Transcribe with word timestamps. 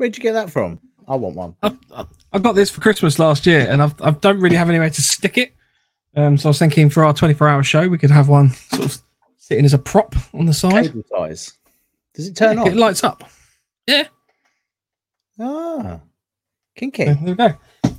Where'd 0.00 0.16
you 0.16 0.22
get 0.22 0.32
that 0.32 0.48
from? 0.48 0.80
I 1.06 1.14
want 1.16 1.36
one. 1.36 1.56
I, 1.62 2.06
I, 2.32 2.38
got 2.38 2.54
this 2.54 2.70
for 2.70 2.80
Christmas 2.80 3.18
last 3.18 3.44
year, 3.44 3.66
and 3.68 3.82
I've, 3.82 4.00
I 4.00 4.12
don't 4.12 4.40
really 4.40 4.56
have 4.56 4.70
anywhere 4.70 4.88
to 4.88 5.02
stick 5.02 5.36
it. 5.36 5.52
Um, 6.16 6.38
so 6.38 6.48
I 6.48 6.50
was 6.50 6.58
thinking 6.58 6.88
for 6.88 7.04
our 7.04 7.12
24 7.12 7.46
hour 7.46 7.62
show, 7.62 7.86
we 7.86 7.98
could 7.98 8.10
have 8.10 8.26
one 8.26 8.48
sort 8.48 8.86
of 8.86 9.02
sitting 9.36 9.66
as 9.66 9.74
a 9.74 9.78
prop 9.78 10.16
on 10.32 10.46
the 10.46 10.54
side. 10.54 10.86
Cable 10.86 11.02
ties. 11.14 11.52
Does 12.14 12.28
it 12.28 12.34
turn 12.34 12.56
Yeah, 12.56 12.62
on? 12.62 12.68
It 12.68 12.76
lights 12.76 13.04
up. 13.04 13.30
Yeah. 13.86 14.04
Ah, 15.38 16.00
kinky. 16.76 17.04
There 17.04 17.18
we 17.22 17.34
go. 17.34 17.52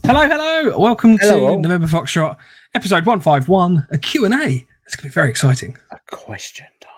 Hello, 0.03 0.27
hello. 0.27 0.79
Welcome 0.79 1.20
Hello, 1.20 1.39
to 1.39 1.45
all. 1.45 1.59
November 1.59 1.85
Foxtrot, 1.85 2.35
episode 2.73 3.05
151, 3.05 3.89
a 3.91 3.97
Q&A. 3.99 4.27
It's 4.87 4.95
going 4.95 5.03
to 5.03 5.03
be 5.03 5.09
very 5.09 5.29
exciting. 5.29 5.77
A 5.91 5.99
question 6.09 6.65
times. 6.79 6.90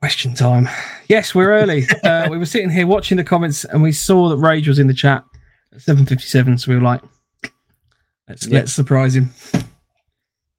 Question 0.00 0.32
time. 0.34 0.66
Yes, 1.08 1.34
we're 1.34 1.52
early. 1.52 1.84
uh, 2.04 2.28
we 2.30 2.38
were 2.38 2.46
sitting 2.46 2.70
here 2.70 2.86
watching 2.86 3.18
the 3.18 3.24
comments 3.24 3.64
and 3.66 3.82
we 3.82 3.92
saw 3.92 4.30
that 4.30 4.36
Rage 4.38 4.66
was 4.66 4.78
in 4.78 4.86
the 4.86 4.94
chat 4.94 5.22
at 5.72 5.80
7.57. 5.80 6.58
So 6.60 6.70
we 6.70 6.76
were 6.76 6.82
like, 6.82 7.02
let's, 8.28 8.46
Yeah. 8.46 8.60
let's 8.60 8.72
surprise 8.72 9.14
him. 9.14 9.30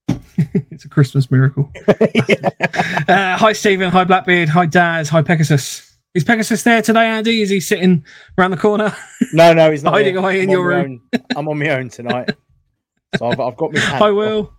it's 0.38 0.86
a 0.86 0.90
Christmas 0.90 1.30
miracle. 1.32 1.72
Uh, 3.08 3.36
hi, 3.36 3.52
Stephen. 3.52 3.90
Hi, 3.90 4.04
Blackbeard. 4.06 4.48
Hi, 4.50 4.66
Daz. 4.66 5.10
Hi, 5.10 5.22
Pegasus. 5.22 5.98
Is 6.14 6.24
Pegasus 6.24 6.64
there 6.64 6.82
today, 6.82 7.08
Andy? 7.08 7.42
Is 7.42 7.50
he 7.50 7.60
sitting 7.60 8.06
around 8.38 8.52
the 8.52 8.58
corner? 8.58 8.96
No, 9.34 9.52
no, 9.54 9.70
he's 9.72 9.84
not 9.84 9.94
Hiding 9.94 10.16
away 10.18 10.38
in 10.40 10.44
I'm 10.44 10.50
your 10.52 10.68
room. 10.68 11.02
own- 11.14 11.22
I'm 11.36 11.48
on 11.50 11.60
my 11.60 11.70
own 11.70 11.90
tonight. 11.90 12.30
So 13.18 13.28
I've, 13.28 13.40
I've 13.40 13.58
got 13.58 13.74
my 13.74 13.80
Hi. 13.80 14.12
Will. 14.12 14.54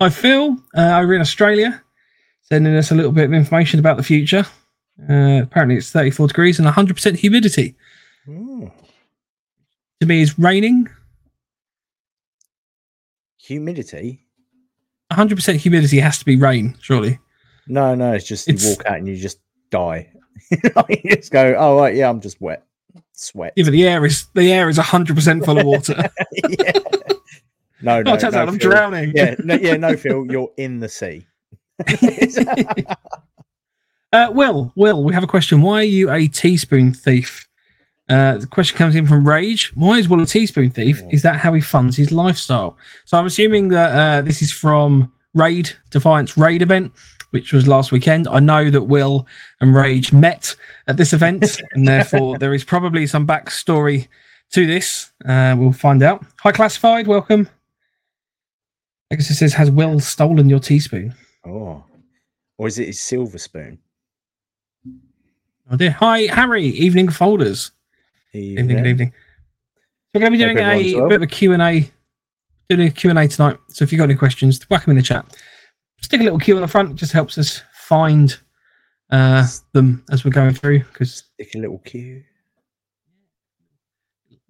Hi, 0.00 0.08
Phil. 0.10 0.56
Uh, 0.76 0.98
over 1.00 1.14
in 1.14 1.20
Australia, 1.20 1.80
sending 2.50 2.74
us 2.76 2.90
a 2.90 2.94
little 2.94 3.12
bit 3.12 3.24
of 3.24 3.32
information 3.34 3.78
about 3.80 3.96
the 3.96 4.02
future. 4.02 4.46
Uh, 5.08 5.42
apparently, 5.42 5.76
it's 5.76 5.90
34 5.90 6.28
degrees 6.28 6.58
and 6.58 6.66
100% 6.66 7.16
humidity. 7.16 7.74
Ooh. 8.28 8.70
To 10.00 10.06
me, 10.06 10.22
is 10.22 10.38
raining. 10.38 10.88
Humidity? 13.38 14.24
100% 15.12 15.56
humidity 15.56 15.98
has 16.00 16.18
to 16.18 16.24
be 16.24 16.36
rain, 16.36 16.76
surely. 16.80 17.18
No, 17.66 17.94
no, 17.94 18.12
it's 18.12 18.26
just 18.26 18.48
It's- 18.48 18.64
you 18.64 18.70
walk 18.70 18.86
out 18.86 18.98
and 18.98 19.08
you 19.08 19.16
just 19.16 19.38
die. 19.70 20.10
you 20.50 21.16
just 21.16 21.32
go, 21.32 21.54
oh 21.58 21.78
right, 21.78 21.94
yeah, 21.94 22.08
I'm 22.08 22.20
just 22.20 22.40
wet, 22.40 22.64
sweat. 23.12 23.52
Even 23.56 23.72
the 23.72 23.86
air 23.86 24.04
is 24.04 24.26
the 24.34 24.52
air 24.52 24.68
is 24.68 24.78
100% 24.78 25.44
full 25.44 25.58
of 25.58 25.66
water. 25.66 25.94
yeah. 26.48 26.72
No, 27.82 28.02
no, 28.02 28.12
oh, 28.12 28.16
no, 28.16 28.26
out 28.26 28.34
I'm 28.48 28.58
Phil. 28.58 28.70
drowning. 28.70 29.12
Yeah, 29.14 29.34
no, 29.44 29.54
yeah, 29.54 29.76
no, 29.76 29.96
Phil, 29.96 30.26
you're 30.30 30.50
in 30.56 30.78
the 30.78 30.88
sea. 30.88 31.26
Uh, 34.12 34.30
Will, 34.32 34.72
Will, 34.74 35.04
we 35.04 35.12
have 35.12 35.22
a 35.22 35.26
question. 35.26 35.60
Why 35.60 35.80
are 35.80 35.82
you 35.82 36.10
a 36.10 36.28
teaspoon 36.28 36.94
thief? 36.94 37.46
Uh, 38.08 38.38
the 38.38 38.46
question 38.46 38.78
comes 38.78 38.96
in 38.96 39.06
from 39.06 39.28
Rage. 39.28 39.70
Why 39.74 39.98
is 39.98 40.08
Will 40.08 40.22
a 40.22 40.26
teaspoon 40.26 40.70
thief? 40.70 41.02
Is 41.10 41.22
that 41.22 41.36
how 41.36 41.52
he 41.52 41.60
funds 41.60 41.96
his 41.96 42.10
lifestyle? 42.10 42.78
So 43.04 43.18
I'm 43.18 43.26
assuming 43.26 43.68
that 43.68 43.90
uh, 43.92 44.22
this 44.22 44.40
is 44.40 44.50
from 44.50 45.12
Raid 45.34 45.70
Defiance 45.90 46.38
Raid 46.38 46.62
event, 46.62 46.92
which 47.30 47.52
was 47.52 47.68
last 47.68 47.92
weekend. 47.92 48.26
I 48.28 48.40
know 48.40 48.70
that 48.70 48.82
Will 48.82 49.26
and 49.60 49.74
Rage 49.74 50.10
met 50.10 50.56
at 50.86 50.96
this 50.96 51.12
event, 51.12 51.60
and 51.72 51.86
therefore 51.86 52.38
there 52.38 52.54
is 52.54 52.64
probably 52.64 53.06
some 53.06 53.26
backstory 53.26 54.08
to 54.52 54.66
this. 54.66 55.12
Uh, 55.26 55.54
we'll 55.58 55.72
find 55.72 56.02
out. 56.02 56.24
Hi, 56.40 56.52
classified. 56.52 57.06
Welcome. 57.06 57.46
Pegasus 59.10 59.38
says, 59.38 59.52
"Has 59.52 59.70
Will 59.70 60.00
stolen 60.00 60.48
your 60.48 60.60
teaspoon?" 60.60 61.14
Oh, 61.48 61.82
or 62.58 62.68
is 62.68 62.78
it 62.78 62.86
his 62.86 63.00
silver 63.00 63.38
spoon? 63.38 63.78
Oh 65.70 65.76
dear. 65.76 65.92
Hi, 65.92 66.22
Harry. 66.26 66.64
Evening 66.64 67.08
folders. 67.08 67.70
Evening, 68.34 68.76
good 68.76 68.86
evening. 68.86 69.12
So 69.12 70.12
we're 70.14 70.20
going 70.20 70.32
to 70.32 70.38
be 70.38 70.44
doing 70.44 70.58
a 70.58 70.94
well. 70.94 71.08
bit 71.08 71.16
of 71.16 71.22
a 71.22 71.26
Q&A, 71.26 71.90
doing 72.68 72.88
a 72.88 72.90
Q&A 72.90 73.28
tonight. 73.28 73.58
So 73.68 73.82
if 73.82 73.92
you've 73.92 73.98
got 73.98 74.04
any 74.04 74.14
questions, 74.14 74.60
whack 74.70 74.84
them 74.84 74.92
in 74.92 74.96
the 74.96 75.02
chat. 75.02 75.36
Stick 76.00 76.20
a 76.20 76.24
little 76.24 76.38
Q 76.38 76.56
on 76.56 76.62
the 76.62 76.68
front. 76.68 76.96
Just 76.96 77.12
helps 77.12 77.38
us 77.38 77.62
find 77.74 78.38
uh, 79.10 79.46
them 79.72 80.04
as 80.10 80.24
we're 80.24 80.30
going 80.30 80.54
through 80.54 80.80
because 80.80 81.24
Stick 81.34 81.54
a 81.54 81.58
little 81.58 81.78
cue. 81.78 82.22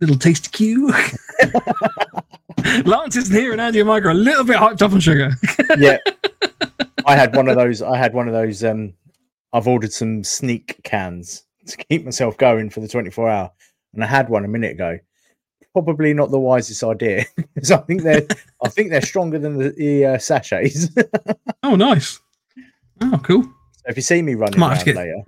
little 0.01 0.17
tasty 0.17 0.51
Q. 0.51 0.93
Lance 2.85 3.17
isn't 3.17 3.35
here 3.35 3.53
and 3.53 3.61
Andy 3.61 3.81
and 3.81 3.89
Mike 3.89 4.05
are 4.05 4.11
a 4.11 4.15
little 4.15 4.45
bit 4.45 4.57
hyped 4.57 4.83
up 4.83 4.93
on 4.93 5.01
sugar. 5.01 5.31
Yeah, 5.79 5.99
I 7.09 7.17
had 7.17 7.35
one 7.35 7.49
of 7.49 7.57
those. 7.57 7.81
I 7.81 7.97
had 7.97 8.13
one 8.13 8.29
of 8.29 8.35
those. 8.35 8.63
Um, 8.63 8.93
I've 9.53 9.67
ordered 9.67 9.93
some 9.93 10.23
sneak 10.23 10.81
cans 10.85 11.45
to 11.67 11.77
keep 11.77 12.05
myself 12.05 12.37
going 12.37 12.69
for 12.69 12.81
the 12.81 12.89
24 12.89 13.29
hour, 13.31 13.51
and 13.95 14.05
I 14.05 14.07
had 14.07 14.29
one 14.29 14.45
a 14.45 14.49
minute 14.49 14.73
ago. 14.73 14.99
Probably 15.73 16.13
not 16.13 16.31
the 16.31 16.39
wisest 16.39 16.85
idea 16.85 17.25
because 17.55 17.71
I 17.71 17.79
think 17.79 18.03
they're. 18.03 18.27
I 18.63 18.69
think 18.69 18.91
they're 18.91 19.01
stronger 19.01 19.39
than 19.39 19.57
the, 19.57 19.71
the 19.71 20.05
uh, 20.05 20.19
sachets. 20.19 20.89
oh, 21.63 21.77
nice. 21.77 22.21
Oh, 23.01 23.21
cool. 23.23 23.45
if 23.87 23.97
you 23.97 24.03
see 24.03 24.21
me 24.21 24.35
running 24.35 24.61
around 24.61 24.81
to 24.81 24.95
later, 24.95 25.23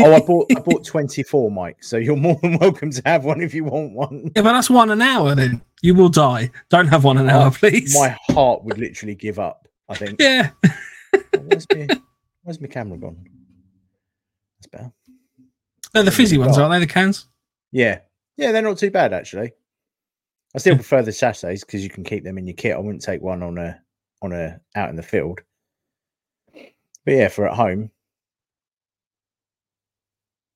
oh, 0.00 0.14
I 0.14 0.20
bought 0.20 0.46
I 0.56 0.60
bought 0.60 0.84
24, 0.84 1.50
Mike. 1.50 1.84
So 1.84 1.96
you're 1.96 2.16
more 2.16 2.38
than 2.42 2.58
welcome 2.58 2.90
to 2.90 3.02
have 3.04 3.24
one 3.24 3.40
if 3.40 3.54
you 3.54 3.64
want 3.64 3.92
one. 3.92 4.32
Yeah, 4.34 4.42
but 4.42 4.52
that's 4.54 4.70
one 4.70 4.90
an 4.90 5.02
hour 5.02 5.34
then. 5.34 5.62
You 5.82 5.94
will 5.94 6.08
die. 6.08 6.50
Don't 6.70 6.88
have 6.88 7.04
one 7.04 7.18
an 7.18 7.28
hour, 7.28 7.50
please. 7.50 7.94
My 7.94 8.16
heart 8.30 8.64
would 8.64 8.78
literally 8.78 9.14
give 9.14 9.38
up. 9.38 9.63
I 9.88 9.94
think. 9.94 10.20
Yeah. 10.20 10.50
Oh, 10.64 11.20
where's 11.44 11.66
my 11.72 11.86
Where's 12.42 12.60
my 12.60 12.66
camera 12.68 12.98
gone? 12.98 13.24
That's 14.58 14.66
better. 14.68 14.92
They're 15.92 16.02
the 16.02 16.10
fizzy 16.10 16.38
ones, 16.38 16.58
aren't 16.58 16.72
they? 16.72 16.80
The 16.80 16.92
cans? 16.92 17.26
Yeah, 17.72 18.00
yeah, 18.36 18.52
they're 18.52 18.62
not 18.62 18.78
too 18.78 18.90
bad 18.90 19.12
actually. 19.12 19.52
I 20.54 20.58
still 20.58 20.74
prefer 20.76 21.02
the 21.02 21.12
sachets 21.12 21.64
because 21.64 21.82
you 21.82 21.90
can 21.90 22.04
keep 22.04 22.22
them 22.24 22.38
in 22.38 22.46
your 22.46 22.54
kit. 22.54 22.74
I 22.76 22.78
wouldn't 22.78 23.02
take 23.02 23.20
one 23.22 23.42
on 23.42 23.58
a 23.58 23.80
on 24.22 24.32
a 24.32 24.60
out 24.76 24.90
in 24.90 24.96
the 24.96 25.02
field. 25.02 25.40
But 26.52 27.14
yeah, 27.14 27.28
for 27.28 27.46
at 27.48 27.54
home, 27.56 27.90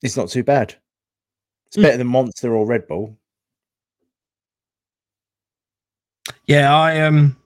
it's 0.02 0.16
not 0.16 0.28
too 0.28 0.42
bad. 0.44 0.74
It's 1.66 1.76
Mm. 1.76 1.82
better 1.82 1.96
than 1.98 2.06
Monster 2.06 2.54
or 2.54 2.66
Red 2.66 2.86
Bull. 2.86 3.16
Yeah, 6.46 6.74
I 6.74 7.00
um, 7.02 7.36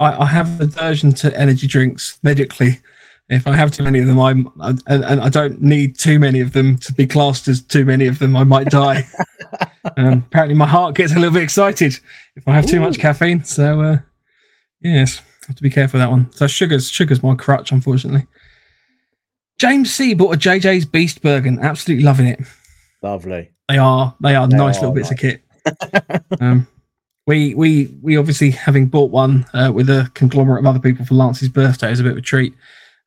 I, 0.00 0.22
I 0.22 0.26
have 0.26 0.60
aversion 0.60 1.12
to 1.12 1.38
energy 1.38 1.66
drinks 1.66 2.18
medically. 2.22 2.80
If 3.28 3.46
I 3.46 3.54
have 3.56 3.70
too 3.70 3.82
many 3.82 3.98
of 3.98 4.06
them, 4.06 4.18
I'm 4.18 4.48
I, 4.60 4.70
and, 4.86 5.04
and 5.04 5.20
I 5.20 5.28
don't 5.28 5.60
need 5.60 5.98
too 5.98 6.18
many 6.18 6.40
of 6.40 6.52
them 6.54 6.78
to 6.78 6.94
be 6.94 7.06
classed 7.06 7.46
as 7.46 7.60
too 7.60 7.84
many 7.84 8.06
of 8.06 8.18
them. 8.18 8.34
I 8.34 8.44
might 8.44 8.68
die. 8.68 9.06
um, 9.98 10.24
apparently, 10.26 10.54
my 10.54 10.66
heart 10.66 10.94
gets 10.94 11.12
a 11.12 11.16
little 11.16 11.34
bit 11.34 11.42
excited 11.42 11.98
if 12.36 12.48
I 12.48 12.54
have 12.54 12.66
too 12.66 12.80
much 12.80 12.98
caffeine. 12.98 13.44
So, 13.44 13.82
uh, 13.82 13.98
yes, 14.80 15.20
have 15.46 15.56
to 15.56 15.62
be 15.62 15.68
careful 15.68 15.98
with 15.98 16.06
that 16.06 16.10
one. 16.10 16.32
So, 16.32 16.46
sugar's 16.46 16.88
sugar's 16.88 17.22
my 17.22 17.34
crutch, 17.34 17.70
unfortunately. 17.70 18.26
James 19.58 19.92
C 19.92 20.14
bought 20.14 20.34
a 20.34 20.38
JJ's 20.38 20.86
Beast 20.86 21.20
Burger, 21.20 21.48
and 21.48 21.60
absolutely 21.60 22.04
loving 22.04 22.28
it. 22.28 22.40
Lovely. 23.02 23.50
They 23.68 23.76
are 23.76 24.16
they 24.22 24.36
are 24.36 24.48
They 24.48 24.56
nice 24.56 24.78
are 24.78 24.88
little 24.88 24.94
bits 24.94 25.10
of 25.10 25.18
kit. 25.18 25.42
um, 26.40 26.66
we 27.28 27.54
we 27.54 27.94
we 28.00 28.16
obviously 28.16 28.50
having 28.50 28.86
bought 28.86 29.10
one 29.10 29.44
uh, 29.52 29.70
with 29.72 29.90
a 29.90 30.10
conglomerate 30.14 30.60
of 30.60 30.66
other 30.66 30.80
people 30.80 31.04
for 31.04 31.14
Lance's 31.14 31.50
birthday 31.50 31.92
is 31.92 32.00
a 32.00 32.02
bit 32.02 32.12
of 32.12 32.18
a 32.18 32.22
treat, 32.22 32.54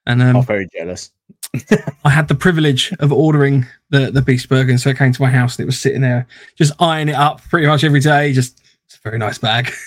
and 0.05 0.21
um, 0.21 0.37
I'm 0.37 0.45
very 0.45 0.67
jealous. 0.71 1.09
I 2.05 2.11
had 2.11 2.27
the 2.27 2.35
privilege 2.35 2.93
of 2.99 3.11
ordering 3.11 3.65
the 3.89 4.11
the 4.11 4.21
beast 4.21 4.47
burger, 4.47 4.69
and 4.69 4.79
so 4.79 4.91
it 4.91 4.97
came 4.97 5.11
to 5.11 5.21
my 5.21 5.31
house 5.31 5.57
and 5.57 5.63
it 5.63 5.65
was 5.65 5.79
sitting 5.79 6.01
there, 6.01 6.27
just 6.55 6.79
eyeing 6.79 7.09
it 7.09 7.15
up 7.15 7.41
pretty 7.49 7.65
much 7.65 7.83
every 7.83 7.99
day. 7.99 8.31
Just 8.31 8.61
it's 8.85 8.95
a 8.95 8.99
very 9.03 9.17
nice 9.17 9.39
bag. 9.39 9.71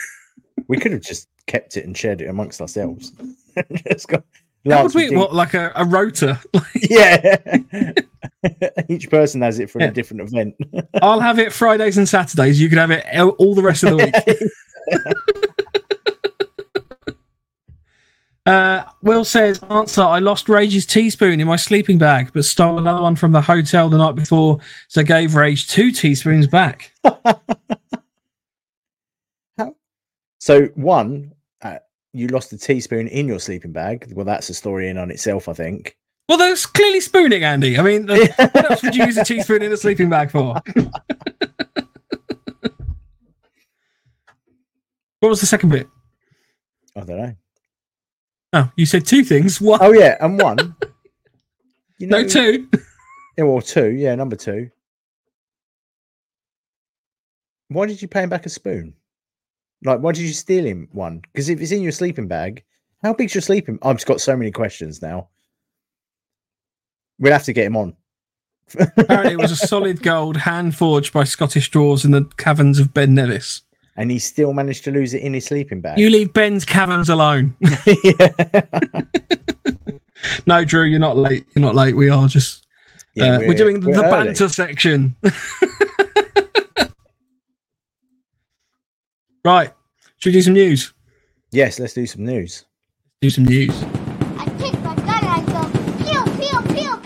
We 0.68 0.78
could 0.78 0.92
have 0.92 1.02
just 1.02 1.28
kept 1.46 1.76
it 1.76 1.84
and 1.84 1.96
shared 1.96 2.22
it 2.22 2.28
amongst 2.28 2.60
ourselves. 2.60 3.12
just 3.88 4.06
got, 4.06 4.22
That 4.64 4.82
would 4.82 4.92
be 4.94 5.14
what 5.14 5.34
like 5.34 5.54
a, 5.54 5.72
a 5.76 5.84
rotor. 5.84 6.40
yeah. 6.74 7.46
Each 8.88 9.10
person 9.10 9.42
has 9.42 9.58
it 9.58 9.70
for 9.70 9.80
Yeah. 9.80 9.88
a 9.88 9.90
different 9.90 10.22
event. 10.22 10.54
I'll 11.02 11.20
have 11.20 11.38
it 11.38 11.52
Fridays 11.52 11.98
and 11.98 12.08
Saturdays. 12.08 12.60
You 12.60 12.68
can 12.68 12.78
have 12.78 12.90
it 12.90 13.04
all- 13.38 13.54
the 13.54 13.62
rest 13.62 13.84
of 13.84 13.90
the 13.90 13.96
week. 14.04 14.14
Uh, 18.46 18.84
Will 19.02 19.24
says, 19.24 19.62
answer, 19.70 20.02
I 20.02 20.18
lost 20.18 20.50
Rage's 20.50 20.84
teaspoon 20.84 21.40
in 21.40 21.46
my 21.46 21.56
sleeping 21.56 21.96
bag, 21.96 22.30
but 22.34 22.44
stole 22.44 22.78
another 22.78 23.00
one 23.00 23.16
from 23.16 23.32
the 23.32 23.40
hotel 23.40 23.88
the 23.88 23.96
night 23.96 24.14
before, 24.16 24.58
so 24.88 25.02
gave 25.02 25.34
Rage 25.34 25.66
two 25.66 25.90
teaspoons 25.90 26.46
back. 26.46 26.92
So 30.38 30.66
one, 30.74 31.32
you 32.14 32.28
lost 32.28 32.52
a 32.52 32.58
teaspoon 32.58 33.08
in 33.08 33.26
your 33.26 33.40
sleeping 33.40 33.72
bag. 33.72 34.12
Well, 34.14 34.24
that's 34.24 34.48
a 34.48 34.54
story 34.54 34.88
in 34.88 34.96
on 34.96 35.10
itself, 35.10 35.48
I 35.48 35.52
think. 35.52 35.96
Well, 36.28 36.38
that's 36.38 36.64
clearly 36.64 37.00
spooning, 37.00 37.42
Andy. 37.44 37.76
I 37.76 37.82
mean, 37.82 38.06
what 38.06 38.70
else 38.70 38.82
would 38.82 38.94
you 38.94 39.04
use 39.04 39.18
a 39.18 39.24
teaspoon 39.24 39.62
in 39.62 39.72
a 39.72 39.76
sleeping 39.76 40.08
bag 40.08 40.30
for? 40.30 40.54
what 45.18 45.28
was 45.28 45.40
the 45.40 45.46
second 45.46 45.70
bit? 45.70 45.88
I 46.96 47.00
don't 47.00 47.18
know. 47.18 47.34
Oh, 48.54 48.70
you 48.76 48.86
said 48.86 49.04
two 49.04 49.24
things. 49.24 49.60
One, 49.60 49.80
Oh 49.82 49.92
yeah, 49.92 50.16
and 50.20 50.40
one. 50.40 50.76
You 52.00 52.08
no, 52.08 52.26
two. 52.26 52.68
Yeah, 53.38 53.44
or 53.44 53.62
two. 53.62 53.92
Yeah, 53.92 54.16
number 54.16 54.34
two. 54.34 54.68
Why 57.68 57.86
did 57.86 58.02
you 58.02 58.08
pay 58.08 58.24
him 58.24 58.28
back 58.28 58.46
a 58.46 58.48
spoon? 58.48 58.94
Like, 59.82 60.00
why 60.00 60.12
did 60.12 60.22
you 60.22 60.32
steal 60.32 60.64
him 60.64 60.88
one? 60.92 61.20
Because 61.32 61.48
if 61.48 61.60
it's 61.60 61.72
in 61.72 61.82
your 61.82 61.92
sleeping 61.92 62.28
bag, 62.28 62.62
how 63.02 63.12
big's 63.12 63.34
your 63.34 63.42
sleeping? 63.42 63.78
I've 63.82 63.96
just 63.96 64.06
got 64.06 64.20
so 64.20 64.36
many 64.36 64.50
questions 64.50 65.02
now. 65.02 65.28
We'll 67.18 67.32
have 67.32 67.44
to 67.44 67.52
get 67.52 67.66
him 67.66 67.76
on. 67.76 67.94
Apparently, 68.96 69.34
it 69.34 69.38
was 69.38 69.52
a 69.52 69.56
solid 69.56 70.02
gold 70.02 70.36
hand 70.38 70.74
forged 70.74 71.12
by 71.12 71.24
Scottish 71.24 71.70
drawers 71.70 72.04
in 72.04 72.12
the 72.12 72.24
caverns 72.38 72.78
of 72.78 72.94
Ben 72.94 73.14
Nevis. 73.14 73.60
and 73.96 74.10
he 74.10 74.18
still 74.18 74.54
managed 74.54 74.84
to 74.84 74.90
lose 74.90 75.12
it 75.12 75.20
in 75.22 75.34
his 75.34 75.44
sleeping 75.44 75.80
bag. 75.82 75.98
You 75.98 76.08
leave 76.08 76.32
Ben's 76.32 76.64
caverns 76.64 77.10
alone. 77.10 77.54
yeah. 77.60 78.30
no, 80.46 80.64
Drew, 80.64 80.84
you're 80.84 80.98
not 80.98 81.16
late. 81.18 81.46
You're 81.54 81.64
not 81.64 81.74
late. 81.74 81.94
We 81.94 82.08
are 82.08 82.26
just 82.26 82.66
Yeah, 83.14 83.36
uh, 83.36 83.38
we're, 83.40 83.54
doing 83.54 83.80
the 83.80 83.88
we're 83.90 84.02
early. 84.02 84.10
banter 84.26 84.48
section. 84.48 85.14
right. 89.44 89.72
Should 90.18 90.30
we 90.30 90.38
do 90.38 90.42
some 90.42 90.54
news? 90.54 90.92
Yes, 91.50 91.78
let's 91.78 91.92
do 91.92 92.06
some 92.06 92.24
news. 92.24 92.64
Do 93.20 93.30
some 93.30 93.44
news. 93.44 93.70
I 94.38 94.46
take 94.58 94.80
my 94.80 94.94
gun 94.94 95.08
and 95.08 95.28
I 95.28 95.40
go 95.52 95.62
pew 96.02 96.22
pew 96.38 96.58
pew 96.74 96.96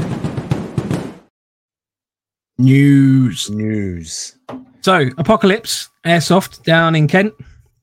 News. 2.58 3.50
News. 3.50 4.38
So, 4.82 5.10
Apocalypse 5.18 5.90
Airsoft 6.06 6.64
down 6.64 6.96
in 6.96 7.08
Kent. 7.08 7.34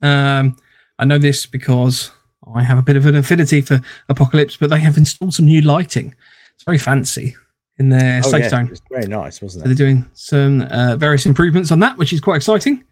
Um, 0.02 0.56
I 0.98 1.04
know 1.04 1.18
this 1.18 1.46
because 1.46 2.10
I 2.54 2.62
have 2.62 2.78
a 2.78 2.82
bit 2.82 2.96
of 2.96 3.06
an 3.06 3.16
affinity 3.16 3.60
for 3.60 3.80
Apocalypse, 4.08 4.56
but 4.56 4.70
they 4.70 4.80
have 4.80 4.96
installed 4.96 5.34
some 5.34 5.46
new 5.46 5.60
lighting. 5.60 6.14
It's 6.54 6.64
very 6.64 6.78
fancy 6.78 7.36
in 7.78 7.88
their 7.88 8.20
Oh, 8.24 8.30
safe 8.30 8.42
yeah, 8.42 8.48
zone. 8.48 8.66
it 8.66 8.70
was 8.70 8.82
very 8.90 9.06
nice, 9.06 9.40
wasn't 9.40 9.62
So 9.62 9.68
they're 9.68 9.76
doing 9.76 10.08
some 10.14 10.62
uh, 10.62 10.96
various 10.96 11.26
improvements 11.26 11.70
on 11.70 11.78
that, 11.80 11.96
which 11.96 12.12
is 12.12 12.20
quite 12.20 12.36
exciting. 12.36 12.84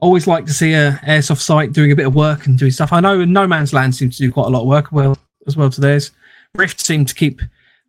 Always 0.00 0.26
like 0.26 0.44
to 0.46 0.52
see 0.52 0.72
a 0.74 0.92
airsoft 1.06 1.40
site 1.40 1.72
doing 1.72 1.92
a 1.92 1.96
bit 1.96 2.06
of 2.06 2.14
work 2.14 2.46
and 2.46 2.58
doing 2.58 2.72
stuff. 2.72 2.92
I 2.92 3.00
know 3.00 3.24
No 3.24 3.46
Man's 3.46 3.72
Land 3.72 3.94
seems 3.94 4.16
to 4.18 4.24
do 4.24 4.32
quite 4.32 4.46
a 4.46 4.50
lot 4.50 4.62
of 4.62 4.66
work 4.66 4.90
well 4.92 5.16
as 5.46 5.56
well 5.56 5.70
to 5.70 5.80
theirs. 5.80 6.10
Rift 6.54 6.80
seem 6.80 7.04
to 7.04 7.14
keep 7.14 7.40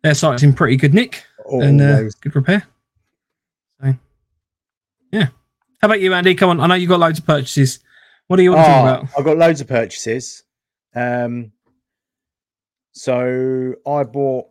their 0.02 0.14
sites 0.14 0.42
in 0.42 0.52
pretty 0.52 0.76
good 0.76 0.94
nick 0.94 1.24
and 1.50 1.80
uh, 1.80 2.02
good 2.20 2.34
repair. 2.36 2.64
So, 3.80 3.94
yeah. 5.12 5.28
How 5.82 5.86
about 5.86 6.00
you, 6.00 6.14
Andy? 6.14 6.34
Come 6.34 6.50
on, 6.50 6.60
I 6.60 6.66
know 6.68 6.74
you 6.74 6.88
got 6.88 7.00
loads 7.00 7.18
of 7.18 7.26
purchases. 7.26 7.80
What 8.28 8.36
do 8.36 8.42
you 8.42 8.52
want 8.52 8.64
to 8.64 8.70
talk 8.70 8.76
Oh, 8.84 8.88
about? 8.88 9.18
I've 9.18 9.24
got 9.24 9.36
loads 9.36 9.60
of 9.60 9.68
purchases. 9.68 10.42
Um, 10.94 11.52
so 12.92 13.74
I 13.86 14.02
bought 14.04 14.46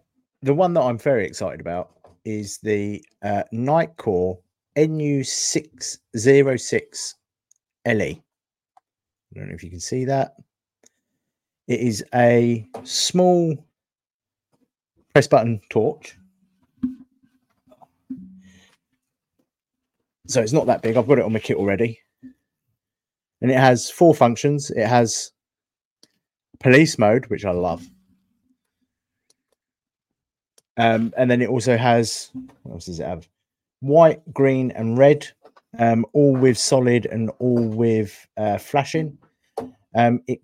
the 0.46 0.54
one 0.54 0.74
that 0.76 0.82
I'm 0.82 1.00
very 1.00 1.26
excited 1.26 1.60
about 1.60 1.90
is 2.24 2.60
the 2.60 3.04
uh, 3.24 3.42
Nitecore 3.52 4.38
NU606 4.78 7.14
LE. 7.88 7.94
I 7.94 8.22
don't 9.34 9.50
know 9.50 9.56
if 9.56 9.64
you 9.64 9.72
can 9.72 9.80
see 9.80 10.06
that. 10.06 10.36
It 11.68 11.80
is 11.80 12.06
a 12.14 12.64
small 12.84 13.58
press 15.14 15.28
button 15.28 15.60
torch. 15.72 16.16
So 20.28 20.42
it's 20.42 20.54
not 20.54 20.68
that 20.68 20.84
big. 20.84 20.96
I've 20.96 21.08
got 21.08 21.18
it 21.18 21.26
on 21.26 21.34
my 21.34 21.40
kit 21.40 21.58
already 21.58 22.00
and 23.42 23.50
it 23.50 23.58
has 23.58 23.90
four 23.90 24.14
functions. 24.14 24.70
It 24.70 24.86
has 24.86 25.32
police 26.60 27.00
mode, 27.00 27.26
which 27.28 27.46
I 27.46 27.52
love. 27.52 27.90
Um, 30.78 31.14
and 31.18 31.30
then 31.30 31.42
it 31.42 31.50
also 31.50 31.78
has 31.78 32.32
what 32.64 32.74
else 32.74 32.86
does 32.86 33.00
it 33.00 33.06
have? 33.06 33.28
White, 33.80 34.22
green, 34.34 34.72
and 34.72 34.98
red, 34.98 35.28
um, 35.78 36.06
all 36.14 36.36
with 36.36 36.58
solid 36.58 37.06
and 37.06 37.32
all 37.40 37.68
with 37.68 38.28
uh, 38.38 38.58
flashing. 38.58 39.18
Um, 39.96 40.22
it 40.28 40.42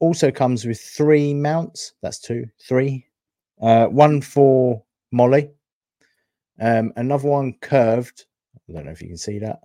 also 0.00 0.30
comes 0.30 0.64
with 0.64 0.80
three 0.80 1.34
mounts. 1.34 1.94
That's 2.02 2.20
two, 2.20 2.46
three. 2.60 3.06
Uh, 3.60 3.86
one 3.86 4.20
for 4.20 4.82
MOLLE, 5.12 5.48
um, 6.60 6.92
another 6.96 7.28
one 7.28 7.54
curved. 7.60 8.26
I 8.68 8.72
don't 8.72 8.86
know 8.86 8.92
if 8.92 9.00
you 9.00 9.08
can 9.08 9.16
see 9.16 9.38
that 9.38 9.60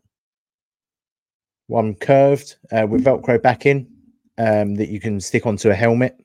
one 1.70 1.94
curved 1.94 2.56
uh, 2.72 2.86
with 2.88 3.06
Velcro 3.06 3.42
backing 3.42 3.88
um, 4.38 4.76
that 4.76 4.90
you 4.90 5.00
can 5.00 5.20
stick 5.20 5.46
onto 5.46 5.70
a 5.70 5.76
helmet, 5.76 6.20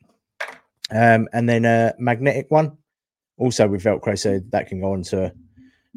um, 0.90 1.28
and 1.32 1.48
then 1.48 1.64
a 1.64 1.94
magnetic 1.98 2.50
one, 2.50 2.76
also 3.38 3.66
with 3.68 3.82
Velcro, 3.82 4.18
so 4.18 4.40
that 4.50 4.68
can 4.68 4.80
go 4.80 4.92
onto. 4.92 5.30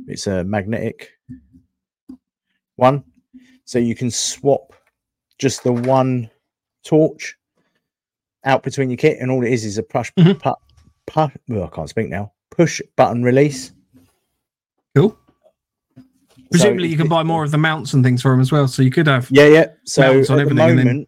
It's 0.08 0.28
a 0.28 0.44
magnetic 0.44 1.12
one, 2.76 3.04
so 3.66 3.80
you 3.80 3.96
can 3.96 4.12
swap 4.12 4.74
just 5.40 5.64
the 5.64 5.74
one 5.74 6.30
torch 6.84 7.36
out 8.46 8.64
between 8.64 8.90
your 8.90 8.98
kit, 8.98 9.18
and 9.20 9.30
all 9.32 9.44
it 9.44 9.52
is 9.52 9.66
is 9.66 9.78
a 9.78 9.84
push 9.84 10.12
Mhm. 10.18 10.40
pu- 10.42 10.54
pu- 11.06 11.40
well, 11.50 11.64
I 11.66 11.76
can't 11.76 11.90
speak 11.90 12.10
now. 12.10 12.32
Push 12.52 12.82
button 12.96 13.24
release. 13.24 13.72
Cool. 14.96 15.18
So 15.96 16.04
Presumably, 16.52 16.88
you 16.88 16.98
can 16.98 17.10
buy 17.10 17.24
more 17.24 17.44
of 17.44 17.52
the 17.52 17.58
mounts 17.58 17.94
and 17.94 18.04
things 18.04 18.22
for 18.22 18.32
them 18.32 18.40
as 18.40 18.52
well. 18.52 18.68
So 18.68 18.82
you 18.82 18.90
could 18.92 19.08
have. 19.08 19.28
Yeah, 19.30 19.48
yeah. 19.48 19.66
So 19.84 20.20
at 20.22 20.28
the 20.28 20.42
and 20.44 20.58
then- 20.58 21.08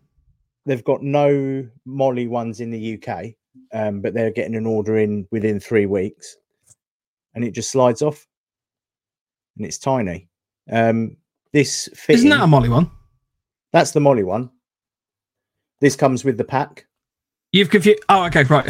they've 0.65 0.83
got 0.83 1.01
no 1.01 1.65
MOLLE 1.85 2.27
ones 2.27 2.59
in 2.59 2.71
the 2.71 2.79
UK, 2.79 3.35
um, 3.73 4.01
but 4.01 4.13
they're 4.13 4.31
getting 4.31 4.55
an 4.55 4.65
order 4.65 4.97
in 4.97 5.27
within 5.31 5.59
three 5.59 5.85
weeks, 5.85 6.37
and 7.35 7.43
it 7.43 7.51
just 7.51 7.71
slides 7.71 8.01
off, 8.01 8.25
and 9.57 9.65
it's 9.65 9.77
tiny. 9.77 10.27
Um, 10.71 11.17
this 11.53 11.89
fitting, 11.95 12.15
Isn't 12.27 12.29
that 12.29 12.41
a 12.41 12.47
MOLLE 12.47 12.69
one? 12.69 12.91
that's 13.73 13.91
the 13.91 13.99
MOLLE 13.99 14.23
one. 14.25 14.49
This 15.81 15.95
comes 15.95 16.23
with 16.25 16.37
the 16.37 16.43
pack, 16.43 16.85
You've 17.51 17.69
confused. 17.71 18.03
Oh, 18.09 18.25
okay, 18.25 18.43
right. 18.43 18.69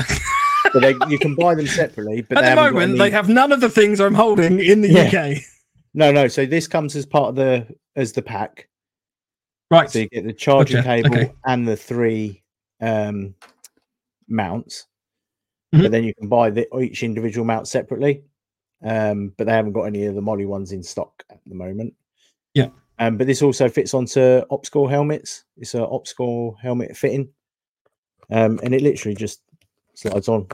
but 0.74 0.79
they, 0.82 0.96
you 1.10 1.20
can 1.20 1.36
buy 1.36 1.56
them 1.56 1.68
separately. 1.82 2.22
But 2.22 2.44
At 2.44 2.56
the 2.56 2.62
moment, 2.62 2.91
any- 2.91 3.00
they 3.00 3.10
have 3.12 3.27
none 3.27 3.51
of 3.51 3.60
the 3.62 3.70
things 3.70 4.00
I'm 4.00 4.13
holding 4.13 4.60
in 4.60 4.82
the 4.82 4.89
Yeah. 4.89 5.08
UK. 5.34 5.38
no, 5.94 6.12
no. 6.12 6.27
So 6.29 6.46
this 6.46 6.68
comes 6.68 6.96
as 6.96 7.06
part 7.06 7.29
of 7.29 7.36
the 7.36 7.68
as 7.96 8.13
the 8.13 8.22
pack. 8.22 8.70
Right. 9.72 9.89
So 9.91 10.00
you 10.00 10.10
get 10.10 10.25
the 10.25 10.34
charging 10.34 10.82
cable 10.84 11.13
okay. 11.13 11.32
and 11.46 11.68
the 11.68 11.75
three 11.75 12.41
um, 12.82 13.36
mounts, 14.29 14.86
Mhm. 15.73 15.83
but 15.83 15.91
then 15.91 16.03
you 16.03 16.13
can 16.15 16.27
buy 16.27 16.49
the, 16.49 16.67
each 16.79 17.03
individual 17.03 17.45
mount 17.45 17.67
separately. 17.67 18.23
Um, 18.83 19.33
but 19.38 19.45
they 19.45 19.53
haven't 19.53 19.73
got 19.73 19.83
any 19.83 20.05
of 20.05 20.15
the 20.15 20.21
MOLLE 20.21 20.47
ones 20.47 20.71
in 20.71 20.81
stock 20.81 21.23
at 21.29 21.39
the 21.45 21.55
moment. 21.55 21.93
Yeah. 22.53 22.69
Um, 22.97 23.17
but 23.17 23.27
this 23.27 23.41
also 23.41 23.67
fits 23.69 23.93
onto 23.93 24.41
Ops-Core 24.49 24.89
helmets. 24.89 25.43
It's 25.57 25.75
a 25.75 25.85
Ops-Core 25.85 26.55
helmet 26.61 26.95
fitting, 26.95 27.29
um, 28.29 28.59
and 28.63 28.73
it 28.73 28.81
literally 28.81 29.15
just 29.15 29.41
slides 29.95 30.27
on. 30.27 30.47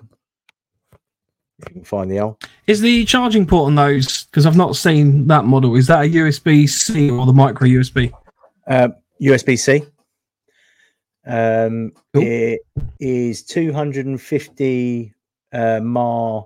If 1.59 1.69
you 1.69 1.73
can 1.75 1.83
find 1.85 2.11
the 2.11 2.17
L. 2.17 2.37
Is 2.67 2.81
the 2.81 3.05
charging 3.05 3.45
port 3.45 3.67
on 3.67 3.75
those? 3.75 4.25
Because 4.25 4.45
I've 4.45 4.57
not 4.57 4.75
seen 4.75 5.27
that 5.27 5.45
model. 5.45 5.75
Is 5.75 5.87
that 5.87 6.05
a 6.05 6.09
USB 6.09 6.67
C 6.67 7.09
or 7.09 7.25
the 7.25 7.33
micro 7.33 7.67
USB? 7.67 8.11
Uh, 8.67 8.89
USB 9.21 9.57
C. 9.57 9.83
Um, 11.25 11.91
Cool. 12.13 12.23
It 12.23 12.59
is 12.99 13.43
250 13.43 15.13
uh, 15.53 15.79
mAh 15.81 16.43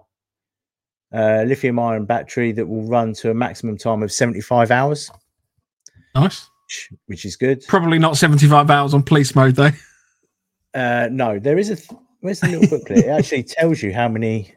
uh, 1.13 1.43
lithium 1.48 1.79
ion 1.79 2.05
battery 2.05 2.51
that 2.53 2.65
will 2.67 2.83
run 2.83 3.13
to 3.15 3.31
a 3.31 3.33
maximum 3.33 3.77
time 3.77 4.03
of 4.03 4.12
75 4.12 4.71
hours, 4.71 5.09
Nice. 6.15 6.48
which, 6.67 6.89
which 7.07 7.25
is 7.25 7.36
good. 7.36 7.63
Probably 7.67 7.98
not 8.00 8.15
75 8.17 8.69
hours 8.69 8.93
on 8.93 9.03
police 9.03 9.36
mode 9.36 9.55
though. 9.55 9.71
Uh, 10.74 11.09
no, 11.12 11.39
there 11.39 11.57
is 11.57 11.71
a 11.71 11.75
th- 11.75 11.89
where's 12.21 12.39
the 12.41 12.48
little 12.48 12.77
booklet? 12.77 13.05
It 13.05 13.09
actually 13.09 13.43
tells 13.57 13.81
you 13.81 13.91
how 13.93 14.07
many. 14.07 14.53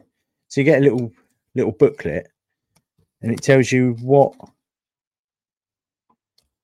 So 0.49 0.61
you 0.61 0.65
get 0.65 0.79
a 0.79 0.83
little 0.83 1.11
little 1.55 1.71
booklet, 1.71 2.27
and 3.23 3.31
it 3.31 3.41
tells 3.41 3.71
you 3.71 3.93
what 4.01 4.33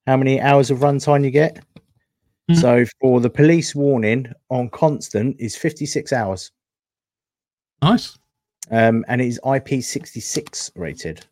how 0.06 0.18
many 0.18 0.39
hours 0.39 0.70
of 0.72 0.80
runtime 0.80 1.24
you 1.24 1.32
get. 1.32 1.63
Mhm. 2.50 2.60
So 2.62 2.86
for 3.00 3.22
the 3.22 3.29
police 3.29 3.75
warning 3.75 4.32
on 4.50 4.70
constant 4.70 5.36
is 5.39 5.56
56 5.56 6.12
hours, 6.12 6.51
Nice. 7.84 8.18
um, 8.72 9.06
and 9.08 9.22
it 9.22 9.27
is 9.27 9.39
IP66 9.44 10.72
rated. 10.75 11.24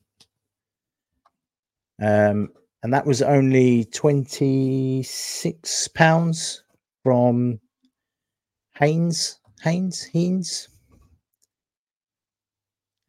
Um, 1.99 2.51
and 2.83 2.93
that 2.93 3.07
was 3.07 3.23
only 3.23 3.85
26 3.85 5.87
pounds 5.89 6.63
from 7.03 7.59
Haynes, 8.75 9.39
Haynes, 9.63 10.03
Haynes, 10.03 10.67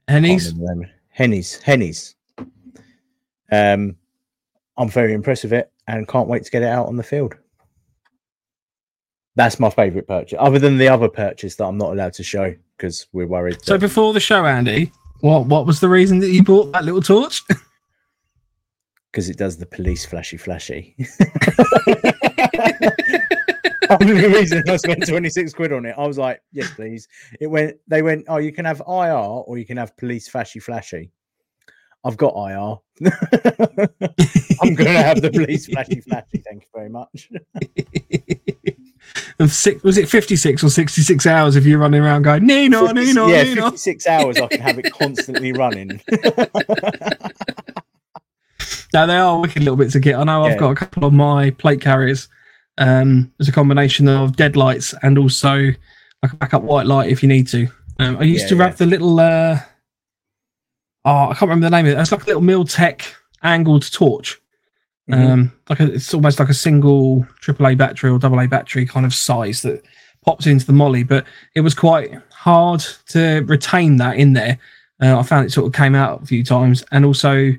he's. 0.07 0.55
Henny's, 1.11 1.57
Henny's. 1.61 2.15
Um, 3.53 3.99
I'm 4.79 4.89
very 4.89 5.13
impressed 5.13 5.43
with 5.43 5.53
it 5.53 5.71
and 5.87 6.09
can't 6.09 6.29
wait 6.29 6.45
to 6.45 6.51
get 6.51 6.63
it 6.63 6.69
out 6.69 6.87
on 6.87 6.97
the 6.97 7.03
field. 7.03 7.35
That's 9.39 9.61
my 9.61 9.71
favourite 9.71 10.09
purchase, 10.09 10.37
other 10.41 10.59
than 10.59 10.79
the 10.79 10.89
other 10.89 11.09
purchase 11.09 11.55
that 11.57 11.65
I'm 11.65 11.79
not 11.79 11.93
allowed 11.93 12.13
to 12.15 12.25
show 12.25 12.53
because 12.77 13.07
we're 13.13 13.29
worried. 13.29 13.65
So 13.65 13.75
that- 13.75 13.79
before 13.79 14.13
the 14.13 14.19
show, 14.19 14.45
Andy, 14.45 14.91
what 15.21 15.47
what 15.47 15.65
was 15.65 15.79
the 15.79 15.89
reason 15.89 16.19
that 16.19 16.31
you 16.31 16.43
bought 16.43 16.73
that 16.73 16.85
little 16.85 17.01
torch? 17.01 17.45
because 19.13 19.31
it 19.31 19.37
does 19.39 19.57
the 19.57 19.65
police 19.65 20.05
flashy 20.05 20.39
flashy. 20.39 20.97
Only 24.01 24.27
reason 24.27 24.65
I 24.69 24.77
spent 24.77 25.07
26 25.07 25.55
quid 25.55 25.73
on 25.73 25.87
it. 25.87 25.95
I 25.97 26.05
was 26.05 26.19
like, 26.19 26.43
yes, 26.51 26.73
please. 26.73 27.07
It 27.41 27.47
went, 27.47 27.77
they 27.87 28.03
went, 28.03 28.25
oh, 28.27 28.39
you 28.39 28.51
can 28.51 28.65
have 28.65 28.83
IR 28.89 29.15
or 29.15 29.57
you 29.57 29.65
can 29.65 29.77
have 29.77 29.97
police 29.97 30.29
flashy 30.29 30.59
flashy. 30.59 31.13
I've 32.05 32.17
got 32.17 32.35
IR. 32.35 32.77
I'm 34.61 34.75
going 34.75 34.93
to 34.93 35.03
have 35.03 35.23
the 35.23 35.31
police 35.33 35.67
flashy 35.67 36.01
flashy. 36.01 36.43
Thank 36.45 36.65
you 36.65 36.69
very 36.75 36.91
much. 36.91 37.31
Of 39.41 39.53
six, 39.53 39.83
was 39.85 39.99
it 39.99 40.09
56 40.09 40.65
or 40.65 40.69
66 40.71 41.27
hours 41.27 41.55
if 41.57 41.65
you're 41.65 41.79
running 41.79 42.01
around 42.03 42.23
going, 42.23 42.45
Nino, 42.47 42.87
50 42.89 43.05
Nino, 43.05 43.27
yeah, 43.29 43.43
Nino? 43.45 43.63
56 43.67 44.07
hours. 44.07 44.39
I 44.39 44.47
can 44.49 44.61
have 44.61 44.79
it 44.79 44.93
constantly 44.93 45.53
running. 45.53 46.01
now 48.93 49.07
they 49.07 49.17
are 49.17 49.39
wicked 49.41 49.63
little 49.63 49.77
bits 49.77 49.95
of 49.95 50.03
kit. 50.03 50.15
I 50.17 50.25
know 50.25 50.45
Yeah. 50.47 50.53
I've 50.55 50.59
got 50.59 50.71
a 50.71 50.75
couple 50.75 51.05
of 51.05 51.13
my 51.13 51.51
plate 51.51 51.81
carriers. 51.81 52.29
Um, 52.79 53.33
there's 53.39 53.49
a 53.49 53.53
combination 53.53 54.09
of 54.09 54.37
deadlights 54.37 54.95
and 55.03 55.19
also 55.19 55.57
like 56.23 56.33
a 56.33 56.37
backup 56.37 56.63
white 56.63 56.87
light 56.87 57.11
if 57.11 57.23
you 57.23 57.29
need 57.29 57.47
to. 57.49 57.69
Um, 57.99 58.17
I 58.19 58.23
used 58.23 58.43
Yeah, 58.43 58.49
to 58.49 58.55
yeah. 58.57 58.63
wrap 58.63 58.77
the 58.77 58.87
little, 58.87 59.19
uh, 59.21 59.59
oh, 61.05 61.25
I 61.31 61.35
can't 61.35 61.43
remember 61.43 61.67
the 61.67 61.71
name 61.71 61.87
of 61.87 61.93
it. 61.93 62.01
It's 62.01 62.13
like 62.13 62.23
a 62.25 62.27
little 62.27 62.43
Miltech 62.43 63.03
angled 63.43 63.91
torch. 63.93 64.41
Mhm. 65.09 65.31
Um, 65.31 65.53
like 65.71 65.81
a, 65.81 65.93
it's 65.95 66.13
almost 66.13 66.39
like 66.39 66.51
a 66.51 66.55
single 66.55 67.27
AAA 67.41 67.77
battery 67.79 68.11
or 68.11 68.19
AA 68.23 68.47
battery 68.47 68.85
kind 68.87 69.07
of 69.07 69.15
size 69.15 69.63
that 69.63 69.83
pops 70.25 70.47
into 70.47 70.67
the 70.67 70.73
MOLLE, 70.73 71.05
but 71.05 71.25
it 71.55 71.63
was 71.63 71.75
quite 71.75 72.13
hard 72.31 72.85
to 73.09 73.41
retain 73.47 73.97
that 73.97 74.17
in 74.17 74.35
there. 74.35 74.59
Uh, 75.01 75.19
I 75.19 75.23
found 75.23 75.47
it 75.47 75.53
sort 75.53 75.67
of 75.67 75.73
came 75.73 75.95
out 75.95 76.23
a 76.23 76.27
few 76.27 76.45
times, 76.45 76.85
and 76.93 77.05
also 77.05 77.53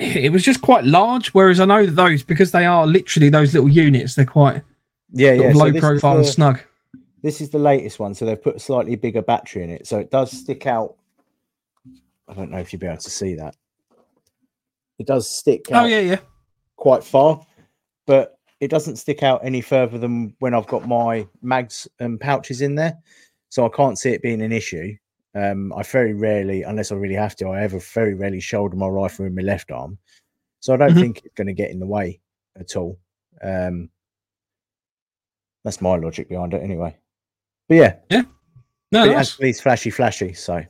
it 0.00 0.32
was 0.32 0.42
just 0.42 0.62
quite 0.62 0.84
large. 0.84 1.28
Whereas 1.28 1.60
I 1.60 1.66
know 1.66 1.84
that 1.86 1.92
those, 1.92 2.22
because 2.22 2.50
they 2.50 2.64
are 2.64 2.86
literally 2.86 3.28
those 3.28 3.54
little 3.54 3.68
units, 3.68 4.14
they're 4.14 4.24
quite 4.24 4.62
yeah, 5.12 5.32
yeah. 5.32 5.52
so 5.52 5.58
low 5.58 5.66
is 5.66 5.80
profile 5.80 6.16
and 6.16 6.26
snug. 6.26 6.60
This 7.22 7.40
is 7.40 7.50
the 7.50 7.58
latest 7.58 7.98
one, 8.00 8.14
so 8.14 8.24
they've 8.24 8.42
put 8.42 8.56
a 8.56 8.60
slightly 8.60 8.96
bigger 8.96 9.22
battery 9.22 9.62
in 9.62 9.70
it, 9.70 9.86
so 9.86 9.98
it 9.98 10.10
does 10.10 10.30
stick 10.32 10.66
out. 10.66 10.96
I 12.26 12.34
don't 12.34 12.50
know 12.50 12.58
if 12.58 12.72
you'll 12.72 12.80
be 12.80 12.86
able 12.86 12.96
to 12.96 13.10
see 13.10 13.34
that. 13.34 13.54
It 15.00 15.06
does 15.06 15.28
stick 15.28 15.64
Oh 15.72 15.86
yeah, 15.86 16.00
yeah. 16.00 16.18
quite 16.76 17.02
far, 17.02 17.40
but 18.06 18.38
it 18.60 18.68
doesn't 18.68 18.96
stick 18.96 19.22
out 19.22 19.40
any 19.42 19.62
further 19.62 19.96
than 19.96 20.36
when 20.40 20.52
I've 20.52 20.66
got 20.66 20.86
my 20.86 21.26
mags 21.40 21.88
and 22.00 22.20
pouches 22.20 22.60
in 22.60 22.74
there. 22.74 22.98
So 23.48 23.64
I 23.64 23.70
can't 23.70 23.98
see 23.98 24.10
it 24.10 24.20
being 24.20 24.42
an 24.42 24.52
issue. 24.52 24.94
Um, 25.34 25.72
I 25.72 25.82
very 25.84 26.12
rarely, 26.12 26.64
unless 26.64 26.92
I 26.92 26.96
really 26.96 27.14
have 27.14 27.34
to, 27.36 27.48
I 27.48 27.62
ever 27.62 27.78
very 27.78 28.12
rarely 28.12 28.40
shoulder 28.40 28.76
my 28.76 28.88
rifle 28.88 29.24
in 29.24 29.34
my 29.34 29.40
left 29.40 29.70
arm. 29.70 29.96
So 30.60 30.74
I 30.74 30.76
don't 30.76 30.92
Mhm. 30.92 31.00
think 31.00 31.24
it's 31.24 31.34
going 31.34 31.46
to 31.46 31.54
get 31.54 31.70
in 31.70 31.80
the 31.80 31.86
way 31.86 32.20
at 32.56 32.76
all. 32.76 32.98
Um, 33.40 33.88
that's 35.64 35.80
my 35.80 35.96
logic 35.96 36.28
behind 36.28 36.52
it, 36.52 36.62
anyway. 36.62 36.94
But 37.68 37.74
yeah, 37.76 37.96
yeah, 38.10 38.24
No, 38.92 39.04
it 39.04 39.14
that's, 39.14 39.30
has 39.30 39.36
these 39.38 39.62
flashy, 39.62 39.88
flashy. 39.88 40.34
So 40.34 40.62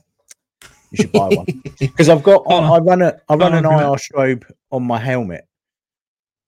you 0.91 0.97
should 0.97 1.11
buy 1.11 1.29
one 1.29 1.45
because 1.79 2.09
I've 2.09 2.23
got. 2.23 2.43
I, 2.49 2.57
I 2.57 2.79
run 2.79 3.01
a. 3.01 3.19
I 3.29 3.35
run 3.35 3.53
an 3.53 3.65
IR 3.65 3.95
strobe 3.97 4.43
on 4.71 4.83
my 4.83 4.99
helmet. 4.99 5.47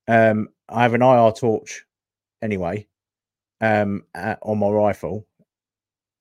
Um, 0.06 0.48
I 0.68 0.82
have 0.82 0.94
an 0.94 1.02
IR 1.02 1.32
torch, 1.32 1.84
anyway, 2.42 2.86
um, 3.60 4.04
at, 4.14 4.38
on 4.42 4.58
my 4.58 4.68
rifle. 4.68 5.26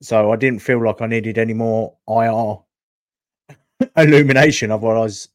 So 0.02 0.32
I 0.32 0.36
didn't 0.36 0.62
feel 0.62 0.84
like 0.84 1.02
I 1.02 1.08
needed 1.08 1.38
any 1.38 1.54
more 1.54 1.96
IR 2.08 2.58
illumination. 3.98 4.72
Otherwise, 4.72 5.30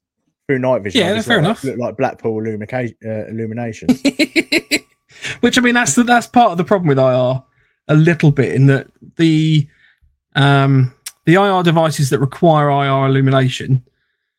through 0.47 0.59
night 0.59 0.83
vision, 0.83 1.03
Yeah, 1.03 1.15
I 1.15 1.21
fair 1.21 1.37
look 1.37 1.45
enough. 1.45 1.65
Look 1.65 1.79
like 1.79 1.97
Blackpool 1.97 2.41
illumica- 2.43 2.95
uh, 3.05 3.27
illuminations. 3.29 4.03
Which 5.41 5.59
I 5.59 5.61
mean, 5.61 5.75
that's 5.75 5.95
the, 5.95 6.05
that's 6.05 6.27
part 6.27 6.53
of 6.53 6.59
the 6.59 6.65
problem 6.65 6.89
with 6.89 6.99
IR 6.99 7.43
a 7.89 7.95
little 7.95 8.31
bit 8.31 8.55
in 8.55 8.67
that 8.67 8.87
the 9.17 9.67
um 10.35 10.95
the 11.29 11.35
IR 11.35 11.63
devices 11.63 12.09
that 12.09 12.19
require 12.21 12.71
IR 12.71 13.07
illumination. 13.07 13.85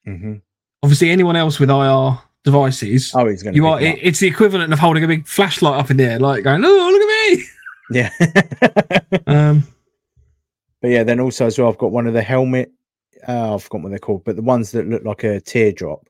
hmm 0.05 0.35
Obviously, 0.81 1.11
anyone 1.11 1.35
else 1.35 1.59
with 1.59 1.69
IR 1.69 2.17
devices, 2.43 3.11
Oh, 3.13 3.27
he's 3.27 3.43
going 3.43 3.55
you 3.55 3.67
are 3.67 3.79
it, 3.79 3.99
it's 4.01 4.19
the 4.19 4.27
equivalent 4.27 4.73
of 4.73 4.79
holding 4.79 5.03
a 5.03 5.07
big 5.07 5.27
flashlight 5.27 5.79
up 5.79 5.91
in 5.91 5.97
the 5.97 6.05
air, 6.05 6.19
like 6.19 6.43
going, 6.43 6.63
"Oh, 6.65 6.89
look 6.91 7.01
at 7.01 7.37
me!" 7.37 7.43
Yeah. 7.91 8.09
Um, 9.27 9.63
But 10.81 10.89
yeah, 10.91 11.03
then 11.03 11.19
also 11.19 11.45
as 11.45 11.59
well, 11.59 11.67
I've 11.69 11.77
got 11.77 11.91
one 11.91 12.07
of 12.07 12.13
the 12.13 12.21
helmet. 12.23 12.71
Uh, 13.27 13.53
I've 13.55 13.63
forgotten 13.63 13.83
what 13.83 13.89
they're 13.89 13.99
called, 13.99 14.23
but 14.23 14.35
the 14.35 14.41
ones 14.41 14.71
that 14.71 14.87
look 14.87 15.03
like 15.03 15.23
a 15.25 15.41
teardrop, 15.41 16.07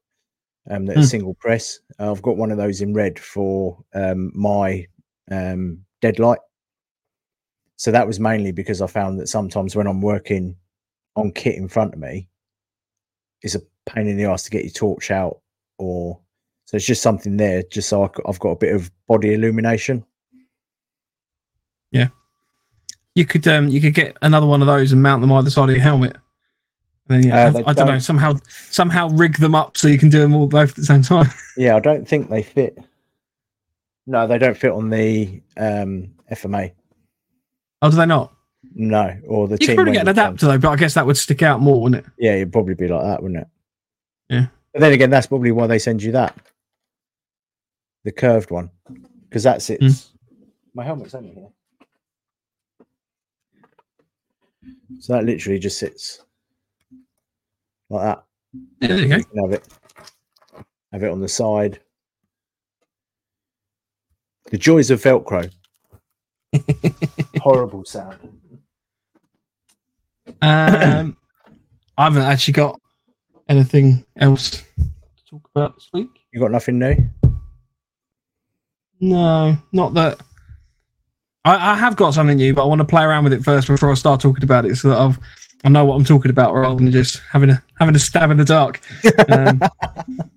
um, 0.70 0.86
that 0.86 0.98
are 0.98 1.02
Hmm. 1.02 1.06
single 1.08 1.34
press. 1.34 1.80
Uh, 2.00 2.12
I've 2.12 2.22
got 2.22 2.38
one 2.38 2.52
of 2.52 2.58
those 2.58 2.80
in 2.82 2.94
red 2.94 3.18
for 3.20 3.78
um 3.96 4.32
my 4.36 4.88
um 5.32 5.84
deadlight. 6.02 6.40
So 7.78 7.92
that 7.92 8.06
was 8.08 8.20
mainly 8.20 8.52
because 8.52 8.82
I 8.82 8.88
found 8.88 9.20
that 9.20 9.28
sometimes 9.30 9.76
when 9.76 9.88
I'm 9.88 10.02
working 10.02 10.56
on 11.20 11.32
kit 11.32 11.56
in 11.56 11.68
front 11.68 11.94
of 11.94 12.00
me, 12.00 12.28
it's 13.42 13.56
a 13.56 13.62
pain 13.86 14.08
in 14.08 14.18
the 14.18 14.26
ass 14.26 14.44
to 14.44 14.52
get 14.52 14.64
your 14.64 14.72
torch 14.72 15.12
out, 15.12 15.40
or 15.78 16.20
so 16.66 16.78
it's 16.78 16.86
just 16.86 17.02
something 17.02 17.38
there, 17.38 17.64
just 17.64 17.90
so 17.90 18.04
i've 18.04 18.40
got 18.40 18.50
a 18.50 18.56
bit 18.56 18.76
of 18.76 18.92
body 19.08 19.34
illumination. 19.34 20.06
Yeah 21.92 22.10
you 23.20 23.26
could 23.26 23.48
um 23.48 23.68
you 23.68 23.82
could 23.82 23.94
get 23.94 24.16
another 24.22 24.46
one 24.46 24.62
of 24.62 24.68
those 24.68 24.94
and 24.94 25.04
mount 25.04 25.22
them 25.22 25.32
either 25.34 25.50
side 25.50 25.70
of 25.70 25.76
your 25.76 25.84
helmet. 25.84 26.16
And 27.10 27.24
then 27.24 27.30
yeah, 27.30 27.52
Uh, 27.54 27.64
I 27.66 27.74
don't 27.74 27.88
know 27.88 28.00
somehow 28.00 28.34
somehow 28.70 29.10
rig 29.10 29.38
them 29.40 29.56
up 29.56 29.76
so 29.76 29.90
you 29.90 29.98
can 29.98 30.10
do 30.10 30.20
them 30.20 30.34
all 30.34 30.48
both 30.48 30.70
at 30.72 30.76
the 30.78 30.86
same 30.86 31.02
time. 31.02 31.30
Yeah, 31.58 31.76
I 31.76 31.82
don't 31.82 32.08
think 32.08 32.30
they 32.30 32.42
fit. 32.42 32.78
No, 34.08 34.26
they 34.26 34.38
don't 34.38 34.56
fit 34.56 34.72
on 34.72 34.90
the 34.90 35.42
um, 35.58 36.12
FMA. 36.32 36.72
Oh, 37.82 37.90
do 37.92 37.98
they 37.98 38.06
not? 38.06 38.34
No, 38.76 39.18
or 39.28 39.48
the 39.48 39.54
You 39.54 39.58
could 39.60 39.66
team. 39.68 39.76
probably 39.76 39.94
get 39.94 40.02
an 40.04 40.08
adapter 40.10 40.46
though, 40.48 40.58
but 40.58 40.70
I 40.70 40.76
guess 40.76 40.94
that 40.96 41.06
would 41.06 41.18
stick 41.18 41.42
out 41.42 41.62
more, 41.62 41.82
wouldn't 41.82 42.06
it? 42.06 42.12
Yeah, 42.18 42.36
it'd 42.36 42.52
probably 42.52 42.76
be 42.76 42.88
like 42.88 43.04
that, 43.04 43.22
wouldn't 43.24 43.42
it? 43.42 43.48
Yeah. 44.30 44.46
But 44.74 44.82
then 44.82 44.92
again, 44.94 45.10
that's 45.10 45.28
probably 45.28 45.52
why 45.52 45.68
they 45.68 45.80
send 45.80 46.04
you 46.04 46.12
that, 46.12 46.36
the 48.04 48.12
curved 48.12 48.52
one, 48.52 48.70
because 49.28 49.44
that's 49.44 49.70
it. 49.70 49.82
Hmm. 49.82 49.90
My 50.74 50.84
helmet's 50.84 51.16
only 51.16 51.32
here, 51.34 51.50
so 55.00 55.14
that 55.14 55.26
literally 55.26 55.58
just 55.60 55.80
sits 55.80 56.22
like 57.90 58.04
that. 58.04 58.24
Yeah, 58.82 58.88
there 58.88 59.00
you 59.00 59.08
go. 59.08 59.16
You 59.34 59.42
have 59.44 59.54
it, 59.54 59.68
have 60.92 61.04
it 61.04 61.12
on 61.12 61.22
the 61.22 61.28
side. 61.30 61.80
The 64.52 64.58
joys 64.58 64.92
of 64.92 65.02
Velcro. 65.02 65.52
Horrible 67.42 67.86
sound. 67.86 68.39
Um, 70.42 71.18
I 71.98 72.04
haven't 72.06 72.22
actually 72.24 72.54
got 72.54 72.80
anything 73.48 74.06
else 74.18 74.52
to 74.52 75.26
talk 75.30 75.50
about 75.54 75.76
this 75.76 75.90
week. 75.94 76.10
You 76.32 76.40
got 76.40 76.52
nothing 76.52 76.80
new? 76.80 76.96
No, 79.02 79.58
not 79.72 79.94
that. 79.96 80.20
I, 81.46 81.72
I 81.72 81.76
have 81.76 81.96
got 81.96 82.14
something 82.14 82.38
new, 82.38 82.54
but 82.54 82.64
I 82.64 82.66
want 82.68 82.80
to 82.80 82.86
play 82.86 83.04
around 83.04 83.24
with 83.24 83.34
it 83.34 83.44
first 83.44 83.68
before 83.68 83.92
I 83.92 83.96
start 83.96 84.22
talking 84.22 84.44
about 84.44 84.66
it, 84.66 84.76
so 84.76 84.90
that 84.90 84.98
I've 84.98 85.20
I 85.64 85.70
know 85.70 85.84
what 85.86 85.96
I'm 85.96 86.06
talking 86.06 86.32
about, 86.32 86.54
rather 86.54 86.76
than 86.76 86.92
just 86.92 87.22
having 87.32 87.50
a 87.50 87.64
having 87.80 87.96
a 87.96 88.00
stab 88.00 88.32
in 88.32 88.38
the 88.38 88.46
dark. 88.46 88.80
Um, 89.30 89.62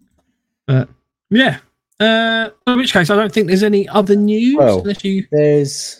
but 0.66 0.88
yeah, 1.30 1.58
uh, 2.00 2.50
in 2.66 2.78
which 2.78 2.92
case 2.92 3.10
I 3.10 3.16
don't 3.16 3.32
think 3.32 3.48
there's 3.48 3.62
any 3.62 3.88
other 3.88 4.16
news 4.16 4.56
Well- 4.56 4.80
unless 4.80 5.04
you. 5.04 5.26
There's 5.30 5.98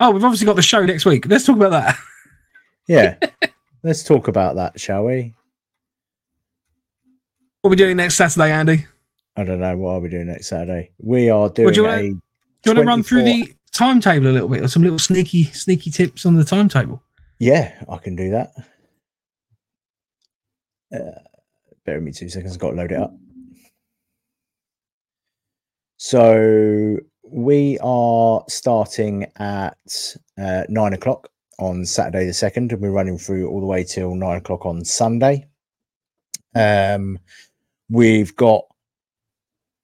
Oh, 0.00 0.10
we've 0.10 0.24
obviously 0.24 0.46
got 0.46 0.56
the 0.56 0.62
show 0.62 0.84
next 0.86 1.04
week. 1.04 1.26
Let's 1.26 1.44
talk 1.44 1.56
about 1.56 1.70
that. 1.72 1.98
yeah. 2.86 3.16
Let's 3.82 4.02
talk 4.02 4.28
about 4.28 4.56
that, 4.56 4.80
shall 4.80 5.04
we? 5.04 5.34
What 7.60 7.68
are 7.68 7.70
we 7.70 7.76
doing 7.76 7.96
next 7.96 8.14
Saturday, 8.16 8.50
Andy? 8.50 8.86
I 9.36 9.44
don't 9.44 9.60
know 9.60 9.76
what 9.76 9.90
are 9.92 10.00
we 10.00 10.08
doing 10.08 10.26
next 10.26 10.48
Saturday. 10.48 10.90
We 10.98 11.28
are 11.30 11.48
doing 11.48 11.66
Would 11.66 11.76
you 11.76 11.84
wanna- 11.84 11.96
a. 11.96 12.04
you 12.04 12.20
want 12.66 12.78
to 12.78 12.84
run 12.84 13.02
through 13.02 13.24
the 13.24 13.52
timetable 13.72 14.28
a 14.28 14.32
little 14.32 14.48
bit, 14.48 14.62
or 14.62 14.68
some 14.68 14.82
little 14.82 14.98
sneaky 14.98 15.44
sneaky 15.44 15.90
tips 15.90 16.24
on 16.24 16.34
the 16.36 16.44
timetable? 16.44 17.02
Yeah, 17.38 17.74
I 17.88 17.96
can 17.98 18.16
do 18.16 18.30
that. 18.30 18.52
Uh, 20.94 21.18
bear 21.84 21.96
with 21.96 22.04
me 22.04 22.12
two 22.12 22.28
seconds. 22.28 22.52
I've 22.54 22.60
got 22.60 22.70
to 22.70 22.76
load 22.76 22.92
it 22.92 22.98
up. 22.98 23.12
So 25.96 26.98
we 27.24 27.78
are 27.82 28.44
starting 28.48 29.26
at 29.36 30.16
uh, 30.38 30.64
nine 30.68 30.92
o'clock 30.92 31.28
on 31.58 31.84
Saturday 31.84 32.26
the 32.26 32.32
second, 32.32 32.72
and 32.72 32.80
we're 32.80 32.90
running 32.90 33.18
through 33.18 33.48
all 33.48 33.60
the 33.60 33.66
way 33.66 33.84
till 33.84 34.14
nine 34.14 34.38
o'clock 34.38 34.66
on 34.66 34.84
Sunday. 34.84 35.46
Um, 36.54 37.18
we've 37.88 38.34
got 38.36 38.64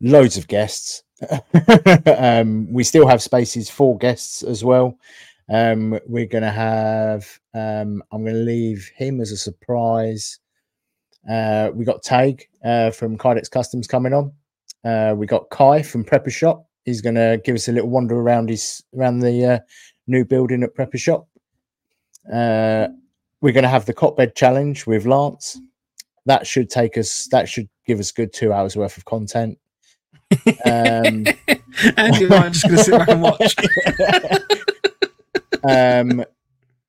loads 0.01 0.37
of 0.37 0.49
guests. 0.49 1.03
um, 2.19 2.73
we 2.73 2.85
still 2.85 3.07
have 3.07 3.23
spaces 3.23 3.69
for 3.69 3.99
guests 3.99 4.43
as 4.43 4.65
well. 4.65 4.99
Um, 5.49 5.99
we're 6.07 6.27
going 6.27 6.45
to 6.45 6.51
have. 6.51 7.27
Um, 7.55 8.03
I'm 8.13 8.23
going 8.23 8.35
to 8.37 8.41
leave 8.41 8.91
him 8.95 9.21
as 9.21 9.33
a 9.33 9.37
surprise. 9.37 10.39
Uh, 11.29 11.71
we 11.75 11.85
got 11.85 12.03
Tag 12.03 12.49
uh, 12.65 12.91
from 12.91 13.19
Kydex 13.19 13.51
Customs 13.51 13.87
coming 13.87 14.15
on. 14.15 14.33
Uh, 14.85 15.15
we 15.15 15.27
got 15.27 15.51
Kai 15.51 15.83
from 15.83 16.05
Prepper 16.05 16.33
Shop. 16.33 16.67
He's 16.85 17.01
going 17.01 17.17
to 17.17 17.41
give 17.45 17.55
us 17.57 17.69
a 17.69 17.73
little 17.73 17.91
wander 17.91 18.17
around 18.17 18.49
his 18.49 18.83
around 18.97 19.21
the 19.21 19.45
uh, 19.45 19.59
new 20.07 20.25
building 20.25 20.63
at 20.63 20.75
Prepper 20.75 20.99
Shop. 20.99 21.27
Uh, 22.33 22.89
we're 23.41 23.53
going 23.53 23.65
to 23.65 23.69
have 23.69 23.87
the 23.87 23.95
cot 23.95 24.17
bed 24.17 24.35
challenge 24.35 24.87
with 24.87 25.07
Lance. 25.07 25.59
That 26.27 26.47
should 26.47 26.71
take 26.71 26.99
us. 26.99 27.29
That 27.31 27.49
should 27.49 27.69
give 27.87 27.99
us 27.99 28.13
good 28.13 28.33
two 28.33 28.53
hours 28.53 28.77
worth 28.77 28.97
of 28.97 29.05
content. 29.05 29.59
Um, 30.65 31.27
and 31.97 32.17
you 32.17 32.29
are 32.33 32.51
just 32.51 32.65
going 32.65 32.77
to 32.77 32.85
sit 32.85 32.99
back 32.99 33.09
and 33.09 33.23
watch. 33.23 33.57
um, 35.65 36.25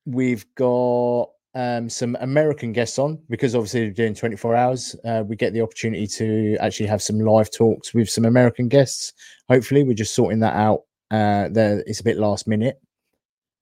we've 0.06 0.46
got 0.56 1.30
um, 1.54 1.90
some 1.90 2.16
American 2.22 2.72
guests 2.72 3.00
on 3.00 3.20
because 3.30 3.56
obviously 3.56 3.86
we're 3.86 3.92
doing 3.92 4.14
24 4.14 4.56
hours. 4.56 4.96
Uh, 5.06 5.24
we 5.26 5.36
get 5.36 5.54
the 5.54 5.62
opportunity 5.62 6.08
to 6.08 6.58
actually 6.60 6.88
have 6.88 7.02
some 7.02 7.20
live 7.20 7.52
talks 7.52 7.94
with 7.94 8.10
some 8.10 8.26
American 8.26 8.68
guests. 8.68 9.14
Hopefully, 9.50 9.84
we're 9.84 9.94
just 9.94 10.16
sorting 10.16 10.40
that 10.40 10.56
out. 10.56 10.82
Uh, 11.10 11.50
there, 11.50 11.84
it's 11.88 12.00
a 12.00 12.04
bit 12.04 12.18
last 12.18 12.48
minute. 12.48 12.80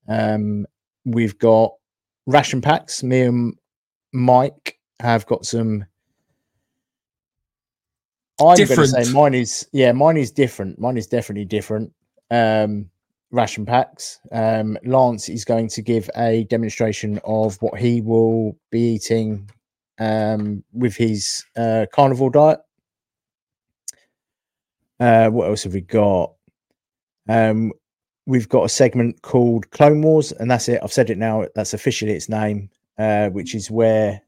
Um, 0.08 0.66
we've 1.06 1.38
got 1.40 1.74
ration 2.28 2.62
packs. 2.62 3.04
Me 3.04 3.22
and 3.22 3.56
Mike 4.14 4.80
have 5.00 5.26
got 5.26 5.46
some. 5.46 5.86
I'm 8.42 8.56
going 8.56 8.68
to 8.68 8.88
say 8.88 9.12
mine 9.12 9.34
is 9.34 9.68
yeah, 9.74 9.92
mine 9.92 10.18
is 10.18 10.32
different. 10.32 10.80
Mine 10.80 10.98
is 10.98 11.08
definitely 11.08 11.46
different. 11.46 11.92
Um, 12.32 12.90
ration 13.32 13.66
packs. 13.66 14.20
Um, 14.32 14.78
Lance 14.84 15.30
is 15.30 15.46
going 15.46 15.68
to 15.70 15.82
give 15.82 16.10
a 16.16 16.46
demonstration 16.46 17.20
of 17.26 17.62
what 17.62 17.80
he 17.80 18.02
will 18.02 18.58
be 18.72 18.96
eating 18.96 19.50
um, 20.00 20.64
with 20.74 20.96
his 20.96 21.44
uh, 21.58 21.86
carnivore 21.94 22.32
diet. 22.32 22.60
Uh, 25.00 25.30
what 25.30 25.48
else 25.48 25.64
have 25.64 25.74
we 25.74 25.82
got? 25.82 26.34
Um, 27.28 27.72
we've 28.30 28.48
got 28.48 28.64
a 28.64 28.70
segment 28.70 29.20
called 29.24 29.70
Clone 29.72 30.04
Wars, 30.04 30.32
and 30.34 30.52
that's 30.52 30.70
it. 30.70 30.80
I've 30.84 30.94
said 30.94 31.10
it 31.10 31.18
now. 31.18 31.46
That's 31.56 31.74
officially 31.74 32.12
its 32.12 32.30
name, 32.30 32.70
uh, 33.00 33.30
which 33.30 33.56
is 33.56 33.72
where, 33.72 34.22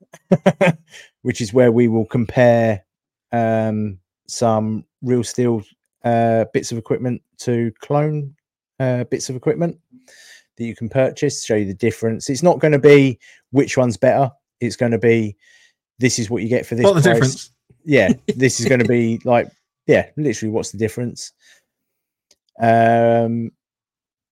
which 1.21 1.39
is 1.39 1.53
where 1.53 1.71
we 1.71 1.87
will 1.87 2.05
compare 2.05 2.83
um, 3.31 3.99
some 4.27 4.85
real 5.03 5.23
steel 5.23 5.61
uh, 6.03 6.45
bits 6.51 6.71
of 6.71 6.79
equipment 6.79 7.21
to 7.37 7.71
clone 7.79 8.35
uh, 8.79 9.03
bits 9.03 9.29
of 9.29 9.35
equipment 9.35 9.77
that 10.57 10.65
you 10.65 10.75
can 10.75 10.89
purchase. 10.89 11.45
Show 11.45 11.55
you 11.55 11.65
the 11.65 11.73
difference. 11.75 12.27
It's 12.27 12.43
not 12.43 12.57
going 12.57 12.73
to 12.73 12.79
be 12.79 13.19
which 13.51 13.77
one's 13.77 13.97
better. 13.97 14.31
It's 14.59 14.75
going 14.75 14.93
to 14.93 14.97
be 14.97 15.37
this 15.99 16.17
is 16.17 16.27
what 16.27 16.41
you 16.41 16.49
get 16.49 16.65
for 16.65 16.73
this. 16.73 16.85
What 16.85 16.95
the 16.95 17.01
difference? 17.01 17.51
Yeah, 17.83 18.13
this 18.35 18.59
is 18.59 18.67
going 18.67 18.81
to 18.81 18.87
be 18.87 19.19
like 19.25 19.49
yeah, 19.87 20.09
literally 20.15 20.51
what's 20.51 20.69
the 20.71 20.77
difference? 20.77 21.33
Um, 22.61 23.51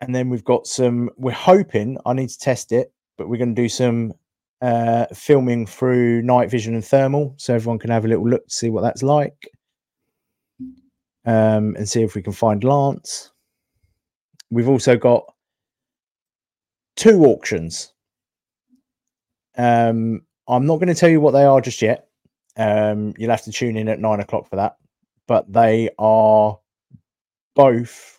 and 0.01 0.13
then 0.13 0.29
we've 0.29 0.43
got 0.43 0.67
some. 0.67 1.09
We're 1.17 1.31
hoping 1.31 1.97
I 2.05 2.13
need 2.13 2.29
to 2.29 2.39
test 2.39 2.71
it, 2.71 2.93
but 3.17 3.29
we're 3.29 3.37
going 3.37 3.55
to 3.55 3.61
do 3.61 3.69
some 3.69 4.13
uh, 4.61 5.05
filming 5.13 5.65
through 5.65 6.21
night 6.21 6.49
vision 6.49 6.73
and 6.73 6.83
thermal, 6.83 7.33
so 7.37 7.53
everyone 7.53 7.79
can 7.79 7.89
have 7.89 8.05
a 8.05 8.07
little 8.07 8.27
look 8.27 8.47
to 8.47 8.53
see 8.53 8.69
what 8.69 8.81
that's 8.81 9.03
like, 9.03 9.49
um, 11.25 11.75
and 11.75 11.87
see 11.87 12.01
if 12.03 12.15
we 12.15 12.21
can 12.21 12.33
find 12.33 12.63
Lance. 12.63 13.31
We've 14.51 14.69
also 14.69 14.97
got 14.97 15.25
two 16.95 17.23
auctions. 17.25 17.93
Um, 19.57 20.21
I'm 20.47 20.65
not 20.65 20.77
going 20.77 20.87
to 20.87 20.95
tell 20.95 21.09
you 21.09 21.21
what 21.21 21.31
they 21.31 21.43
are 21.43 21.61
just 21.61 21.81
yet. 21.81 22.07
Um, 22.57 23.13
you'll 23.17 23.31
have 23.31 23.43
to 23.43 23.51
tune 23.51 23.77
in 23.77 23.87
at 23.87 23.99
nine 23.99 24.19
o'clock 24.19 24.49
for 24.49 24.55
that. 24.55 24.77
But 25.27 25.51
they 25.51 25.89
are 25.99 26.57
both 27.55 28.18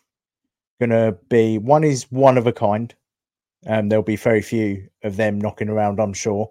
going 0.80 0.90
to 0.90 1.16
be 1.28 1.58
one 1.58 1.84
is 1.84 2.10
one 2.10 2.36
of 2.36 2.46
a 2.46 2.52
kind. 2.52 2.94
Um, 3.66 3.88
there'll 3.88 4.02
be 4.02 4.16
very 4.16 4.42
few 4.42 4.88
of 5.04 5.16
them 5.16 5.38
knocking 5.38 5.68
around, 5.68 6.00
I'm 6.00 6.14
sure. 6.14 6.50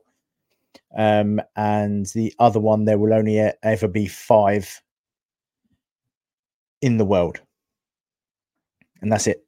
Um, 0.96 1.42
and 1.56 2.06
the 2.08 2.34
other 2.40 2.60
one, 2.60 2.86
there 2.86 2.98
will 2.98 3.14
only 3.14 3.40
ever 3.64 3.88
be 3.88 4.08
five 4.08 4.82
in 6.82 6.98
the 6.98 7.06
world, 7.06 7.42
and 9.02 9.12
that's 9.12 9.28
it. 9.28 9.44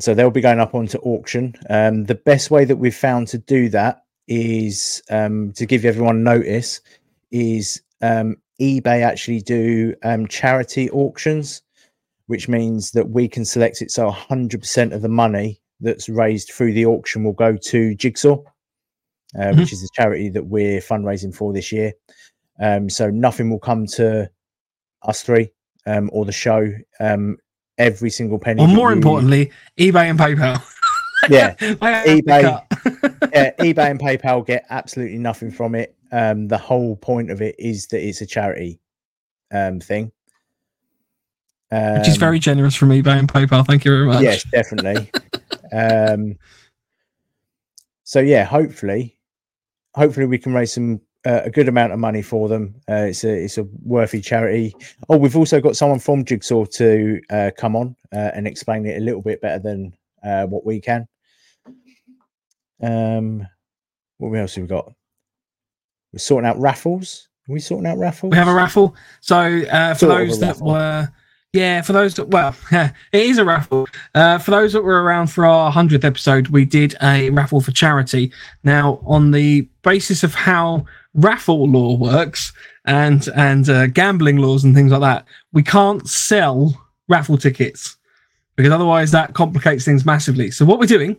So 0.00 0.14
they'll 0.14 0.30
be 0.30 0.40
going 0.40 0.60
up 0.60 0.74
onto 0.74 0.98
auction. 0.98 1.54
Um, 1.70 2.04
the 2.04 2.14
best 2.14 2.50
way 2.50 2.64
that 2.64 2.76
we've 2.76 2.94
found 2.94 3.28
to 3.28 3.38
do 3.38 3.68
that 3.70 4.04
is 4.26 5.02
um, 5.10 5.52
to 5.52 5.66
give 5.66 5.84
everyone 5.84 6.24
notice 6.24 6.80
is 7.30 7.82
um, 8.00 8.36
eBay 8.60 9.02
actually 9.02 9.40
do 9.40 9.94
um, 10.02 10.26
charity 10.26 10.90
auctions, 10.90 11.62
which 12.32 12.48
means 12.48 12.92
that 12.92 13.10
we 13.10 13.28
can 13.28 13.44
select 13.44 13.82
it 13.82 13.90
so 13.90 14.10
100% 14.10 14.94
of 14.94 15.02
the 15.02 15.08
money 15.08 15.60
that's 15.80 16.08
raised 16.08 16.50
through 16.50 16.72
the 16.72 16.86
auction 16.86 17.22
will 17.24 17.34
go 17.34 17.58
to 17.58 17.94
Jigsaw, 17.94 18.38
uh, 19.38 19.38
Mhm. 19.38 19.58
which 19.58 19.70
is 19.74 19.82
the 19.82 19.88
charity 19.92 20.30
that 20.30 20.46
we're 20.46 20.80
fundraising 20.80 21.34
for 21.34 21.52
this 21.52 21.70
year. 21.70 21.92
Um, 22.58 22.88
so 22.88 23.10
nothing 23.10 23.50
will 23.50 23.58
come 23.58 23.84
to 23.98 24.30
us 25.02 25.22
three 25.22 25.52
um, 25.84 26.08
or 26.10 26.24
the 26.24 26.32
show. 26.32 26.72
Um, 27.00 27.36
every 27.76 28.08
single 28.08 28.38
penny. 28.38 28.62
Or 28.62 28.66
that 28.66 28.74
more 28.74 28.88
you- 28.90 28.96
importantly, 28.96 29.50
eBay 29.78 30.08
and 30.08 30.18
PayPal. 30.18 30.62
yeah, 31.28 31.54
I 31.82 31.90
have 31.90 32.04
to 32.06 32.22
eBay. 32.22 32.42
yeah, 33.34 33.50
eBay 33.58 33.90
and 33.90 34.00
PayPal 34.00 34.46
get 34.46 34.64
absolutely 34.70 35.18
nothing 35.18 35.50
from 35.50 35.74
it. 35.74 35.94
Um, 36.12 36.48
the 36.48 36.56
whole 36.58 36.96
point 36.96 37.30
of 37.30 37.42
it 37.42 37.56
is 37.58 37.88
that 37.88 38.00
it's 38.02 38.22
a 38.22 38.26
charity 38.26 38.80
um. 41.72 41.98
Which 41.98 42.08
is 42.08 42.14
Um, 42.14 42.20
very 42.20 42.38
generous 42.38 42.74
from 42.76 42.90
eBay 42.90 43.18
and 43.18 43.28
PayPal. 43.32 43.66
Thank 43.66 43.84
you 43.84 43.90
very 43.92 44.06
much. 44.06 44.22
yes, 44.22 44.44
definitely. 44.44 45.10
um, 45.72 46.36
so 48.04 48.20
yeah, 48.20 48.44
hopefully, 48.44 49.16
hopefully 49.94 50.26
we 50.26 50.38
can 50.38 50.52
raise 50.54 50.72
some 50.72 51.00
uh, 51.24 51.40
a 51.44 51.50
good 51.50 51.68
amount 51.68 51.92
of 51.92 51.98
money 51.98 52.20
for 52.20 52.48
them. 52.48 52.74
Uh, 52.90 53.06
it's 53.08 53.24
a 53.24 53.32
it's 53.44 53.56
a 53.58 53.64
worthy 53.84 54.20
charity. 54.20 54.74
Oh, 55.08 55.16
we've 55.16 55.36
also 55.36 55.60
got 55.60 55.76
someone 55.76 55.98
from 56.00 56.24
Jigsaw 56.24 56.64
to 56.66 57.20
uh, 57.30 57.50
come 57.56 57.74
on 57.76 57.96
uh, 58.12 58.30
and 58.34 58.46
explain 58.46 58.84
it 58.86 58.98
a 58.98 59.00
little 59.04 59.22
bit 59.22 59.40
better 59.40 59.58
than 59.60 59.94
uh, 60.24 60.46
what 60.46 60.64
we 60.66 60.80
can. 60.80 61.06
Um, 62.82 63.46
what 64.18 64.32
else 64.36 64.56
have 64.56 64.62
we 64.62 64.68
got? 64.68 64.92
We're 66.12 66.18
sorting 66.18 66.48
out 66.48 66.58
raffles. 66.60 67.28
Are 67.48 67.52
we 67.52 67.60
sorting 67.60 67.86
out 67.86 67.98
raffles? 67.98 68.30
We 68.32 68.36
have 68.36 68.48
a 68.48 68.54
raffle. 68.54 68.94
So 69.20 69.36
uh, 69.38 69.94
for 69.94 70.00
Sort 70.06 70.18
those 70.28 70.40
that 70.40 70.46
raffle. 70.48 70.66
were, 70.66 71.08
yeah, 71.52 71.82
for 71.82 71.92
those 71.92 72.14
that 72.14 72.28
well, 72.28 72.54
it 72.72 72.92
is 73.12 73.38
a 73.38 73.44
raffle. 73.44 73.86
Uh, 74.14 74.38
for 74.38 74.50
those 74.50 74.72
that 74.72 74.82
were 74.82 75.02
around 75.02 75.26
for 75.26 75.44
our 75.44 75.70
hundredth 75.70 76.04
episode, 76.04 76.48
we 76.48 76.64
did 76.64 76.96
a 77.02 77.28
raffle 77.30 77.60
for 77.60 77.72
charity. 77.72 78.32
Now, 78.64 79.00
on 79.04 79.32
the 79.32 79.68
basis 79.82 80.22
of 80.22 80.34
how 80.34 80.86
raffle 81.14 81.68
law 81.68 81.94
works 81.96 82.52
and 82.86 83.28
and 83.36 83.68
uh, 83.68 83.86
gambling 83.88 84.38
laws 84.38 84.64
and 84.64 84.74
things 84.74 84.92
like 84.92 85.02
that, 85.02 85.26
we 85.52 85.62
can't 85.62 86.08
sell 86.08 86.74
raffle 87.08 87.36
tickets 87.36 87.96
because 88.56 88.72
otherwise 88.72 89.10
that 89.10 89.34
complicates 89.34 89.84
things 89.84 90.06
massively. 90.06 90.50
So 90.50 90.64
what 90.64 90.78
we're 90.78 90.86
doing 90.86 91.16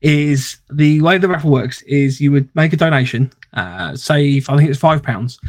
is 0.00 0.58
the 0.70 1.00
way 1.00 1.18
the 1.18 1.28
raffle 1.28 1.50
works 1.50 1.82
is 1.82 2.20
you 2.20 2.30
would 2.30 2.48
make 2.54 2.72
a 2.72 2.76
donation, 2.76 3.32
uh, 3.54 3.96
say 3.96 4.42
I 4.48 4.56
think 4.56 4.70
it's 4.70 4.78
five 4.78 5.02
pounds. 5.02 5.40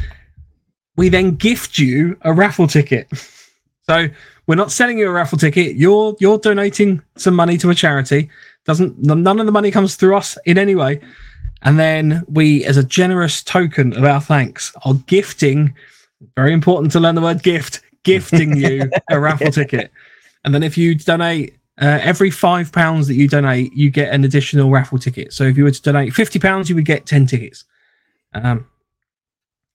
We 0.96 1.08
then 1.08 1.36
gift 1.36 1.78
you 1.78 2.16
a 2.22 2.32
raffle 2.32 2.66
ticket. 2.66 3.08
So 3.86 4.08
we're 4.46 4.54
not 4.54 4.72
selling 4.72 4.98
you 4.98 5.08
a 5.08 5.12
raffle 5.12 5.38
ticket. 5.38 5.76
You're 5.76 6.16
you're 6.20 6.38
donating 6.38 7.02
some 7.16 7.34
money 7.34 7.58
to 7.58 7.70
a 7.70 7.74
charity. 7.74 8.30
Doesn't 8.64 8.98
none 8.98 9.40
of 9.40 9.46
the 9.46 9.52
money 9.52 9.70
comes 9.70 9.96
through 9.96 10.16
us 10.16 10.38
in 10.46 10.58
any 10.58 10.74
way. 10.74 11.00
And 11.62 11.78
then 11.78 12.22
we, 12.28 12.64
as 12.66 12.76
a 12.76 12.84
generous 12.84 13.42
token 13.42 13.96
of 13.96 14.04
our 14.04 14.20
thanks, 14.20 14.72
are 14.84 14.94
gifting. 15.06 15.74
Very 16.36 16.52
important 16.52 16.92
to 16.92 17.00
learn 17.00 17.14
the 17.14 17.22
word 17.22 17.42
gift. 17.42 17.80
Gifting 18.02 18.56
you 18.56 18.90
a 19.10 19.18
raffle 19.18 19.50
ticket. 19.50 19.90
And 20.44 20.54
then 20.54 20.62
if 20.62 20.76
you 20.76 20.94
donate 20.94 21.56
uh, 21.80 21.98
every 22.02 22.30
five 22.30 22.70
pounds 22.70 23.08
that 23.08 23.14
you 23.14 23.28
donate, 23.28 23.72
you 23.72 23.90
get 23.90 24.12
an 24.12 24.24
additional 24.24 24.70
raffle 24.70 24.98
ticket. 24.98 25.32
So 25.32 25.44
if 25.44 25.56
you 25.56 25.64
were 25.64 25.70
to 25.70 25.82
donate 25.82 26.12
fifty 26.12 26.38
pounds, 26.38 26.68
you 26.68 26.74
would 26.74 26.84
get 26.84 27.06
ten 27.06 27.26
tickets 27.26 27.64
um, 28.34 28.66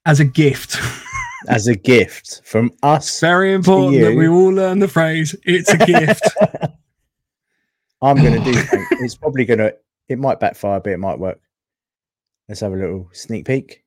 as 0.06 0.20
a 0.20 0.26
gift. 0.26 0.78
as 1.48 1.68
a 1.68 1.76
gift 1.76 2.42
from 2.44 2.72
us. 2.84 3.20
Very 3.20 3.54
important 3.54 4.02
that 4.02 4.16
we 4.16 4.28
all 4.28 4.50
learn 4.50 4.80
the 4.80 4.88
phrase. 4.88 5.36
It's 5.44 5.70
a 5.72 5.78
gift. 5.78 6.24
I'm 8.02 8.18
going 8.18 8.44
to 8.44 8.52
do. 8.52 8.86
It's 9.02 9.16
probably 9.16 9.46
going 9.46 9.60
to, 9.60 9.74
it 10.10 10.20
might 10.20 10.40
backfire, 10.42 10.80
but 10.82 10.92
it 10.92 10.98
might 10.98 11.20
work. 11.20 11.40
Let's 12.48 12.62
have 12.62 12.74
a 12.74 12.76
little 12.76 13.10
sneak 13.14 13.46
peek. 13.46 13.84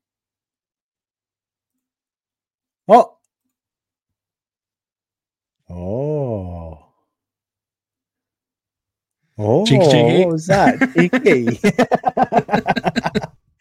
Oh. 2.87 3.17
Oh. 5.69 6.85
Oh, 9.37 9.65
Cheeky, 9.65 9.85
cheeky. 9.85 9.97
Oh, 9.97 10.19
what 10.19 10.27
was 10.29 10.47
that? 10.47 10.79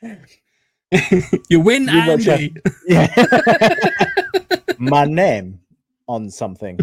you 1.48 1.60
win, 1.60 1.84
You 1.84 2.00
Andy. 2.00 2.54
yeah. 2.86 3.12
my 4.78 5.04
name 5.04 5.60
on 6.08 6.30
something, 6.30 6.78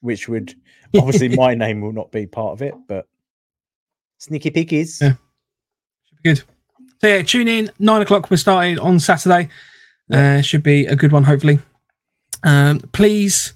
which 0.00 0.28
would 0.28 0.54
obviously 0.96 1.28
my 1.36 1.54
name 1.54 1.80
will 1.80 1.92
not 1.92 2.12
be 2.12 2.26
part 2.26 2.52
of 2.52 2.62
it, 2.62 2.74
but 2.86 3.06
sneaky 4.18 4.50
pickies. 4.50 5.00
Yeah. 5.00 5.14
Good. 6.24 6.42
So 7.00 7.08
yeah, 7.08 7.22
tune 7.22 7.48
in. 7.48 7.70
Nine 7.78 8.02
o'clock. 8.02 8.30
We're 8.30 8.36
starting 8.36 8.78
on 8.78 9.00
Saturday. 9.00 9.48
Uh, 10.12 10.42
should 10.42 10.62
be 10.62 10.86
a 10.86 10.96
good 10.96 11.12
one, 11.12 11.24
hopefully. 11.24 11.60
Um, 12.42 12.80
please 12.92 13.54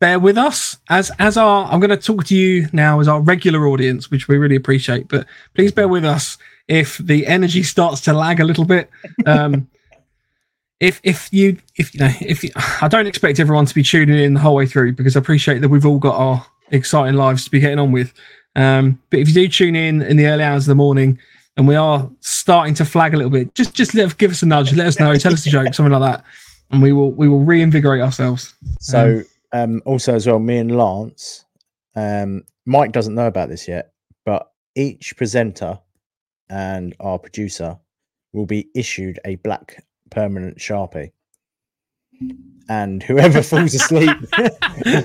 bear 0.00 0.18
with 0.18 0.38
us 0.38 0.78
as 0.88 1.10
as 1.18 1.36
our. 1.36 1.66
I'm 1.70 1.80
going 1.80 1.90
to 1.90 1.96
talk 1.96 2.24
to 2.26 2.34
you 2.36 2.68
now 2.72 3.00
as 3.00 3.08
our 3.08 3.20
regular 3.20 3.66
audience, 3.68 4.10
which 4.10 4.26
we 4.26 4.38
really 4.38 4.56
appreciate. 4.56 5.08
But 5.08 5.26
please 5.54 5.70
bear 5.72 5.88
with 5.88 6.04
us 6.04 6.38
if 6.68 6.98
the 6.98 7.26
energy 7.26 7.62
starts 7.62 8.00
to 8.02 8.12
lag 8.12 8.40
a 8.40 8.44
little 8.44 8.64
bit. 8.64 8.90
Um, 9.24 9.68
if 10.80 11.00
if 11.02 11.32
you 11.32 11.58
if 11.76 11.94
you 11.94 12.00
know 12.00 12.12
if 12.20 12.44
you, 12.44 12.50
I 12.82 12.88
don't 12.88 13.06
expect 13.06 13.40
everyone 13.40 13.66
to 13.66 13.74
be 13.74 13.82
tuning 13.82 14.18
in 14.18 14.34
the 14.34 14.40
whole 14.40 14.54
way 14.54 14.66
through 14.66 14.92
because 14.92 15.16
I 15.16 15.20
appreciate 15.20 15.60
that 15.60 15.68
we've 15.68 15.86
all 15.86 15.98
got 15.98 16.16
our 16.16 16.46
exciting 16.70 17.14
lives 17.14 17.44
to 17.44 17.50
be 17.50 17.60
getting 17.60 17.78
on 17.78 17.92
with. 17.92 18.12
Um, 18.56 19.00
but 19.10 19.20
if 19.20 19.28
you 19.28 19.34
do 19.34 19.48
tune 19.48 19.76
in 19.76 20.02
in 20.02 20.16
the 20.16 20.26
early 20.26 20.42
hours 20.42 20.64
of 20.64 20.68
the 20.68 20.74
morning 20.74 21.18
and 21.56 21.68
we 21.68 21.76
are 21.76 22.10
starting 22.20 22.74
to 22.74 22.84
flag 22.84 23.14
a 23.14 23.16
little 23.16 23.30
bit, 23.30 23.54
just 23.54 23.74
just 23.74 23.94
let, 23.94 24.16
give 24.18 24.30
us 24.30 24.42
a 24.42 24.46
nudge, 24.46 24.74
let 24.74 24.86
us 24.86 24.98
know, 24.98 25.14
tell 25.16 25.32
us 25.32 25.46
a 25.46 25.50
joke, 25.50 25.72
something 25.74 25.92
like 25.92 26.12
that, 26.12 26.24
and 26.70 26.82
we 26.82 26.92
will 26.92 27.12
we 27.12 27.28
will 27.28 27.44
reinvigorate 27.44 28.02
ourselves. 28.02 28.54
So 28.80 29.22
um, 29.52 29.82
also 29.84 30.14
as 30.14 30.26
well, 30.26 30.38
me 30.38 30.58
and 30.58 30.76
Lance, 30.76 31.44
um, 31.94 32.44
Mike 32.66 32.92
doesn't 32.92 33.14
know 33.14 33.26
about 33.26 33.48
this 33.48 33.66
yet, 33.66 33.92
but 34.24 34.50
each 34.74 35.16
presenter 35.16 35.78
and 36.50 36.94
our 37.00 37.18
producer 37.18 37.76
will 38.32 38.46
be 38.46 38.68
issued 38.74 39.18
a 39.24 39.36
black 39.36 39.82
permanent 40.10 40.58
sharpie. 40.58 41.10
And 42.68 43.02
whoever 43.02 43.42
falls 43.50 43.74
asleep 43.74 44.16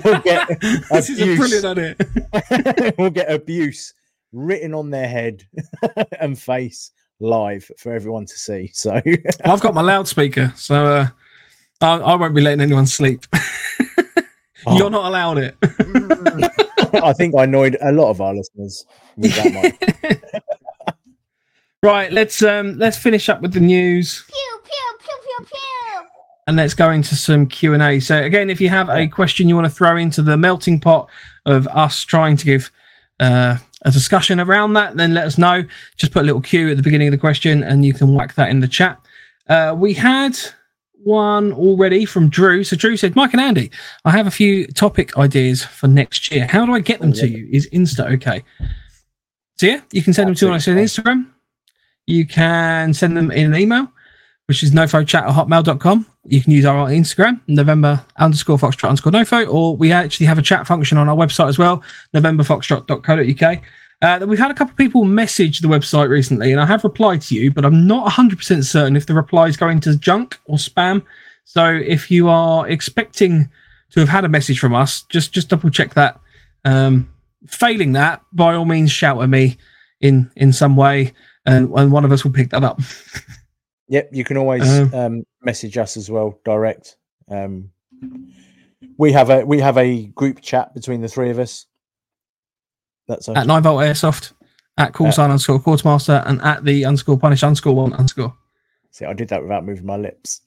will 0.04 0.20
get 0.20 0.60
this 0.60 1.10
is 1.10 1.20
a 1.20 1.22
abuse. 1.22 1.38
brilliant 1.38 1.96
idea. 2.44 2.94
will 2.98 3.10
get 3.10 3.30
abuse 3.30 3.94
written 4.32 4.74
on 4.74 4.90
their 4.90 5.08
head 5.08 5.46
and 6.20 6.38
face 6.38 6.90
live 7.20 7.70
for 7.78 7.92
everyone 7.92 8.26
to 8.26 8.36
see. 8.36 8.70
So 8.72 9.00
I've 9.44 9.60
got 9.60 9.74
my 9.74 9.82
loudspeaker, 9.82 10.52
so 10.56 10.86
uh, 10.86 11.06
I, 11.80 11.96
I 11.98 12.14
won't 12.14 12.34
be 12.34 12.40
letting 12.40 12.60
anyone 12.60 12.86
sleep. 12.86 13.26
You're 14.72 14.90
not 14.90 15.06
allowed 15.06 15.38
it. 15.38 15.56
I 17.02 17.12
think 17.12 17.34
I 17.36 17.44
annoyed 17.44 17.76
a 17.80 17.92
lot 17.92 18.10
of 18.10 18.20
our 18.20 18.34
listeners 18.34 18.86
with 19.16 19.34
that 19.34 19.54
one. 19.54 20.20
Right, 21.82 22.12
let's 22.12 22.42
um 22.42 22.78
let's 22.78 22.96
finish 22.96 23.28
up 23.28 23.40
with 23.42 23.52
the 23.52 23.60
news. 23.60 24.24
Pew, 24.28 24.60
pew, 24.64 24.98
pew, 25.00 25.16
pew, 25.22 25.46
pew. 25.46 26.06
and 26.46 26.56
let's 26.56 26.74
go 26.74 26.90
into 26.90 27.16
some 27.16 27.46
Q 27.46 27.74
and 27.74 27.82
A. 27.82 28.00
So 28.00 28.22
again, 28.22 28.50
if 28.50 28.60
you 28.60 28.68
have 28.68 28.88
a 28.88 29.06
question 29.08 29.48
you 29.48 29.54
want 29.54 29.66
to 29.66 29.72
throw 29.72 29.96
into 29.96 30.22
the 30.22 30.36
melting 30.36 30.80
pot 30.80 31.08
of 31.46 31.66
us 31.68 32.02
trying 32.04 32.36
to 32.36 32.44
give 32.44 32.70
uh, 33.20 33.56
a 33.82 33.90
discussion 33.90 34.40
around 34.40 34.74
that, 34.74 34.96
then 34.96 35.14
let 35.14 35.26
us 35.26 35.38
know. 35.38 35.64
Just 35.96 36.12
put 36.12 36.22
a 36.22 36.26
little 36.26 36.40
Q 36.40 36.70
at 36.70 36.76
the 36.76 36.82
beginning 36.82 37.08
of 37.08 37.12
the 37.12 37.18
question, 37.18 37.62
and 37.62 37.84
you 37.84 37.92
can 37.92 38.14
whack 38.14 38.34
that 38.34 38.50
in 38.50 38.60
the 38.60 38.68
chat. 38.68 38.98
Uh, 39.48 39.74
we 39.76 39.92
had 39.92 40.38
one 41.04 41.52
already 41.52 42.04
from 42.04 42.28
Drew. 42.28 42.62
So 42.62 42.76
Drew 42.76 42.96
said, 42.96 43.16
"Mike 43.16 43.32
and 43.32 43.40
Andy, 43.40 43.72
I 44.04 44.12
have 44.12 44.28
a 44.28 44.30
few 44.30 44.66
topic 44.68 45.18
ideas 45.18 45.64
for 45.64 45.88
next 45.88 46.30
year. 46.30 46.46
How 46.46 46.64
do 46.64 46.74
I 46.74 46.80
get 46.80 47.00
them 47.00 47.12
to 47.14 47.28
you? 47.28 47.48
Is 47.50 47.68
Insta 47.70 48.10
okay?" 48.12 48.44
So 49.58 49.66
yeah, 49.66 49.80
you 49.92 50.02
can 50.02 50.12
send 50.12 50.28
them 50.28 50.34
to 50.36 50.52
us 50.52 50.68
on 50.68 50.76
Instagram. 50.76 51.26
You 52.06 52.26
can 52.26 52.94
send 52.94 53.16
them 53.16 53.30
in 53.30 53.54
an 53.54 53.60
email 53.60 53.88
which 54.46 54.62
is 54.62 54.72
nofochat 54.72 55.22
at 55.22 55.28
hotmail.com. 55.28 56.06
You 56.24 56.42
can 56.42 56.52
use 56.52 56.64
our 56.64 56.88
Instagram, 56.88 57.40
November 57.46 58.04
underscore 58.18 58.58
foxtrot 58.58 58.88
underscore 58.90 59.12
nofo, 59.12 59.50
or 59.52 59.76
we 59.76 59.92
actually 59.92 60.26
have 60.26 60.38
a 60.38 60.42
chat 60.42 60.66
function 60.66 60.98
on 60.98 61.08
our 61.08 61.16
website 61.16 61.48
as 61.48 61.58
well, 61.58 61.82
novemberfoxtrot.co.uk. 62.14 63.62
Uh, 64.02 64.26
we've 64.26 64.38
had 64.38 64.50
a 64.50 64.54
couple 64.54 64.72
of 64.72 64.76
people 64.76 65.04
message 65.04 65.60
the 65.60 65.68
website 65.68 66.08
recently, 66.08 66.52
and 66.52 66.60
I 66.60 66.66
have 66.66 66.84
replied 66.84 67.22
to 67.22 67.34
you, 67.34 67.52
but 67.52 67.64
I'm 67.64 67.86
not 67.86 68.10
100% 68.10 68.64
certain 68.64 68.96
if 68.96 69.06
the 69.06 69.14
reply 69.14 69.46
is 69.46 69.56
going 69.56 69.80
to 69.80 69.96
junk 69.96 70.38
or 70.44 70.56
spam. 70.56 71.02
So 71.44 71.66
if 71.66 72.10
you 72.10 72.28
are 72.28 72.68
expecting 72.68 73.50
to 73.92 74.00
have 74.00 74.08
had 74.08 74.24
a 74.24 74.28
message 74.28 74.58
from 74.58 74.74
us, 74.74 75.02
just 75.02 75.32
just 75.32 75.48
double 75.48 75.70
check 75.70 75.94
that. 75.94 76.20
Um, 76.64 77.12
failing 77.46 77.92
that, 77.92 78.22
by 78.32 78.54
all 78.54 78.64
means, 78.64 78.90
shout 78.90 79.22
at 79.22 79.28
me 79.28 79.56
in 80.00 80.30
in 80.36 80.52
some 80.52 80.76
way, 80.76 81.12
and, 81.46 81.70
and 81.70 81.92
one 81.92 82.04
of 82.04 82.12
us 82.12 82.24
will 82.24 82.32
pick 82.32 82.50
that 82.50 82.64
up. 82.64 82.80
Yep, 83.88 84.10
you 84.12 84.24
can 84.24 84.36
always 84.36 84.66
Um, 84.66 84.94
um, 84.94 85.22
message 85.42 85.76
us 85.76 85.96
as 85.96 86.10
well, 86.10 86.38
direct. 86.44 86.96
Um, 87.28 87.70
we 88.96 89.12
have 89.12 89.30
a 89.30 89.44
we 89.44 89.58
have 89.60 89.76
a 89.76 90.06
group 90.06 90.40
chat 90.40 90.72
between 90.74 91.00
the 91.00 91.08
three 91.08 91.30
of 91.30 91.38
us. 91.38 91.66
That's 93.08 93.28
at 93.28 93.46
9 93.46 93.62
volt 93.62 93.82
airsoft 93.82 94.32
at 94.78 94.94
call 94.94 95.08
Uh, 95.08 95.10
sign 95.10 95.30
underscore 95.30 95.60
quartermaster 95.60 96.22
and 96.24 96.40
at 96.42 96.64
the 96.64 96.84
underscore 96.84 97.18
punish 97.18 97.42
underscore 97.42 97.74
one 97.74 97.92
underscore 97.92 98.34
see, 98.92 99.06
I 99.06 99.12
did 99.14 99.28
that 99.28 99.42
without 99.42 99.64
moving 99.64 99.86
my 99.86 99.96
lips. 99.96 100.42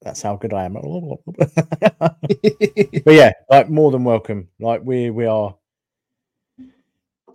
That's 0.00 0.20
how 0.20 0.34
good 0.36 0.52
I 0.52 0.64
am. 0.64 0.74
but 1.36 2.16
yeah, 3.06 3.32
like 3.48 3.70
more 3.70 3.92
than 3.92 4.02
welcome. 4.02 4.48
Like 4.58 4.80
we 4.82 5.10
we 5.10 5.26
are, 5.26 5.54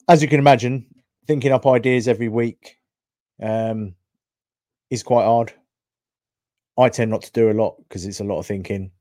as 0.10 0.22
you 0.22 0.28
can 0.28 0.40
imagine, 0.40 0.86
thinking 1.28 1.52
up 1.52 1.68
ideas 1.68 2.08
every 2.08 2.30
week 2.30 2.78
um, 3.42 3.94
is 4.90 5.04
quite 5.04 5.26
hard. 5.26 5.54
I 6.78 6.90
tend 6.90 7.12
not 7.12 7.24
to 7.24 7.32
do 7.32 7.52
a 7.52 7.54
lot 7.54 7.76
because 7.80 8.06
it's 8.06 8.20
a 8.20 8.24
lot 8.24 8.40
of 8.40 8.46
thinking. 8.46 8.92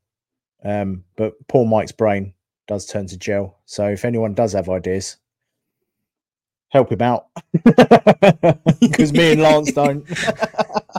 Um, 0.65 1.05
but 1.17 1.35
poor 1.49 1.67
Mike's 1.67 1.93
brain 1.93 2.35
does 2.67 2.87
turn 2.87 3.07
to 3.09 3.17
gel. 3.17 3.59
So 3.67 3.87
if 3.89 4.05
anyone 4.05 4.35
does 4.35 4.55
have 4.55 4.69
ideas, 4.69 5.19
help 6.71 6.91
him 6.91 7.03
out 7.03 7.27
because 8.81 9.12
me 9.12 9.33
and 9.33 9.43
Lance 9.43 9.73
don't. 9.73 10.05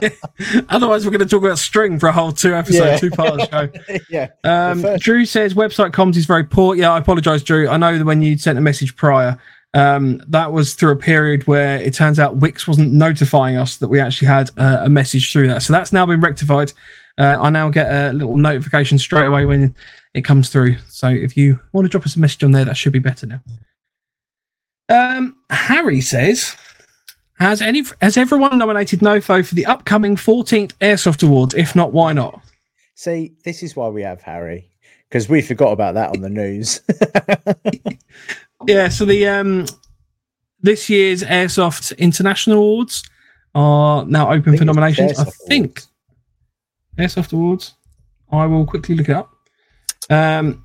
otherwise 0.68 1.04
we're 1.04 1.10
going 1.10 1.18
to 1.18 1.26
talk 1.26 1.42
about 1.42 1.58
string 1.58 1.98
for 1.98 2.08
a 2.08 2.12
whole 2.12 2.30
two 2.32 2.54
episode 2.54 2.84
Yeah. 2.84 2.96
two 2.98 3.10
part 3.10 3.50
show 3.50 3.68
yeah, 4.10 4.28
um, 4.44 4.84
drew 4.98 5.24
says 5.24 5.54
website 5.54 5.90
comms 5.90 6.16
is 6.16 6.24
very 6.24 6.44
poor 6.44 6.76
yeah 6.76 6.92
i 6.92 6.98
apologize 6.98 7.42
drew 7.42 7.68
i 7.68 7.76
know 7.76 7.98
that 7.98 8.04
when 8.04 8.22
you 8.22 8.38
sent 8.38 8.56
a 8.56 8.60
message 8.60 8.94
prior 8.94 9.36
um, 9.74 10.22
that 10.28 10.52
was 10.52 10.74
through 10.74 10.92
a 10.92 10.96
period 10.96 11.46
where 11.46 11.80
it 11.80 11.94
turns 11.94 12.18
out 12.18 12.36
wix 12.36 12.66
wasn't 12.66 12.92
notifying 12.92 13.56
us 13.56 13.76
that 13.76 13.88
we 13.88 14.00
actually 14.00 14.28
had 14.28 14.50
uh, 14.56 14.80
a 14.82 14.88
message 14.88 15.32
through 15.32 15.48
that. 15.48 15.62
So 15.62 15.72
that's 15.72 15.92
now 15.92 16.06
been 16.06 16.20
rectified. 16.20 16.72
Uh, 17.18 17.36
i 17.40 17.50
now 17.50 17.68
get 17.68 17.90
a 17.90 18.12
little 18.12 18.36
notification 18.36 18.96
straight 18.96 19.26
away 19.26 19.44
when 19.44 19.74
it 20.14 20.22
comes 20.22 20.50
through. 20.50 20.76
So 20.88 21.08
if 21.08 21.36
you 21.36 21.58
want 21.72 21.84
to 21.84 21.88
drop 21.88 22.06
us 22.06 22.16
a 22.16 22.20
message 22.20 22.44
on 22.44 22.52
there 22.52 22.64
that 22.64 22.76
should 22.76 22.92
be 22.92 22.98
better 22.98 23.26
now. 23.26 23.40
Um, 24.90 25.36
harry 25.50 26.00
says 26.00 26.56
has 27.38 27.60
any 27.60 27.84
has 28.00 28.16
everyone 28.16 28.56
nominated 28.56 29.00
nofo 29.00 29.46
for 29.46 29.54
the 29.54 29.66
upcoming 29.66 30.16
14th 30.16 30.72
airsoft 30.80 31.22
awards? 31.22 31.54
If 31.54 31.76
not 31.76 31.92
why 31.92 32.12
not? 32.12 32.40
See, 32.94 33.34
this 33.44 33.62
is 33.62 33.76
why 33.76 33.88
we 33.88 34.02
have 34.02 34.22
Harry 34.22 34.70
because 35.08 35.28
we 35.28 35.40
forgot 35.40 35.72
about 35.72 35.94
that 35.94 36.10
on 36.10 36.20
the 36.20 36.28
news. 36.28 36.80
Yeah, 38.66 38.88
so 38.88 39.04
the 39.04 39.26
um 39.28 39.66
this 40.60 40.90
year's 40.90 41.22
Airsoft 41.22 41.96
International 41.98 42.58
Awards 42.58 43.08
are 43.54 44.04
now 44.04 44.32
open 44.32 44.56
for 44.56 44.64
nominations. 44.64 45.18
I 45.18 45.24
think 45.24 45.82
Airsoft 46.98 47.32
Awards. 47.32 47.74
I 48.30 48.46
will 48.46 48.66
quickly 48.66 48.94
look 48.94 49.08
it 49.08 49.16
up. 49.16 49.32
Um 50.10 50.64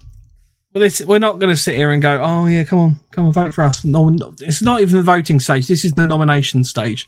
well, 0.73 0.81
this, 0.81 1.01
we're 1.01 1.19
not 1.19 1.37
going 1.37 1.51
to 1.51 1.61
sit 1.61 1.75
here 1.75 1.91
and 1.91 2.01
go, 2.01 2.19
oh 2.23 2.47
yeah, 2.47 2.63
come 2.63 2.79
on, 2.79 2.99
come 3.11 3.27
on, 3.27 3.33
vote 3.33 3.53
for 3.53 3.63
us. 3.63 3.85
No, 3.85 4.09
no, 4.09 4.33
it's 4.39 4.63
not 4.63 4.81
even 4.81 4.97
the 4.97 5.03
voting 5.03 5.39
stage. 5.39 5.67
This 5.67 5.85
is 5.85 5.93
the 5.93 6.07
nomination 6.07 6.63
stage. 6.63 7.07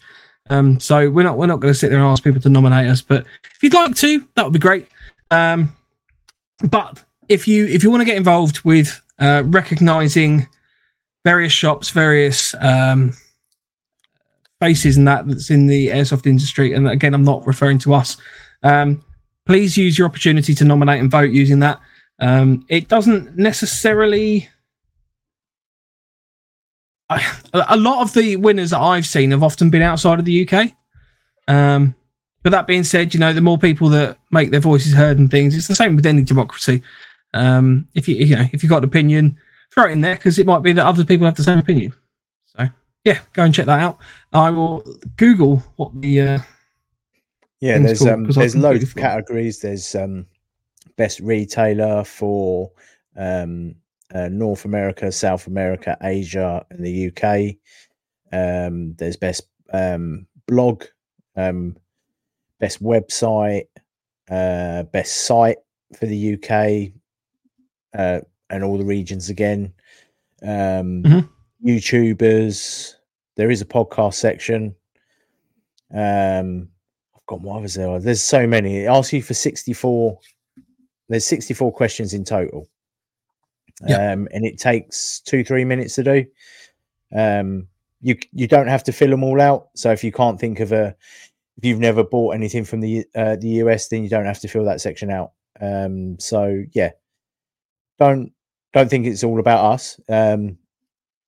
Um, 0.52 0.80
so 0.80 1.10
we're 1.10 1.24
not 1.24 1.40
we're 1.40 1.48
not 1.48 1.60
going 1.60 1.74
to 1.74 1.80
sit 1.80 1.90
there 1.90 1.98
and 1.98 2.08
ask 2.08 2.24
people 2.24 2.42
to 2.42 2.50
nominate 2.50 2.88
us. 2.88 3.02
But 3.02 3.26
if 3.56 3.64
you'd 3.64 3.74
like 3.74 3.96
to, 3.96 4.24
that 4.36 4.44
would 4.44 4.54
be 4.54 4.60
great. 4.60 4.88
Um, 5.32 5.76
but 6.70 7.04
if 7.28 7.48
you 7.48 7.66
if 7.66 7.84
you 7.84 7.90
want 7.90 8.02
to 8.02 8.06
get 8.06 8.18
involved 8.18 8.62
with 8.64 9.02
uh, 9.18 9.42
recognizing 9.48 10.48
various 11.26 11.52
shops, 11.52 11.90
various 11.90 12.56
um, 12.62 13.12
faces, 14.62 14.96
and 14.96 15.08
that 15.08 15.28
that's 15.28 15.50
in 15.50 15.68
the 15.68 15.90
airsoft 15.90 16.28
industry. 16.28 16.72
And 16.72 16.88
again, 16.88 17.14
I'm 17.14 17.26
not 17.26 17.46
referring 17.46 17.80
to 17.80 17.94
us. 17.94 18.16
Um, 18.64 19.04
please 19.46 19.76
use 19.76 19.98
your 19.98 20.08
opportunity 20.08 20.54
to 20.56 20.64
nominate 20.64 21.02
and 21.02 21.12
vote 21.12 21.32
using 21.32 21.60
that. 21.60 21.82
Um, 22.20 22.66
it 22.70 22.88
doesn't 22.88 23.36
necessarily. 23.36 24.48
I, 27.10 27.38
a 27.54 27.78
lot 27.78 28.02
of 28.02 28.14
the 28.14 28.38
winners 28.38 28.70
that 28.72 28.80
I've 28.80 29.06
seen 29.06 29.32
have 29.32 29.44
often 29.44 29.70
been 29.70 29.84
outside 29.84 30.18
of 30.18 30.26
the 30.26 30.48
UK. 30.48 30.72
Um, 31.48 31.94
but 32.42 32.52
that 32.52 32.66
being 32.66 32.84
said, 32.84 33.14
you 33.14 33.20
know, 33.20 33.34
the 33.34 33.42
more 33.42 33.60
people 33.60 33.90
that 33.90 34.18
make 34.32 34.50
their 34.52 34.60
voices 34.60 34.94
heard 34.94 35.20
and 35.20 35.30
things, 35.30 35.56
it's 35.56 35.68
the 35.68 35.76
same 35.76 35.96
with 35.96 36.06
any 36.06 36.24
democracy. 36.24 36.82
Um, 37.34 37.88
if 37.96 38.08
you 38.08 38.16
you 38.16 38.36
know 38.36 38.46
if 38.54 38.64
you've 38.64 38.70
got 38.70 38.80
an 38.80 38.86
opinion, 38.86 39.38
throw 39.76 39.86
it 39.86 39.92
in 39.92 40.02
there 40.02 40.16
because 40.16 40.40
it 40.40 40.46
might 40.48 40.64
be 40.64 40.74
that 40.74 40.86
other 40.86 41.06
people 41.06 41.26
have 41.26 41.36
the 41.36 41.44
same 41.44 41.60
opinion. 41.60 41.94
So 42.46 42.68
yeah, 43.04 43.20
go 43.34 43.44
and 43.44 43.54
check 43.54 43.66
that 43.68 43.80
out. 43.80 44.00
I 44.34 44.50
will 44.50 44.84
Google 45.18 45.58
what 45.76 45.92
the 46.02 46.22
uh, 46.22 46.40
Yeah, 47.60 47.78
there's 47.80 48.00
called, 48.00 48.12
um 48.12 48.24
there's 48.24 48.56
loads 48.56 48.84
of 48.84 48.96
categories. 48.96 49.60
There's 49.60 49.94
um 49.94 50.26
best 50.98 51.20
retailer 51.20 52.04
for 52.04 52.72
um 53.18 53.76
uh, 54.14 54.30
North 54.30 54.66
America, 54.66 55.12
South 55.12 55.48
America, 55.48 55.98
Asia, 56.02 56.66
and 56.70 56.86
the 56.86 57.12
UK. 57.12 57.56
Um, 58.32 58.94
there's 58.96 59.18
best 59.18 59.44
um 59.74 60.26
blog, 60.48 60.86
um 61.36 61.76
best 62.60 62.82
website, 62.82 63.68
uh 64.30 64.84
best 64.84 65.26
site 65.26 65.58
for 65.98 66.06
the 66.06 66.34
UK, 66.34 66.92
uh, 67.98 68.22
and 68.50 68.64
all 68.64 68.78
the 68.78 68.86
regions 68.86 69.30
again. 69.30 69.74
Um, 70.42 71.04
Mhm. 71.04 71.30
YouTubers. 71.64 72.94
There 73.36 73.52
is 73.52 73.62
a 73.62 73.66
podcast 73.66 74.16
section. 74.16 74.76
Um, 75.94 76.70
I've 77.16 77.26
got 77.28 77.42
what 77.42 77.58
others 77.60 77.74
there. 77.76 78.00
There's 78.00 78.22
so 78.22 78.48
many. 78.48 78.80
It 78.84 78.88
asks 78.88 79.14
you 79.14 79.22
for 79.22 79.34
64. 79.34 80.20
There's 81.10 81.26
64 81.26 81.72
questions 81.72 82.14
in 82.14 82.24
total. 82.24 82.68
Yeah. 83.86 84.12
Um, 84.12 84.28
and 84.32 84.46
it 84.46 84.58
takes 84.58 85.20
two, 85.22 85.44
three 85.44 85.66
minutes 85.66 85.96
to 85.96 86.04
do. 86.04 86.26
Um, 87.16 87.68
you 88.02 88.18
you 88.32 88.48
don't 88.48 88.68
have 88.68 88.84
to 88.86 88.92
fill 88.92 89.10
them 89.10 89.24
all 89.24 89.42
out. 89.42 89.70
So 89.76 89.92
if 89.92 90.04
you 90.04 90.12
can't 90.12 90.40
think 90.40 90.60
of 90.60 90.72
a, 90.72 90.96
if 91.58 91.66
you've 91.66 91.80
never 91.80 92.04
bought 92.04 92.36
anything 92.36 92.64
from 92.64 92.80
the 92.82 93.06
uh, 93.16 93.36
the 93.38 93.50
US, 93.64 93.88
then 93.88 94.04
you 94.04 94.10
don't 94.10 94.26
have 94.26 94.40
to 94.42 94.48
fill 94.48 94.66
that 94.66 94.82
section 94.82 95.10
out. 95.12 95.32
Um, 95.60 96.18
so 96.20 96.64
yeah, 96.74 96.92
don't 98.00 98.32
don't 98.76 98.90
think 98.90 99.08
it's 99.08 99.24
all 99.24 99.40
about 99.40 99.64
us. 99.74 100.00
Um, 100.10 100.58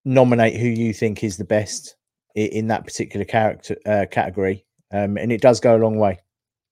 nominate 0.03 0.59
who 0.59 0.67
you 0.67 0.93
think 0.93 1.23
is 1.23 1.37
the 1.37 1.45
best 1.45 1.95
in 2.35 2.67
that 2.67 2.83
particular 2.83 3.25
character 3.25 3.77
uh, 3.85 4.05
category, 4.11 4.65
um, 4.91 5.17
and 5.17 5.31
it 5.31 5.41
does 5.41 5.61
go 5.61 5.75
a 5.75 5.79
long 5.79 5.97
way 5.97 6.19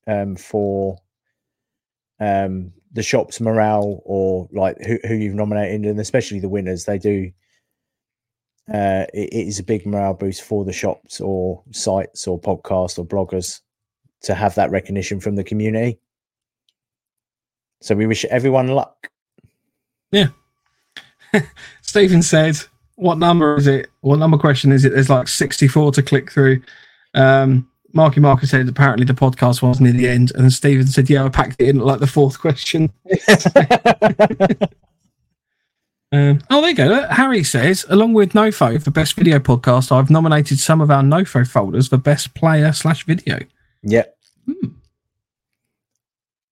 um, 0.05 0.35
for 0.35 0.97
um, 2.19 2.73
the 2.91 3.01
shop's 3.01 3.39
morale 3.39 4.01
or 4.03 4.49
like 4.51 4.77
who, 4.85 4.99
who 5.07 5.15
you've 5.15 5.33
nominated, 5.33 5.85
and 5.85 5.99
especially 5.99 6.41
the 6.41 6.49
winners. 6.49 6.83
They 6.83 6.99
do. 6.99 7.31
Uh, 8.67 9.05
it, 9.13 9.29
it 9.31 9.47
is 9.47 9.59
a 9.59 9.63
big 9.63 9.85
morale 9.85 10.13
boost 10.13 10.41
for 10.41 10.65
the 10.65 10.73
shops 10.73 11.21
or 11.21 11.63
sites 11.71 12.27
or 12.27 12.39
podcasts 12.39 12.99
or 12.99 13.05
bloggers 13.05 13.61
to 14.23 14.33
have 14.33 14.55
that 14.55 14.71
recognition 14.71 15.21
from 15.21 15.35
the 15.35 15.43
community. 15.43 15.99
So 17.81 17.95
we 17.95 18.07
wish 18.07 18.25
everyone 18.25 18.67
luck. 18.67 19.09
Stephen 21.81 22.21
said, 22.21 22.57
"What 22.95 23.17
number 23.17 23.57
is 23.57 23.67
it? 23.67 23.89
What 24.01 24.19
number 24.19 24.37
question 24.37 24.71
is 24.71 24.85
it?" 24.85 24.93
There's 24.93 25.09
like 25.09 25.27
64 25.27 25.91
to 25.93 26.03
click 26.03 26.31
through. 26.31 26.61
Um, 27.13 27.69
Marky 27.93 28.19
Marker 28.19 28.45
said 28.45 28.67
apparently 28.67 29.05
the 29.05 29.13
podcast 29.13 29.61
was 29.61 29.79
near 29.79 29.93
the 29.93 30.07
end, 30.07 30.31
and 30.35 30.51
Stephen 30.51 30.87
said, 30.87 31.09
"Yeah, 31.09 31.25
I 31.25 31.29
packed 31.29 31.61
it 31.61 31.69
in 31.69 31.79
like 31.79 31.99
the 31.99 32.07
fourth 32.07 32.39
question." 32.39 32.91
Um, 36.11 36.39
oh, 36.49 36.61
there 36.61 36.69
you 36.69 36.75
go. 36.75 36.85
Look, 36.85 37.09
Harry 37.09 37.43
says, 37.43 37.85
along 37.89 38.13
with 38.13 38.31
NoFo 38.31 38.81
for 38.81 38.89
best 38.89 39.15
video 39.15 39.37
podcast, 39.37 39.91
I've 39.91 40.09
nominated 40.09 40.59
some 40.59 40.79
of 40.79 40.89
our 40.89 41.01
NoFo 41.01 41.45
folders 41.45 41.89
for 41.89 41.97
best 41.97 42.33
player 42.35 42.71
slash 42.71 43.05
video. 43.05 43.39
Yep. 43.83 44.17
Hmm. 44.45 44.67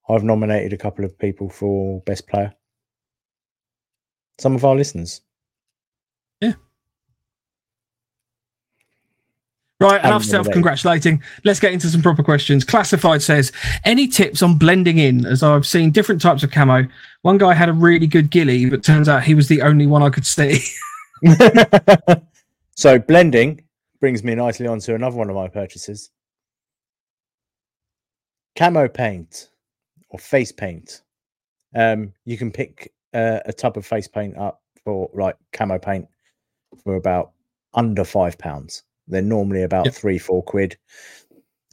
I've 0.10 0.24
nominated 0.24 0.74
a 0.74 0.78
couple 0.78 1.06
of 1.06 1.18
people 1.18 1.50
for 1.50 2.02
best 2.02 2.28
player. 2.28 2.54
Some 4.44 4.56
of 4.56 4.66
our 4.66 4.76
listeners. 4.76 5.22
Yeah. 6.42 6.56
Right, 9.80 10.04
enough 10.04 10.26
self 10.26 10.52
congratulating. 10.52 11.24
Let's 11.46 11.62
get 11.62 11.72
into 11.72 11.88
some 11.88 12.02
proper 12.02 12.24
questions. 12.24 12.66
Classified 12.66 13.22
says, 13.22 13.54
any 13.86 14.06
tips 14.06 14.44
on 14.44 14.58
blending 14.58 14.98
in? 14.98 15.26
As 15.26 15.44
I've 15.44 15.66
seen 15.66 15.92
different 15.92 16.20
types 16.20 16.44
of 16.44 16.52
camo. 16.52 16.86
One 17.22 17.38
guy 17.38 17.54
had 17.54 17.70
a 17.70 17.74
really 17.74 18.06
good 18.06 18.32
ghillie, 18.32 18.70
but 18.70 18.84
turns 18.84 19.08
out 19.08 19.24
he 19.24 19.34
was 19.34 19.48
the 19.48 19.62
only 19.62 19.88
one 19.88 20.04
I 20.04 20.10
could 20.10 20.26
see. 20.26 20.60
so 22.76 23.00
blending 23.00 23.64
brings 24.02 24.26
me 24.26 24.36
nicely 24.36 24.68
onto 24.68 24.94
another 24.94 25.16
one 25.16 25.30
of 25.30 25.38
my 25.38 25.48
purchases. 25.48 26.10
Camo 28.58 28.90
paint 28.90 29.52
or 30.10 30.20
face 30.20 30.52
paint. 30.52 31.02
Um, 31.74 32.12
you 32.26 32.38
can 32.38 32.52
pick 32.52 32.92
uh, 33.14 33.40
a 33.46 33.54
tub 33.54 33.78
of 33.78 33.86
face 33.86 34.08
paint 34.08 34.38
up 34.38 34.62
for 34.84 35.10
like 35.14 35.36
camo 35.52 35.78
paint 35.80 36.08
for 36.84 36.96
about 36.96 37.32
under 37.74 38.04
five 38.04 38.38
pounds. 38.38 38.84
They're 39.08 39.22
normally 39.22 39.64
about 39.64 39.86
Yep. 39.86 39.94
three, 39.96 40.18
four 40.18 40.44
quid. 40.44 40.78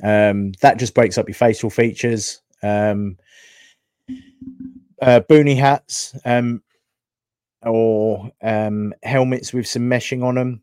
Um, 0.02 0.52
that 0.62 0.78
just 0.78 0.94
breaks 0.94 1.18
up 1.18 1.28
your 1.28 1.34
facial 1.34 1.70
features. 1.70 2.40
Um, 2.62 3.16
uh, 5.02 5.20
boonie 5.20 5.54
hats 5.54 6.14
um, 6.24 6.62
or 7.62 8.30
um, 8.42 8.92
helmets 9.02 9.52
with 9.52 9.66
some 9.66 9.82
meshing 9.88 10.22
on 10.22 10.34
them 10.34 10.62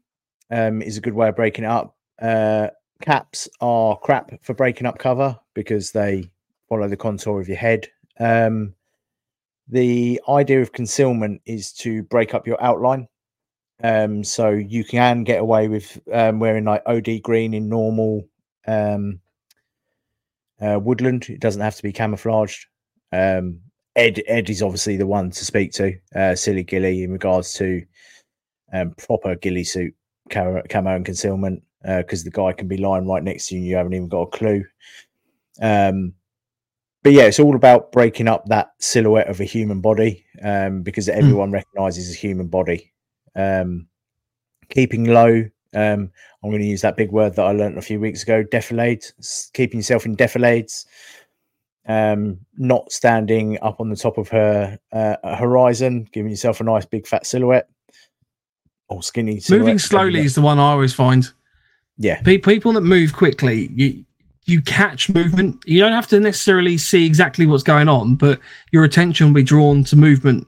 um, 0.51 0.81
is 0.81 0.97
a 0.97 1.01
good 1.01 1.13
way 1.13 1.29
of 1.29 1.35
breaking 1.35 1.63
it 1.65 1.69
up. 1.71 1.95
Uh, 2.21 2.67
caps 3.01 3.47
are 3.61 3.97
crap 3.97 4.31
for 4.43 4.53
breaking 4.53 4.87
up 4.87 4.97
cover 4.99 5.37
because 5.53 5.91
they 5.91 6.29
follow 6.69 6.87
the 6.87 6.97
contour 6.97 7.39
of 7.39 7.47
your 7.47 7.57
head. 7.57 7.87
Um, 8.19 8.73
the 9.69 10.21
idea 10.29 10.61
of 10.61 10.71
concealment 10.71 11.41
is 11.45 11.73
to 11.73 12.03
break 12.03 12.33
up 12.33 12.47
your 12.47 12.61
outline. 12.63 13.07
Um, 13.83 14.23
so 14.23 14.49
you 14.49 14.83
can 14.83 15.23
get 15.23 15.39
away 15.39 15.67
with 15.67 15.99
um, 16.11 16.39
wearing 16.39 16.65
like 16.65 16.81
OD 16.85 17.21
green 17.21 17.53
in 17.53 17.69
normal 17.69 18.27
um, 18.67 19.19
uh, 20.59 20.79
woodland. 20.81 21.29
It 21.29 21.39
doesn't 21.39 21.61
have 21.61 21.75
to 21.75 21.83
be 21.83 21.91
camouflaged. 21.91 22.65
Um, 23.11 23.59
Ed 23.95 24.21
Ed 24.27 24.49
is 24.49 24.61
obviously 24.61 24.97
the 24.97 25.07
one 25.07 25.31
to 25.31 25.45
speak 25.45 25.71
to, 25.73 25.93
uh, 26.15 26.35
Silly 26.35 26.63
Gilly, 26.63 27.03
in 27.03 27.11
regards 27.11 27.53
to 27.55 27.83
um, 28.73 28.91
proper 28.91 29.35
ghillie 29.35 29.63
suit 29.63 29.93
camo, 30.29 30.61
and 30.67 31.05
concealment, 31.05 31.63
because 31.83 32.23
the 32.23 32.31
guy 32.31 32.51
can 32.53 32.67
be 32.67 32.77
lying 32.77 33.07
right 33.07 33.23
next 33.23 33.47
to 33.47 33.55
you 33.55 33.61
and 33.61 33.67
you 33.67 33.75
haven't 33.75 33.93
even 33.93 34.07
got 34.07 34.21
a 34.21 34.37
clue. 34.37 34.63
Um, 35.61 36.13
but 37.03 37.13
yeah, 37.13 37.23
it's 37.23 37.39
all 37.39 37.55
about 37.55 37.91
breaking 37.91 38.27
up 38.27 38.45
that 38.47 38.71
silhouette 38.79 39.29
of 39.29 39.39
a 39.39 39.45
human 39.45 39.81
body, 39.81 40.25
um, 40.41 40.81
because 40.81 41.07
everyone 41.09 41.51
recognizes 41.51 42.11
a 42.11 42.17
human 42.17 42.47
body. 42.47 42.91
Um, 43.35 43.87
keeping 44.69 45.05
low. 45.05 45.45
Um, 45.73 46.11
I'm 46.43 46.49
going 46.49 46.61
to 46.61 46.67
use 46.67 46.81
that 46.81 46.97
big 46.97 47.11
word 47.11 47.35
that 47.35 47.45
I 47.45 47.51
learned 47.51 47.77
a 47.77 47.81
few 47.81 47.99
weeks 47.99 48.23
ago. 48.23 48.43
Defilade. 48.43 49.11
Keeping 49.53 49.79
yourself 49.79 50.05
in 50.05 50.15
defilades 50.15 50.85
um, 51.87 52.39
not 52.57 52.91
standing 52.91 53.57
up 53.61 53.79
on 53.79 53.89
the 53.89 53.95
top 53.95 54.17
of 54.17 54.27
her 54.29 54.77
uh, 54.91 55.35
horizon, 55.35 56.07
giving 56.11 56.29
yourself 56.29 56.59
a 56.59 56.63
nice 56.63 56.85
big 56.85 57.07
fat 57.07 57.25
silhouette 57.25 57.69
or 58.89 59.01
skinny. 59.01 59.39
silhouette, 59.39 59.61
Moving 59.61 59.79
slowly 59.79 60.19
is 60.19 60.35
the 60.35 60.41
one 60.41 60.59
I 60.59 60.71
always 60.71 60.93
find. 60.93 61.27
Yeah, 61.97 62.21
Pe- 62.21 62.37
people 62.37 62.73
that 62.73 62.81
move 62.81 63.13
quickly, 63.13 63.71
you 63.73 64.05
you 64.47 64.61
catch 64.61 65.09
movement. 65.09 65.61
You 65.65 65.79
don't 65.79 65.91
have 65.91 66.07
to 66.07 66.19
necessarily 66.19 66.77
see 66.77 67.05
exactly 67.05 67.45
what's 67.45 67.63
going 67.63 67.89
on, 67.89 68.15
but 68.15 68.39
your 68.71 68.83
attention 68.83 69.27
will 69.27 69.33
be 69.33 69.43
drawn 69.43 69.83
to 69.85 69.95
movement, 69.95 70.47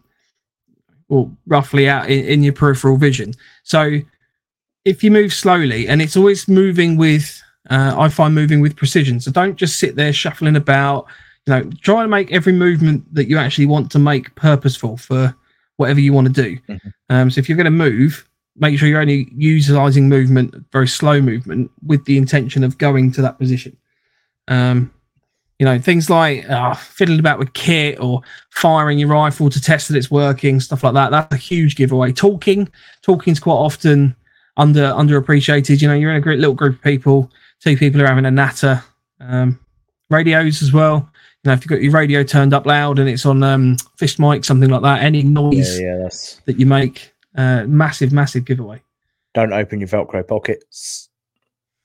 or 1.09 1.29
roughly 1.47 1.89
out 1.89 2.09
in, 2.09 2.25
in 2.25 2.43
your 2.43 2.53
peripheral 2.53 2.97
vision. 2.97 3.33
So, 3.63 3.99
if 4.85 5.03
you 5.03 5.11
move 5.11 5.33
slowly, 5.33 5.87
and 5.87 6.01
it's 6.01 6.15
always 6.15 6.47
moving 6.47 6.97
with, 6.97 7.41
uh, 7.69 7.95
I 7.97 8.09
find 8.09 8.33
moving 8.33 8.61
with 8.61 8.75
precision. 8.75 9.19
So 9.19 9.31
don't 9.31 9.55
just 9.57 9.77
sit 9.79 9.95
there 9.95 10.13
shuffling 10.13 10.55
about. 10.55 11.05
You 11.45 11.53
know, 11.53 11.69
try 11.81 12.01
to 12.03 12.07
make 12.07 12.31
every 12.31 12.53
movement 12.53 13.13
that 13.13 13.27
you 13.27 13.37
actually 13.37 13.65
want 13.65 13.91
to 13.91 13.99
make 13.99 14.33
purposeful 14.35 14.97
for 14.97 15.35
whatever 15.77 15.99
you 15.99 16.13
want 16.13 16.27
to 16.27 16.43
do. 16.43 16.57
Mhm. 16.69 16.93
Um, 17.09 17.31
so 17.31 17.39
if 17.39 17.49
you're 17.49 17.57
going 17.57 17.65
to 17.65 17.71
move, 17.71 18.27
make 18.55 18.77
sure 18.77 18.87
you're 18.87 19.01
only 19.01 19.29
utilizing 19.35 20.09
movement, 20.09 20.53
very 20.71 20.87
slow 20.87 21.21
movement, 21.21 21.71
with 21.85 22.05
the 22.05 22.17
intention 22.17 22.63
of 22.63 22.77
going 22.77 23.11
to 23.13 23.21
that 23.21 23.39
position. 23.39 23.75
Um, 24.49 24.91
you 25.59 25.65
know, 25.65 25.77
things 25.77 26.09
like 26.09 26.49
uh, 26.49 26.73
fiddling 26.73 27.19
about 27.19 27.37
with 27.37 27.53
kit 27.53 27.99
or 27.99 28.21
firing 28.49 28.97
your 28.97 29.09
rifle 29.09 29.49
to 29.49 29.61
test 29.61 29.89
that 29.89 29.97
it's 29.97 30.09
working, 30.09 30.59
stuff 30.61 30.83
like 30.83 30.93
that. 30.93 31.11
That's 31.11 31.35
a 31.35 31.37
huge 31.37 31.75
giveaway. 31.75 32.13
Talking, 32.13 32.69
talking's 33.01 33.41
quite 33.41 33.55
often 33.55 34.15
under 34.55 34.83
underappreciated. 34.83 35.81
You 35.81 35.89
know, 35.89 35.95
you're 35.95 36.11
in 36.11 36.17
a 36.17 36.21
great 36.21 36.39
little 36.39 36.55
group 36.55 36.75
of 36.75 36.81
people. 36.81 37.29
Two 37.61 37.75
people 37.75 38.01
are 38.01 38.07
having 38.07 38.25
a 38.25 38.31
natter. 38.31 38.81
Um, 39.19 39.59
radios 40.09 40.63
as 40.63 40.71
well. 40.71 41.09
You 41.43 41.49
know, 41.49 41.53
if 41.53 41.61
you've 41.61 41.69
got 41.69 41.81
your 41.81 41.91
radio 41.91 42.23
turned 42.23 42.53
up 42.53 42.65
loud 42.65 42.97
and 42.97 43.09
it's 43.09 43.25
on 43.25 43.43
um, 43.43 43.75
fist 43.97 44.17
mic, 44.17 44.45
something 44.45 44.69
like 44.69 44.81
that, 44.81 45.03
any 45.03 45.23
noise 45.23 45.79
yeah. 45.79 45.97
That's 45.97 46.35
that 46.45 46.57
you 46.57 46.65
make, 46.65 47.13
uh, 47.35 47.65
massive, 47.65 48.13
massive 48.13 48.45
giveaway. 48.45 48.81
don't 49.33 49.51
open 49.51 49.81
your 49.81 49.89
Velcro 49.89 50.25
pockets. 50.25 51.08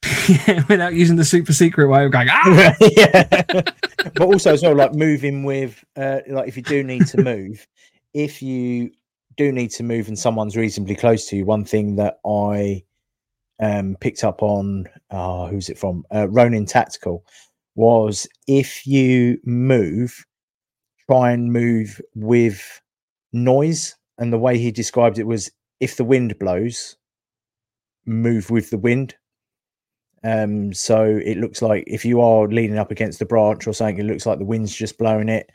Without 0.69 0.95
using 0.95 1.17
the 1.17 1.25
super 1.25 1.53
secret 1.53 1.88
way 1.88 2.05
of 2.05 2.12
going, 2.12 2.29
ah! 2.31 2.75
yeah, 2.81 3.25
but 3.45 4.21
also 4.21 4.53
as 4.53 4.62
well, 4.62 4.75
like 4.75 4.95
moving 4.95 5.45
with, 5.45 5.85
uh, 5.97 6.21
like 6.29 6.49
if 6.49 6.57
you 6.57 6.62
do 6.62 6.83
need 6.83 7.07
to 7.07 7.23
move, 7.23 7.67
if 8.12 8.43
you 8.43 8.90
do 9.37 9.53
need 9.53 9.71
to 9.73 9.83
move 9.83 10.09
and 10.09 10.19
someone's 10.19 10.57
reasonably 10.57 10.95
close 10.95 11.27
to 11.27 11.37
you, 11.37 11.45
one 11.45 11.64
thing 11.64 11.97
that 11.97 12.19
I 12.27 12.85
um, 13.61 13.97
picked 14.01 14.25
up 14.25 14.43
on 14.43 14.88
uh, 15.11 15.47
who's 15.47 15.69
it 15.69 15.79
from? 15.79 16.05
Uh, 16.14 16.29
Ronin 16.29 16.67
Tactical 16.67 17.25
was 17.75 18.29
if 18.47 18.87
you 18.87 19.38
move, 19.45 20.25
try 21.09 21.33
and 21.33 21.53
move 21.53 22.01
with 22.14 22.81
noise. 23.33 23.97
And 24.19 24.33
the 24.33 24.38
way 24.38 24.59
he 24.59 24.71
described 24.71 25.19
it 25.19 25.27
was 25.27 25.51
if 25.81 25.97
the 25.97 26.05
wind 26.05 26.38
blows, 26.38 26.97
move 28.07 28.51
with 28.51 28.71
the 28.71 28.79
wind. 28.79 29.14
Um, 30.25 30.73
so 30.73 31.05
it 31.05 31.37
looks 31.37 31.61
like 31.61 31.85
if 31.87 32.05
you 32.05 32.21
are 32.23 32.49
leaning 32.49 32.79
up 32.79 32.91
against 32.91 33.19
the 33.19 33.27
branch 33.27 33.67
or 33.67 33.75
something, 33.75 33.99
it 33.99 34.11
looks 34.11 34.25
like 34.25 34.39
the 34.39 34.45
wind's 34.45 34.75
just 34.75 34.99
blowing 34.99 35.29
it. 35.29 35.53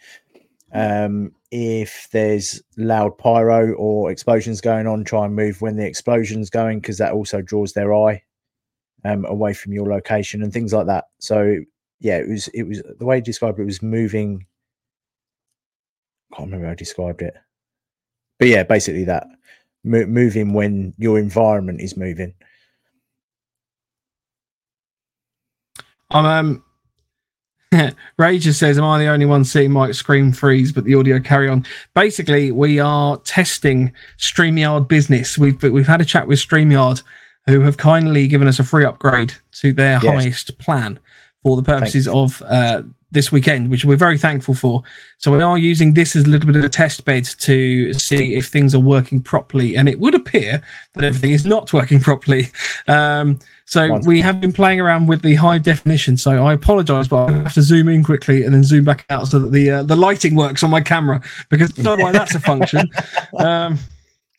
Um, 0.72 1.32
if 1.52 2.08
there's 2.12 2.62
loud 2.78 3.18
pyro 3.18 3.74
or 3.74 4.12
explosions 4.12 4.62
going 4.62 4.86
on, 4.86 5.04
try 5.04 5.26
and 5.26 5.36
move 5.36 5.62
when 5.62 5.76
the 5.76 5.86
explosion's 5.88 6.52
going 6.52 6.80
because 6.80 7.00
that 7.00 7.14
also 7.14 7.42
draws 7.42 7.74
their 7.74 7.94
eye 7.94 8.22
um, 9.04 9.26
away 9.26 9.54
from 9.54 9.74
your 9.74 9.88
location 9.88 10.44
and 10.44 10.54
things 10.54 10.72
like 10.72 10.86
that. 10.86 11.06
So 11.18 11.58
yeah, 12.00 12.18
it 12.18 12.30
was 12.30 12.48
it 12.50 12.64
was 12.64 12.84
the 13.00 13.06
way 13.06 13.18
you 13.18 13.24
described 13.24 13.60
it 13.60 13.66
was 13.66 13.82
moving. 13.82 14.46
I 16.32 16.36
can't 16.36 16.48
remember 16.48 16.68
how 16.68 16.74
I 16.74 16.76
described 16.76 17.24
it, 17.24 17.34
but 18.38 18.48
yeah, 18.48 18.62
basically 18.62 19.06
that 19.06 19.26
Mo- 19.84 20.06
moving 20.06 20.54
when 20.54 20.94
your 20.98 21.18
environment 21.18 21.82
is 21.82 21.96
moving. 21.96 22.34
I'm 26.12 26.26
um 26.26 26.64
Ray 28.18 28.40
just 28.40 28.60
says, 28.60 28.78
Am 28.80 28.84
I 28.84 28.98
the 28.98 29.08
only 29.08 29.26
one 29.28 29.46
seeing 29.46 29.72
Mike 29.72 29.94
scream 29.94 30.32
freeze, 30.32 30.72
but 30.72 30.86
the 30.86 30.96
audio 30.96 31.20
carry 31.20 31.48
on? 31.48 31.66
Basically, 31.94 32.52
we 32.52 32.80
are 32.80 33.18
testing 33.18 33.94
StreamYard 34.18 34.88
business. 34.88 35.38
We've 35.38 35.62
we've 35.62 35.88
had 35.88 36.02
a 36.02 36.06
chat 36.06 36.28
with 36.28 36.40
StreamYard, 36.40 37.04
who 37.46 37.62
have 37.62 37.78
kindly 37.78 38.28
given 38.28 38.48
us 38.48 38.60
a 38.60 38.64
free 38.64 38.86
upgrade 38.86 39.34
to 39.54 39.72
their 39.72 40.00
Yes. 40.02 40.24
highest 40.24 40.58
plan 40.58 41.00
for 41.44 41.56
the 41.56 41.64
purposes 41.64 42.08
of 42.08 42.42
uh, 42.48 42.82
this 43.12 43.32
weekend, 43.32 43.70
which 43.72 43.86
we're 43.86 43.96
very 43.96 44.18
thankful 44.18 44.54
for. 44.54 44.84
So 45.18 45.32
we 45.32 45.42
are 45.42 45.58
using 45.58 45.94
this 45.94 46.16
as 46.16 46.26
a 46.26 46.30
little 46.30 46.48
bit 46.48 46.56
of 46.56 46.64
a 46.64 46.70
test 46.70 47.06
bed 47.06 47.26
to 47.26 47.94
see 47.94 48.36
if 48.36 48.48
things 48.48 48.76
are 48.76 48.80
working 48.80 49.22
properly, 49.22 49.76
and 49.76 49.90
it 49.90 50.00
would 50.00 50.16
appear 50.16 50.62
that 50.94 51.04
everything 51.04 51.32
is 51.32 51.46
not 51.46 51.74
working 51.74 52.00
properly. 52.10 52.50
Um, 52.88 53.40
so 53.66 54.00
we 54.00 54.20
have 54.22 54.42
been 54.42 54.52
playing 54.52 54.82
around 54.82 55.08
with 55.08 55.22
the 55.22 55.36
high 55.36 55.60
definition. 55.60 56.18
So 56.18 56.44
I 56.44 56.54
apologise, 56.54 57.08
but 57.08 57.30
I 57.30 57.32
have 57.34 57.54
to 57.54 57.62
zoom 57.62 57.88
in 57.88 58.04
quickly 58.04 58.44
and 58.44 58.54
then 58.54 58.64
zoom 58.64 58.84
back 58.84 59.06
out 59.12 59.28
so 59.28 59.38
that 59.38 59.52
the 59.52 59.70
uh, 59.70 59.84
the 59.84 59.96
lighting 59.96 60.36
works 60.36 60.64
on 60.64 60.72
my 60.72 60.82
camera 60.82 61.22
because 61.50 61.78
I 61.78 61.84
don't 61.84 62.00
know 62.00 62.06
why 62.06 62.12
that's 62.12 62.36
a 62.36 62.40
function. 62.40 62.90
Um, 63.38 63.78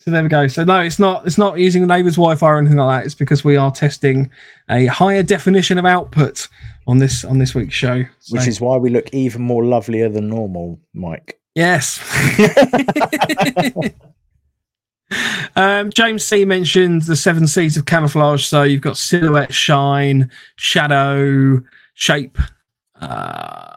so 0.00 0.10
there 0.10 0.22
we 0.22 0.30
go. 0.30 0.48
So 0.48 0.64
no, 0.64 0.80
it's 0.80 0.98
not 0.98 1.26
it's 1.26 1.36
not 1.36 1.58
using 1.58 1.82
the 1.82 1.86
neighbour's 1.86 2.16
Wi-Fi 2.16 2.48
or 2.48 2.58
anything 2.58 2.78
like 2.78 3.02
that. 3.02 3.06
It's 3.06 3.14
because 3.14 3.44
we 3.44 3.56
are 3.56 3.70
testing 3.70 4.30
a 4.70 4.86
higher 4.86 5.22
definition 5.22 5.78
of 5.78 5.84
output 5.84 6.48
on 6.86 6.98
this 6.98 7.24
on 7.24 7.38
this 7.38 7.54
week's 7.54 7.74
show. 7.74 8.04
Which 8.30 8.46
is 8.46 8.60
why 8.60 8.76
we 8.76 8.90
look 8.90 9.12
even 9.12 9.42
more 9.42 9.64
lovelier 9.64 10.08
than 10.08 10.28
normal, 10.28 10.78
Mike. 10.94 11.40
Yes. 11.54 12.00
um, 15.56 15.90
James 15.90 16.24
C 16.24 16.44
mentioned 16.44 17.02
the 17.02 17.16
seven 17.16 17.46
C's 17.46 17.76
of 17.76 17.86
camouflage. 17.86 18.44
So 18.44 18.62
you've 18.62 18.82
got 18.82 18.96
silhouette, 18.96 19.52
shine, 19.52 20.30
shadow, 20.56 21.62
shape. 21.94 22.38
Uh, 23.00 23.76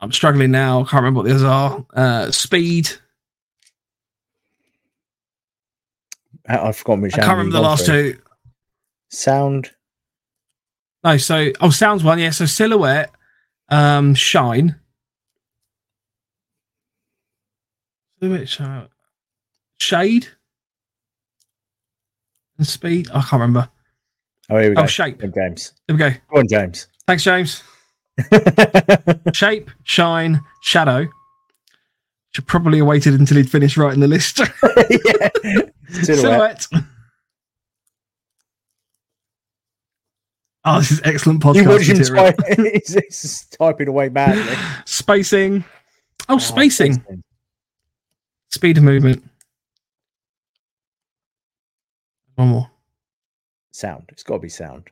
I'm 0.00 0.12
struggling 0.12 0.50
now. 0.50 0.80
I 0.80 0.84
can't 0.84 1.02
remember 1.02 1.18
what 1.18 1.26
the 1.26 1.34
others 1.34 1.42
are. 1.42 1.86
Uh, 1.94 2.30
speed. 2.30 2.90
I've 6.48 6.76
forgotten 6.76 7.02
which. 7.02 7.14
I 7.14 7.18
can't 7.18 7.30
remember 7.30 7.52
the 7.52 7.60
last 7.60 7.86
two. 7.86 8.18
Sound. 9.10 9.70
No, 11.08 11.16
so 11.16 11.50
oh, 11.62 11.70
sounds 11.70 12.04
one. 12.04 12.18
Yeah, 12.18 12.28
so 12.28 12.44
silhouette, 12.44 13.10
um, 13.70 14.14
shine. 14.14 14.76
Silhouette, 18.20 18.46
shine, 18.46 18.88
shade, 19.80 20.28
and 22.58 22.66
speed. 22.66 23.08
I 23.08 23.22
can't 23.22 23.32
remember. 23.40 23.70
Oh, 24.50 24.58
here 24.58 24.68
we 24.68 24.74
go. 24.74 24.82
Oh, 24.82 24.86
shape. 24.86 25.22
James. 25.34 25.72
There 25.86 25.96
we 25.96 25.98
go. 25.98 26.10
Go 26.30 26.40
on, 26.40 26.46
James. 26.46 26.88
Thanks, 27.06 27.22
James. 27.22 27.62
Shape, 29.32 29.70
shine, 29.84 30.42
shadow. 30.60 31.08
Should 32.32 32.46
probably 32.46 32.78
have 32.78 32.86
waited 32.86 33.14
until 33.14 33.38
he'd 33.38 33.50
finished 33.50 33.78
writing 33.78 34.00
the 34.00 34.08
list. 34.08 34.40
yeah. 34.90 35.28
Silhouette. 36.02 36.62
Silhouette. 36.64 36.66
Oh, 40.70 40.78
this 40.80 40.90
is 40.90 41.00
excellent 41.02 41.42
You 41.42 41.64
watch 41.66 41.80
podcast 41.82 42.10
him 42.10 42.16
type, 42.16 42.58
he's, 42.74 42.92
he's 42.94 43.46
typing 43.46 43.88
away 43.88 44.10
madly. 44.10 44.54
Spacing. 44.84 45.64
Oh, 46.28 46.34
Oh, 46.34 46.38
spacing. 46.38 46.92
spacing. 46.94 47.22
Speed 48.50 48.76
of 48.76 48.84
movement. 48.84 49.24
One 52.34 52.48
more. 52.48 52.70
Sound. 53.72 54.04
It's 54.10 54.22
got 54.22 54.34
to 54.34 54.40
be 54.40 54.50
sound. 54.50 54.90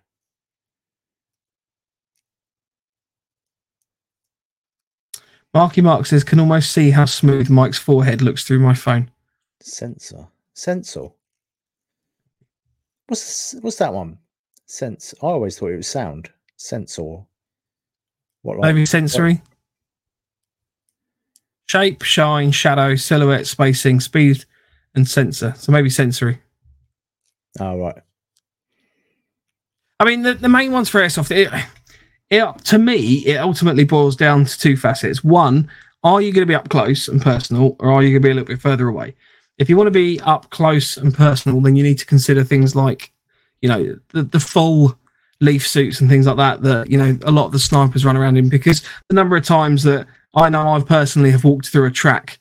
Marky 5.53 5.81
Mark 5.81 6.07
says, 6.07 6.25
can 6.25 6.41
almost 6.41 6.71
see 6.73 6.91
how 6.91 7.05
smooth 7.05 7.49
Mike's 7.51 7.79
forehead 7.79 8.21
looks 8.23 8.45
through 8.45 8.61
my 8.61 8.75
phone. 8.75 9.11
Sensor. 9.61 10.27
Sensor. 10.55 11.09
What's 13.09 13.55
what's 13.61 13.77
that 13.77 13.93
one? 13.95 14.19
Sense. 14.67 15.15
I 15.23 15.27
always 15.27 15.59
thought 15.59 15.71
it 15.71 15.77
was 15.77 15.87
sound. 15.87 16.31
Sensor. 16.57 17.19
What 18.43 18.59
like? 18.59 18.75
Maybe 18.75 18.87
sensory. 18.87 19.43
Shape, 21.69 22.03
shine, 22.03 22.53
shadow, 22.53 22.95
silhouette, 22.95 23.47
spacing, 23.47 24.01
speed, 24.01 24.45
and 24.95 25.09
sensor. 25.09 25.55
So 25.57 25.73
maybe 25.73 25.91
sensory. 25.91 26.41
Oh 27.59 27.79
right. 27.79 28.03
I 29.99 30.05
mean, 30.05 30.23
the, 30.23 30.35
the 30.35 30.49
main 30.49 30.73
ones 30.73 30.89
for 30.89 31.01
airsoft, 31.01 31.31
it, 31.35 31.51
it, 32.29 32.65
to 32.67 32.79
me, 32.79 33.25
it 33.27 33.37
ultimately 33.37 33.85
boils 33.85 34.15
down 34.15 34.45
to 34.45 34.59
two 34.59 34.77
facets. 34.77 35.25
One, 35.25 35.71
are 36.05 36.21
you 36.21 36.33
going 36.33 36.43
to 36.43 36.51
be 36.51 36.55
up 36.55 36.69
close 36.69 37.09
and 37.09 37.23
personal, 37.23 37.77
or 37.81 37.91
are 37.91 38.03
you 38.03 38.11
going 38.11 38.23
to 38.23 38.27
be 38.27 38.31
a 38.31 38.35
little 38.35 38.47
bit 38.47 38.61
further 38.61 38.89
away? 38.89 39.15
If 39.57 39.71
you 39.71 39.77
want 39.77 39.87
to 39.87 39.93
be 39.93 40.21
up 40.21 40.51
close 40.51 40.99
and 40.99 41.15
personal, 41.15 41.63
then 41.63 41.77
you 41.77 41.83
need 41.83 41.99
to 41.99 42.07
consider 42.07 42.45
things 42.45 42.77
like, 42.77 43.11
you 43.63 43.69
know, 43.69 43.99
the, 44.13 44.23
the 44.23 44.41
full 44.41 44.99
leaf 45.41 45.67
suits 45.67 46.01
and 46.01 46.09
things 46.09 46.27
like 46.27 46.37
that, 46.37 46.63
that, 46.63 46.91
you 46.91 46.99
know, 46.99 47.19
a 47.23 47.31
lot 47.31 47.47
of 47.47 47.53
the 47.53 47.59
snipers 47.59 48.05
run 48.05 48.17
around 48.17 48.37
in 48.37 48.49
because 48.49 48.83
the 49.09 49.15
number 49.15 49.37
of 49.37 49.45
times 49.45 49.83
that 49.83 50.07
I 50.35 50.49
know 50.49 50.69
I've 50.69 50.87
personally 50.87 51.31
have 51.31 51.45
walked 51.45 51.69
through 51.69 51.87
a 51.87 51.91
track 51.91 52.39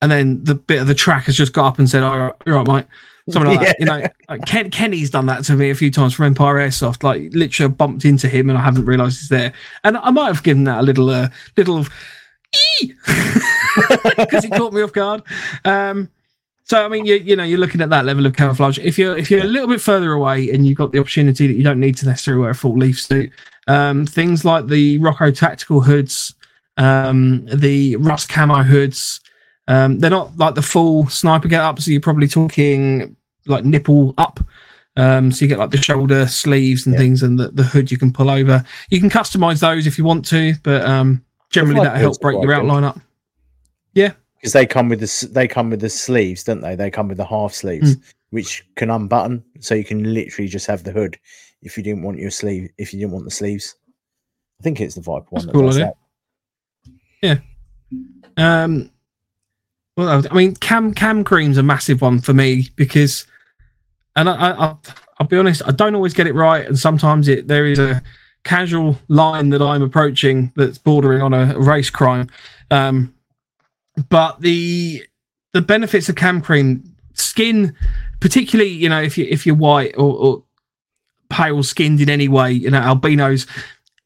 and 0.00 0.10
then 0.10 0.42
the 0.44 0.54
bit 0.54 0.80
of 0.80 0.86
the 0.86 0.94
track 0.94 1.24
has 1.24 1.36
just 1.36 1.52
got 1.52 1.66
up 1.66 1.78
and 1.78 1.88
said, 1.88 2.02
all 2.02 2.18
right, 2.18 2.34
you're 2.46 2.56
right, 2.56 2.66
mate 2.66 2.86
something 3.30 3.56
like 3.56 3.66
that. 3.66 3.80
You 3.80 3.86
know, 3.86 4.06
like 4.28 4.44
Ken, 4.46 4.70
Kenny's 4.70 5.10
done 5.10 5.26
that 5.26 5.44
to 5.44 5.54
me 5.54 5.70
a 5.70 5.74
few 5.74 5.90
times 5.90 6.14
from 6.14 6.26
Empire 6.26 6.56
Airsoft. 6.56 7.02
Like 7.02 7.32
literally, 7.32 7.72
I 7.72 7.74
bumped 7.74 8.04
into 8.04 8.28
him 8.28 8.48
and 8.48 8.58
I 8.58 8.62
haven't 8.62 8.86
realised 8.86 9.20
he's 9.20 9.28
there. 9.28 9.52
And 9.84 9.96
I 9.96 10.10
might 10.10 10.28
have 10.28 10.42
given 10.42 10.64
that 10.64 10.80
a 10.80 10.82
little, 10.82 11.10
uh, 11.10 11.28
little, 11.56 11.86
because 12.80 14.44
he 14.44 14.50
caught 14.50 14.72
me 14.72 14.82
off 14.82 14.92
guard. 14.92 15.22
Um, 15.64 16.10
so 16.68 16.84
I 16.84 16.88
mean, 16.88 17.06
you 17.06 17.14
you 17.16 17.34
know, 17.36 17.44
you're 17.44 17.58
looking 17.58 17.80
at 17.80 17.90
that 17.90 18.04
level 18.04 18.26
of 18.26 18.34
camouflage. 18.36 18.78
If 18.78 18.98
you're 18.98 19.16
if 19.16 19.30
you're 19.30 19.40
a 19.40 19.44
little 19.44 19.68
bit 19.68 19.80
further 19.80 20.12
away 20.12 20.50
and 20.50 20.66
you've 20.66 20.78
got 20.78 20.92
the 20.92 20.98
opportunity 20.98 21.46
that 21.46 21.54
you 21.54 21.62
don't 21.62 21.80
need 21.80 21.96
to 21.98 22.06
necessarily 22.06 22.42
wear 22.42 22.50
a 22.50 22.54
full 22.54 22.76
leaf 22.76 23.00
suit, 23.00 23.30
um, 23.66 24.04
things 24.06 24.44
like 24.44 24.66
the 24.66 24.98
Rocco 24.98 25.30
tactical 25.30 25.80
hoods, 25.80 26.34
um, 26.76 27.46
the 27.46 27.96
Rust 27.96 28.28
camo 28.28 28.62
hoods. 28.62 29.20
Um, 29.66 29.98
they're 29.98 30.10
not 30.10 30.36
like 30.38 30.54
the 30.54 30.62
full 30.62 31.08
sniper 31.08 31.48
get 31.48 31.60
up, 31.60 31.80
so 31.80 31.90
you're 31.90 32.00
probably 32.00 32.28
talking 32.28 33.16
like 33.46 33.64
nipple 33.64 34.14
up. 34.18 34.40
Um, 34.96 35.30
so 35.30 35.44
you 35.44 35.48
get 35.48 35.58
like 35.58 35.70
the 35.70 35.76
shoulder 35.80 36.26
sleeves 36.26 36.84
and 36.86 36.94
Yeah. 36.94 36.98
things, 37.00 37.22
and 37.22 37.38
the, 37.38 37.48
the 37.48 37.62
hood 37.62 37.90
you 37.90 37.96
can 37.98 38.12
pull 38.12 38.30
over. 38.30 38.64
You 38.90 38.98
can 39.00 39.08
customize 39.10 39.60
those 39.60 39.86
if 39.86 39.96
you 39.96 40.04
want 40.04 40.24
to, 40.26 40.54
but 40.62 40.84
um, 40.84 41.24
generally 41.50 41.80
like 41.80 41.92
that 41.92 41.98
helps 41.98 42.18
break 42.18 42.34
your 42.34 42.46
good. 42.46 42.56
outline 42.56 42.84
up. 42.84 42.98
Because 44.40 44.52
they 44.52 44.66
come 44.66 44.88
with 44.88 45.00
the 45.00 45.28
they 45.32 45.48
come 45.48 45.70
with 45.70 45.80
the 45.80 45.90
sleeves, 45.90 46.44
don't 46.44 46.60
they? 46.60 46.74
They 46.76 46.90
come 46.90 47.08
with 47.08 47.18
the 47.18 47.24
half 47.24 47.52
sleeves, 47.52 47.96
Mm. 47.96 48.02
which 48.30 48.64
can 48.76 48.90
unbutton, 48.90 49.42
so 49.60 49.74
you 49.74 49.84
can 49.84 50.14
literally 50.14 50.48
just 50.48 50.66
have 50.66 50.84
the 50.84 50.92
hood 50.92 51.18
if 51.62 51.76
you 51.76 51.82
didn't 51.82 52.02
want 52.02 52.18
your 52.18 52.30
sleeve. 52.30 52.70
If 52.78 52.92
you 52.92 53.00
didn't 53.00 53.12
want 53.12 53.24
the 53.24 53.30
sleeves, 53.30 53.74
I 54.60 54.62
think 54.62 54.80
it's 54.80 54.94
the 54.94 55.00
Viper 55.00 55.26
one. 55.30 55.40
That's 55.42 55.46
That 55.46 55.52
cool 55.52 55.72
that. 55.72 55.96
Um, 58.36 58.90
well, 59.96 60.22
I 60.30 60.34
mean, 60.34 60.54
cam 60.56 60.94
cam 60.94 61.24
cream's 61.24 61.58
a 61.58 61.62
massive 61.62 62.00
one 62.00 62.20
for 62.20 62.32
me 62.32 62.68
because, 62.76 63.26
and 64.14 64.28
I, 64.28 64.34
I, 64.34 64.66
I 64.66 64.76
I'll 65.18 65.26
be 65.26 65.36
honest, 65.36 65.62
I 65.66 65.72
don't 65.72 65.96
always 65.96 66.14
get 66.14 66.28
it 66.28 66.34
right, 66.34 66.64
and 66.64 66.78
sometimes 66.78 67.26
it 67.26 67.48
there 67.48 67.66
is 67.66 67.80
a 67.80 68.00
casual 68.44 68.96
line 69.08 69.50
that 69.50 69.60
I'm 69.60 69.82
approaching 69.82 70.52
that's 70.54 70.78
bordering 70.78 71.22
on 71.22 71.34
a 71.34 71.58
race 71.58 71.90
crime. 71.90 72.28
Um, 72.70 73.12
but 74.08 74.40
the 74.40 75.04
the 75.52 75.62
benefits 75.62 76.08
of 76.08 76.16
cam 76.16 76.40
cream, 76.40 76.84
skin, 77.14 77.74
particularly, 78.20 78.70
you 78.70 78.88
know, 78.88 79.02
if 79.02 79.18
you 79.18 79.26
if 79.28 79.46
you're 79.46 79.56
white 79.56 79.94
or, 79.96 80.14
or 80.14 80.44
pale 81.30 81.62
skinned 81.62 82.00
in 82.00 82.08
any 82.08 82.28
way, 82.28 82.52
you 82.52 82.70
know, 82.70 82.80
albinos. 82.80 83.46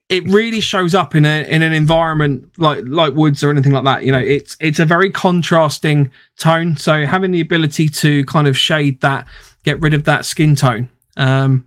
It 0.09 0.25
really 0.29 0.61
shows 0.61 0.95
up 0.95 1.15
in 1.15 1.25
a 1.25 1.45
in 1.49 1.63
an 1.63 1.73
environment 1.73 2.51
like 2.59 2.83
like 2.85 3.15
woods 3.15 3.43
or 3.43 3.51
anything 3.51 3.73
like 3.73 3.85
that. 3.85 4.05
You 4.05 4.13
know, 4.13 4.19
it's 4.19 4.57
it's 4.61 4.79
a 4.79 4.85
very 4.85 5.11
contrasting 5.11 6.11
tone. 6.39 6.77
So 6.77 7.07
having 7.07 7.31
the 7.31 7.41
ability 7.41 7.89
to 7.89 8.25
kind 8.27 8.47
of 8.47 8.59
shade 8.59 9.01
that, 9.01 9.27
get 9.65 9.81
rid 9.81 9.95
of 9.95 10.05
that 10.05 10.27
skin 10.27 10.55
tone, 10.55 10.91
um, 11.17 11.67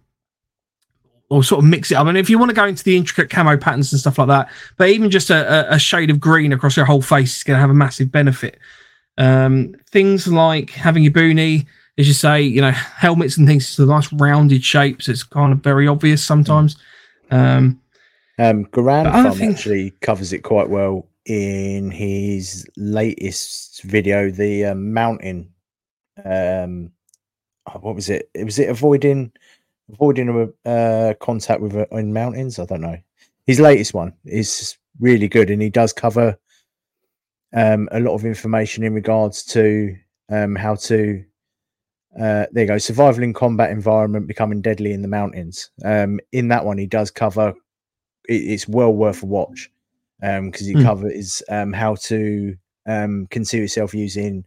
or 1.29 1.43
sort 1.43 1.63
of 1.63 1.69
mix 1.69 1.91
it 1.91 1.95
up. 1.95 2.07
And 2.07 2.17
if 2.17 2.29
you 2.29 2.37
want 2.37 2.49
to 2.49 2.55
go 2.55 2.65
into 2.65 2.83
the 2.83 2.95
intricate 2.95 3.29
camo 3.29 3.57
patterns 3.57 3.91
and 3.91 3.99
stuff 3.99 4.17
like 4.19 4.27
that, 4.27 4.49
but 4.77 4.89
even 4.89 5.09
just 5.09 5.29
a, 5.29 5.73
a 5.73 5.79
shade 5.79 6.09
of 6.09 6.19
green 6.19 6.53
across 6.53 6.77
your 6.77 6.85
whole 6.85 7.01
face 7.01 7.37
is 7.37 7.43
going 7.43 7.57
to 7.57 7.61
have 7.61 7.69
a 7.71 7.73
massive 7.73 8.11
benefit. 8.11 8.59
Um, 9.17 9.75
things 9.91 10.27
like 10.27 10.69
having 10.71 11.03
your 11.03 11.13
boonie, 11.13 11.65
as 11.97 12.07
you 12.07 12.13
say, 12.13 12.41
you 12.41 12.61
know, 12.61 12.71
helmets 12.71 13.37
and 13.37 13.47
things, 13.47 13.63
it's 13.63 13.79
a 13.79 13.85
nice 13.85 14.11
rounded 14.13 14.63
shapes. 14.63 15.07
It's 15.07 15.23
kind 15.23 15.51
of 15.53 15.59
very 15.59 15.87
obvious 15.87 16.23
sometimes. 16.23 16.75
Um, 17.31 17.79
Um, 18.37 18.65
Garand 18.65 19.05
But 19.05 19.15
I 19.15 19.23
Farm 19.23 19.37
think- 19.37 19.55
actually 19.55 19.91
covers 20.01 20.33
it 20.33 20.39
quite 20.43 20.69
well 20.69 21.07
in 21.25 21.89
his 21.89 22.67
latest 22.77 23.81
video, 23.83 24.29
the 24.29 24.65
um, 24.65 24.93
mountain. 24.93 25.49
Um, 26.23 26.91
oh, 27.65 27.79
what 27.79 27.95
was 27.95 28.09
it? 28.09 28.29
it? 28.35 28.43
Was 28.43 28.59
it 28.59 28.69
avoiding 28.69 29.31
avoiding 29.91 30.29
a 30.65 30.69
uh, 30.69 31.13
contact 31.15 31.61
with 31.61 31.75
uh, 31.75 31.85
in 31.91 32.13
mountains? 32.13 32.59
I 32.59 32.65
don't 32.65 32.81
know. 32.81 32.97
His 33.45 33.59
latest 33.59 33.93
one 33.93 34.13
is 34.25 34.77
really 34.99 35.27
good, 35.27 35.49
and 35.49 35.61
he 35.61 35.69
does 35.69 35.93
cover 35.93 36.37
um, 37.53 37.87
a 37.91 37.99
lot 37.99 38.15
of 38.15 38.25
information 38.25 38.83
in 38.83 38.93
regards 38.93 39.43
to 39.45 39.95
um, 40.29 40.55
how 40.55 40.75
to. 40.75 41.23
Uh, 42.17 42.45
there 42.51 42.63
you 42.63 42.67
go. 42.67 42.77
Survival 42.77 43.23
in 43.23 43.33
combat 43.33 43.71
environment 43.71 44.27
becoming 44.27 44.61
deadly 44.61 44.93
in 44.93 45.01
the 45.01 45.07
mountains. 45.07 45.69
Um, 45.83 46.19
in 46.31 46.47
that 46.47 46.63
one, 46.65 46.77
he 46.77 46.87
does 46.87 47.11
cover 47.11 47.53
it, 48.27 48.33
it's 48.35 48.67
well 48.67 48.93
worth 48.93 49.23
a 49.23 49.25
watch 49.25 49.71
because 50.19 50.65
he 50.65 50.73
Hmm. 50.73 50.83
covers 50.83 51.43
um, 51.49 51.73
how 51.73 51.95
to 51.95 52.55
um, 52.87 53.27
conceal 53.29 53.61
yourself 53.61 53.93
using 53.93 54.45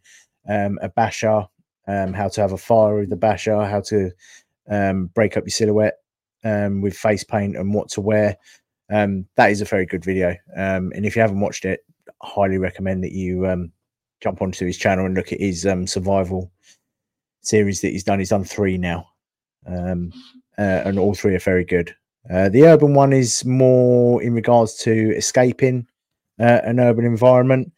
um, 0.49 0.79
a 0.83 0.89
basher, 0.89 1.47
um, 1.87 2.13
how 2.13 2.29
to 2.29 2.41
have 2.41 2.53
a 2.53 2.59
fire 2.59 3.01
with 3.01 3.11
the 3.11 3.17
basher, 3.17 3.65
how 3.65 3.81
to 3.83 4.11
um, 4.69 5.07
break 5.15 5.37
up 5.37 5.45
your 5.45 5.51
silhouette 5.51 5.99
um, 6.45 6.81
with 6.81 6.97
face 6.97 7.25
paint, 7.25 7.57
and 7.57 7.75
what 7.75 7.89
to 7.91 8.01
wear. 8.01 8.37
Um, 8.91 9.27
that 9.37 9.51
is 9.51 9.61
a 9.61 9.67
very 9.67 9.87
good 9.87 10.05
video, 10.05 10.37
um, 10.57 10.93
and 10.95 11.05
if 11.05 11.15
you 11.15 11.23
haven't 11.23 11.41
watched 11.41 11.65
it, 11.65 11.81
I 12.23 12.27
highly 12.27 12.59
recommend 12.59 13.05
that 13.05 13.13
you 13.13 13.47
um, 13.47 13.73
jump 14.21 14.43
onto 14.43 14.67
his 14.67 14.79
channel 14.79 15.07
and 15.07 15.15
look 15.15 15.33
at 15.33 15.41
his 15.41 15.67
um, 15.67 15.87
survival 15.87 16.51
series 17.43 17.81
that 17.83 17.91
he's 17.91 18.05
done. 18.05 18.19
He's 18.19 18.31
done 18.31 18.45
three 18.45 18.79
now, 18.79 19.07
um, 19.67 20.13
uh, 20.57 20.83
and 20.85 20.99
all 20.99 21.15
three 21.15 21.35
are 21.35 21.41
very 21.41 21.65
good. 21.65 21.95
Uh, 22.31 22.49
the 22.49 22.65
urban 22.65 22.95
one 22.95 23.13
is 23.13 23.45
more 23.45 24.23
in 24.23 24.35
regards 24.35 24.75
to 24.75 25.15
escaping 25.17 25.87
uh, 26.41 26.61
an 26.65 26.81
urban 26.81 27.05
environment. 27.05 27.73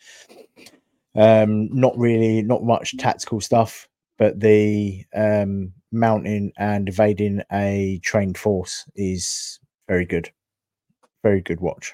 Um, 1.14 1.68
not 1.72 1.96
really, 1.98 2.42
not 2.42 2.62
much 2.62 2.96
tactical 2.96 3.40
stuff, 3.40 3.88
but 4.18 4.38
the 4.38 5.04
um, 5.14 5.72
mounting 5.92 6.52
and 6.56 6.88
evading 6.88 7.42
a 7.52 8.00
trained 8.02 8.38
force 8.38 8.84
is 8.96 9.58
very 9.88 10.04
good. 10.04 10.30
Very 11.22 11.40
good 11.40 11.60
watch. 11.60 11.92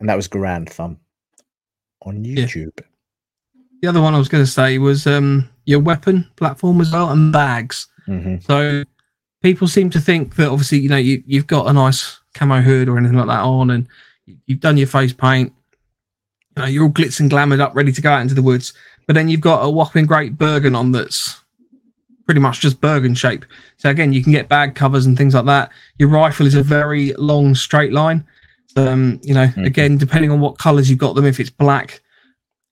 And 0.00 0.08
that 0.08 0.16
was 0.16 0.28
Garand 0.28 0.68
Thumb 0.68 0.98
on 2.04 2.24
Yeah. 2.24 2.44
YouTube. 2.44 2.80
the 3.80 3.88
other 3.88 4.00
one 4.00 4.14
I 4.14 4.18
was 4.18 4.28
going 4.28 4.44
to 4.44 4.50
say 4.50 4.78
was 4.78 5.06
um, 5.08 5.48
your 5.64 5.80
weapon 5.80 6.28
platform 6.36 6.80
as 6.80 6.92
well 6.92 7.10
and 7.10 7.32
bags. 7.32 7.88
hmm 8.06 8.36
So 8.40 8.84
people 9.42 9.66
seem 9.66 9.90
to 9.90 10.00
think 10.00 10.36
that 10.36 10.48
obviously, 10.48 10.78
you 10.78 10.88
know, 10.88 10.96
you, 10.96 11.22
you've 11.26 11.48
got 11.48 11.68
a 11.68 11.72
nice 11.72 12.20
camo 12.34 12.60
hood 12.60 12.88
or 12.88 12.96
anything 12.98 13.16
like 13.16 13.26
that 13.26 13.40
on 13.42 13.70
and 13.70 13.88
you- 14.26 14.38
you've 14.46 14.60
done 14.60 14.76
your 14.76 14.86
face 14.86 15.12
paint. 15.12 15.52
You 16.56 16.62
know, 16.62 16.68
you're 16.68 16.84
all 16.84 16.90
glitz 16.90 17.18
and 17.18 17.30
glamoured 17.30 17.60
up, 17.60 17.74
ready 17.74 17.90
to 17.92 18.00
go 18.02 18.10
out 18.12 18.22
into 18.22 18.34
the 18.34 18.42
woods. 18.42 18.72
But 19.06 19.14
then 19.14 19.28
you've 19.28 19.40
got 19.40 19.60
a 19.64 19.70
whopping 19.70 20.06
great 20.06 20.38
Bergen 20.38 20.74
on 20.74 20.92
that's 20.92 21.40
pretty 22.24 22.40
much 22.40 22.60
just 22.60 22.80
Bergen 22.80 23.14
shape. 23.14 23.44
So 23.78 23.90
again, 23.90 24.12
you 24.12 24.22
can 24.22 24.32
get 24.32 24.48
bag 24.48 24.74
covers 24.74 25.06
and 25.06 25.16
things 25.16 25.34
like 25.34 25.44
that. 25.46 25.70
Your 25.98 26.08
rifle 26.08 26.46
is 26.46 26.54
a 26.54 26.62
very 26.62 27.12
long 27.14 27.54
straight 27.54 27.92
line. 27.92 28.24
Um, 28.76 29.20
you 29.22 29.34
know, 29.34 29.46
Mhm. 29.48 29.66
again, 29.66 29.98
depending 29.98 30.30
on 30.30 30.40
what 30.40 30.56
colours 30.58 30.88
you've 30.88 30.98
got 31.00 31.14
them, 31.14 31.26
if 31.26 31.40
it's 31.40 31.50
black, 31.50 32.00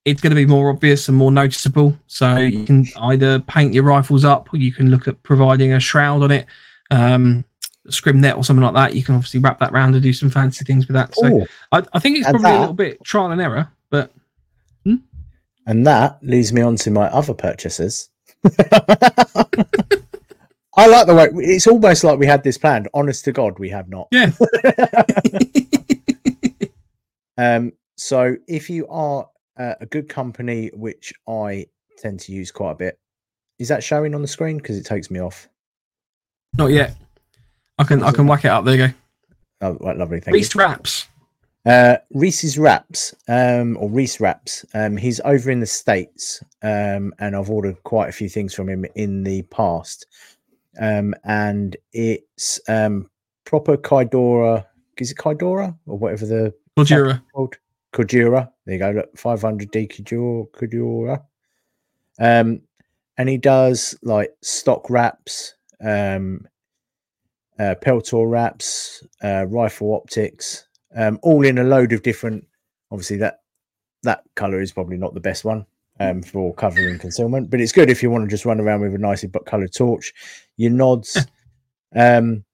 it's 0.07 0.21
going 0.23 0.31
to 0.31 0.37
be 0.37 0.47
more 0.47 0.71
obvious 0.71 1.09
and 1.09 1.17
more 1.17 1.31
noticeable. 1.33 1.99
So 2.07 2.37
you 2.37 2.65
can 2.65 2.87
either 3.01 3.41
paint 3.41 3.75
your 3.75 3.85
rifles 3.85 4.25
up, 4.25 4.49
or 4.53 4.57
you 4.57 4.73
can 4.73 4.91
look 4.91 5.09
at 5.09 5.23
providing 5.25 5.73
a 5.75 5.81
shroud 5.81 6.23
on 6.23 6.31
it, 6.31 6.47
um, 6.91 7.45
scrim 7.91 8.21
net 8.21 8.37
or 8.37 8.45
something 8.45 8.65
like 8.65 8.75
that. 8.75 8.95
You 8.97 9.03
can 9.03 9.15
obviously 9.17 9.41
wrap 9.41 9.59
that 9.59 9.73
round 9.73 9.95
and 9.95 10.03
do 10.03 10.13
some 10.13 10.31
fancy 10.31 10.65
things 10.65 10.87
with 10.87 10.95
that. 10.95 11.15
So 11.15 11.27
I, 11.73 11.83
I 11.93 11.99
think 11.99 12.17
it's 12.17 12.29
probably 12.31 12.51
a 12.51 12.61
little 12.61 12.75
bit 12.75 13.05
trial 13.05 13.31
and 13.33 13.41
error, 13.43 13.69
but 13.91 14.13
And 15.71 15.87
that 15.87 16.19
leads 16.21 16.53
me 16.53 16.63
on 16.63 16.75
to 16.79 16.91
my 16.91 17.07
other 17.11 17.33
purchases. 17.33 18.11
I 20.77 20.87
like 20.89 21.07
the 21.07 21.15
way 21.15 21.29
it's 21.35 21.69
almost 21.69 22.03
like 22.03 22.19
we 22.19 22.27
had 22.27 22.43
this 22.43 22.59
planned. 22.59 22.89
Honest 22.93 23.25
to 23.27 23.33
God, 23.33 23.57
we 23.61 23.69
have 23.71 23.89
not. 23.89 24.09
yeah, 24.11 24.33
Um, 27.39 27.73
so 27.97 28.35
if 28.49 28.69
you 28.69 28.89
are 28.89 29.29
uh, 29.61 29.75
a 29.81 29.87
good 29.87 30.09
company, 30.09 30.73
which 30.75 31.13
I 31.29 31.67
tend 31.99 32.19
to 32.21 32.33
use 32.33 32.51
quite 32.51 32.73
a 32.73 32.75
bit, 32.75 32.99
is 33.61 33.69
that 33.69 33.85
showing 33.85 34.13
on 34.13 34.23
the 34.23 34.29
screen? 34.29 34.57
Because 34.57 34.77
it 34.77 34.85
takes 34.85 35.09
me 35.09 35.21
off. 35.21 35.49
not 36.59 36.73
yet. 36.73 36.97
I 37.79 37.85
can 37.85 38.03
I 38.03 38.11
can 38.11 38.27
whack 38.27 38.45
it 38.45 38.49
up. 38.49 38.65
There 38.65 38.75
you 38.75 38.89
go. 38.89 38.93
Oh, 39.61 39.79
right, 39.81 39.97
lovely. 39.97 40.19
Thank 40.19 40.35
Reese 40.35 40.57
wraps. 40.57 41.07
Uh, 41.67 41.97
Reese's 42.13 42.59
Wraps, 42.59 43.15
um, 43.29 43.77
or 43.79 43.91
Reese 43.91 44.19
Wraps. 44.19 44.65
Um, 44.75 44.97
he's 44.97 45.21
over 45.25 45.51
in 45.51 45.61
the 45.61 45.67
States, 45.67 46.43
um, 46.63 47.13
and 47.19 47.37
I've 47.37 47.51
ordered 47.51 47.83
quite 47.85 48.09
a 48.09 48.13
few 48.13 48.29
things 48.29 48.55
from 48.55 48.69
him 48.69 48.87
in 48.95 49.23
the 49.25 49.43
past. 49.43 50.07
Um, 50.81 51.15
and 51.25 51.77
it's 51.93 52.61
um, 52.69 53.11
proper 53.45 53.77
Kaidora. 53.77 54.65
Is 54.99 55.13
it 55.13 55.19
Kaidora 55.19 55.77
or 55.87 55.99
whatever 55.99 56.27
the 56.27 56.55
called 57.33 57.57
Cordura. 57.93 58.51
There 58.65 58.75
you 58.75 58.79
go. 58.79 58.91
Look, 58.91 59.17
500D 59.17 59.93
Cordura. 59.93 60.51
Cordura. 60.51 61.23
Um, 62.19 62.63
and 63.19 63.29
he 63.29 63.37
does 63.37 63.95
like 64.03 64.33
stock 64.43 64.89
wraps, 64.89 65.55
um, 65.83 66.47
uh, 67.59 67.75
Peltor 67.83 68.31
wraps, 68.31 69.05
uh, 69.23 69.47
rifle 69.49 69.95
optics, 69.95 70.67
um, 70.97 71.19
all 71.23 71.45
in 71.45 71.59
a 71.59 71.65
load 71.65 71.93
of 71.93 72.03
different. 72.03 72.47
Obviously, 72.91 73.17
that 73.19 73.41
that 74.03 74.23
color 74.37 74.61
is 74.61 74.73
probably 74.73 74.97
not 74.97 75.15
the 75.15 75.21
best 75.21 75.45
one 75.45 75.67
um, 76.01 76.23
for 76.23 76.55
covering 76.55 76.99
concealment, 76.99 77.51
but 77.51 77.61
it's 77.61 77.73
good 77.73 77.91
if 77.91 78.03
you 78.03 78.11
want 78.11 78.25
to 78.25 78.31
just 78.31 78.45
run 78.45 78.61
around 78.61 78.81
with 78.81 78.95
a 78.95 78.99
nicely 78.99 79.29
but 79.29 79.47
colored 79.47 79.73
torch. 79.73 80.13
Your 80.57 80.71
nods, 80.71 81.27
um, 81.95 82.45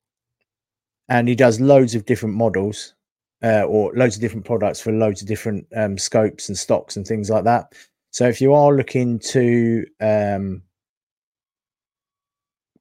and 1.08 1.28
he 1.28 1.34
does 1.34 1.60
loads 1.60 1.94
of 1.94 2.04
different 2.04 2.34
models 2.34 2.94
uh, 3.42 3.62
or 3.62 3.92
loads 3.94 4.16
of 4.16 4.20
different 4.20 4.44
products 4.44 4.80
for 4.80 4.92
loads 4.92 5.22
of 5.22 5.28
different 5.28 5.66
um, 5.76 5.96
scopes 5.96 6.48
and 6.48 6.58
stocks 6.58 6.96
and 6.96 7.06
things 7.06 7.30
like 7.30 7.44
that. 7.44 7.72
So 8.10 8.26
if 8.26 8.40
you 8.40 8.54
are 8.54 8.74
looking 8.74 9.18
to 9.20 9.86
um, 10.00 10.62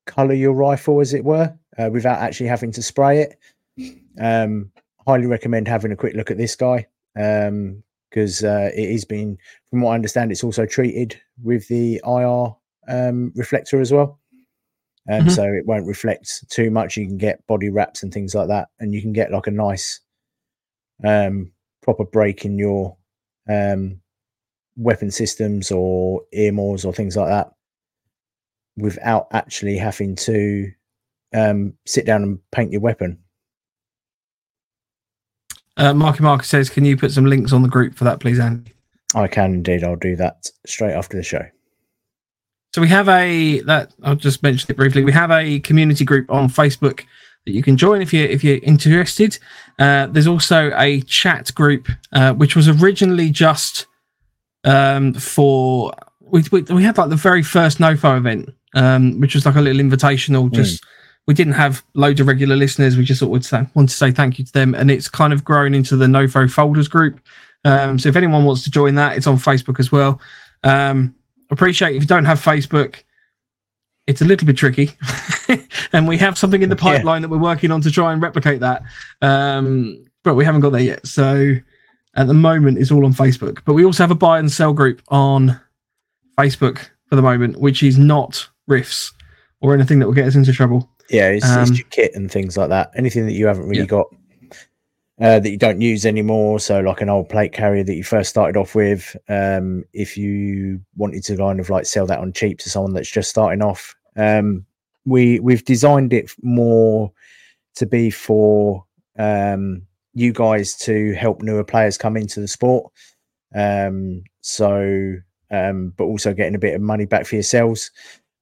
color 0.06 0.34
your 0.34 0.54
rifle, 0.54 1.02
as 1.02 1.14
it 1.14 1.24
were, 1.24 1.54
uh, 1.78 1.90
without 1.92 2.20
actually 2.20 2.48
having 2.48 2.72
to 2.72 2.82
spray 2.82 3.22
it, 3.22 3.38
um, 4.20 4.72
highly 5.06 5.28
recommend 5.28 5.68
having 5.68 5.92
a 5.92 5.96
quick 5.96 6.16
look 6.16 6.32
at 6.32 6.38
this 6.38 6.56
guy 6.56 6.88
because 7.14 8.44
uh, 8.44 8.70
it 8.74 8.90
is 8.90 9.06
been, 9.06 9.38
from 9.70 9.82
what 9.82 9.92
I 9.92 9.96
understand, 9.96 10.32
it's 10.32 10.44
also 10.44 10.66
treated 10.66 11.20
with 11.44 11.68
the 11.68 12.02
IR 12.06 12.56
um, 12.88 13.32
reflector 13.36 13.82
as 13.82 13.92
well. 13.92 14.20
Um, 15.10 15.26
Mhm. 15.26 15.32
So 15.32 15.44
it 15.44 15.66
won't 15.66 15.86
reflect 15.88 16.50
too 16.50 16.72
much. 16.72 16.98
You 16.98 17.06
can 17.06 17.18
get 17.18 17.46
body 17.48 17.70
wraps 17.70 18.04
and 18.04 18.14
things 18.14 18.34
like 18.34 18.48
that, 18.48 18.70
and 18.80 18.94
you 18.94 19.02
can 19.02 19.14
get 19.14 19.32
like 19.32 19.48
a 19.48 19.52
nice 19.52 20.00
um, 21.04 21.52
proper 21.84 22.06
break 22.06 22.46
in 22.46 22.58
your 22.58 22.98
um, 23.50 24.02
weapon 24.78 25.12
systems 25.12 25.72
or 25.72 26.24
earmores 26.34 26.86
or 26.86 26.94
things 26.94 27.16
like 27.16 27.30
that 27.30 27.52
without 28.78 29.28
actually 29.32 29.78
having 29.78 30.16
to 30.16 30.72
um, 31.34 31.74
sit 31.86 32.06
down 32.06 32.24
and 32.24 32.40
paint 32.52 32.72
your 32.72 32.82
weapon. 32.82 33.20
Uh, 35.78 35.94
Marky 35.94 36.24
Mark 36.24 36.44
says, 36.44 36.70
"Can 36.70 36.86
you 36.86 36.98
put 36.98 37.12
some 37.12 37.26
links 37.26 37.54
on 37.54 37.62
the 37.62 37.70
group 37.70 37.96
for 37.96 38.04
that, 38.06 38.20
please, 38.20 38.40
Andy?" 38.40 38.74
I 39.14 39.28
can 39.28 39.54
indeed. 39.54 39.84
I'll 39.84 39.96
do 39.96 40.16
that 40.18 40.48
straight 40.66 40.94
after 40.94 41.18
the 41.18 41.24
show. 41.24 41.44
So 42.74 42.82
we 42.82 42.90
have 42.90 43.08
a 43.08 43.62
that 43.62 43.94
I'll 44.04 44.16
just 44.16 44.44
mention 44.44 44.70
it 44.70 44.78
briefly. 44.78 45.04
We 45.04 45.14
have 45.14 45.32
a 45.32 45.60
community 45.62 46.04
group 46.04 46.30
on 46.30 46.50
Facebook 46.50 47.06
that 47.46 47.54
you 47.54 47.64
can 47.64 47.78
join 47.78 48.02
if 48.02 48.12
you 48.14 48.26
if 48.26 48.44
you're 48.44 48.60
interested. 48.64 49.38
Uh, 49.80 50.08
there's 50.08 50.28
also 50.28 50.72
a 50.76 51.02
chat 51.02 51.54
group 51.56 51.88
uh, 52.12 52.34
which 52.34 52.56
was 52.56 52.68
originally 52.68 53.30
just 53.30 53.86
um, 54.66 55.14
for 55.14 55.94
we, 56.20 56.44
we 56.52 56.62
we 56.64 56.84
had 56.84 56.98
like 56.98 57.10
the 57.10 57.16
very 57.16 57.44
first 57.44 57.78
NoFo 57.78 58.18
event 58.18 58.50
um, 58.76 59.20
which 59.20 59.34
was 59.34 59.46
like 59.46 59.56
a 59.56 59.62
little 59.62 59.82
invitational. 59.82 60.52
Just 60.52 60.84
we 61.28 61.34
didn't 61.34 61.54
have 61.54 61.84
loads 61.96 62.20
of 62.20 62.28
regular 62.28 62.56
listeners. 62.56 62.98
We 62.98 63.04
just 63.04 63.20
thought 63.20 63.30
we'd 63.30 63.44
say, 63.46 63.66
want 63.74 63.90
to 63.90 63.96
say 63.96 64.12
thank 64.12 64.38
you 64.40 64.46
to 64.46 64.52
them, 64.54 64.76
and 64.76 64.92
it's 64.92 65.10
kind 65.10 65.34
of 65.34 65.44
grown 65.44 65.74
into 65.74 65.96
the 65.96 66.08
Novo 66.08 66.48
Folders 66.48 66.88
group. 66.88 67.20
Um, 67.64 67.98
so 67.98 68.10
if 68.10 68.16
anyone 68.16 68.46
wants 68.46 68.64
to 68.66 68.72
join 68.72 68.96
that, 68.96 69.18
it's 69.18 69.26
on 69.28 69.38
Facebook 69.38 69.80
as 69.80 69.92
well. 69.92 70.22
Um, 70.64 71.16
appreciate 71.50 71.96
if 71.96 72.04
you 72.04 72.08
don't 72.08 72.26
have 72.26 72.40
Facebook, 72.40 73.04
it's 74.06 74.22
a 74.22 74.26
little 74.26 74.46
bit 74.46 74.56
tricky, 74.58 74.92
and 75.94 76.08
we 76.08 76.18
have 76.18 76.38
something 76.38 76.62
in 76.62 76.70
the 76.70 76.76
Yeah. 76.76 76.98
pipeline 76.98 77.24
that 77.24 77.30
we're 77.30 77.38
working 77.40 77.72
on 77.72 77.82
to 77.82 77.90
try 77.92 78.14
and 78.14 78.22
replicate 78.22 78.60
that. 78.60 78.84
Um, 79.22 80.06
but 80.24 80.36
we 80.36 80.46
haven't 80.46 80.62
got 80.62 80.72
there 80.72 80.82
yet. 80.82 81.08
So 81.08 81.56
at 82.16 82.28
the 82.28 82.34
moment, 82.36 82.78
it's 82.78 82.92
all 82.92 83.04
on 83.06 83.14
Facebook. 83.14 83.60
But 83.66 83.74
we 83.74 83.84
also 83.84 84.04
have 84.04 84.12
a 84.12 84.16
buy 84.16 84.38
and 84.40 84.52
sell 84.52 84.74
group 84.74 85.02
on 85.10 85.60
Facebook 86.40 86.90
for 87.10 87.16
the 87.16 87.22
moment, 87.22 87.58
which 87.60 87.82
is 87.84 87.98
not 87.98 88.48
RIFs 88.68 89.12
or 89.62 89.74
anything 89.74 90.00
that 90.00 90.06
will 90.06 90.14
get 90.14 90.28
us 90.28 90.36
into 90.36 90.54
trouble. 90.54 90.90
Yeah, 91.10 91.30
it's, 91.30 91.46
Um, 91.46 91.62
it's 91.64 91.78
your 91.78 91.88
kit 91.90 92.12
and 92.16 92.32
things 92.32 92.58
like 92.58 92.70
that. 92.70 92.92
Anything 92.96 93.26
that 93.26 93.34
you 93.34 93.48
haven't 93.48 93.68
really 93.68 93.82
Yeah. 93.82 93.86
got 93.86 94.08
uh, 95.22 95.40
that 95.40 95.50
you 95.50 95.58
don't 95.58 95.80
use 95.80 96.06
anymore. 96.06 96.60
So, 96.60 96.82
like 96.82 97.00
an 97.00 97.10
old 97.10 97.30
plate 97.30 97.54
carrier 97.54 97.84
that 97.86 97.96
you 97.96 98.04
first 98.04 98.30
started 98.30 98.58
off 98.58 98.76
with. 98.76 99.16
Um, 99.30 99.86
if 99.94 100.18
you 100.18 100.82
wanted 100.98 101.24
to 101.26 101.38
kind 101.38 101.60
of 101.62 101.70
like 101.70 101.86
sell 101.86 102.06
that 102.08 102.20
on 102.20 102.34
cheap 102.34 102.60
to 102.60 102.70
someone 102.70 102.94
that's 102.94 103.10
just 103.10 103.30
starting 103.30 103.62
off, 103.62 103.96
um, 104.18 104.66
we 105.06 105.40
we've 105.40 105.64
designed 105.64 106.12
it 106.12 106.32
more 106.42 107.14
to 107.76 107.86
be 107.86 108.10
for 108.10 108.84
um, 109.18 109.84
you 110.14 110.34
guys 110.34 110.76
to 110.80 111.14
help 111.14 111.42
newer 111.42 111.64
players 111.64 111.98
come 111.98 112.18
into 112.18 112.42
the 112.42 112.48
sport. 112.48 112.92
Um, 113.54 114.22
so, 114.42 115.16
um, 115.50 115.94
but 115.96 116.04
also 116.06 116.34
getting 116.34 116.56
a 116.56 116.60
bit 116.60 116.76
of 116.76 116.82
money 116.82 117.06
back 117.06 117.26
for 117.26 117.36
yourselves 117.36 117.90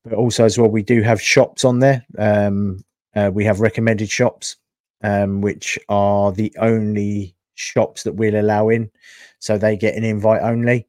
but 0.03 0.13
also 0.13 0.45
as 0.45 0.57
well 0.57 0.69
we 0.69 0.83
do 0.83 1.01
have 1.01 1.21
shops 1.21 1.63
on 1.65 1.79
there. 1.79 2.05
Um 2.17 2.83
uh, 3.15 3.29
we 3.33 3.45
have 3.45 3.59
recommended 3.59 4.09
shops 4.09 4.57
um 5.03 5.41
which 5.41 5.77
are 5.89 6.31
the 6.31 6.53
only 6.59 7.35
shops 7.55 8.03
that 8.03 8.13
we'll 8.13 8.39
allow 8.39 8.69
in. 8.69 8.89
So 9.39 9.57
they 9.57 9.77
get 9.77 9.95
an 9.95 10.03
invite 10.03 10.41
only 10.41 10.87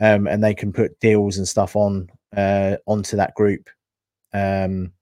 um 0.00 0.26
and 0.26 0.42
they 0.42 0.54
can 0.54 0.72
put 0.72 0.98
deals 1.00 1.38
and 1.38 1.48
stuff 1.48 1.76
on 1.76 2.08
uh 2.36 2.76
onto 2.86 3.16
that 3.16 3.34
group 3.34 3.68
um 4.32 4.92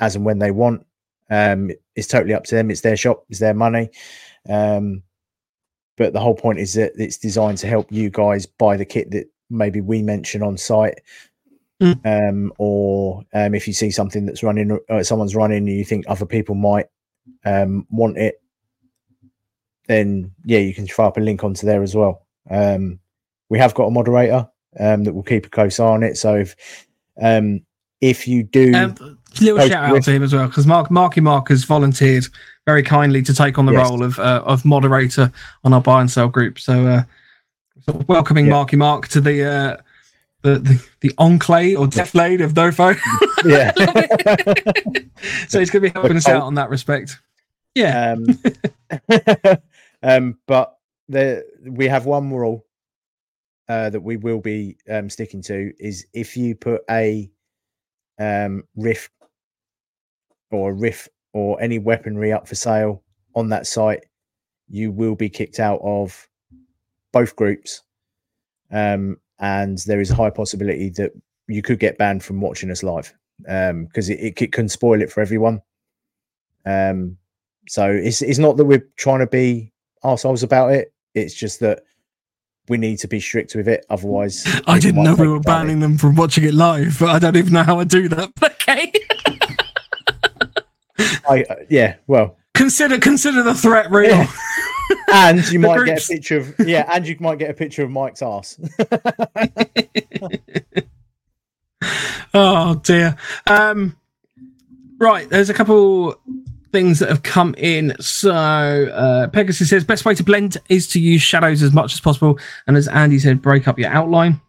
as 0.00 0.16
and 0.16 0.24
when 0.24 0.38
they 0.38 0.50
want. 0.50 0.84
Um 1.30 1.70
it's 1.94 2.08
totally 2.08 2.34
up 2.34 2.44
to 2.44 2.54
them. 2.54 2.70
It's 2.70 2.80
their 2.80 2.96
shop. 2.96 3.24
It's 3.28 3.40
their 3.40 3.54
money. 3.54 3.90
Um 4.48 5.02
but 5.98 6.14
the 6.14 6.20
whole 6.20 6.34
point 6.34 6.58
is 6.58 6.74
that 6.74 6.92
it's 6.96 7.18
designed 7.18 7.58
to 7.58 7.66
help 7.66 7.92
you 7.92 8.08
guys 8.10 8.46
buy 8.46 8.76
the 8.76 8.84
kit 8.84 9.10
that 9.10 9.26
maybe 9.50 9.80
we 9.80 10.02
mention 10.02 10.42
on 10.42 10.56
site 10.56 11.00
um, 12.04 12.52
or 12.58 13.22
um, 13.34 13.54
if 13.54 13.66
you 13.66 13.72
see 13.74 13.90
something 13.90 14.26
that's 14.26 14.42
running, 14.42 14.78
uh, 14.88 15.02
someone's 15.02 15.34
running, 15.36 15.58
and 15.58 15.68
you 15.68 15.84
think 15.84 16.04
other 16.08 16.26
people 16.26 16.54
might 16.54 16.86
um, 17.44 17.86
want 17.90 18.16
it, 18.18 18.40
then 19.88 20.30
yeah, 20.44 20.58
you 20.58 20.74
can 20.74 20.86
throw 20.86 21.06
up 21.06 21.16
a 21.16 21.20
link 21.20 21.42
onto 21.44 21.66
there 21.66 21.82
as 21.82 21.94
well. 21.94 22.26
Um, 22.50 22.98
we 23.48 23.58
have 23.58 23.74
got 23.74 23.86
a 23.86 23.90
moderator 23.90 24.48
um, 24.80 25.04
that 25.04 25.12
will 25.12 25.22
keep 25.22 25.46
a 25.46 25.50
close 25.50 25.78
eye 25.80 25.84
on 25.86 26.02
it. 26.02 26.16
So 26.16 26.36
if 26.36 26.56
um, 27.20 27.60
if 28.00 28.26
you 28.26 28.42
do, 28.42 28.74
Um, 28.74 28.94
little 29.40 29.58
shout 29.60 29.84
out 29.84 29.92
with- 29.92 30.04
to 30.04 30.12
him 30.12 30.22
as 30.22 30.32
well 30.32 30.46
because 30.48 30.66
Mark 30.66 30.90
Marky 30.90 31.20
Mark 31.20 31.48
has 31.48 31.64
volunteered 31.64 32.26
very 32.66 32.82
kindly 32.82 33.22
to 33.22 33.34
take 33.34 33.58
on 33.58 33.66
the 33.66 33.72
Yes. 33.72 33.88
role 33.88 34.02
of 34.04 34.18
uh, 34.18 34.42
of 34.46 34.64
moderator 34.64 35.30
on 35.64 35.72
our 35.72 35.80
buy 35.80 36.00
and 36.00 36.10
sell 36.10 36.28
group. 36.28 36.58
So, 36.58 36.86
uh, 36.86 37.02
welcoming 38.06 38.46
Yeah. 38.46 38.52
Marky 38.52 38.76
Mark 38.76 39.08
to 39.08 39.20
the 39.20 39.44
uh, 39.44 39.76
the, 40.42 40.58
the 40.58 40.88
the 41.00 41.12
enclave 41.18 41.78
or 41.78 41.86
deflate 41.86 42.40
of 42.40 42.54
Nofo. 42.54 42.96
yeah, 43.44 43.72
so 45.48 45.58
he's 45.58 45.70
going 45.70 45.82
to 45.82 45.88
be 45.88 45.90
helping 45.90 46.16
us 46.16 46.28
out 46.28 46.42
on 46.42 46.54
that 46.54 46.70
respect. 46.70 47.18
Yeah, 47.74 48.16
um, 48.16 48.38
um, 50.02 50.38
but 50.46 50.76
the 51.08 51.44
we 51.64 51.88
have 51.88 52.06
one 52.06 52.30
rule 52.30 52.66
uh, 53.68 53.90
that 53.90 54.00
we 54.00 54.16
will 54.16 54.40
be 54.40 54.76
um, 54.90 55.08
sticking 55.08 55.42
to 55.42 55.72
is 55.78 56.06
if 56.12 56.36
you 56.36 56.54
put 56.54 56.82
a 56.90 57.30
um, 58.18 58.64
RIF 58.76 59.08
or 60.50 60.70
a 60.70 60.74
RIF 60.74 61.08
or 61.32 61.60
any 61.62 61.78
weaponry 61.78 62.32
up 62.32 62.46
for 62.46 62.54
sale 62.54 63.02
on 63.34 63.48
that 63.48 63.66
site, 63.66 64.04
you 64.68 64.90
will 64.90 65.14
be 65.14 65.28
kicked 65.28 65.60
out 65.60 65.80
of 65.82 66.28
both 67.12 67.36
groups. 67.36 67.82
Um, 68.70 69.18
and 69.42 69.78
there 69.86 70.00
is 70.00 70.10
a 70.10 70.14
high 70.14 70.30
possibility 70.30 70.88
that 70.90 71.12
you 71.48 71.60
could 71.60 71.80
get 71.80 71.98
banned 71.98 72.24
from 72.24 72.40
watching 72.40 72.70
us 72.70 72.82
live 72.82 73.12
because 73.38 74.08
it, 74.08 74.36
it, 74.40 74.52
can 74.52 74.68
spoil 74.68 75.02
it 75.02 75.10
for 75.10 75.20
everyone. 75.20 75.60
Um, 76.64 77.18
so 77.68 77.90
it's 77.90 78.22
it's 78.22 78.38
not 78.38 78.56
that 78.56 78.64
we're 78.64 78.88
trying 78.96 79.18
to 79.18 79.26
be 79.26 79.72
arseholes 80.04 80.42
about 80.42 80.72
it. 80.72 80.92
It's 81.14 81.34
just 81.34 81.60
that 81.60 81.82
we 82.68 82.78
need 82.78 82.98
to 82.98 83.08
be 83.08 83.20
strict 83.20 83.54
with 83.56 83.68
it. 83.68 83.84
Otherwise, 83.90 84.46
I 84.66 84.78
didn't 84.78 85.02
know 85.02 85.16
we 85.16 85.28
were 85.28 85.40
banning 85.40 85.80
them 85.80 85.98
from 85.98 86.14
watching 86.14 86.44
it 86.44 86.54
live, 86.54 86.98
but 87.00 87.10
I 87.10 87.18
don't 87.18 87.36
even 87.36 87.52
know 87.52 87.64
how 87.64 87.80
I 87.80 87.84
do 87.84 88.08
that. 88.08 88.32
Okay, 88.62 88.92
I, 91.28 91.44
uh, 91.50 91.56
yeah, 91.68 91.96
well, 92.06 92.38
consider 92.54 92.98
consider 92.98 93.42
the 93.42 93.54
threat 93.54 93.90
real. 93.90 94.10
Yeah. 94.10 94.32
and 95.12 95.46
you 95.50 95.58
might 95.60 95.76
groups. 95.76 96.08
get 96.08 96.16
a 96.16 96.18
picture 96.18 96.36
of 96.38 96.54
yeah, 96.68 96.88
and 96.92 97.06
you 97.06 97.16
might 97.20 97.38
get 97.38 97.50
a 97.50 97.54
picture 97.54 97.82
of 97.82 97.90
Mike's 97.90 98.22
ass. 98.22 98.58
Oh 102.34 102.76
dear. 102.76 103.16
Um, 103.46 103.96
right, 104.98 105.28
there's 105.28 105.50
a 105.50 105.54
couple 105.54 106.14
things 106.72 107.00
that 107.00 107.10
have 107.10 107.22
come 107.22 107.54
in. 107.58 107.94
So 108.00 108.30
uh, 108.32 109.28
Pegasus 109.28 109.68
says 109.68 109.84
best 109.84 110.04
way 110.04 110.14
to 110.14 110.22
blend 110.24 110.56
is 110.70 110.88
to 110.88 111.00
use 111.00 111.20
shadows 111.20 111.62
as 111.62 111.72
much 111.72 111.92
as 111.92 112.00
possible, 112.00 112.38
and 112.66 112.76
as 112.76 112.88
Andy 112.88 113.18
said, 113.18 113.42
break 113.42 113.68
up 113.68 113.78
your 113.78 113.90
outline. 113.90 114.40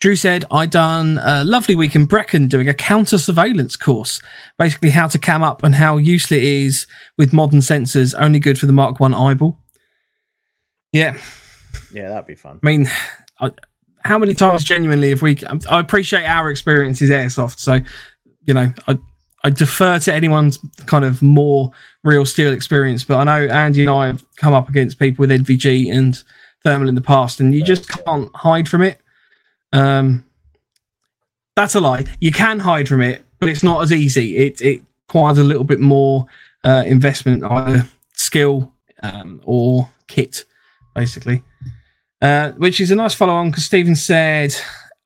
Drew 0.00 0.16
said, 0.16 0.46
I 0.50 0.64
done 0.64 1.20
a 1.22 1.44
lovely 1.44 1.74
week 1.74 1.94
in 1.94 2.06
Brecon 2.06 2.48
doing 2.48 2.68
a 2.70 2.74
counter 2.74 3.18
surveillance 3.18 3.76
course, 3.76 4.22
basically 4.58 4.88
how 4.88 5.08
to 5.08 5.18
cam 5.18 5.42
up 5.42 5.62
and 5.62 5.74
how 5.74 5.98
useful 5.98 6.38
it 6.38 6.42
is 6.42 6.86
with 7.18 7.34
modern 7.34 7.60
sensors, 7.60 8.14
only 8.18 8.38
good 8.38 8.58
for 8.58 8.64
the 8.64 8.72
Mark 8.72 8.98
One 8.98 9.12
eyeball. 9.12 9.58
Yeah, 10.92 11.18
yeah, 11.92 12.08
that'd 12.08 12.26
be 12.26 12.34
fun. 12.34 12.60
I 12.62 12.66
mean, 12.66 12.90
I, 13.40 13.52
how 14.02 14.18
many 14.18 14.32
times 14.32 14.64
genuinely 14.64 15.10
if 15.10 15.20
we? 15.20 15.38
I 15.68 15.80
appreciate 15.80 16.24
our 16.24 16.50
experience 16.50 17.02
is 17.02 17.10
airsoft, 17.10 17.58
so 17.58 17.80
you 18.46 18.54
know, 18.54 18.72
I 18.88 18.98
I 19.44 19.50
defer 19.50 19.98
to 19.98 20.14
anyone's 20.14 20.58
kind 20.86 21.04
of 21.04 21.20
more 21.20 21.70
real 22.04 22.24
steel 22.24 22.52
experience. 22.52 23.04
But 23.04 23.18
I 23.18 23.24
know 23.24 23.52
Andy 23.52 23.82
and 23.82 23.90
I 23.90 24.06
have 24.06 24.24
come 24.36 24.54
up 24.54 24.70
against 24.70 24.98
people 24.98 25.22
with 25.22 25.30
NVG 25.30 25.92
and 25.92 26.22
thermal 26.64 26.88
in 26.88 26.94
the 26.94 27.00
past, 27.02 27.38
and 27.38 27.54
you 27.54 27.62
just 27.62 27.88
can't 27.88 28.34
hide 28.34 28.68
from 28.68 28.82
it. 28.82 28.99
Um, 29.72 30.24
that's 31.56 31.74
a 31.74 31.80
lie. 31.80 32.04
You 32.20 32.32
can 32.32 32.58
hide 32.58 32.88
from 32.88 33.02
it, 33.02 33.24
but 33.38 33.48
it's 33.48 33.62
not 33.62 33.82
as 33.82 33.92
easy. 33.92 34.36
It 34.36 34.60
it 34.60 34.82
requires 35.08 35.38
a 35.38 35.44
little 35.44 35.64
bit 35.64 35.80
more 35.80 36.26
uh, 36.64 36.84
investment, 36.86 37.44
either 37.44 37.86
skill 38.14 38.72
um, 39.02 39.40
or 39.44 39.88
kit, 40.06 40.44
basically. 40.94 41.42
Uh, 42.22 42.52
which 42.52 42.80
is 42.80 42.90
a 42.90 42.94
nice 42.94 43.14
follow 43.14 43.32
on 43.32 43.50
because 43.50 43.64
Stephen 43.64 43.96
said, 43.96 44.54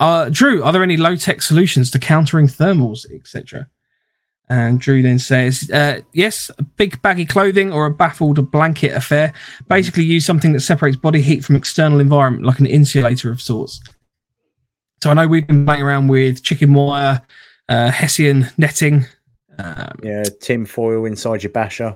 uh, 0.01 0.29
Drew, 0.31 0.65
are 0.65 0.73
there 0.73 0.83
any 0.83 0.97
low 0.97 1.15
tech 1.15 1.43
solutions 1.43 1.91
to 1.93 1.99
countering 2.01 2.49
thermals, 2.49 3.07
etc.? 3.13 3.69
And 4.49 4.81
Drew 4.81 5.01
then 5.01 5.19
says, 5.19 5.71
uh, 5.71 6.01
yes, 6.13 6.51
a 6.59 6.63
big 6.63 7.01
baggy 7.01 7.25
clothing 7.25 7.73
or 7.73 7.87
a 7.87 7.95
baffled 7.95 8.51
blanket 8.51 8.95
affair. 8.95 9.33
Basically, 9.69 10.05
use 10.05 10.27
something 10.27 10.53
that 10.53 10.61
separates 10.61 10.97
body 10.97 11.23
heat 11.23 11.45
from 11.45 11.57
external 11.57 12.01
environment, 12.01 12.45
like 12.45 12.59
an 12.59 12.67
insulator 12.67 13.31
of 13.31 13.41
sorts. 13.41 13.81
So 15.05 15.11
I 15.11 15.13
know 15.13 15.29
we've 15.29 15.47
been 15.47 15.67
playing 15.67 15.83
around 15.83 16.09
with 16.09 16.43
chicken 16.43 16.73
wire, 16.73 17.21
uh, 17.69 17.91
Hessian 17.91 18.49
netting. 18.57 19.05
Um, 19.59 19.99
Yeah, 20.03 20.23
tin 20.41 20.65
foil 20.65 21.05
inside 21.05 21.43
your 21.43 21.53
basher. 21.53 21.95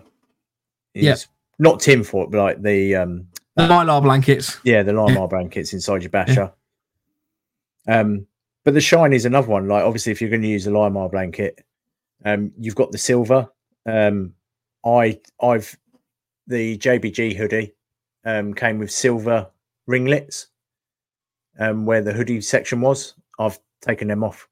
Yeah. 0.93 1.17
not 1.59 1.81
tin 1.81 2.05
foil, 2.05 2.27
but 2.27 2.37
like 2.37 2.61
the 2.61 2.97
um 2.97 3.29
the 3.57 3.63
mylar 3.63 4.03
blankets. 4.03 4.59
yeah 4.63 4.83
the 4.83 4.93
limar 4.93 5.27
blankets 5.27 5.73
inside 5.73 6.03
your 6.03 6.11
basher. 6.11 6.53
Um, 7.87 8.27
but 8.67 8.75
the 8.75 8.81
shine 8.83 9.15
is 9.15 9.25
another 9.25 9.49
one. 9.49 9.69
Like 9.69 9.85
obviously, 9.85 10.13
if 10.13 10.21
you're 10.21 10.29
going 10.29 10.43
to 10.43 10.49
use 10.49 10.67
a 10.67 10.71
limar 10.71 11.11
blanket, 11.11 11.65
um, 12.27 12.53
you've 12.59 12.75
got 12.75 12.93
the 12.93 12.99
silver. 12.99 13.49
Um, 13.87 14.35
I 14.85 15.19
I've 15.41 15.75
the 16.47 16.77
JBG 16.77 17.37
hoodie 17.37 17.73
um 18.27 18.53
came 18.53 18.79
with 18.79 18.91
silver 18.91 19.49
ringlets. 19.87 20.49
Um, 21.59 21.87
where 21.87 22.03
the 22.03 22.13
hoodie 22.13 22.41
section 22.41 22.81
was, 22.81 23.15
I've 23.39 23.59
taken 23.81 24.09
them 24.09 24.23
off. 24.23 24.47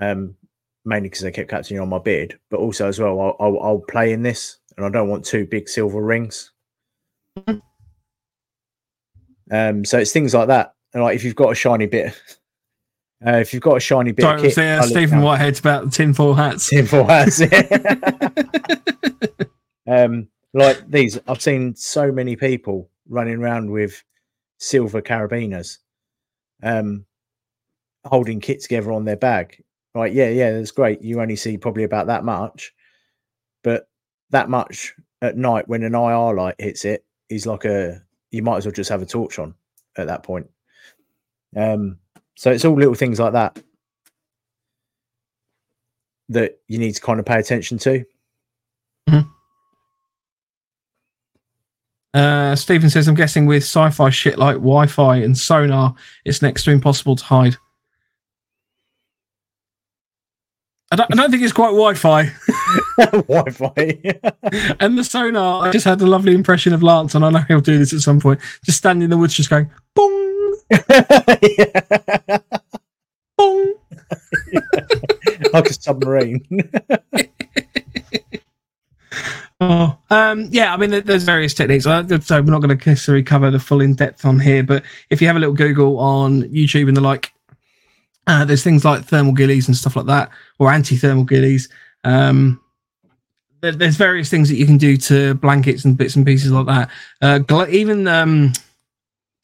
Um, 0.00 0.36
mainly 0.84 1.08
because 1.08 1.22
they 1.22 1.30
kept 1.30 1.50
catching 1.50 1.78
on 1.78 1.88
my 1.88 1.98
beard, 1.98 2.38
but 2.50 2.60
also 2.60 2.88
as 2.88 2.98
well, 2.98 3.20
I'll, 3.20 3.36
I'll, 3.38 3.60
I'll 3.60 3.84
play 3.88 4.12
in 4.12 4.22
this, 4.22 4.58
and 4.76 4.86
I 4.86 4.88
don't 4.88 5.08
want 5.08 5.24
two 5.24 5.46
big 5.46 5.68
silver 5.68 6.02
rings. 6.02 6.52
Um, 9.50 9.84
so 9.84 9.98
it's 9.98 10.12
things 10.12 10.34
like 10.34 10.48
that. 10.48 10.74
And 10.94 11.02
like 11.02 11.16
if 11.16 11.24
you've 11.24 11.36
got 11.36 11.52
a 11.52 11.54
shiny 11.54 11.86
bit, 11.86 12.14
Uh, 13.26 13.38
if 13.38 13.54
you've 13.54 13.62
got 13.62 13.76
a 13.76 13.80
shiny 13.80 14.12
bit 14.12 14.22
Sorry, 14.22 14.36
of 14.36 14.44
it 14.44 14.48
was 14.48 14.54
kit, 14.54 14.78
uh, 14.78 14.82
Stephen. 14.82 15.22
Whitehead's 15.22 15.58
about 15.58 15.84
the 15.84 15.90
tinfoil 15.90 16.34
hats. 16.34 16.68
Tinfoil 16.68 17.04
hats. 17.04 17.40
um, 19.90 20.28
like 20.52 20.90
these, 20.90 21.18
I've 21.26 21.40
seen 21.40 21.74
so 21.74 22.12
many 22.12 22.36
people 22.36 22.90
running 23.08 23.36
around 23.36 23.70
with 23.70 24.02
silver 24.58 25.02
carabiners, 25.02 25.78
um, 26.62 27.04
holding 28.04 28.40
kit 28.40 28.60
together 28.60 28.92
on 28.92 29.04
their 29.04 29.16
bag. 29.16 29.62
Right? 29.94 30.12
Yeah, 30.12 30.28
yeah, 30.28 30.52
that's 30.52 30.70
great. 30.72 31.02
You 31.02 31.20
only 31.20 31.36
see 31.36 31.56
probably 31.56 31.84
about 31.84 32.08
that 32.08 32.24
much, 32.24 32.72
but 33.62 33.88
that 34.30 34.48
much 34.48 34.94
at 35.22 35.36
night 35.36 35.68
when 35.68 35.82
an 35.84 35.94
IR 35.94 36.34
light 36.34 36.56
hits 36.58 36.84
it 36.84 37.04
is 37.28 37.46
like 37.46 37.64
a. 37.64 38.02
You 38.30 38.42
might 38.42 38.56
as 38.56 38.66
well 38.66 38.72
just 38.72 38.90
have 38.90 39.02
a 39.02 39.06
torch 39.06 39.38
on 39.38 39.54
at 39.96 40.08
that 40.08 40.24
point. 40.24 40.50
Um, 41.56 41.98
so 42.34 42.50
it's 42.50 42.64
all 42.64 42.74
little 42.74 42.94
things 42.94 43.20
like 43.20 43.34
that 43.34 43.62
that 46.30 46.58
you 46.68 46.78
need 46.78 46.92
to 46.92 47.00
kind 47.00 47.20
of 47.20 47.26
pay 47.26 47.38
attention 47.38 47.78
to. 47.78 48.04
Uh, 52.14 52.54
Stephen 52.54 52.88
says, 52.88 53.08
I'm 53.08 53.16
guessing 53.16 53.44
with 53.44 53.64
sci 53.64 53.90
fi 53.90 54.08
shit 54.10 54.38
like 54.38 54.54
Wi 54.56 54.86
Fi 54.86 55.16
and 55.16 55.36
sonar, 55.36 55.94
it's 56.24 56.40
next 56.40 56.64
to 56.64 56.70
impossible 56.70 57.16
to 57.16 57.24
hide. 57.24 57.56
I 60.92 60.96
don't, 60.96 61.12
I 61.12 61.16
don't 61.16 61.30
think 61.32 61.42
it's 61.42 61.52
quite 61.52 61.70
Wi 61.72 61.94
Fi. 61.94 62.30
Wi-Fi. 62.98 63.74
and 64.80 64.96
the 64.96 65.02
sonar, 65.02 65.66
I 65.66 65.72
just 65.72 65.84
had 65.84 66.00
a 66.00 66.06
lovely 66.06 66.34
impression 66.34 66.72
of 66.72 66.84
Lance, 66.84 67.16
and 67.16 67.24
I 67.24 67.30
know 67.30 67.40
he'll 67.48 67.60
do 67.60 67.78
this 67.78 67.92
at 67.92 68.00
some 68.00 68.20
point. 68.20 68.40
Just 68.64 68.78
standing 68.78 69.02
in 69.02 69.10
the 69.10 69.16
woods, 69.16 69.34
just 69.34 69.50
going, 69.50 69.70
bong, 69.94 70.56
bong. 73.36 73.74
like 75.52 75.66
a 75.66 75.72
submarine. 75.72 76.46
Oh, 79.66 79.98
um, 80.10 80.48
yeah. 80.50 80.74
I 80.74 80.76
mean, 80.76 80.90
there's 80.90 81.22
various 81.22 81.54
techniques. 81.54 81.86
Uh, 81.86 82.02
So 82.20 82.42
we're 82.42 82.50
not 82.50 82.60
going 82.60 82.76
to 82.76 82.88
necessarily 82.90 83.22
cover 83.22 83.50
the 83.50 83.58
full 83.58 83.80
in 83.80 83.94
depth 83.94 84.24
on 84.26 84.38
here, 84.38 84.62
but 84.62 84.84
if 85.08 85.20
you 85.20 85.26
have 85.26 85.36
a 85.36 85.38
little 85.38 85.54
Google 85.54 85.98
on 85.98 86.42
YouTube 86.44 86.88
and 86.88 86.96
the 86.96 87.00
like, 87.00 87.32
uh, 88.26 88.44
there's 88.44 88.62
things 88.62 88.84
like 88.84 89.04
thermal 89.04 89.32
gillies 89.32 89.66
and 89.66 89.76
stuff 89.76 89.96
like 89.96 90.06
that, 90.06 90.30
or 90.58 90.70
anti-thermal 90.70 91.24
gillies. 91.24 91.68
Um, 92.04 92.60
there's 93.62 93.96
various 93.96 94.28
things 94.28 94.50
that 94.50 94.56
you 94.56 94.66
can 94.66 94.76
do 94.76 94.98
to 94.98 95.34
blankets 95.34 95.86
and 95.86 95.96
bits 95.96 96.16
and 96.16 96.26
pieces 96.26 96.52
like 96.52 96.66
that. 96.66 96.90
Uh, 97.22 97.66
even 97.70 98.06
um, 98.06 98.52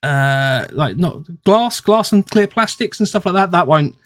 uh, 0.03 0.67
like 0.73 0.99
not 0.99 1.23
glass, 1.45 1.81
glass 1.81 2.13
and 2.13 2.29
clear 2.31 2.47
plastics 2.47 3.01
and 3.01 3.09
stuff 3.09 3.25
like 3.25 3.35
that. 3.35 3.53
That 3.53 3.67
won't 3.67 3.97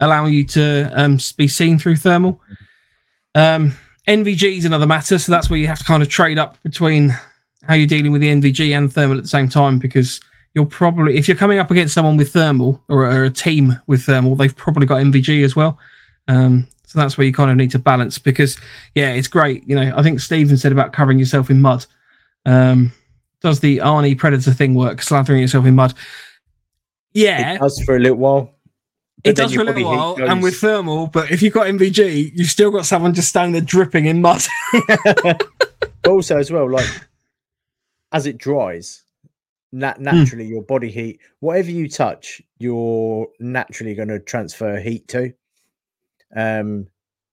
allow 0.00 0.24
you 0.24 0.44
to 0.44 0.90
um, 0.94 1.18
be 1.36 1.48
seen 1.48 1.78
through 1.78 1.96
thermal. 1.96 2.40
Um, 3.34 3.76
NVG 4.08 4.58
is 4.58 4.64
another 4.64 4.86
matter, 4.86 5.18
so 5.18 5.30
that's 5.30 5.50
where 5.50 5.58
you 5.58 5.66
have 5.66 5.78
to 5.78 5.84
kind 5.84 6.02
of 6.02 6.08
trade 6.08 6.38
up 6.38 6.60
between 6.62 7.14
how 7.64 7.74
you're 7.74 7.86
dealing 7.86 8.10
with 8.10 8.22
the 8.22 8.28
NVG 8.28 8.76
and 8.76 8.90
thermal 8.90 9.18
at 9.18 9.22
the 9.22 9.28
same 9.28 9.48
time 9.48 9.78
because 9.78 10.20
you're 10.54 10.64
probably, 10.64 11.18
if 11.18 11.28
you're 11.28 11.36
coming 11.36 11.58
up 11.58 11.70
against 11.70 11.92
someone 11.92 12.16
with 12.16 12.32
thermal 12.32 12.82
or, 12.88 13.04
or 13.04 13.24
a 13.24 13.30
team 13.30 13.78
with 13.86 14.02
thermal, 14.04 14.34
they've 14.34 14.56
probably 14.56 14.86
got 14.86 15.02
NVG 15.02 15.44
as 15.44 15.54
well. 15.54 15.78
Um, 16.26 16.66
so 16.86 16.98
that's 16.98 17.18
where 17.18 17.26
you 17.26 17.34
kind 17.34 17.50
of 17.50 17.58
need 17.58 17.70
to 17.72 17.78
balance 17.78 18.18
because, 18.18 18.58
yeah, 18.94 19.12
it's 19.12 19.28
great. 19.28 19.68
You 19.68 19.76
know, 19.76 19.92
I 19.94 20.02
think 20.02 20.20
Stephen 20.20 20.56
said 20.56 20.72
about 20.72 20.94
covering 20.94 21.18
yourself 21.18 21.50
in 21.50 21.60
mud. 21.60 21.84
Um, 22.46 22.92
does 23.42 23.60
the 23.60 23.78
Arnie 23.78 24.16
Predator 24.16 24.52
thing 24.52 24.74
work, 24.74 25.00
slathering 25.00 25.40
yourself 25.42 25.66
in 25.66 25.74
mud? 25.74 25.92
Yeah, 27.12 27.54
It 27.54 27.60
does 27.60 27.82
for 27.84 27.96
a 27.96 27.98
little 27.98 28.16
while. 28.16 28.54
But 29.22 29.30
it 29.30 29.36
does 29.36 29.52
your 29.52 29.64
for 29.64 29.70
a 29.70 29.74
little 29.74 29.90
body 29.90 29.96
heat 29.96 30.20
while, 30.20 30.30
and 30.30 30.42
with 30.42 30.56
thermal, 30.56 31.08
but 31.08 31.30
if 31.30 31.42
you've 31.42 31.52
got 31.52 31.66
NVG, 31.66 32.32
you've 32.34 32.50
still 32.50 32.70
got 32.70 32.86
someone 32.86 33.14
just 33.14 33.28
standing 33.28 33.52
there 33.52 33.62
dripping 33.62 34.06
in 34.06 34.22
mud. 34.22 34.42
also 36.06 36.38
as 36.38 36.50
well, 36.52 36.70
like 36.70 36.88
as 38.12 38.26
it 38.26 38.38
dries, 38.38 39.02
nat- 39.72 40.00
naturally 40.00 40.46
your 40.46 40.62
body 40.62 40.90
heat, 40.90 41.20
whatever 41.40 41.70
you 41.70 41.88
touch, 41.88 42.40
you're 42.58 43.28
naturally 43.40 43.94
going 43.94 44.08
to 44.08 44.20
transfer 44.20 44.78
heat 44.78 45.08
to. 45.08 45.32
Um, 46.36 46.88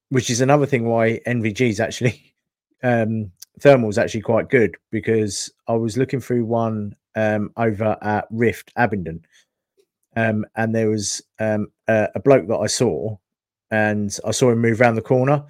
which 0.10 0.30
is 0.30 0.42
another 0.42 0.66
thing 0.66 0.86
why 0.86 1.20
NVG 1.28 1.70
is 1.70 1.80
actually 1.80 2.34
um 2.84 3.32
thermal 3.60 3.90
is 3.90 3.98
actually 3.98 4.22
quite 4.22 4.50
good 4.50 4.76
because 4.92 5.52
I 5.68 5.74
was 5.74 5.98
looking 5.98 6.20
through 6.20 6.46
one 6.46 6.96
um 7.16 7.52
over 7.58 7.98
at 8.02 8.28
Rift 8.32 8.72
Abingdon. 8.76 9.26
Um, 10.16 10.46
and 10.56 10.74
there 10.74 10.90
was 10.90 11.22
um 11.40 11.68
a, 11.88 12.10
a 12.16 12.20
bloke 12.20 12.48
that 12.48 12.58
I 12.58 12.68
saw, 12.68 13.18
and 13.72 14.18
I 14.26 14.32
saw 14.32 14.52
him 14.52 14.60
move 14.62 14.80
around 14.82 14.96
the 14.96 15.02
corner. 15.02 15.44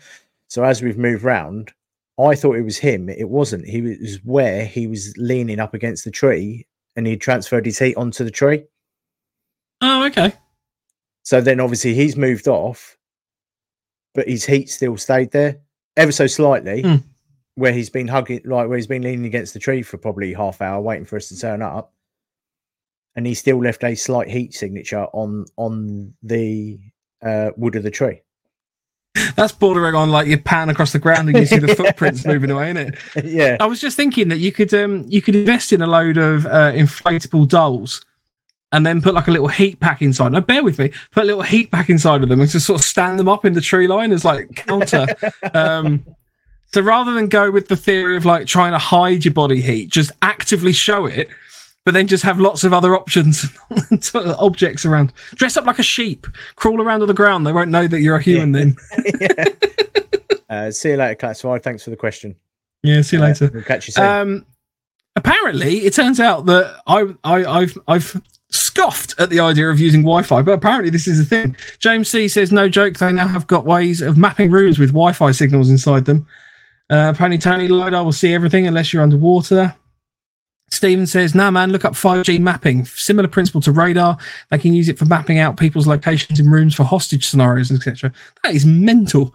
So 0.48 0.64
as 0.64 0.82
we've 0.82 0.98
moved 0.98 1.24
round, 1.24 1.72
I 2.20 2.36
thought 2.36 2.56
it 2.56 2.64
was 2.64 2.78
him. 2.78 3.10
It 3.10 3.30
wasn't. 3.30 3.66
He 3.68 3.82
was 3.82 4.20
where 4.24 4.66
he 4.66 4.88
was 4.88 5.14
leaning 5.18 5.60
up 5.60 5.74
against 5.74 6.06
the 6.06 6.12
tree 6.12 6.66
and 6.96 7.06
he 7.06 7.18
transferred 7.18 7.66
his 7.66 7.80
heat 7.80 7.96
onto 7.98 8.24
the 8.24 8.32
tree. 8.32 8.64
oh, 9.82 10.06
okay. 10.06 10.34
So 11.24 11.42
then 11.42 11.60
obviously 11.60 11.94
he's 11.96 12.16
moved 12.16 12.48
off, 12.48 12.96
but 14.14 14.28
his 14.30 14.46
heat 14.46 14.70
still 14.70 14.96
stayed 14.96 15.32
there 15.32 15.58
ever 15.98 16.12
so 16.12 16.28
slightly 16.28 16.84
Hmm. 16.84 16.96
where 17.56 17.74
he's 17.74 17.90
been 17.90 18.08
hugging, 18.08 18.42
like 18.46 18.68
where 18.70 18.78
he's 18.78 18.88
been 18.88 19.02
leaning 19.02 19.26
against 19.26 19.54
the 19.54 19.60
tree 19.60 19.82
for 19.82 19.98
probably 19.98 20.32
half 20.34 20.62
hour 20.62 20.80
waiting 20.80 21.06
for 21.06 21.16
us 21.18 21.28
to 21.30 21.38
turn 21.40 21.62
up. 21.64 21.92
And 23.16 23.26
he 23.26 23.34
still 23.34 23.62
left 23.62 23.84
a 23.84 23.96
slight 23.96 24.30
heat 24.30 24.54
signature 24.54 25.06
on 25.14 25.46
on 25.56 26.14
the 26.22 26.80
uh, 27.22 27.52
wood 27.56 27.76
of 27.76 27.84
the 27.84 27.92
tree. 27.92 28.22
That's 29.36 29.54
bordering 29.54 29.96
on 29.96 30.12
like 30.12 30.28
you 30.28 30.38
pan 30.38 30.70
across 30.70 30.92
the 30.92 31.00
ground 31.00 31.30
and 31.30 31.38
you 31.38 31.46
see 31.46 31.60
the 31.60 31.76
footprints 31.76 32.26
moving 32.26 32.52
away, 32.52 32.72
isn't 32.72 32.96
it? 33.16 33.26
yeah. 33.26 33.58
I 33.60 33.66
was 33.66 33.80
just 33.80 33.96
thinking 33.96 34.28
that 34.30 34.40
you 34.40 34.52
could 34.52 34.74
um 34.74 35.06
you 35.08 35.22
could 35.22 35.36
invest 35.36 35.72
in 35.72 35.82
a 35.82 35.88
load 35.88 36.18
of 36.18 36.46
uh, 36.46 36.74
inflatable 36.74 37.48
dolls 37.48 38.04
and 38.72 38.86
then 38.86 39.02
put 39.02 39.14
like 39.14 39.28
a 39.28 39.32
little 39.32 39.48
heat 39.48 39.80
pack 39.80 40.02
inside. 40.02 40.34
Now 40.34 40.42
bear 40.42 40.64
with 40.64 40.80
me, 40.80 40.92
put 41.12 41.24
a 41.24 41.28
little 41.28 41.44
heat 41.44 41.72
pack 41.72 41.90
inside 41.90 42.24
of 42.24 42.30
them 42.30 42.42
and 42.42 42.50
just 42.50 42.66
sort 42.66 42.82
of 42.82 42.86
stand 42.86 43.18
them 43.18 43.30
up 43.30 43.46
in 43.46 43.54
the 43.54 43.62
tree 43.62 43.88
line 43.88 44.12
as 44.12 44.26
like 44.26 44.56
counter. 44.56 45.06
um 45.54 46.06
so 46.74 46.82
rather 46.82 47.14
than 47.14 47.28
go 47.28 47.52
with 47.52 47.70
the 47.70 47.78
theory 47.78 48.18
of 48.18 48.26
like 48.26 48.48
trying 48.48 48.74
to 48.74 48.78
hide 48.78 49.24
your 49.24 49.34
body 49.34 49.62
heat, 49.62 49.90
just 49.90 50.12
actively 50.22 50.74
show 50.74 51.06
it, 51.06 51.30
but 51.86 51.94
then 51.94 52.08
just 52.08 52.24
have 52.24 52.40
lots 52.40 52.64
of 52.64 52.74
other 52.74 52.96
options 52.96 53.46
objects 54.16 54.86
around. 54.86 55.14
Dress 55.36 55.56
up 55.56 55.66
like 55.66 55.80
a 55.80 55.84
sheep, 55.84 56.28
crawl 56.56 56.82
around 56.82 57.02
on 57.02 57.08
the 57.08 57.14
ground. 57.14 57.46
They 57.48 57.54
won't 57.54 57.70
know 57.72 57.88
that 57.88 58.02
you're 58.02 58.18
a 58.18 58.22
human 58.22 58.52
then. 58.52 58.76
yeah. 59.22 59.46
Uh, 60.50 60.72
see 60.72 60.90
you 60.92 60.98
later, 60.98 61.16
class 61.16 61.42
Classified. 61.42 61.64
Thanks 61.64 61.84
for 61.84 61.90
the 61.92 61.96
question. 61.96 62.36
Yeah, 62.84 63.02
see 63.02 63.18
you 63.18 63.24
Uh, 63.24 63.28
later. 63.28 63.50
we'll 63.54 63.64
catch 63.64 63.88
you 63.88 63.94
soon. 63.94 64.04
Um, 64.06 64.46
apparently, 65.16 65.86
it 65.86 65.94
turns 65.94 66.20
out 66.20 66.46
that 66.48 66.82
I, 66.88 67.06
I, 67.24 67.46
I've, 67.62 67.78
I've 67.88 68.22
scoffed 68.50 69.16
at 69.20 69.30
the 69.30 69.40
idea 69.40 69.70
of 69.70 69.80
using 69.80 70.02
Wi-Fi, 70.02 70.42
but 70.42 70.52
apparently 70.54 70.90
this 70.90 71.08
is 71.08 71.20
a 71.20 71.26
thing. 71.26 71.56
James 71.80 72.10
C 72.10 72.28
says, 72.28 72.52
"No 72.52 72.70
joke, 72.70 72.98
they 72.98 73.12
now 73.12 73.28
have 73.28 73.48
got 73.48 73.66
ways 73.66 74.02
of 74.02 74.18
mapping 74.18 74.52
rooms 74.52 74.78
with 74.80 74.90
Wi-Fi 74.90 75.32
signals 75.32 75.70
inside 75.70 76.06
them." 76.06 76.26
Uh, 76.90 77.14
Pony 77.14 77.38
Tony 77.40 77.68
Lidar 77.68 78.04
will 78.04 78.12
see 78.12 78.34
everything 78.34 78.68
unless 78.68 78.94
you're 78.94 79.02
underwater. 79.04 79.76
Steven 80.76 81.08
says, 81.08 81.34
"No, 81.34 81.50
man, 81.50 81.72
look 81.72 81.86
up 81.86 81.94
5G 81.94 82.40
mapping. 82.40 82.86
Similar 82.86 83.28
principle 83.28 83.62
to 83.62 83.72
radar. 83.72 84.18
They 84.52 84.58
can 84.60 84.74
use 84.74 84.90
it 84.90 85.00
for 85.00 85.06
mapping 85.06 85.40
out 85.40 85.58
people's 85.58 85.88
locations 85.88 86.40
in 86.40 86.50
rooms 86.50 86.76
for 86.76 86.84
hostage 86.84 87.26
scenarios, 87.26 87.72
etc." 87.72 88.12
That 88.44 88.54
is 88.54 88.66
mental. 88.66 89.34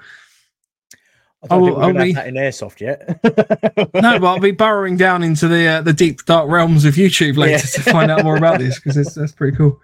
I 1.43 1.47
don't 1.47 1.59
I'll- 1.59 1.65
think 1.67 1.77
we're 1.79 1.83
I'll 1.85 1.93
gonna 1.93 2.05
be- 2.05 2.13
that 2.13 2.27
in 2.29 2.35
airsoft 2.35 2.81
yet. 2.81 3.21
no, 3.95 4.19
but 4.19 4.27
I'll 4.27 4.41
be 4.41 4.51
burrowing 4.51 4.97
down 4.97 5.23
into 5.23 5.49
the 5.49 5.67
uh, 5.67 5.81
the 5.83 5.93
deep 5.95 6.25
dark 6.27 6.49
realms 6.51 6.85
of 6.85 6.95
YouTube 6.95 7.37
later 7.37 7.53
Yeah. 7.53 7.59
to 7.59 7.83
find 7.83 8.11
out 8.11 8.25
more 8.25 8.37
about 8.37 8.59
this 8.59 8.77
because 8.79 8.95
that's, 8.97 9.15
that's 9.15 9.33
pretty 9.33 9.57
cool. 9.57 9.81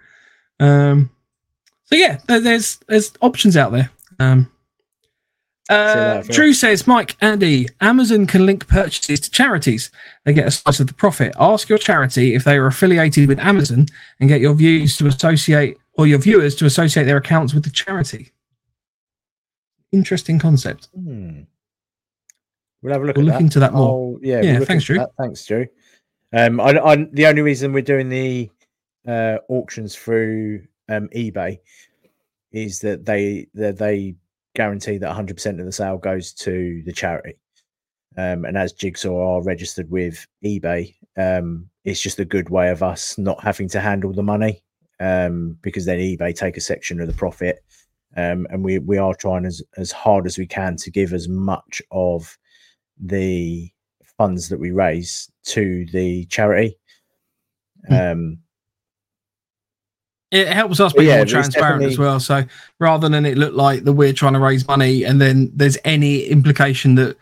Um, 0.59 1.09
so 1.85 1.95
yeah, 1.95 2.19
there's 2.27 2.77
there's 2.87 3.11
options 3.21 3.57
out 3.57 3.71
there. 3.71 3.89
Um, 4.19 4.51
uh. 5.69 6.21
Drew 6.23 6.53
says, 6.53 6.87
Mike, 6.87 7.15
Andy, 7.21 7.67
Amazon 7.81 8.25
can 8.27 8.45
link 8.45 8.67
purchases 8.67 9.19
to 9.21 9.29
charities. 9.31 9.91
They 10.25 10.33
get 10.33 10.47
a 10.47 10.51
slice 10.51 10.79
of 10.79 10.87
the 10.87 10.93
profit. 10.93 11.33
Ask 11.39 11.67
your 11.69 11.77
charity 11.77 12.35
if 12.35 12.43
they 12.43 12.57
are 12.57 12.67
affiliated 12.67 13.27
with 13.27 13.39
Amazon 13.39 13.87
and 14.19 14.29
get 14.29 14.41
your 14.41 14.53
views 14.53 14.97
to 14.97 15.07
associate 15.07 15.77
or 15.93 16.07
your 16.07 16.19
viewers 16.19 16.55
to 16.55 16.65
associate 16.65 17.03
their 17.05 17.17
accounts 17.17 17.53
with 17.53 17.63
the 17.63 17.69
charity. 17.71 18.31
Interesting 19.91 20.37
concept. 20.39 20.89
Hmm. 20.95 21.41
We'll 22.81 22.93
have 22.93 23.01
a 23.01 23.05
look 23.05 23.17
We'll 23.17 23.25
at 23.25 23.31
look 23.31 23.39
that. 23.39 23.41
into 23.43 23.59
that 23.59 23.73
more. 23.73 23.89
Oh, 23.89 24.19
yeah, 24.21 24.41
Yeah, 24.41 24.57
we'll 24.57 24.65
thanks, 24.65 24.85
Drew. 24.85 24.97
that. 24.99 25.09
Thanks, 25.17 25.45
Drew. 25.45 25.65
Um, 26.33 26.59
I, 26.59 26.77
I, 26.77 26.95
the 27.11 27.25
only 27.25 27.41
reason 27.41 27.73
we're 27.73 27.81
doing 27.81 28.09
the 28.09 28.49
uh, 29.07 29.37
auctions 29.47 29.95
through 29.95 30.67
um, 30.89 31.07
eBay 31.15 31.59
is 32.51 32.79
that 32.81 33.05
they 33.05 33.47
that 33.53 33.77
they 33.77 34.15
guarantee 34.57 34.97
that 34.97 35.15
100% 35.15 35.59
of 35.59 35.65
the 35.65 35.71
sale 35.71 35.97
goes 35.97 36.33
to 36.33 36.81
the 36.85 36.91
charity. 36.91 37.37
Um, 38.17 38.43
and 38.43 38.57
as 38.57 38.73
Jigsaw 38.73 39.35
are 39.35 39.43
registered 39.43 39.91
with 39.91 40.25
eBay, 40.43 40.95
um, 41.15 41.69
it's 41.85 42.01
just 42.01 42.19
a 42.19 42.25
good 42.25 42.49
way 42.49 42.71
of 42.71 42.81
us 42.81 43.17
not 43.19 43.41
having 43.43 43.69
to 43.69 43.79
handle 43.79 44.11
the 44.11 44.23
money 44.23 44.63
um, 44.99 45.55
because 45.61 45.85
then 45.85 45.99
eBay 45.99 46.35
take 46.35 46.57
a 46.57 46.61
section 46.61 46.99
of 46.99 47.07
the 47.07 47.13
profit, 47.13 47.59
um, 48.15 48.47
and 48.49 48.63
we 48.63 48.79
we 48.79 48.97
are 48.97 49.13
trying 49.13 49.45
as 49.45 49.61
as 49.77 49.91
hard 49.91 50.25
as 50.25 50.39
we 50.39 50.47
can 50.47 50.75
to 50.77 50.89
give 50.89 51.13
as 51.13 51.27
much 51.27 51.79
of 51.91 52.35
the 52.99 53.69
funds 54.17 54.49
that 54.49 54.59
we 54.59 54.71
raise 54.71 55.31
to 55.43 55.85
the 55.93 56.25
charity. 56.25 56.75
Mm. 57.91 58.39
It 60.29 60.49
helps 60.49 60.79
us 60.79 60.91
be 60.91 61.05
yeah, 61.05 61.17
more 61.17 61.25
transparent 61.25 61.83
as 61.83 61.97
well. 61.97 62.19
So 62.19 62.43
rather 62.79 63.07
than 63.07 63.25
it 63.25 63.37
look 63.37 63.53
like 63.53 63.85
that 63.85 63.93
we're 63.93 64.11
trying 64.11 64.33
to 64.33 64.39
raise 64.39 64.67
money 64.67 65.05
and 65.05 65.21
then 65.21 65.49
there's 65.53 65.77
any 65.85 66.23
implication 66.23 66.95
that, 66.95 67.15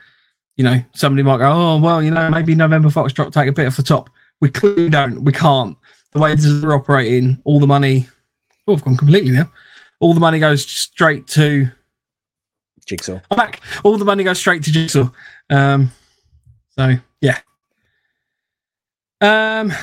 you 0.57 0.63
know, 0.63 0.83
somebody 0.95 1.21
might 1.21 1.37
go, 1.37 1.51
oh, 1.51 1.77
well, 1.79 2.01
you 2.01 2.09
know, 2.09 2.29
maybe 2.29 2.55
November 2.55 2.89
Foxtrot 2.89 3.31
take 3.31 3.47
a 3.47 3.51
bit 3.51 3.67
off 3.67 3.77
the 3.77 3.83
top. 3.83 4.09
We 4.41 4.49
clearly 4.49 4.89
don't. 4.89 5.23
We 5.23 5.31
can't. 5.31 5.77
The 6.13 6.19
way 6.19 6.33
this 6.33 6.45
is 6.45 6.63
we're 6.63 6.73
operating, 6.73 7.39
all 7.43 7.59
the 7.59 7.67
money, 7.67 8.07
oh, 8.67 8.73
I've 8.73 8.83
gone 8.83 8.97
completely 8.97 9.31
now. 9.31 9.51
All 9.99 10.13
the 10.13 10.19
money 10.19 10.39
goes 10.39 10.65
straight 10.65 11.27
to, 11.27 11.69
jigsaw. 12.85 13.19
I'm 13.29 13.37
back. 13.37 13.61
All 13.83 13.97
the 13.97 14.05
money 14.05 14.23
goes 14.23 14.39
straight 14.39 14.63
to 14.63 14.71
Jigsaw. 14.71 15.09
Um, 15.49 15.91
so, 16.69 16.95
yeah. 17.21 17.39
Um, 19.21 19.73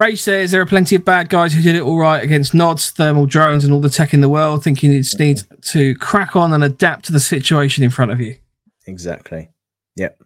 Ray 0.00 0.16
says 0.16 0.50
there 0.50 0.60
are 0.60 0.66
plenty 0.66 0.96
of 0.96 1.04
bad 1.04 1.28
guys 1.28 1.54
who 1.54 1.62
did 1.62 1.76
it 1.76 1.82
all 1.82 1.98
right 1.98 2.22
against 2.22 2.52
nods, 2.52 2.90
thermal 2.90 3.26
drones, 3.26 3.64
and 3.64 3.72
all 3.72 3.80
the 3.80 3.88
tech 3.88 4.12
in 4.12 4.20
the 4.20 4.28
world, 4.28 4.64
thinking 4.64 4.90
you 4.92 4.98
just 5.00 5.20
need 5.20 5.42
to 5.62 5.94
crack 5.96 6.34
on 6.34 6.52
and 6.52 6.64
adapt 6.64 7.04
to 7.04 7.12
the 7.12 7.20
situation 7.20 7.84
in 7.84 7.90
front 7.90 8.10
of 8.10 8.20
you. 8.20 8.36
Exactly. 8.86 9.50
Yep. 9.96 10.20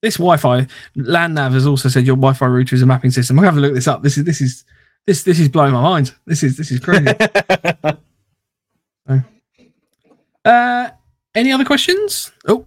This 0.00 0.18
Wi-Fi 0.18 0.68
LandNav 0.96 1.54
has 1.54 1.66
also 1.66 1.88
said 1.88 2.06
your 2.06 2.14
Wi-Fi 2.14 2.46
router 2.46 2.76
is 2.76 2.82
a 2.82 2.86
mapping 2.86 3.10
system. 3.10 3.36
I'm 3.36 3.42
gonna 3.42 3.52
have 3.52 3.60
to 3.60 3.62
look 3.62 3.74
this 3.74 3.88
up. 3.88 4.04
This 4.04 4.16
is 4.16 4.24
this 4.24 4.40
is 4.40 4.64
this 5.06 5.24
this 5.24 5.40
is 5.40 5.48
blowing 5.48 5.72
my 5.72 5.82
mind. 5.82 6.14
This 6.24 6.44
is 6.44 6.56
this 6.56 6.70
is 6.70 6.78
crazy. 6.78 7.08
uh, 10.44 10.90
any 11.34 11.50
other 11.50 11.64
questions? 11.64 12.30
Oh, 12.46 12.64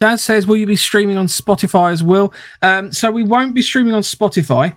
Dad 0.00 0.16
says, 0.20 0.46
will 0.46 0.56
you 0.56 0.66
be 0.66 0.76
streaming 0.76 1.16
on 1.16 1.26
Spotify 1.26 1.92
as 1.92 2.02
well? 2.02 2.34
Um, 2.62 2.92
so 2.92 3.10
we 3.10 3.22
won't 3.22 3.54
be 3.54 3.62
streaming 3.62 3.94
on 3.94 4.02
Spotify. 4.02 4.76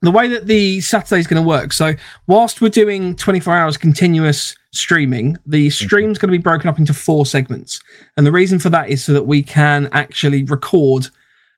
The 0.00 0.10
way 0.10 0.26
that 0.28 0.46
the 0.46 0.80
Saturday 0.80 1.20
is 1.20 1.28
going 1.28 1.40
to 1.40 1.48
work. 1.48 1.72
So 1.72 1.94
whilst 2.26 2.60
we're 2.60 2.70
doing 2.70 3.14
24 3.14 3.54
hours 3.54 3.76
continuous 3.76 4.56
streaming, 4.72 5.36
the 5.46 5.70
stream's 5.70 6.18
going 6.18 6.32
to 6.32 6.36
be 6.36 6.42
broken 6.42 6.68
up 6.68 6.80
into 6.80 6.92
four 6.92 7.24
segments. 7.24 7.80
And 8.16 8.26
the 8.26 8.32
reason 8.32 8.58
for 8.58 8.68
that 8.70 8.88
is 8.88 9.04
so 9.04 9.12
that 9.12 9.26
we 9.26 9.44
can 9.44 9.88
actually 9.92 10.42
record 10.42 11.06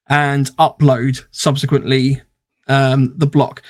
and 0.09 0.51
upload 0.59 1.25
subsequently 1.31 2.21
um, 2.69 3.15
the 3.17 3.27
block. 3.27 3.63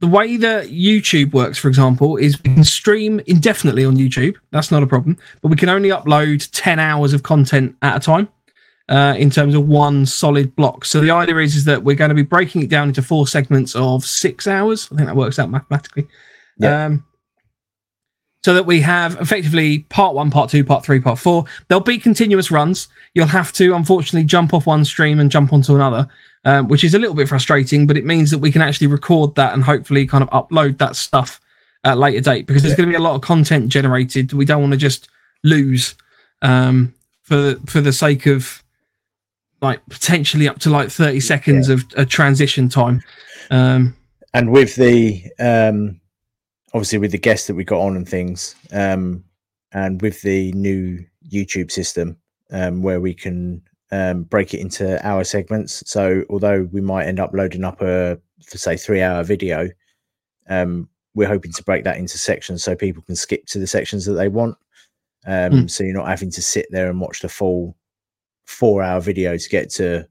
The 0.00 0.06
way 0.06 0.36
that 0.36 0.68
YouTube 0.68 1.32
works, 1.32 1.58
for 1.58 1.68
example, 1.68 2.16
is 2.16 2.40
we 2.42 2.54
can 2.54 2.64
stream 2.64 3.20
indefinitely 3.26 3.84
on 3.84 3.96
YouTube. 3.96 4.36
That's 4.52 4.70
not 4.70 4.82
a 4.82 4.86
problem, 4.86 5.18
but 5.42 5.48
we 5.48 5.56
can 5.56 5.68
only 5.68 5.88
upload 5.88 6.48
10 6.52 6.78
hours 6.78 7.12
of 7.12 7.24
content 7.24 7.74
at 7.82 7.96
a 7.96 8.00
time 8.00 8.28
uh, 8.88 9.14
in 9.18 9.30
terms 9.30 9.54
of 9.54 9.66
one 9.66 10.06
solid 10.06 10.54
block. 10.56 10.84
So 10.84 11.00
the 11.00 11.10
idea 11.10 11.38
is, 11.38 11.56
is 11.56 11.64
that 11.64 11.82
we're 11.82 11.96
going 11.96 12.10
to 12.10 12.14
be 12.14 12.22
breaking 12.22 12.62
it 12.62 12.70
down 12.70 12.88
into 12.88 13.02
four 13.02 13.26
segments 13.26 13.74
of 13.74 14.04
six 14.04 14.46
hours. 14.46 14.88
I 14.92 14.96
think 14.96 15.06
that 15.06 15.16
works 15.16 15.38
out 15.38 15.50
mathematically. 15.50 16.06
Yeah. 16.58 16.86
Um, 16.86 17.04
so 18.44 18.54
that 18.54 18.66
we 18.66 18.80
have 18.80 19.20
effectively 19.20 19.80
part 19.90 20.14
one, 20.14 20.30
part 20.30 20.48
two, 20.48 20.64
part 20.64 20.84
three, 20.84 21.00
part 21.00 21.18
four. 21.18 21.44
There'll 21.66 21.82
be 21.82 21.98
continuous 21.98 22.50
runs. 22.50 22.88
You'll 23.14 23.26
have 23.26 23.52
to, 23.54 23.74
unfortunately, 23.74 24.24
jump 24.24 24.54
off 24.54 24.66
one 24.66 24.84
stream 24.84 25.18
and 25.18 25.30
jump 25.30 25.52
onto 25.52 25.74
another, 25.74 26.08
um, 26.44 26.68
which 26.68 26.84
is 26.84 26.94
a 26.94 26.98
little 26.98 27.14
bit 27.14 27.28
frustrating, 27.28 27.86
but 27.86 27.96
it 27.96 28.04
means 28.04 28.30
that 28.30 28.38
we 28.38 28.52
can 28.52 28.62
actually 28.62 28.86
record 28.86 29.34
that 29.34 29.54
and 29.54 29.64
hopefully 29.64 30.06
kind 30.06 30.22
of 30.22 30.30
upload 30.30 30.78
that 30.78 30.96
stuff 30.96 31.40
at 31.84 31.94
a 31.94 31.96
later 31.96 32.20
date 32.20 32.46
because 32.46 32.62
there's 32.62 32.74
going 32.74 32.88
to 32.88 32.92
be 32.92 32.96
a 32.96 33.02
lot 33.02 33.14
of 33.14 33.20
content 33.20 33.68
generated. 33.68 34.32
We 34.32 34.44
don't 34.44 34.60
want 34.60 34.72
to 34.72 34.78
just 34.78 35.08
lose 35.44 35.94
um, 36.42 36.94
for 37.22 37.56
for 37.66 37.80
the 37.80 37.92
sake 37.92 38.26
of 38.26 38.62
like 39.60 39.84
potentially 39.88 40.48
up 40.48 40.60
to 40.60 40.70
like 40.70 40.90
30 40.90 41.20
seconds 41.20 41.68
of 41.68 41.84
a 41.96 42.06
transition 42.06 42.68
time. 42.68 43.02
Um, 43.50 43.96
and 44.34 44.50
with 44.50 44.76
the 44.76 45.24
um 45.38 46.00
obviously 46.74 46.98
with 46.98 47.12
the 47.12 47.18
guests 47.18 47.46
that 47.46 47.54
we 47.54 47.64
got 47.64 47.80
on 47.80 47.96
and 47.96 48.08
things 48.08 48.54
um 48.72 49.24
and 49.72 50.00
with 50.02 50.20
the 50.22 50.52
new 50.52 51.04
youtube 51.30 51.70
system 51.70 52.16
um 52.52 52.82
where 52.82 53.00
we 53.00 53.14
can 53.14 53.62
um 53.90 54.22
break 54.24 54.52
it 54.54 54.60
into 54.60 55.04
hour 55.06 55.24
segments 55.24 55.82
so 55.86 56.22
although 56.28 56.68
we 56.72 56.80
might 56.80 57.06
end 57.06 57.18
up 57.18 57.30
loading 57.32 57.64
up 57.64 57.80
a 57.80 58.18
for 58.44 58.58
say 58.58 58.76
three 58.76 59.00
hour 59.02 59.22
video 59.22 59.68
um 60.50 60.88
we're 61.14 61.26
hoping 61.28 61.52
to 61.52 61.62
break 61.64 61.84
that 61.84 61.96
into 61.96 62.18
sections 62.18 62.62
so 62.62 62.76
people 62.76 63.02
can 63.02 63.16
skip 63.16 63.44
to 63.46 63.58
the 63.58 63.66
sections 63.66 64.04
that 64.04 64.12
they 64.14 64.28
want 64.28 64.56
um 65.26 65.52
Hmm. 65.62 65.66
so 65.66 65.84
you're 65.84 65.94
not 65.96 66.08
having 66.08 66.30
to 66.32 66.42
sit 66.42 66.66
there 66.70 66.90
and 66.90 67.00
watch 67.00 67.20
the 67.20 67.28
full 67.28 67.76
four 68.46 68.82
hour 68.82 69.00
video 69.00 69.36
to 69.36 69.48
get 69.48 69.70
to 69.70 70.06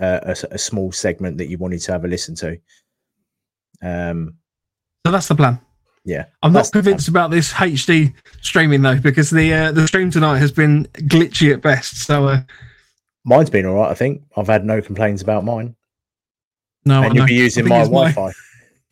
uh, 0.00 0.20
a, 0.22 0.36
a 0.52 0.58
small 0.58 0.90
segment 0.92 1.38
that 1.38 1.48
you 1.48 1.58
wanted 1.58 1.80
to 1.80 1.92
have 1.92 2.04
a 2.04 2.08
listen 2.08 2.34
to 2.34 2.58
um 3.82 4.34
so 5.06 5.12
that's 5.12 5.28
the 5.28 5.34
plan. 5.34 5.58
yeah 6.04 6.26
I'm 6.42 6.52
not 6.52 6.70
convinced 6.72 7.08
about 7.08 7.30
this 7.30 7.52
HD 7.52 8.12
streaming 8.42 8.82
though, 8.82 8.98
because 8.98 9.30
the 9.30 9.52
uh, 9.52 9.72
the 9.72 9.86
stream 9.86 10.10
tonight 10.10 10.38
has 10.38 10.52
been 10.52 10.84
glitchy 10.94 11.52
at 11.52 11.62
best. 11.62 12.02
So 12.04 12.28
uh, 12.28 12.42
Mine's 13.24 13.50
been 13.50 13.66
all 13.66 13.74
right. 13.74 13.90
I 13.90 13.94
think 13.94 14.22
I've 14.36 14.46
had 14.46 14.64
no 14.64 14.80
complaints 14.80 15.22
about 15.22 15.44
mine. 15.44 15.76
no, 16.84 17.02
and 17.02 17.14
you'll 17.14 17.26
be 17.26 17.34
using 17.34 17.68
my 17.68 17.80
Wi-Fi. 17.80 18.32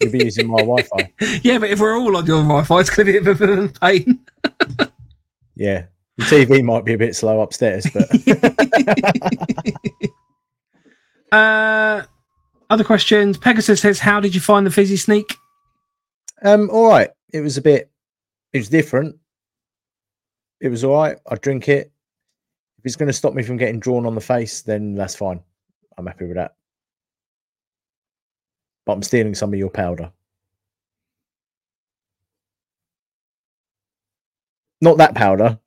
You'll 0.00 0.12
be 0.12 0.24
using 0.24 0.46
my 0.46 0.58
Wi-Fi. 0.58 1.12
yeah, 1.42 1.58
but 1.58 1.70
if 1.70 1.80
we're 1.80 1.98
all 1.98 2.16
on 2.16 2.26
your 2.26 2.42
Wi-Fi, 2.42 2.80
it's 2.80 2.90
going 2.90 3.06
to 3.06 3.12
be 3.12 3.18
a 3.18 3.34
bit 3.34 3.48
of 3.48 3.58
a 3.58 3.68
pain. 3.80 4.20
Yeah, 5.56 5.86
the 6.16 6.24
TV 6.24 6.62
might 6.62 6.84
be 6.84 6.92
a 6.92 6.98
bit 6.98 7.16
slow 7.16 7.40
upstairs, 7.40 7.84
but 7.92 8.08
uh, 11.32 12.02
other 12.70 12.84
questions. 12.84 13.38
Pegasus 13.38 13.80
says, 13.80 13.98
"How 13.98 14.20
did 14.20 14.34
you 14.34 14.40
find 14.40 14.64
the 14.64 14.70
fizzy 14.70 14.96
sneak?" 14.96 15.34
um, 16.42 16.70
all 16.70 16.88
right. 16.88 17.10
It 17.32 17.40
was 17.40 17.56
a 17.56 17.62
bit. 17.62 17.90
It 18.52 18.58
was 18.58 18.68
different. 18.68 19.16
It 20.60 20.68
was 20.68 20.84
all 20.84 20.96
right. 20.96 21.18
I 21.28 21.34
drink 21.34 21.68
it. 21.68 21.92
It's 22.88 22.96
going 22.96 23.08
to 23.08 23.12
stop 23.12 23.34
me 23.34 23.42
from 23.42 23.58
getting 23.58 23.80
drawn 23.80 24.06
on 24.06 24.14
the 24.14 24.20
face, 24.22 24.62
then 24.62 24.94
that's 24.94 25.14
fine. 25.14 25.40
I'm 25.98 26.06
happy 26.06 26.24
with 26.24 26.36
that. 26.36 26.54
But 28.86 28.94
I'm 28.94 29.02
stealing 29.02 29.34
some 29.34 29.52
of 29.52 29.58
your 29.58 29.68
powder. 29.68 30.10
Not 34.80 34.96
that 34.96 35.14
powder. 35.14 35.58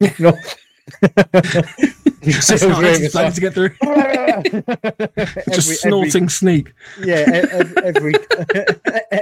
Not. 0.18 0.34
That's 1.00 2.50
not 3.14 3.34
to 3.34 3.40
get 3.40 3.54
through. 3.54 3.68
Just 5.54 5.70
Every- 5.70 5.76
snorting 5.76 6.28
sneak. 6.28 6.72
yeah, 7.00 7.46
every 7.84 8.14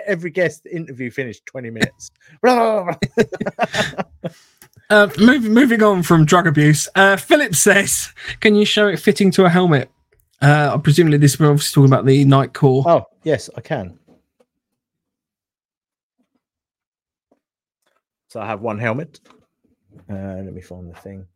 every 0.06 0.30
guest 0.30 0.64
interview 0.64 1.10
finished 1.10 1.44
twenty 1.44 1.68
minutes. 1.68 2.10
Uh, 4.90 5.08
moving 5.18 5.52
moving 5.52 5.82
on 5.82 6.02
from 6.02 6.24
drug 6.24 6.46
abuse. 6.46 6.88
Uh, 6.94 7.16
Philip 7.16 7.54
says, 7.54 8.08
"Can 8.40 8.54
you 8.54 8.64
show 8.64 8.88
it 8.88 8.98
fitting 8.98 9.30
to 9.32 9.44
a 9.44 9.48
helmet?" 9.50 9.90
Uh, 10.40 10.78
presumably, 10.78 11.18
this 11.18 11.38
we're 11.38 11.50
obviously 11.50 11.74
talking 11.82 11.92
about 11.92 12.06
the 12.06 12.24
Nitecore. 12.24 12.84
oh 12.86 13.04
yes, 13.22 13.50
I 13.56 13.60
can. 13.60 13.98
So 18.28 18.40
I 18.40 18.46
have 18.46 18.60
one 18.60 18.78
helmet. 18.78 19.20
Uh, 20.10 20.14
let 20.14 20.52
me 20.54 20.60
find 20.62 20.90
the 20.90 20.94
thing. 20.98 21.26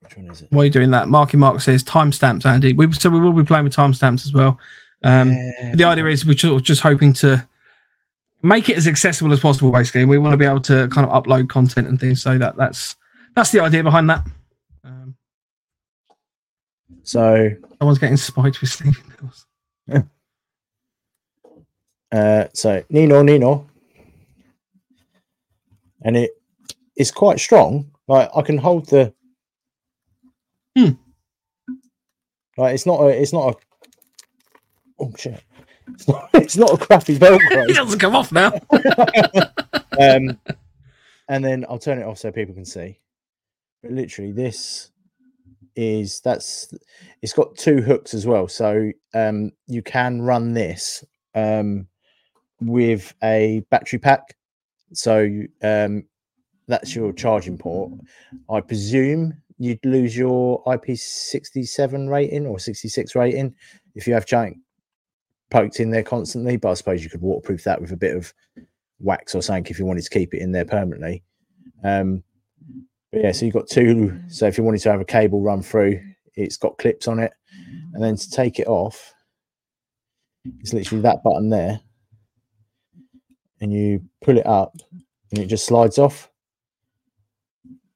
Which 0.00 0.16
one 0.16 0.30
is 0.30 0.42
it? 0.42 0.48
While 0.50 0.64
you're 0.64 0.70
doing 0.72 0.90
that, 0.90 1.08
Marky 1.08 1.36
Mark 1.38 1.60
says 1.60 1.82
timestamps, 1.84 2.44
Andy. 2.44 2.72
We 2.74 2.92
so 2.92 3.08
we 3.08 3.20
will 3.20 3.32
be 3.32 3.44
playing 3.44 3.64
with 3.64 3.74
timestamps 3.74 4.26
as 4.26 4.32
well. 4.34 4.58
Um, 5.02 5.30
Yeah, 5.32 5.74
the 5.74 5.84
idea 5.84 6.06
is 6.06 6.26
we're 6.26 6.34
ju- 6.34 6.60
just 6.60 6.82
hoping 6.82 7.14
to 7.14 7.46
make 8.42 8.68
it 8.68 8.76
as 8.76 8.86
accessible 8.86 9.32
as 9.32 9.40
possible. 9.40 9.70
Basically, 9.70 10.04
we 10.04 10.18
want 10.18 10.32
to 10.32 10.36
be 10.36 10.44
able 10.44 10.60
to 10.62 10.88
kind 10.88 11.08
of 11.08 11.22
upload 11.22 11.48
content 11.48 11.88
and 11.88 11.98
things. 11.98 12.22
So 12.22 12.38
that 12.38 12.56
that's 12.56 12.96
that's 13.34 13.50
the 13.52 13.60
idea 13.60 13.82
behind 13.82 14.08
that. 14.10 14.26
Um, 14.84 15.16
so 17.02 17.50
someone's 17.78 17.98
getting 17.98 18.16
spiked 18.16 18.60
with 18.60 18.70
Stephen 18.70 19.04
Hills. 19.20 19.46
Uh, 22.12 22.46
so 22.52 22.82
Nino 22.90 23.22
Nino, 23.22 23.68
and 26.02 26.16
it 26.16 26.32
is 26.96 27.12
quite 27.12 27.38
strong. 27.38 27.88
Like 28.08 28.28
I 28.34 28.42
can 28.42 28.58
hold 28.58 28.88
the. 28.88 29.14
Hmm. 30.76 30.90
Like 32.56 32.74
it's 32.74 32.84
not 32.84 33.00
a. 33.00 33.08
It's 33.08 33.32
not 33.32 33.54
a. 33.54 33.56
Oh 34.98 35.12
shit! 35.16 35.40
It's 35.94 36.08
not, 36.08 36.30
it's 36.34 36.56
not 36.56 36.72
a 36.72 36.76
crappy 36.76 37.14
It 37.20 37.76
doesn't 37.76 37.98
come 37.98 38.16
off 38.16 38.32
now. 38.32 38.52
um, 40.00 40.38
and 41.28 41.44
then 41.44 41.64
I'll 41.68 41.78
turn 41.78 41.98
it 41.98 42.06
off 42.06 42.18
so 42.18 42.32
people 42.32 42.54
can 42.54 42.64
see. 42.64 42.98
But 43.82 43.92
literally, 43.92 44.32
this 44.32 44.90
is 45.76 46.20
that's 46.20 46.72
it's 47.22 47.32
got 47.32 47.56
two 47.56 47.80
hooks 47.80 48.12
as 48.14 48.26
well, 48.26 48.48
so 48.48 48.90
um, 49.14 49.52
you 49.66 49.82
can 49.82 50.20
run 50.20 50.52
this 50.52 51.04
um, 51.34 51.86
with 52.60 53.14
a 53.22 53.64
battery 53.70 53.98
pack. 53.98 54.36
So 54.92 55.42
um, 55.62 56.04
that's 56.66 56.94
your 56.94 57.12
charging 57.12 57.56
port. 57.56 57.92
I 58.50 58.60
presume 58.60 59.34
you'd 59.58 59.84
lose 59.84 60.16
your 60.16 60.62
IP67 60.64 62.10
rating 62.10 62.46
or 62.46 62.58
66 62.58 63.14
rating 63.14 63.54
if 63.94 64.06
you 64.06 64.14
have 64.14 64.26
junk 64.26 64.56
poked 65.50 65.80
in 65.80 65.90
there 65.90 66.02
constantly. 66.02 66.56
But 66.56 66.70
I 66.70 66.74
suppose 66.74 67.04
you 67.04 67.10
could 67.10 67.22
waterproof 67.22 67.64
that 67.64 67.80
with 67.80 67.92
a 67.92 67.96
bit 67.96 68.16
of 68.16 68.32
wax 69.00 69.34
or 69.34 69.42
something 69.42 69.66
if 69.70 69.78
you 69.78 69.86
wanted 69.86 70.04
to 70.04 70.10
keep 70.10 70.34
it 70.34 70.42
in 70.42 70.52
there 70.52 70.64
permanently. 70.64 71.22
Um, 71.82 72.22
but 73.12 73.22
yeah, 73.22 73.32
so 73.32 73.44
you've 73.44 73.54
got 73.54 73.68
two. 73.68 74.20
So 74.28 74.46
if 74.46 74.56
you 74.56 74.64
wanted 74.64 74.82
to 74.82 74.90
have 74.90 75.00
a 75.00 75.04
cable 75.04 75.40
run 75.40 75.62
through, 75.62 76.00
it's 76.34 76.56
got 76.56 76.78
clips 76.78 77.08
on 77.08 77.18
it, 77.18 77.32
and 77.92 78.02
then 78.02 78.16
to 78.16 78.30
take 78.30 78.58
it 78.60 78.68
off, 78.68 79.12
it's 80.60 80.72
literally 80.72 81.02
that 81.02 81.22
button 81.24 81.50
there, 81.50 81.80
and 83.60 83.72
you 83.72 84.02
pull 84.22 84.38
it 84.38 84.46
up, 84.46 84.74
and 85.30 85.40
it 85.40 85.46
just 85.46 85.66
slides 85.66 85.98
off, 85.98 86.30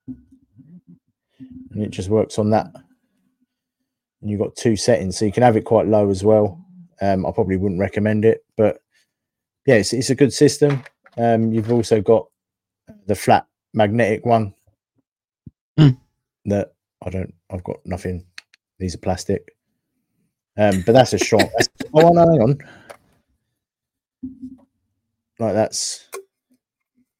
and 0.09 1.83
it 1.83 1.91
just 1.91 2.09
works 2.09 2.39
on 2.39 2.51
that. 2.51 2.67
And 4.21 4.31
you've 4.31 4.41
got 4.41 4.57
two 4.57 4.75
settings, 4.75 5.17
so 5.17 5.25
you 5.27 5.33
can 5.33 5.43
have 5.43 5.57
it 5.57 5.65
quite 5.65 5.87
low 5.87 6.11
as 6.11 6.25
well. 6.25 6.64
Um, 7.01 7.27
I 7.27 7.31
probably 7.33 7.57
wouldn't 7.57 7.81
recommend 7.81 8.25
it, 8.25 8.45
but 8.57 8.79
yeah, 9.67 9.77
it's, 9.77 9.93
it's 9.93 10.11
a 10.11 10.15
good 10.15 10.33
system. 10.33 10.83
Um, 11.17 11.53
you've 11.53 11.73
also 11.73 12.01
got 12.01 12.27
the 13.07 13.15
flat 13.15 13.47
magnetic 13.73 14.25
one 14.27 14.55
Mm. 15.79 15.97
that 16.45 16.73
I 17.05 17.11
don't. 17.11 17.35
I've 17.51 17.65
got 17.65 17.79
nothing. 17.85 18.25
These 18.79 18.95
are 18.95 18.99
plastic. 18.99 19.57
Um, 20.57 20.83
but 20.87 20.93
that's 20.93 21.13
a. 21.15 21.19
That's, 21.19 21.69
oh, 21.93 22.11
no, 22.11 22.31
hang 22.31 22.43
on. 22.43 22.59
Like 25.41 25.55
that's 25.55 26.09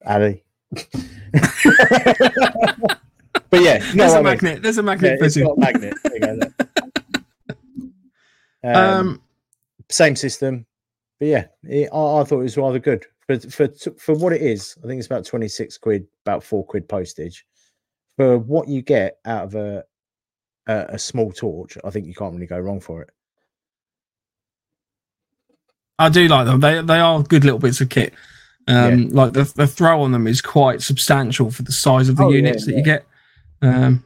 Ali. 0.07 0.45
but 0.71 0.85
yeah, 3.61 3.79
no, 3.95 4.05
There's 4.05 4.13
I 4.13 4.19
a 4.19 4.23
mean, 4.23 4.23
magnet. 4.23 4.63
There's 4.63 4.79
a 4.79 4.83
magnet. 4.85 5.19
it's 5.21 5.35
for 5.35 5.41
two. 5.41 5.47
got 5.47 5.57
a 5.57 5.61
magnet. 5.61 5.95
There 6.05 6.15
you 6.15 6.21
go, 6.21 6.39
um, 8.63 8.77
um, 8.77 9.23
same 9.95 10.17
system, 10.17 10.67
but 11.19 11.29
yeah, 11.29 11.47
it, 11.65 11.89
I, 11.93 12.21
I 12.21 12.25
thought 12.25 12.41
it 12.41 12.51
was 12.51 12.57
rather 12.57 12.79
good 12.79 13.07
for 13.27 13.39
for 13.39 13.69
for 13.99 14.15
what 14.15 14.33
it 14.33 14.43
is. 14.43 14.77
I 14.83 14.87
think 14.87 14.99
it's 14.99 15.07
about 15.07 15.25
twenty 15.25 15.49
six 15.49 15.79
quid, 15.79 16.07
about 16.25 16.43
four 16.45 16.65
quid 16.65 16.89
postage 16.89 17.47
for 18.17 18.39
what 18.39 18.69
you 18.69 18.83
get 18.83 19.19
out 19.25 19.45
of 19.45 19.55
a, 19.55 19.85
a 20.67 20.87
a 20.91 20.99
small 20.99 21.33
torch. 21.33 21.79
I 21.85 21.91
think 21.91 22.07
you 22.07 22.15
can't 22.15 22.35
really 22.35 22.47
go 22.47 22.59
wrong 22.59 22.81
for 22.81 23.03
it. 23.03 23.11
I 25.99 26.09
do 26.09 26.27
like 26.29 26.47
them. 26.47 26.61
They 26.61 26.83
they 26.83 26.99
are 27.01 27.23
good 27.23 27.45
little 27.45 27.61
bits 27.61 27.81
of 27.81 27.89
kit. 27.89 28.15
Um, 28.67 29.11
like 29.11 29.33
the 29.35 29.45
the 29.57 29.67
throw 29.67 30.03
on 30.03 30.13
them 30.13 30.27
is 30.27 30.41
quite 30.41 30.83
substantial 30.83 31.51
for 31.51 31.63
the 31.63 31.73
size 31.73 32.09
of 32.09 32.17
the 32.17 32.25
Oh, 32.25 32.31
yeah, 32.31 32.37
units 32.37 32.67
that 32.67 32.73
yeah. 32.73 32.79
you 32.79 32.85
get. 32.85 33.07
Um, 33.63 34.05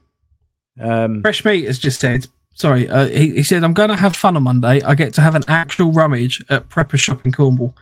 Um, 0.80 1.22
Fresh 1.22 1.44
Meat 1.44 1.64
has 1.64 1.78
just 1.78 2.00
said, 2.00 2.26
sorry, 2.58 2.88
uh, 2.88 3.06
he, 3.06 3.36
he 3.36 3.42
said, 3.42 3.64
I'm 3.64 3.72
going 3.72 3.88
to 3.88 3.96
have 3.96 4.14
fun 4.16 4.36
on 4.36 4.42
Monday. 4.42 4.82
I 4.82 4.94
get 4.94 5.14
to 5.14 5.20
have 5.20 5.34
an 5.34 5.44
actual 5.48 5.92
rummage 5.92 6.44
at 6.50 6.68
Prepper 6.68 6.98
Shop 6.98 7.24
in 7.24 7.32
Cornwall. 7.32 7.74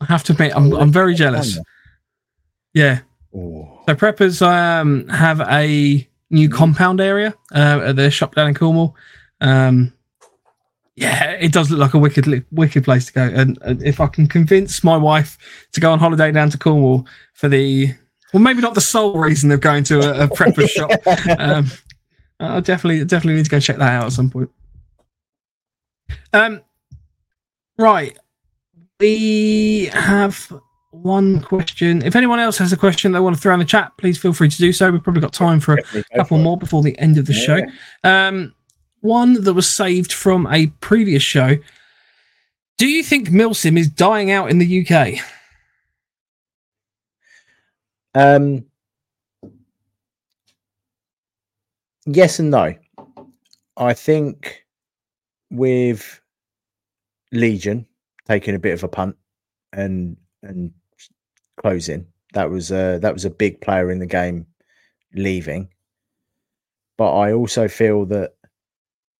I 0.00 0.06
have 0.06 0.22
to 0.24 0.32
admit, 0.32 0.52
I'm, 0.54 0.72
I'm 0.74 0.92
very 0.92 1.14
jealous. 1.14 1.58
Yeah. 2.72 3.00
oh, 3.34 3.82
So 3.86 3.94
Preppers 3.94 4.42
um, 4.46 5.08
have 5.08 5.40
a 5.40 6.06
new 6.30 6.48
compound 6.48 7.00
area 7.00 7.34
uh, 7.54 7.80
at 7.84 7.96
their 7.96 8.10
shop 8.10 8.34
down 8.34 8.48
in 8.48 8.54
Cornwall. 8.54 8.94
Um, 9.40 9.92
yeah, 10.94 11.32
it 11.32 11.52
does 11.52 11.70
look 11.70 11.80
like 11.80 11.94
a 11.94 11.98
wicked, 11.98 12.46
wicked 12.52 12.84
place 12.84 13.06
to 13.06 13.12
go. 13.12 13.22
And, 13.22 13.58
and 13.62 13.82
if 13.82 14.00
I 14.00 14.06
can 14.06 14.26
convince 14.28 14.84
my 14.84 14.96
wife 14.96 15.36
to 15.72 15.80
go 15.80 15.92
on 15.92 15.98
holiday 15.98 16.30
down 16.32 16.50
to 16.50 16.58
Cornwall 16.58 17.06
for 17.34 17.48
the, 17.48 17.94
well, 18.32 18.42
maybe 18.42 18.60
not 18.60 18.74
the 18.74 18.80
sole 18.80 19.18
reason 19.18 19.50
of 19.50 19.60
going 19.60 19.84
to 19.84 20.00
a, 20.00 20.24
a 20.24 20.28
prepper 20.28 20.68
shop, 20.68 20.90
um, 21.38 21.70
I 22.40 22.60
definitely, 22.60 23.04
definitely 23.04 23.36
need 23.36 23.44
to 23.44 23.50
go 23.50 23.60
check 23.60 23.78
that 23.78 23.92
out 23.92 24.06
at 24.06 24.12
some 24.12 24.30
point. 24.30 24.50
Um, 26.32 26.60
right, 27.78 28.16
we 29.00 29.86
have 29.92 30.52
one 30.90 31.40
question. 31.40 32.02
If 32.02 32.16
anyone 32.16 32.38
else 32.38 32.58
has 32.58 32.72
a 32.72 32.76
question 32.76 33.12
they 33.12 33.20
want 33.20 33.36
to 33.36 33.42
throw 33.42 33.54
in 33.54 33.60
the 33.60 33.64
chat, 33.64 33.92
please 33.98 34.18
feel 34.18 34.32
free 34.32 34.48
to 34.48 34.58
do 34.58 34.72
so. 34.72 34.90
We've 34.90 35.02
probably 35.02 35.22
got 35.22 35.32
time 35.32 35.60
for 35.60 35.78
a 35.78 36.04
couple 36.14 36.38
more 36.38 36.56
before 36.56 36.82
the 36.82 36.98
end 36.98 37.18
of 37.18 37.26
the 37.26 37.32
show. 37.32 37.60
Um, 38.04 38.54
one 39.00 39.42
that 39.44 39.54
was 39.54 39.68
saved 39.68 40.12
from 40.12 40.46
a 40.48 40.68
previous 40.80 41.22
show. 41.22 41.56
Do 42.78 42.86
you 42.86 43.02
think 43.02 43.28
Milsim 43.28 43.78
is 43.78 43.88
dying 43.88 44.30
out 44.30 44.50
in 44.50 44.58
the 44.58 44.86
UK? 44.86 45.20
Um, 48.14 48.64
yes 52.06 52.38
and 52.38 52.50
no. 52.50 52.74
I 53.76 53.92
think 53.92 54.64
with 55.50 56.20
Legion 57.32 57.86
taking 58.26 58.54
a 58.54 58.58
bit 58.58 58.74
of 58.74 58.82
a 58.82 58.88
punt 58.88 59.16
and 59.72 60.16
and 60.42 60.72
closing, 61.56 62.06
that 62.32 62.50
was 62.50 62.70
a 62.70 62.98
that 63.02 63.12
was 63.12 63.24
a 63.24 63.30
big 63.30 63.60
player 63.60 63.90
in 63.90 63.98
the 63.98 64.06
game 64.06 64.46
leaving. 65.14 65.68
But 66.96 67.14
I 67.14 67.32
also 67.32 67.68
feel 67.68 68.06
that 68.06 68.34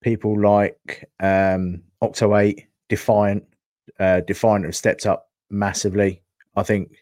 people 0.03 0.41
like 0.41 1.09
um, 1.21 1.83
Octo 2.01 2.37
Eight, 2.37 2.67
Defiant, 2.89 3.45
uh, 4.01 4.21
Defiant 4.21 4.65
have 4.65 4.77
stepped 4.77 5.05
up 5.05 5.31
massively. 5.51 6.23
I 6.57 6.63
think 6.63 6.97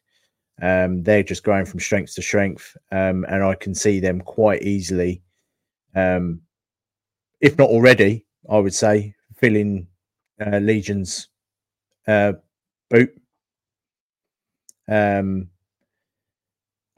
um, 0.61 1.03
they're 1.03 1.22
just 1.22 1.45
growing 1.45 1.64
from 1.64 1.80
strength 1.80 2.14
to 2.14 2.22
strength, 2.22 2.76
um, 2.91 3.24
and 3.28 3.45
I 3.45 3.55
can 3.55 3.74
see 3.74 4.01
them 4.01 4.20
quite 4.20 4.62
easily, 4.62 5.22
um, 5.95 6.40
if 7.40 7.59
not 7.59 7.68
already, 7.68 8.24
I 8.49 8.59
would 8.59 8.74
say, 8.74 9.14
filling 9.36 9.86
uh, 10.45 10.59
Legion's 10.59 11.28
uh, 12.07 12.34
boot. 12.90 13.14
Um, 14.88 15.49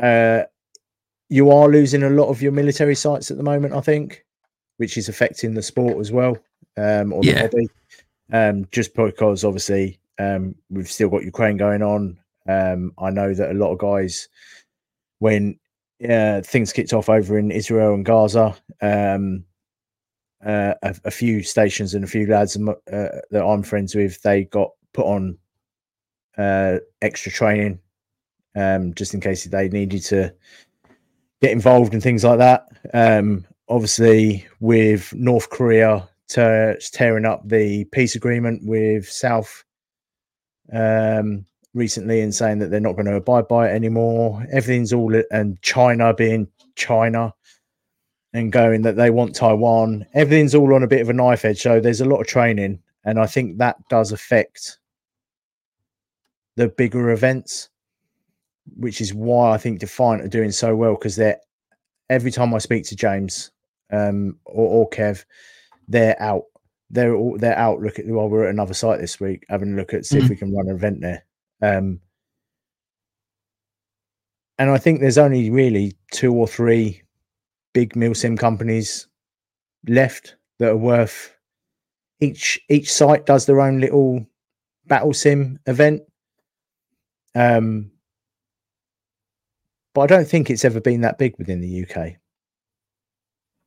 uh, 0.03 0.43
you 1.29 1.51
are 1.51 1.69
losing 1.69 2.03
a 2.03 2.11
lot 2.11 2.29
of 2.29 2.43
your 2.43 2.53
military 2.53 2.95
sites 2.95 3.31
at 3.31 3.37
the 3.37 3.43
moment, 3.43 3.75
I 3.75 3.81
think, 3.81 4.25
which 4.77 4.97
is 4.97 5.09
affecting 5.09 5.55
the 5.55 5.63
sport 5.63 5.99
as 5.99 6.13
well, 6.13 6.37
um, 6.77 7.13
or 7.13 7.23
the 7.23 7.33
hobby. 7.41 7.69
Um, 8.33 8.67
just 8.73 8.95
because 8.95 9.45
obviously 9.45 10.01
um, 10.19 10.55
we've 10.71 10.91
still 10.91 11.09
got 11.09 11.25
Ukraine 11.25 11.57
going 11.57 11.83
on. 11.83 12.19
Um, 12.49 12.93
I 12.99 13.11
know 13.11 13.35
that 13.35 13.51
a 13.51 13.55
lot 13.55 13.73
of 13.73 13.79
guys, 13.79 14.29
when 15.19 15.59
uh, 16.09 16.43
things 16.43 16.73
kicked 16.73 16.93
off 16.93 17.09
over 17.09 17.39
in 17.39 17.51
Israel 17.51 17.95
and 17.95 18.05
Gaza, 18.05 18.57
um, 18.83 19.45
uh, 20.45 20.75
a, 20.83 20.97
a 21.05 21.11
few 21.11 21.43
stations 21.43 21.95
and 21.95 22.05
a 22.05 22.09
few 22.09 22.27
lads 22.27 22.57
uh, 22.57 22.73
that 23.31 23.45
I'm 23.45 23.63
friends 23.63 23.95
with, 23.95 24.21
they 24.23 24.45
got 24.45 24.71
put 24.93 25.07
on 25.07 25.39
uh, 26.37 26.79
extra 27.03 27.33
training 27.33 27.79
um, 28.55 28.95
just 28.95 29.15
in 29.15 29.21
case 29.21 29.45
they 29.45 29.69
needed 29.69 30.03
to 30.03 30.33
get 31.41 31.53
involved 31.53 31.95
in 31.95 32.01
things 32.01 32.25
like 32.25 32.39
that. 32.39 32.67
Um, 32.95 33.47
obviously, 33.69 34.47
with 34.61 35.13
North 35.15 35.51
Korea 35.51 36.09
te- 36.29 36.77
tearing 36.93 37.25
up 37.25 37.47
the 37.47 37.85
peace 37.87 38.15
agreement 38.15 38.63
with 38.65 39.09
South 39.09 39.65
um, 40.73 41.45
recently 41.77 42.23
and 42.23 42.35
saying 42.35 42.59
that 42.59 42.71
they're 42.71 42.81
not 42.81 42.95
going 42.95 43.07
to 43.07 43.15
abide 43.15 43.47
by 43.47 43.69
it 43.69 43.75
anymore. 43.75 44.45
Everything's 44.51 44.93
all 44.93 45.15
and 45.31 45.61
China 45.63 46.15
being 46.15 46.49
China 46.75 47.33
and 48.33 48.51
going 48.51 48.83
that 48.83 48.97
they 48.97 49.11
want 49.11 49.35
Taiwan. 49.35 50.05
Everything's 50.15 50.55
all 50.55 50.75
on 50.75 50.83
a 50.83 50.89
bit 50.89 51.03
of 51.03 51.11
a 51.11 51.13
knife 51.13 51.45
edge. 51.45 51.61
So 51.61 51.79
there's 51.79 52.01
a 52.01 52.05
lot 52.07 52.21
of 52.21 52.27
training, 52.27 52.81
and 53.05 53.21
I 53.21 53.27
think 53.27 53.59
that 53.59 53.77
does 53.89 54.11
affect 54.11 54.79
the 56.57 56.69
bigger 56.69 57.11
events, 57.11 57.69
which 58.77 59.01
is 59.01 59.13
why 59.13 59.53
I 59.53 59.59
think 59.59 59.79
Defiant 59.79 60.25
are 60.25 60.29
doing 60.29 60.51
so 60.51 60.75
well 60.75 60.95
because 60.95 61.17
they're 61.17 61.39
every 62.09 62.31
time 62.31 62.55
I 62.55 62.59
speak 62.59 62.85
to 62.87 62.97
James 62.97 63.51
um, 63.93 64.39
or, 64.47 64.85
or 64.85 64.91
Kev, 64.91 65.25
they're 65.89 66.21
out. 66.21 66.45
They're 66.89 67.15
all 67.15 67.37
they're 67.39 67.59
out. 67.59 67.81
Look 67.81 67.99
at 67.99 68.07
well, 68.07 68.29
we're 68.29 68.45
at 68.45 68.51
another 68.51 68.75
site 68.75 69.01
this 69.01 69.21
week, 69.21 69.45
having 69.51 69.75
a 69.75 69.77
look 69.77 69.93
at 69.93 70.07
see 70.07 70.19
if 70.19 70.25
Mhm. 70.25 70.31
we 70.31 70.37
can 70.37 70.55
run 70.55 70.69
an 70.69 70.77
event 70.77 71.01
there. 71.01 71.26
Um, 71.63 72.01
and 74.59 74.71
I 74.71 74.79
think 74.79 75.01
there's 75.01 75.19
only 75.19 75.51
really 75.51 75.97
two 76.13 76.33
or 76.33 76.47
three 76.49 77.03
big 77.75 77.95
milsim 77.95 78.39
companies 78.39 79.07
left 79.89 80.37
that 80.59 80.71
are 80.71 80.77
worth. 80.77 81.33
Each 82.21 82.59
each 82.71 82.91
site 82.91 83.27
does 83.27 83.45
their 83.45 83.61
own 83.61 83.81
little 83.81 84.27
battle 84.87 85.13
sim 85.13 85.59
event. 85.67 86.03
Um, 87.35 87.91
but 89.93 90.03
I 90.03 90.07
don't 90.07 90.29
think 90.29 90.49
it's 90.49 90.65
ever 90.65 90.81
been 90.81 91.03
that 91.03 91.19
big 91.19 91.35
within 91.39 91.61
the 91.61 91.83
UK. 91.85 92.15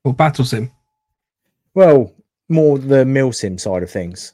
Or 0.04 0.14
Battle 0.14 0.46
Sim? 0.46 0.72
Well, 1.76 2.14
more 2.48 2.80
the 2.80 3.04
Milsim 3.04 3.60
side 3.60 3.84
of 3.84 3.92
things. 3.92 4.34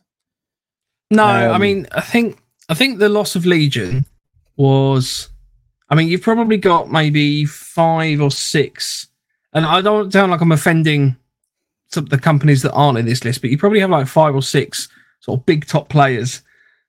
No, 1.12 1.24
I 1.26 1.48
Um, 1.56 1.62
mean, 1.62 1.88
I 1.92 2.02
think 2.02 2.40
I 2.70 2.74
think 2.74 3.00
the 3.00 3.10
loss 3.10 3.36
of 3.36 3.46
Legion 3.46 4.06
was. 4.58 5.30
I 5.90 5.96
mean, 5.96 6.08
you've 6.08 6.24
probably 6.24 6.58
got 6.58 6.92
maybe 6.92 7.46
five 7.46 8.20
or 8.20 8.32
six, 8.32 9.08
and 9.54 9.66
I 9.66 9.82
don't 9.82 10.12
sound 10.12 10.32
like 10.32 10.42
I'm 10.42 10.52
offending 10.52 11.16
some 11.92 12.06
of 12.06 12.10
the 12.10 12.18
companies 12.18 12.64
that 12.64 12.74
aren't 12.74 12.98
in 12.98 13.06
this 13.06 13.24
list, 13.24 13.42
but 13.42 13.52
you 13.52 13.58
probably 13.58 13.80
have 13.80 13.92
like 13.92 14.08
five 14.08 14.34
or 14.34 14.42
six 14.42 14.90
sort 15.20 15.40
of 15.40 15.46
big 15.46 15.66
top 15.66 15.90
players 15.90 16.42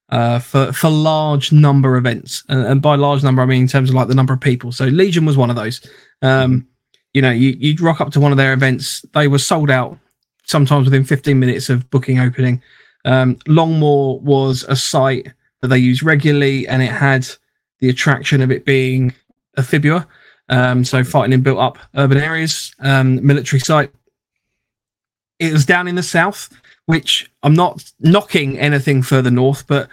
uh, 0.08 0.38
for 0.38 0.72
for 0.72 0.88
large 0.88 1.52
number 1.52 1.96
events, 1.96 2.42
and, 2.48 2.66
and 2.66 2.82
by 2.82 2.94
large 2.94 3.22
number 3.22 3.42
I 3.42 3.46
mean 3.46 3.62
in 3.62 3.68
terms 3.68 3.90
of 3.90 3.94
like 3.94 4.08
the 4.08 4.14
number 4.14 4.32
of 4.32 4.40
people. 4.40 4.72
So 4.72 4.86
Legion 4.86 5.26
was 5.26 5.36
one 5.36 5.50
of 5.50 5.56
those. 5.56 5.86
Um, 6.22 6.66
you 7.12 7.22
know, 7.22 7.30
you, 7.30 7.56
you'd 7.58 7.80
rock 7.80 8.00
up 8.00 8.12
to 8.12 8.20
one 8.20 8.32
of 8.32 8.38
their 8.38 8.52
events; 8.52 9.04
they 9.12 9.28
were 9.28 9.38
sold 9.38 9.70
out 9.70 9.98
sometimes 10.44 10.84
within 10.84 11.04
15 11.04 11.38
minutes 11.38 11.68
of 11.68 11.88
booking 11.90 12.20
opening. 12.20 12.62
Um, 13.04 13.36
Longmoor 13.46 14.20
was 14.20 14.64
a 14.68 14.76
site 14.76 15.32
that 15.66 15.74
they 15.74 15.78
use 15.78 16.02
regularly, 16.02 16.66
and 16.68 16.82
it 16.82 16.92
had 16.92 17.26
the 17.80 17.88
attraction 17.88 18.40
of 18.40 18.50
it 18.50 18.64
being 18.64 19.14
a 19.56 19.62
FIBUA, 19.62 20.06
um, 20.48 20.84
so 20.84 21.02
fighting 21.02 21.32
in 21.32 21.42
built 21.42 21.58
up 21.58 21.78
urban 21.96 22.18
areas, 22.18 22.74
um, 22.80 23.24
military 23.26 23.60
site. 23.60 23.90
It 25.38 25.52
was 25.52 25.66
down 25.66 25.88
in 25.88 25.96
the 25.96 26.02
south, 26.02 26.48
which 26.86 27.30
I'm 27.42 27.54
not 27.54 27.84
knocking 28.00 28.58
anything 28.58 29.02
further 29.02 29.30
north, 29.30 29.66
but 29.66 29.88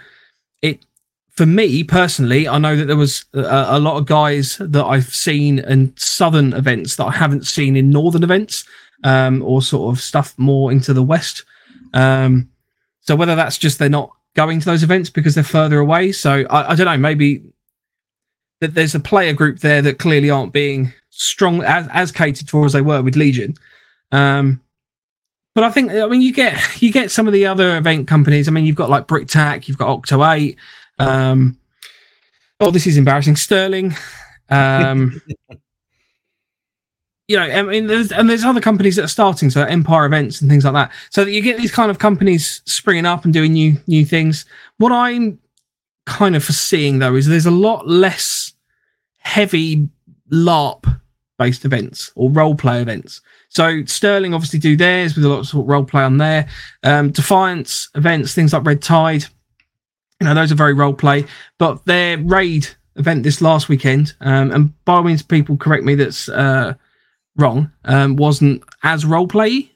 it, 0.62 0.84
for 1.32 1.44
me 1.44 1.82
personally, 1.82 2.46
I 2.46 2.58
know 2.58 2.76
that 2.76 2.86
there 2.86 2.96
was 2.96 3.24
a, 3.34 3.66
a 3.70 3.80
lot 3.80 3.96
of 3.96 4.06
guys 4.06 4.56
that 4.60 4.84
I've 4.84 5.14
seen 5.14 5.58
in 5.58 5.92
southern 5.96 6.52
events 6.52 6.96
that 6.96 7.04
I 7.06 7.12
haven't 7.12 7.46
seen 7.46 7.76
in 7.76 7.90
northern 7.90 8.22
events, 8.22 8.64
um, 9.02 9.42
or 9.42 9.60
sort 9.60 9.94
of 9.94 10.02
stuff 10.02 10.34
more 10.38 10.70
into 10.72 10.94
the 10.94 11.02
west. 11.02 11.44
Um, 11.92 12.48
so 13.00 13.16
whether 13.16 13.36
that's 13.36 13.58
just 13.58 13.78
they're 13.78 13.88
not 13.88 14.10
going 14.34 14.60
to 14.60 14.66
those 14.66 14.82
events 14.82 15.10
because 15.10 15.34
they're 15.34 15.44
further 15.44 15.78
away. 15.78 16.12
So 16.12 16.44
I, 16.50 16.72
I 16.72 16.74
don't 16.74 16.86
know. 16.86 16.96
Maybe 16.96 17.42
that 18.60 18.74
there's 18.74 18.94
a 18.94 19.00
player 19.00 19.32
group 19.32 19.60
there 19.60 19.82
that 19.82 19.98
clearly 19.98 20.30
aren't 20.30 20.52
being 20.52 20.92
strong 21.10 21.62
as, 21.62 21.88
as 21.92 22.12
catered 22.12 22.48
for 22.50 22.64
as 22.66 22.72
they 22.72 22.80
were 22.80 23.02
with 23.02 23.16
Legion. 23.16 23.54
Um, 24.12 24.60
but 25.54 25.64
I 25.64 25.70
think 25.70 25.92
I 25.92 26.06
mean 26.06 26.20
you 26.20 26.32
get 26.32 26.82
you 26.82 26.92
get 26.92 27.10
some 27.10 27.26
of 27.26 27.32
the 27.32 27.46
other 27.46 27.76
event 27.76 28.08
companies. 28.08 28.48
I 28.48 28.50
mean 28.50 28.64
you've 28.66 28.76
got 28.76 28.90
like 28.90 29.06
BrickTac, 29.06 29.68
you've 29.68 29.78
got 29.78 29.88
Octo 29.88 30.24
Eight. 30.32 30.56
Um, 30.98 31.58
oh, 32.60 32.70
this 32.70 32.86
is 32.86 32.96
embarrassing. 32.96 33.36
Sterling. 33.36 33.94
Um, 34.50 35.20
you 37.28 37.36
know, 37.38 37.44
I 37.44 37.62
mean, 37.62 37.86
there's 37.86 38.12
and 38.12 38.28
there's 38.28 38.44
other 38.44 38.60
companies 38.60 38.96
that 38.96 39.04
are 39.04 39.08
starting, 39.08 39.50
so 39.50 39.62
Empire 39.62 40.04
Events 40.04 40.40
and 40.40 40.50
things 40.50 40.64
like 40.64 40.74
that. 40.74 40.92
So 41.10 41.24
that 41.24 41.32
you 41.32 41.40
get 41.40 41.56
these 41.56 41.72
kind 41.72 41.90
of 41.90 41.98
companies 41.98 42.60
springing 42.66 43.06
up 43.06 43.24
and 43.24 43.32
doing 43.32 43.52
new 43.52 43.76
new 43.86 44.04
things. 44.04 44.44
What 44.78 44.92
I'm 44.92 45.38
kind 46.06 46.36
of 46.36 46.44
foreseeing 46.44 46.98
though 46.98 47.14
is 47.14 47.26
there's 47.26 47.46
a 47.46 47.50
lot 47.50 47.88
less 47.88 48.52
heavy 49.18 49.88
LARP 50.30 51.00
based 51.38 51.64
events 51.64 52.12
or 52.14 52.30
role 52.30 52.54
play 52.54 52.80
events. 52.80 53.20
So 53.48 53.84
Sterling 53.84 54.34
obviously 54.34 54.58
do 54.58 54.76
theirs 54.76 55.14
with 55.14 55.24
a 55.24 55.28
lot 55.28 55.40
of, 55.40 55.54
role 55.54 55.84
play 55.84 56.02
on 56.02 56.18
there. 56.18 56.48
Um, 56.82 57.10
Defiance 57.10 57.88
events, 57.94 58.34
things 58.34 58.52
like 58.52 58.66
Red 58.66 58.82
Tide, 58.82 59.24
you 60.20 60.26
know, 60.26 60.34
those 60.34 60.52
are 60.52 60.56
very 60.56 60.74
role 60.74 60.94
play. 60.94 61.24
But 61.58 61.84
their 61.84 62.18
raid 62.18 62.66
event 62.96 63.22
this 63.22 63.40
last 63.40 63.68
weekend, 63.68 64.14
um, 64.20 64.50
and 64.50 64.84
by 64.84 64.94
all 64.94 65.02
means, 65.02 65.22
people 65.22 65.56
correct 65.56 65.84
me 65.84 65.94
that's 65.94 66.28
uh, 66.28 66.74
wrong, 67.36 67.70
um, 67.84 68.16
wasn't 68.16 68.62
as 68.82 69.04
role 69.04 69.26
play. 69.26 69.70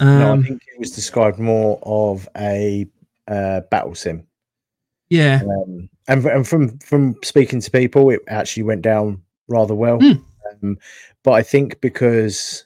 no, 0.00 0.28
I 0.28 0.30
Um, 0.30 0.42
think 0.44 0.62
it 0.74 0.78
was 0.80 0.90
described 0.90 1.38
more 1.38 1.78
of 1.82 2.28
a 2.36 2.86
uh, 3.28 3.60
battle 3.70 3.94
sim. 3.94 4.26
yeah, 5.10 5.42
Um, 5.42 5.88
and, 6.08 6.24
and 6.26 6.48
from 6.48 6.78
from 6.78 7.16
speaking 7.22 7.60
to 7.60 7.70
people, 7.70 8.10
it 8.10 8.20
actually 8.28 8.64
went 8.64 8.82
down 8.82 9.22
rather 9.48 9.74
well. 9.74 9.98
Hmm. 10.00 10.12
Um, 10.62 10.78
but 11.22 11.32
I 11.32 11.42
think 11.42 11.80
because 11.80 12.64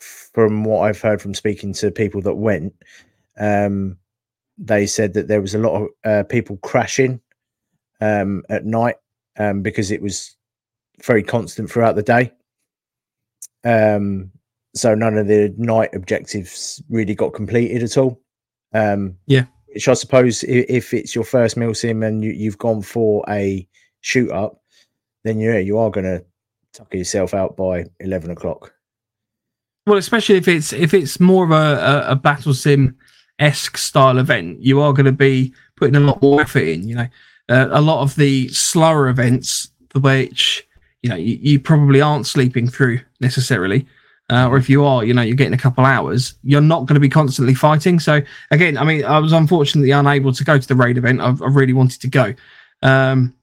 from 0.00 0.64
what 0.64 0.82
I've 0.82 1.00
heard 1.00 1.20
from 1.20 1.34
speaking 1.34 1.72
to 1.74 1.90
people 1.90 2.20
that 2.22 2.34
went, 2.34 2.72
um, 3.38 3.98
they 4.58 4.86
said 4.86 5.14
that 5.14 5.26
there 5.28 5.40
was 5.40 5.54
a 5.54 5.58
lot 5.58 5.82
of 5.82 5.88
uh, 6.04 6.22
people 6.24 6.56
crashing 6.58 7.20
um, 8.00 8.44
at 8.50 8.64
night 8.64 8.96
um, 9.38 9.62
because 9.62 9.90
it 9.90 10.00
was 10.02 10.36
very 11.02 11.22
constant 11.22 11.70
throughout 11.70 11.96
the 11.96 12.02
day. 12.02 12.30
Um, 13.64 14.30
so 14.74 14.94
none 14.94 15.16
of 15.16 15.26
the 15.28 15.54
night 15.56 15.90
objectives 15.94 16.82
really 16.88 17.14
got 17.14 17.32
completed 17.34 17.82
at 17.82 17.96
all. 17.96 18.20
Um, 18.72 19.16
Yeah. 19.26 19.44
Which 19.72 19.88
I 19.88 19.94
suppose 19.94 20.44
i- 20.44 20.66
if 20.68 20.94
it's 20.94 21.14
your 21.14 21.24
first 21.24 21.56
mil 21.56 21.74
sim 21.74 22.02
and 22.02 22.22
you, 22.22 22.30
you've 22.32 22.58
gone 22.58 22.82
for 22.82 23.24
a 23.28 23.66
shoot 24.02 24.30
up, 24.30 24.60
then 25.24 25.40
yeah, 25.40 25.58
you 25.58 25.78
are 25.78 25.90
going 25.90 26.04
to 26.04 26.24
tucker 26.72 26.96
yourself 26.96 27.34
out 27.34 27.56
by 27.56 27.84
eleven 28.00 28.30
o'clock. 28.30 28.72
well, 29.86 29.98
especially 29.98 30.36
if 30.36 30.48
it's 30.48 30.72
if 30.72 30.94
it's 30.94 31.18
more 31.20 31.44
of 31.44 31.50
a, 31.50 31.54
a, 32.08 32.12
a 32.12 32.16
battle 32.16 32.54
sim 32.54 32.96
esque 33.38 33.76
style 33.76 34.18
event, 34.18 34.60
you 34.62 34.80
are 34.80 34.92
going 34.92 35.06
to 35.06 35.12
be 35.12 35.52
putting 35.76 35.96
a 35.96 36.00
lot 36.00 36.22
more 36.22 36.40
effort 36.40 36.62
in. 36.68 36.86
You 36.88 36.94
know, 36.96 37.08
uh, 37.48 37.68
a 37.70 37.80
lot 37.80 38.02
of 38.02 38.14
the 38.16 38.48
slower 38.48 39.08
events, 39.08 39.70
the 39.92 40.00
which 40.00 40.66
you 41.04 41.10
know 41.10 41.16
you, 41.16 41.38
you 41.40 41.60
probably 41.60 42.00
aren't 42.00 42.26
sleeping 42.26 42.66
through 42.66 42.98
necessarily. 43.20 43.86
Uh, 44.30 44.48
or 44.48 44.56
if 44.56 44.70
you 44.70 44.82
are, 44.86 45.04
you 45.04 45.12
know, 45.12 45.20
you're 45.20 45.36
getting 45.36 45.52
a 45.52 45.58
couple 45.58 45.84
hours, 45.84 46.32
you're 46.42 46.62
not 46.62 46.86
going 46.86 46.94
to 46.94 47.00
be 47.00 47.10
constantly 47.10 47.54
fighting. 47.54 48.00
So 48.00 48.22
again, 48.50 48.78
I 48.78 48.84
mean, 48.84 49.04
I 49.04 49.18
was 49.18 49.32
unfortunately 49.34 49.90
unable 49.90 50.32
to 50.32 50.44
go 50.44 50.56
to 50.56 50.66
the 50.66 50.74
raid 50.74 50.96
event. 50.96 51.20
I've, 51.20 51.42
I 51.42 51.48
really 51.48 51.74
wanted 51.74 52.00
to 52.00 52.08
go. 52.08 52.34
Um, 52.80 53.34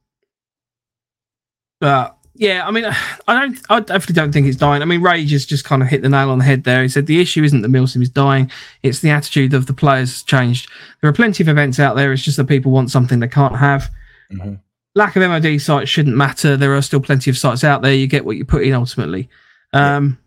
but 1.79 2.17
yeah, 2.33 2.65
I 2.67 2.71
mean, 2.71 2.85
I 3.27 3.39
don't, 3.39 3.59
I 3.69 3.79
definitely 3.81 4.15
don't 4.15 4.31
think 4.31 4.47
it's 4.47 4.57
dying. 4.57 4.81
I 4.81 4.85
mean, 4.85 5.03
Rage 5.03 5.31
has 5.31 5.45
just 5.45 5.65
kind 5.65 5.83
of 5.83 5.87
hit 5.87 6.01
the 6.01 6.09
nail 6.09 6.31
on 6.31 6.39
the 6.39 6.45
head 6.45 6.63
there. 6.63 6.81
He 6.81 6.89
said 6.89 7.05
the 7.05 7.21
issue 7.21 7.43
isn't 7.43 7.61
that 7.61 7.71
Milsim 7.71 8.01
is 8.01 8.09
dying; 8.09 8.49
it's 8.81 9.01
the 9.01 9.11
attitude 9.11 9.53
of 9.53 9.67
the 9.67 9.73
players 9.73 10.23
changed. 10.23 10.67
There 11.01 11.09
are 11.11 11.13
plenty 11.13 11.43
of 11.43 11.47
events 11.47 11.79
out 11.79 11.95
there. 11.95 12.11
It's 12.11 12.23
just 12.23 12.37
that 12.37 12.47
people 12.47 12.71
want 12.71 12.89
something 12.89 13.19
they 13.19 13.27
can't 13.27 13.57
have. 13.57 13.91
Mhm. 14.33 14.59
Lack 14.95 15.15
of 15.15 15.21
MOD 15.21 15.59
sites 15.61 15.89
shouldn't 15.89 16.15
matter. 16.15 16.57
There 16.57 16.75
are 16.75 16.81
still 16.81 16.99
plenty 16.99 17.29
of 17.29 17.37
sites 17.37 17.63
out 17.63 17.81
there. 17.81 17.93
You 17.93 18.07
get 18.07 18.25
what 18.25 18.37
you 18.37 18.45
put 18.45 18.63
in 18.63 18.73
ultimately. 18.73 19.29
Um, 19.73 20.17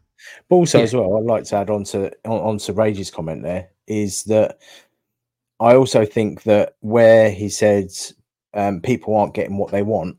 But 0.48 0.56
also, 0.56 0.78
Yeah. 0.78 0.84
as 0.84 0.94
well, 0.94 1.16
I'd 1.16 1.24
like 1.24 1.44
to 1.44 1.56
add 1.56 1.68
on 1.70 1.84
to 1.84 2.10
on, 2.24 2.40
on 2.40 2.58
to 2.58 2.72
Rage's 2.72 3.10
comment 3.10 3.42
there 3.42 3.68
is 3.86 4.24
that 4.24 4.58
I 5.60 5.74
also 5.74 6.06
think 6.06 6.42
that 6.44 6.76
where 6.80 7.30
he 7.30 7.48
said 7.50 7.90
um, 8.54 8.80
people 8.80 9.14
aren't 9.14 9.34
getting 9.34 9.58
what 9.58 9.70
they 9.70 9.82
want, 9.82 10.16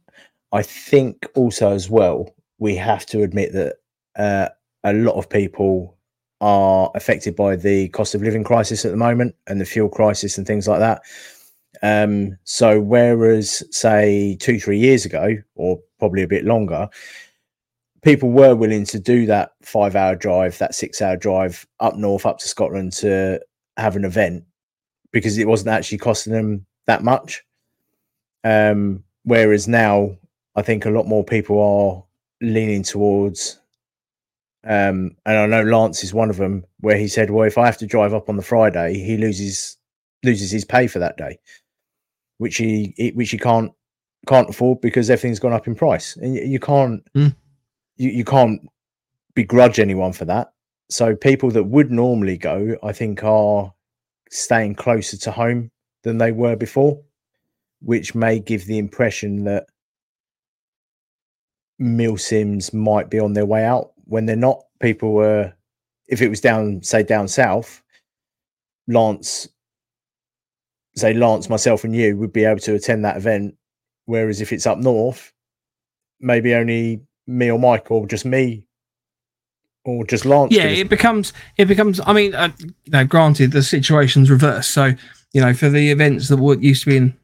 I 0.51 0.61
think 0.61 1.25
also 1.35 1.71
as 1.71 1.89
well 1.89 2.35
we 2.59 2.75
have 2.75 3.05
to 3.07 3.23
admit 3.23 3.53
that 3.53 3.77
uh, 4.15 4.49
a 4.83 4.93
lot 4.93 5.15
of 5.15 5.27
people 5.27 5.97
are 6.41 6.91
affected 6.95 7.35
by 7.35 7.55
the 7.55 7.89
cost 7.89 8.13
of 8.13 8.21
living 8.21 8.43
crisis 8.43 8.85
at 8.85 8.91
the 8.91 8.97
moment 8.97 9.35
and 9.47 9.59
the 9.59 9.65
fuel 9.65 9.89
crisis 9.89 10.37
and 10.37 10.45
things 10.45 10.67
like 10.67 10.79
that. 10.79 11.01
Um, 11.86 12.39
so 12.45 12.81
whereas 12.81 13.61
say 13.69 14.38
two 14.39 14.59
three 14.59 14.79
years 14.79 15.05
ago, 15.05 15.36
or 15.53 15.79
probably 15.99 16.23
a 16.23 16.27
bit 16.27 16.43
longer, 16.43 16.89
people 18.01 18.31
were 18.31 18.55
willing 18.55 18.86
to 18.86 18.99
do 18.99 19.27
that 19.27 19.51
five 19.61 19.95
hour 19.95 20.15
drive, 20.15 20.57
that 20.57 20.73
six 20.73 20.99
hour 20.99 21.15
drive 21.15 21.67
up 21.79 21.95
north, 21.95 22.25
up 22.25 22.39
to 22.39 22.47
Scotland 22.47 22.91
to 22.93 23.39
have 23.77 23.95
an 23.95 24.03
event 24.03 24.43
because 25.11 25.38
it 25.38 25.47
wasn't 25.47 25.69
actually 25.69 25.99
costing 25.99 26.33
them 26.33 26.65
that 26.88 27.03
much. 27.03 27.43
Um, 28.43 29.03
whereas 29.23 29.67
now, 29.67 30.17
I 30.55 30.63
think 30.63 30.86
a 30.86 30.89
lot 30.89 31.05
more 31.05 31.23
people 31.23 31.59
are 31.61 32.03
leaning 32.41 32.81
towards, 32.81 33.59
um, 34.63 35.15
and 35.27 35.38
I 35.38 35.45
know 35.45 35.61
Lance 35.61 36.03
is 36.03 36.15
one 36.15 36.31
of 36.31 36.38
them, 36.38 36.65
where 36.79 36.97
he 36.97 37.07
said, 37.07 37.29
"Well, 37.29 37.45
if 37.45 37.59
I 37.59 37.67
have 37.67 37.77
to 37.77 37.86
drive 37.86 38.15
up 38.15 38.27
on 38.27 38.38
the 38.38 38.41
Friday, 38.41 38.95
he 38.95 39.17
loses 39.17 39.77
loses 40.23 40.49
his 40.49 40.65
pay 40.65 40.88
for 40.88 40.97
that 40.97 41.17
day, 41.17 41.38
which 42.38 42.57
he 42.57 43.11
which 43.15 43.31
he 43.31 43.38
can't 43.38 43.71
can't 44.27 44.49
afford 44.49 44.81
because 44.81 45.09
everything's 45.09 45.39
gone 45.39 45.53
up 45.53 45.67
in 45.67 45.75
price, 45.75 46.15
and 46.17 46.36
you, 46.36 46.43
you 46.43 46.59
can't 46.59 47.03
hmm. 47.13 47.27
you, 47.97 48.09
you 48.09 48.25
can't 48.25 48.61
begrudge 49.36 49.79
anyone 49.79 50.13
for 50.13 50.25
that. 50.25 50.51
So 50.89 51.15
people 51.15 51.51
that 51.51 51.63
would 51.63 51.91
normally 51.91 52.38
go, 52.38 52.75
I 52.83 52.93
think, 52.93 53.23
are 53.23 53.73
staying 54.29 54.75
closer 54.75 55.17
to 55.17 55.31
home 55.31 55.71
than 56.03 56.17
they 56.17 56.31
were 56.31 56.55
before, 56.55 57.01
which 57.81 58.15
may 58.15 58.39
give 58.39 58.65
the 58.65 58.77
impression 58.77 59.43
that 59.45 59.65
mil 61.79 62.17
sims 62.17 62.73
might 62.73 63.09
be 63.09 63.19
on 63.19 63.33
their 63.33 63.45
way 63.45 63.65
out 63.65 63.91
when 64.05 64.25
they're 64.25 64.36
not. 64.36 64.61
People 64.79 65.13
were, 65.13 65.53
if 66.07 66.21
it 66.21 66.29
was 66.29 66.41
down, 66.41 66.83
say 66.83 67.01
down 67.01 67.27
south, 67.27 67.81
Lance, 68.88 69.47
say 70.95 71.13
Lance, 71.13 71.49
myself, 71.49 71.83
and 71.83 71.95
you 71.95 72.17
would 72.17 72.33
be 72.33 72.45
able 72.45 72.59
to 72.61 72.75
attend 72.75 73.05
that 73.05 73.17
event. 73.17 73.55
Whereas 74.05 74.41
if 74.41 74.53
it's 74.53 74.67
up 74.67 74.77
north, 74.77 75.33
maybe 76.19 76.53
only 76.53 77.01
me 77.27 77.51
or 77.51 77.59
Mike 77.59 77.89
or 77.89 78.05
just 78.05 78.25
me 78.25 78.65
or 79.83 80.05
just 80.05 80.25
Lance. 80.25 80.53
yeah, 80.53 80.65
it 80.65 80.89
becomes 80.89 81.33
it 81.57 81.65
becomes. 81.65 81.99
I 82.05 82.13
mean, 82.13 82.33
uh, 82.35 82.51
you 82.59 82.73
know, 82.87 83.05
granted 83.05 83.51
the 83.51 83.63
situation's 83.63 84.29
reversed. 84.29 84.71
So 84.71 84.93
you 85.33 85.41
know, 85.41 85.53
for 85.53 85.69
the 85.69 85.91
events 85.91 86.29
that 86.29 86.37
were 86.37 86.55
used 86.55 86.83
to 86.83 86.89
be 86.89 86.97
in 86.97 87.17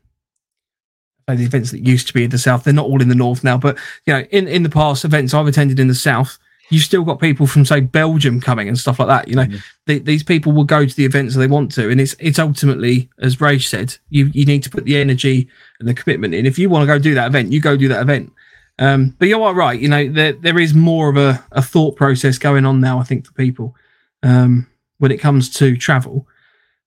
the 1.27 1.43
events 1.45 1.71
that 1.71 1.85
used 1.85 2.07
to 2.07 2.13
be 2.13 2.25
in 2.25 2.29
the 2.29 2.37
south, 2.37 2.63
they're 2.63 2.73
not 2.73 2.85
all 2.85 3.01
in 3.01 3.07
the 3.07 3.15
north 3.15 3.43
now. 3.43 3.57
But 3.57 3.77
you 4.05 4.13
know, 4.13 4.21
in 4.31 4.47
in 4.47 4.63
the 4.63 4.69
past 4.69 5.05
events 5.05 5.33
I've 5.33 5.47
attended 5.47 5.79
in 5.79 5.87
the 5.87 5.95
south, 5.95 6.37
you've 6.71 6.83
still 6.83 7.03
got 7.03 7.19
people 7.19 7.45
from 7.47 7.65
say 7.65 7.79
Belgium 7.81 8.41
coming 8.41 8.67
and 8.67 8.77
stuff 8.79 8.99
like 8.99 9.07
that. 9.07 9.27
You 9.27 9.35
know, 9.35 9.45
Mhm. 9.45 9.61
the, 9.85 9.99
these 9.99 10.23
people 10.23 10.51
will 10.53 10.63
go 10.63 10.85
to 10.85 10.95
the 10.95 11.05
events 11.05 11.33
that 11.35 11.39
they 11.39 11.47
want 11.47 11.71
to, 11.73 11.89
and 11.89 11.99
it's 12.01 12.15
it's 12.19 12.39
ultimately, 12.39 13.09
as 13.19 13.39
Rage 13.41 13.67
said, 13.67 13.97
you 14.09 14.31
you 14.33 14.45
need 14.45 14.63
to 14.63 14.69
put 14.69 14.85
the 14.85 14.97
energy 14.97 15.47
and 15.79 15.87
the 15.87 15.93
commitment 15.93 16.33
in. 16.33 16.45
If 16.45 16.57
you 16.57 16.69
want 16.69 16.83
to 16.83 16.87
go 16.87 16.97
do 16.99 17.13
that 17.15 17.27
event, 17.27 17.51
you 17.51 17.59
go 17.61 17.77
do 17.77 17.87
that 17.89 18.01
event. 18.01 18.31
Um, 18.79 19.15
but 19.19 19.27
you 19.27 19.43
are 19.43 19.53
right. 19.53 19.79
You 19.79 19.89
know, 19.89 20.07
there 20.11 20.33
there 20.33 20.57
is 20.59 20.73
more 20.73 21.09
of 21.09 21.17
a, 21.17 21.43
a 21.51 21.61
thought 21.61 21.95
process 21.95 22.37
going 22.37 22.65
on 22.65 22.79
now. 22.79 22.99
I 22.99 23.03
think 23.03 23.25
for 23.27 23.33
people 23.33 23.75
um, 24.23 24.65
when 24.97 25.11
it 25.11 25.17
comes 25.17 25.49
to 25.55 25.75
travel. 25.77 26.27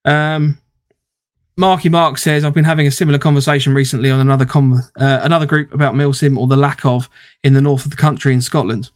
Um, 0.05 0.59
Marky 1.57 1.89
Mark 1.89 2.19
says 2.19 2.45
I've 2.45 2.53
been 2.55 2.65
having 2.65 2.87
a 2.89 2.91
similar 2.91 3.19
conversation 3.19 3.75
recently 3.75 4.11
on 4.11 4.19
another 4.19 4.45
com- 4.45 4.83
uh, 4.99 5.21
another 5.23 5.47
group 5.47 5.73
about 5.73 5.95
milsim 5.95 6.37
or 6.37 6.49
the 6.49 6.57
lack 6.57 6.85
of 6.85 7.09
in 7.45 7.55
the 7.55 7.61
north 7.61 7.85
of 7.85 7.93
the 7.93 7.97
country 7.97 8.35
in 8.35 8.41
Scotland. 8.41 8.91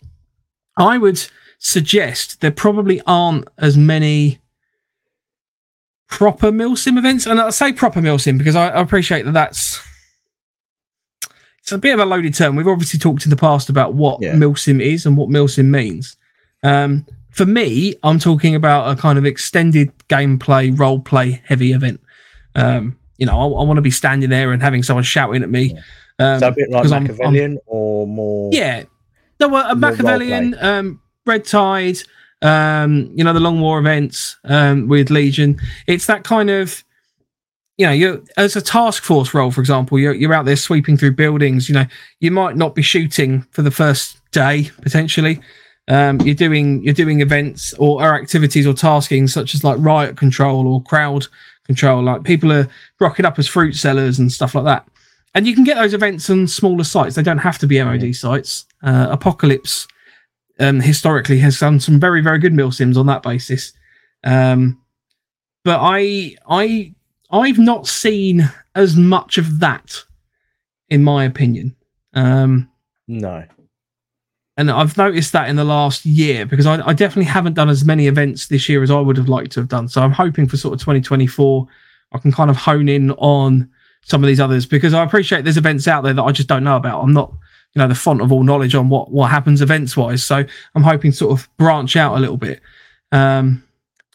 I 0.79 0.97
would 0.99 1.21
suggest 1.59 2.41
there 2.41 2.51
probably 2.53 3.01
aren't 3.07 3.49
as 3.59 3.77
many 3.77 4.39
proper 6.09 6.51
milsim 6.51 6.97
events, 6.99 7.27
and 7.27 7.41
I 7.41 7.51
say 7.51 7.73
proper 7.73 8.01
milsim 8.01 8.39
because 8.39 8.57
I, 8.57 8.69
I 8.69 8.81
appreciate 8.81 9.25
that 9.25 9.33
that's 9.33 9.81
it's 11.61 11.73
a 11.73 11.79
bit 11.79 11.93
of 11.95 12.01
a 12.01 12.07
loaded 12.07 12.35
term. 12.35 12.57
We've 12.57 12.67
obviously 12.69 12.99
talked 12.99 13.25
in 13.25 13.31
the 13.31 13.37
past 13.37 13.69
about 13.69 13.93
what 13.95 14.23
Yeah. 14.23 14.33
milsim 14.35 14.81
is 14.81 15.05
and 15.05 15.17
what 15.17 15.29
milsim 15.29 15.67
means. 15.67 16.17
Um, 16.63 17.05
for 17.31 17.45
me, 17.45 17.95
I'm 18.03 18.19
talking 18.19 18.55
about 18.55 18.91
a 18.91 19.01
kind 19.01 19.19
of 19.19 19.27
extended 19.27 19.93
gameplay, 20.09 20.77
role 20.79 20.99
play 20.99 21.43
heavy 21.45 21.73
event. 21.73 22.01
Um, 22.55 22.99
you 23.19 23.27
know, 23.27 23.33
I, 23.33 23.45
I 23.61 23.65
want 23.65 23.77
to 23.77 23.83
be 23.83 23.91
standing 23.91 24.31
there 24.31 24.53
and 24.53 24.63
having 24.63 24.83
someone 24.83 25.05
shouting 25.05 25.43
at 25.43 25.51
me. 25.51 25.77
Um, 26.19 26.35
Is 26.37 26.41
that 26.41 26.53
a 26.53 26.57
bit 26.57 26.71
like 26.71 26.83
'cause 26.85 26.93
I'm- 26.93 27.07
I'm- 27.23 27.59
or 27.67 28.07
more? 28.07 28.51
yeah. 28.53 28.85
No, 29.41 29.49
were 29.49 29.65
a 29.67 29.75
Machiavellian, 29.75 30.57
um, 30.61 31.01
Red 31.27 31.45
Tide, 31.45 31.99
um, 32.43 33.11
you 33.15 33.25
know, 33.25 33.33
the 33.33 33.41
Long 33.41 33.61
War 33.61 33.79
events 33.79 34.37
um, 34.45 34.89
with 34.89 35.11
Legion. 35.11 35.61
It's 35.87 36.07
that 36.07 36.25
kind 36.25 36.51
of, 36.51 36.85
you 37.77 37.87
know, 37.87 37.93
you're 37.93 38.21
as 38.37 38.57
a 38.57 38.63
task 38.63 39.03
force 39.03 39.33
role, 39.35 39.51
for 39.51 39.61
example, 39.61 39.99
you're, 39.99 40.15
you're 40.15 40.35
out 40.35 40.45
there 40.45 40.57
sweeping 40.57 40.97
through 40.97 41.13
buildings. 41.13 41.69
You 41.69 41.77
know, 41.77 41.87
you 42.21 42.31
might 42.31 42.57
not 42.57 42.75
be 42.75 42.83
shooting 42.83 43.43
for 43.51 43.63
the 43.63 43.71
first 43.71 44.19
day 44.33 44.71
potentially. 44.83 45.41
Um, 45.89 46.21
you're 46.21 46.35
doing 46.35 46.83
you're 46.83 46.93
doing 46.93 47.21
events 47.23 47.73
or, 47.75 48.03
or 48.03 48.15
activities 48.15 48.67
or 48.67 48.75
tasking 48.75 49.27
such 49.27 49.55
as 49.55 49.65
like 49.65 49.79
riot 49.81 50.19
control 50.19 50.69
or 50.69 50.83
crowd 50.83 51.27
control. 51.65 52.03
Like 52.03 52.25
people 52.25 52.53
are 52.53 52.69
rocking 53.01 53.25
up 53.25 53.39
as 53.39 53.49
fruit 53.49 53.75
sellers 53.75 54.19
and 54.19 54.31
stuff 54.31 54.55
like 54.55 54.65
that. 54.65 54.87
And 55.35 55.47
you 55.47 55.55
can 55.55 55.65
get 55.65 55.77
those 55.77 55.95
events 55.95 56.29
on 56.31 56.47
smaller 56.49 56.85
sites. 56.85 57.15
They 57.15 57.23
don't 57.23 57.39
have 57.39 57.59
to 57.59 57.67
be 57.67 57.83
MOD 57.83 58.15
sites. 58.15 58.67
Uh, 58.83 59.09
Apocalypse 59.11 59.87
um, 60.59 60.81
historically 60.81 61.39
has 61.41 61.59
done 61.61 61.81
some 61.81 62.01
very, 62.01 62.21
very 62.23 62.39
good 62.39 62.53
mil 62.55 62.73
sims 62.73 62.97
on 62.97 63.07
that 63.07 63.23
basis. 63.23 63.73
Um, 64.25 64.81
but 65.65 65.79
I, 65.83 66.37
I, 66.49 66.95
I've 67.31 67.59
not 67.59 67.87
seen 67.87 68.51
as 68.75 68.97
much 68.97 69.39
of 69.39 69.61
that, 69.61 70.03
in 70.89 71.05
my 71.05 71.25
opinion. 71.25 71.77
Um, 72.15 72.71
No. 73.07 73.45
and 74.57 74.71
I've 74.71 74.97
noticed 74.97 75.33
that 75.33 75.49
in 75.49 75.57
the 75.57 75.65
last 75.65 76.05
year 76.07 76.47
because 76.47 76.67
I, 76.67 76.85
I 76.85 76.95
definitely 76.95 77.25
haven't 77.31 77.55
done 77.55 77.69
as 77.69 77.85
many 77.85 78.07
events 78.07 78.47
this 78.49 78.69
year 78.69 78.83
as 78.83 78.91
I 78.91 78.99
would 78.99 79.17
have 79.19 79.29
liked 79.29 79.53
to 79.53 79.61
have 79.61 79.69
done. 79.69 79.89
So 79.89 80.03
I'm 80.03 80.11
hoping 80.11 80.49
for 80.49 80.57
sort 80.57 80.75
of 80.75 80.81
2024, 80.81 81.67
I 82.13 82.19
can 82.19 82.33
kind 82.33 82.51
of 82.51 82.57
hone 82.57 82.89
in 82.89 83.11
on 83.13 83.69
some 84.03 84.23
of 84.23 84.29
these 84.29 84.41
others 84.41 84.67
because 84.67 84.95
I 84.95 85.03
appreciate 85.05 85.45
there's 85.45 85.57
events 85.57 85.87
out 85.87 86.03
there 86.03 86.15
that 86.15 86.23
I 86.23 86.33
just 86.33 86.49
don't 86.49 86.65
know 86.65 86.77
about. 86.77 87.03
I'm 87.03 87.13
not, 87.13 87.31
you 87.75 87.81
know, 87.81 87.89
the 87.89 87.95
font 87.95 88.21
of 88.23 88.33
all 88.33 88.43
knowledge 88.43 88.75
on 88.75 88.89
what 88.89 89.11
what 89.11 89.31
happens 89.31 89.61
events 89.61 89.97
wise. 89.97 90.25
So 90.25 90.45
I'm 90.75 90.83
hoping 90.83 91.11
to 91.13 91.17
sort 91.17 91.39
of 91.39 91.49
branch 91.59 91.97
out 91.97 92.17
a 92.17 92.21
little 92.21 92.37
bit. 92.39 92.61
Um, 93.13 93.63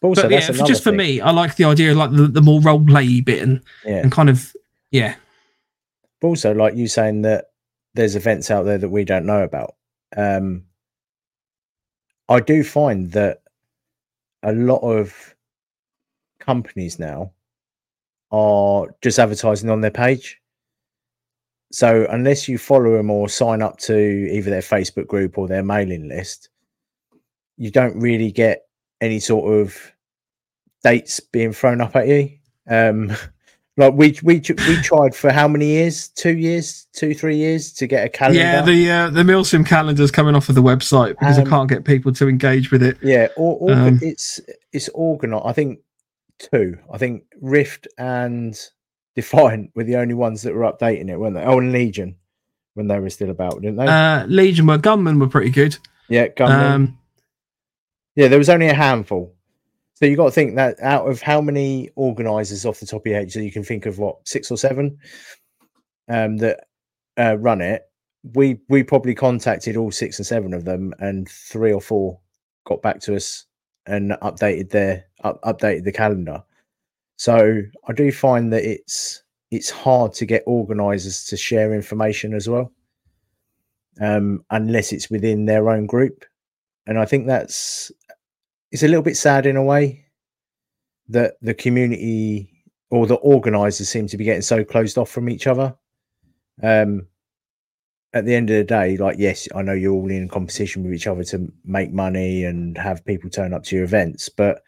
Also, 0.02 0.24
but 0.24 0.32
yeah, 0.32 0.52
just 0.66 0.84
for 0.84 0.90
thing. 0.92 0.98
me, 0.98 1.22
I 1.22 1.32
like 1.32 1.56
the 1.56 1.66
idea 1.66 1.92
of 1.92 1.98
like 1.98 2.12
the, 2.12 2.28
the 2.28 2.42
more 2.42 2.60
role 2.62 2.84
play 2.86 3.22
bit 3.22 3.42
and, 3.42 3.62
Yeah. 3.86 3.98
and 4.02 4.12
kind 4.12 4.30
of 4.30 4.54
yeah, 4.92 5.16
But 6.22 6.28
also, 6.28 6.54
like 6.54 6.76
you 6.76 6.88
saying 6.88 7.22
that 7.24 7.46
there's 7.96 8.16
events 8.16 8.52
out 8.52 8.64
there 8.64 8.78
that 8.78 8.90
we 8.90 9.04
don't 9.06 9.26
know 9.26 9.44
about. 9.44 9.76
Um, 10.18 10.64
I 12.30 12.40
do 12.40 12.64
find 12.64 13.12
that 13.12 13.42
a 14.44 14.52
lot 14.54 14.80
of 14.80 15.36
companies 16.40 17.00
now 17.00 17.32
are 18.34 18.88
just 19.02 19.20
advertising 19.20 19.70
on 19.70 19.80
their 19.82 19.92
page. 19.92 20.42
So 21.72 22.06
unless 22.10 22.48
you 22.50 22.58
follow 22.58 22.98
them 22.98 23.10
or 23.10 23.30
sign 23.30 23.62
up 23.62 23.78
to 23.82 23.96
either 23.96 24.50
their 24.50 24.62
Facebook 24.62 25.08
group 25.08 25.38
or 25.38 25.48
their 25.48 25.64
mailing 25.64 26.10
list, 26.10 26.50
you 27.58 27.72
don't 27.72 27.98
really 28.00 28.32
get 28.32 28.64
any 29.02 29.20
sort 29.20 29.54
of 29.62 29.78
dates 30.84 31.20
being 31.20 31.54
thrown 31.54 31.80
up 31.80 31.96
at 31.96 32.08
you. 32.08 32.32
Um, 32.70 33.12
like 33.78 33.94
we 33.94 34.18
we 34.24 34.36
we 34.68 34.76
tried 34.82 35.16
for 35.16 35.32
how 35.32 35.48
many 35.48 35.68
years? 35.68 36.10
Two 36.10 36.38
years, 36.38 36.88
two 36.94 37.14
three 37.14 37.38
years 37.38 37.72
to 37.74 37.88
get 37.88 38.06
a 38.06 38.10
calendar. 38.10 38.40
yeah. 38.40 38.62
The 38.62 38.92
uh, 38.92 39.10
the 39.10 39.24
Milsim 39.24 39.66
calendar's 39.66 40.12
coming 40.12 40.36
off 40.36 40.50
of 40.50 40.56
the 40.56 40.64
website 40.64 41.18
because 41.20 41.38
Um, 41.38 41.46
I 41.48 41.50
can't 41.50 41.70
get 41.70 41.86
people 41.86 42.12
to 42.14 42.28
engage 42.28 42.72
with 42.72 42.82
it. 42.84 42.98
Yeah, 43.02 43.28
or, 43.36 43.58
or 43.58 43.72
Um, 43.74 44.00
it's 44.02 44.40
it's 44.72 44.90
organized. 44.90 45.46
I 45.46 45.54
think 45.54 45.80
two. 46.52 46.78
I 46.92 46.98
think 46.98 47.24
Rift 47.42 47.88
and 47.98 48.58
Defiant 49.16 49.72
were 49.76 49.84
the 49.84 49.98
only 49.98 50.14
ones 50.14 50.42
that 50.44 50.54
were 50.54 50.72
updating 50.72 51.10
it, 51.10 51.20
weren't 51.20 51.36
they? 51.36 51.44
Oh, 51.44 51.60
and 51.60 51.72
Legion 51.72 52.16
when 52.74 52.88
they 52.88 53.00
were 53.00 53.10
still 53.10 53.30
about, 53.30 53.62
didn't 53.62 53.78
they? 53.78 53.88
Uh, 53.88 54.26
Legion 54.26 54.68
were 54.68 54.78
gunmen 54.78 55.20
were 55.20 55.28
pretty 55.28 55.52
good. 55.52 55.78
yeah, 56.10 56.28
Gunmen. 56.28 56.72
Um, 56.72 56.98
yeah, 58.16 58.28
there 58.28 58.40
was 58.40 58.50
only 58.50 58.68
a 58.68 58.74
handful. 58.74 59.34
So 59.96 60.06
you 60.06 60.18
got 60.18 60.26
to 60.26 60.32
think 60.32 60.56
that 60.56 60.80
out 60.82 61.10
of 61.10 61.22
how 61.22 61.40
many 61.40 61.90
organizers 61.96 62.66
off 62.66 62.80
the 62.80 62.86
top 62.86 63.06
of 63.06 63.08
your 63.08 63.20
head, 63.20 63.32
so 63.32 63.40
you 63.40 63.52
can 63.52 63.64
think 63.64 63.86
of 63.86 64.00
what 64.00 64.28
six 64.28 64.52
or 64.52 64.58
seven 64.58 64.98
um, 66.10 66.38
that 66.38 66.68
uh, 67.18 67.38
run 67.38 67.62
it. 67.62 67.84
We 68.34 68.60
we 68.70 68.84
probably 68.84 69.16
contacted 69.16 69.78
all 69.78 69.92
six 69.92 70.18
and 70.18 70.26
seven 70.26 70.54
of 70.54 70.66
them, 70.66 70.94
and 71.00 71.30
three 71.30 71.72
or 71.72 71.82
four 71.82 72.20
got 72.66 72.82
back 72.82 73.02
to 73.02 73.16
us 73.16 73.46
and 73.86 74.12
updated 74.22 74.70
their 74.70 75.06
up, 75.24 75.42
updated 75.44 75.84
the 75.84 75.92
calendar. 75.92 76.44
So 77.16 77.62
I 77.88 77.94
do 77.94 78.12
find 78.12 78.52
that 78.54 78.64
it's 78.64 79.24
it's 79.52 79.70
hard 79.70 80.14
to 80.14 80.26
get 80.26 80.44
organizers 80.48 81.26
to 81.26 81.38
share 81.38 81.74
information 81.74 82.34
as 82.34 82.50
well, 82.50 82.72
um, 84.02 84.44
unless 84.50 84.92
it's 84.92 85.10
within 85.10 85.46
their 85.46 85.70
own 85.70 85.86
group, 85.86 86.26
and 86.88 86.98
I 86.98 87.06
think 87.06 87.28
that's 87.28 87.92
it's 88.72 88.84
a 88.84 88.88
little 88.88 89.04
bit 89.04 89.18
sad 89.18 89.46
in 89.46 89.56
a 89.56 89.64
way 89.64 90.06
that 91.10 91.36
the 91.42 91.54
community 91.54 92.50
or 92.90 93.06
the 93.06 93.16
organizers 93.16 93.90
seem 93.90 94.08
to 94.08 94.18
be 94.18 94.24
getting 94.24 94.42
so 94.42 94.64
closed 94.64 94.98
off 94.98 95.10
from 95.10 95.30
each 95.30 95.48
other. 95.48 95.76
Um, 96.62 97.08
at 98.14 98.26
the 98.26 98.36
end 98.36 98.50
of 98.50 98.58
the 98.58 98.64
day, 98.64 98.98
like, 98.98 99.18
yes, 99.18 99.48
I 99.56 99.64
know 99.64 99.74
you're 99.74 99.94
all 99.94 100.12
in 100.12 100.28
competition 100.28 100.84
with 100.84 100.94
each 100.94 101.08
other 101.08 101.24
to 101.26 101.52
make 101.66 101.92
money 101.92 102.46
and 102.46 102.78
have 102.78 103.06
people 103.06 103.30
turn 103.30 103.54
up 103.54 103.64
to 103.66 103.76
your 103.76 103.86
events, 103.86 104.30
but 104.30 104.62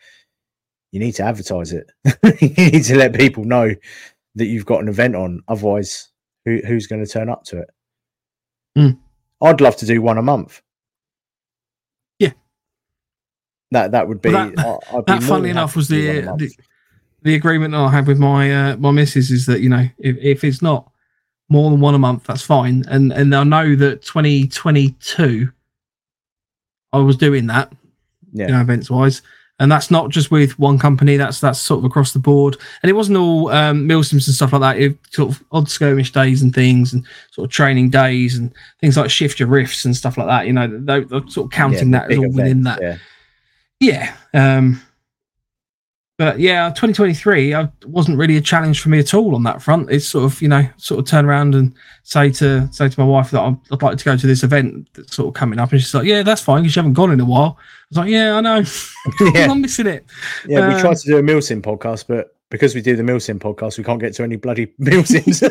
you 0.95 1.01
need 1.01 1.11
to 1.15 1.23
advertise 1.23 1.73
it. 1.73 1.91
you 2.41 2.71
need 2.71 2.85
to 2.85 2.95
let 2.95 3.13
people 3.13 3.43
know 3.43 3.69
that 4.35 4.45
you've 4.45 4.65
got 4.65 4.81
an 4.81 4.87
event 4.87 5.13
on. 5.13 5.41
Otherwise, 5.49 6.07
who, 6.45 6.61
who's 6.65 6.87
going 6.87 7.03
to 7.03 7.11
turn 7.11 7.27
up 7.29 7.43
to 7.43 7.59
it? 7.59 7.69
Mm. 8.77 8.97
I'd 9.41 9.59
love 9.59 9.75
to 9.75 9.85
do 9.85 10.01
one 10.01 10.17
a 10.17 10.21
month. 10.21 10.61
Yeah. 12.17 12.31
That 13.71 13.91
that 13.91 14.07
would 14.07 14.21
be. 14.21 14.31
Well, 14.31 14.51
that- 14.55 14.65
I- 14.93 14.97
I'd 14.97 15.05
that, 15.07 15.21
funnily 15.23 15.49
enough, 15.49 15.75
was 15.75 15.89
to 15.89 15.95
do 15.95 16.07
one 16.07 16.15
a 16.15 16.21
the, 16.21 16.25
month. 16.27 16.39
the 16.39 16.49
the 17.23 17.35
agreement 17.35 17.75
I 17.75 17.89
had 17.89 18.07
with 18.07 18.17
my 18.19 18.53
uh, 18.71 18.77
my 18.77 18.91
missus 18.91 19.31
is 19.31 19.45
that 19.47 19.59
you 19.59 19.67
know 19.67 19.85
if, 19.99 20.15
if 20.21 20.43
it's 20.45 20.61
not 20.61 20.89
more 21.49 21.69
than 21.71 21.81
one 21.81 21.93
a 21.95 21.99
month, 21.99 22.23
that's 22.23 22.41
fine. 22.41 22.85
And 22.87 23.11
and 23.11 23.35
I 23.35 23.43
know 23.43 23.75
that 23.75 24.01
2022, 24.03 25.51
I 26.93 26.97
was 26.99 27.17
doing 27.17 27.47
that, 27.47 27.73
Yeah. 28.31 28.45
you 28.47 28.53
know, 28.53 28.61
events 28.61 28.89
wise. 28.89 29.21
And 29.57 29.71
that's 29.71 29.89
not 29.89 30.09
just 30.09 30.31
with 30.31 30.59
one 30.59 30.77
company. 30.77 31.15
That's 31.15 31.39
that's 31.39 31.59
sort 31.59 31.79
of 31.79 31.85
across 31.85 32.11
the 32.11 32.19
board. 32.19 32.57
And 32.83 32.89
it 32.89 32.93
wasn't 32.93 33.17
all 33.17 33.49
um, 33.49 33.87
Milsims 33.87 34.27
and 34.27 34.35
stuff 34.35 34.51
like 34.51 34.61
that. 34.61 34.77
It 34.81 34.97
sort 35.11 35.31
of 35.31 35.43
odd 35.51 35.69
skirmish 35.69 36.11
days 36.11 36.41
and 36.41 36.53
things, 36.53 36.91
and 36.91 37.05
sort 37.31 37.45
of 37.45 37.51
training 37.51 37.89
days 37.89 38.37
and 38.37 38.53
things 38.81 38.97
like 38.97 39.09
shift 39.09 39.39
your 39.39 39.47
rifts 39.47 39.85
and 39.85 39.95
stuff 39.95 40.17
like 40.17 40.27
that. 40.27 40.45
You 40.45 40.53
know, 40.53 40.67
they're, 40.67 41.05
they're 41.05 41.27
sort 41.27 41.45
of 41.45 41.51
counting 41.51 41.93
Yeah, 41.93 41.99
that 41.99 42.11
as 42.11 42.17
all 42.17 42.31
within 42.31 42.63
that. 42.63 42.81
Yeah. 42.81 42.97
Yeah. 43.79 44.15
Um, 44.33 44.81
but 46.17 46.39
yeah, 46.39 46.69
2023 46.69 47.53
I 47.53 47.69
wasn't 47.85 48.17
really 48.17 48.37
a 48.37 48.41
challenge 48.41 48.81
for 48.81 48.89
me 48.89 48.99
at 48.99 49.13
all 49.13 49.35
on 49.35 49.43
that 49.43 49.61
front. 49.61 49.91
It's 49.91 50.05
sort 50.07 50.25
of 50.31 50.41
you 50.41 50.47
know 50.47 50.67
sort 50.77 50.99
of 50.99 51.05
turn 51.07 51.25
around 51.25 51.55
and 51.55 51.73
say 52.03 52.29
to 52.31 52.67
say 52.71 52.87
to 52.89 52.99
my 52.99 53.05
wife 53.05 53.31
that 53.31 53.41
I'd, 53.41 53.57
I'd 53.71 53.81
like 53.81 53.97
to 53.97 54.05
go 54.05 54.15
to 54.15 54.27
this 54.27 54.43
event 54.43 54.87
that's 54.93 55.15
sort 55.15 55.27
of 55.27 55.33
coming 55.33 55.59
up, 55.59 55.71
and 55.71 55.81
she's 55.81 55.93
like, 55.93 56.05
"Yeah, 56.05 56.23
that's 56.23 56.41
fine 56.41 56.61
because 56.63 56.75
you 56.75 56.79
haven't 56.81 56.93
gone 56.93 57.11
in 57.11 57.19
a 57.19 57.25
while." 57.25 57.57
I 57.59 57.63
was 57.89 57.97
like, 57.97 58.09
"Yeah, 58.09 58.35
I 58.37 58.41
know, 58.41 58.63
Yeah. 59.33 59.51
I'm 59.51 59.61
missing 59.61 59.87
it." 59.87 60.05
Yeah, 60.47 60.67
we 60.67 60.73
Um, 60.75 60.81
tried 60.81 60.97
to 60.97 61.07
do 61.07 61.17
a 61.17 61.21
Milsim 61.21 61.61
podcast, 61.61 62.05
but 62.07 62.35
because 62.49 62.75
we 62.75 62.81
do 62.81 62.95
the 62.95 63.03
Milsim 63.03 63.39
podcast, 63.39 63.77
we 63.77 63.83
can't 63.83 63.99
get 63.99 64.13
to 64.13 64.23
any 64.23 64.35
bloody 64.37 64.67
Milsims. 64.81 65.41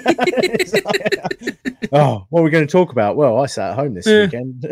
Like, 0.85 1.89
oh, 1.93 2.27
what 2.31 2.41
are 2.41 2.45
we 2.45 2.51
going 2.51 2.66
to 2.66 2.70
talk 2.70 2.93
about? 2.93 3.16
Well, 3.16 3.41
I 3.41 3.47
sat 3.47 3.70
at 3.73 3.77
home 3.77 3.95
this 3.95 4.07
Yeah. 4.07 4.24
weekend. 4.24 4.66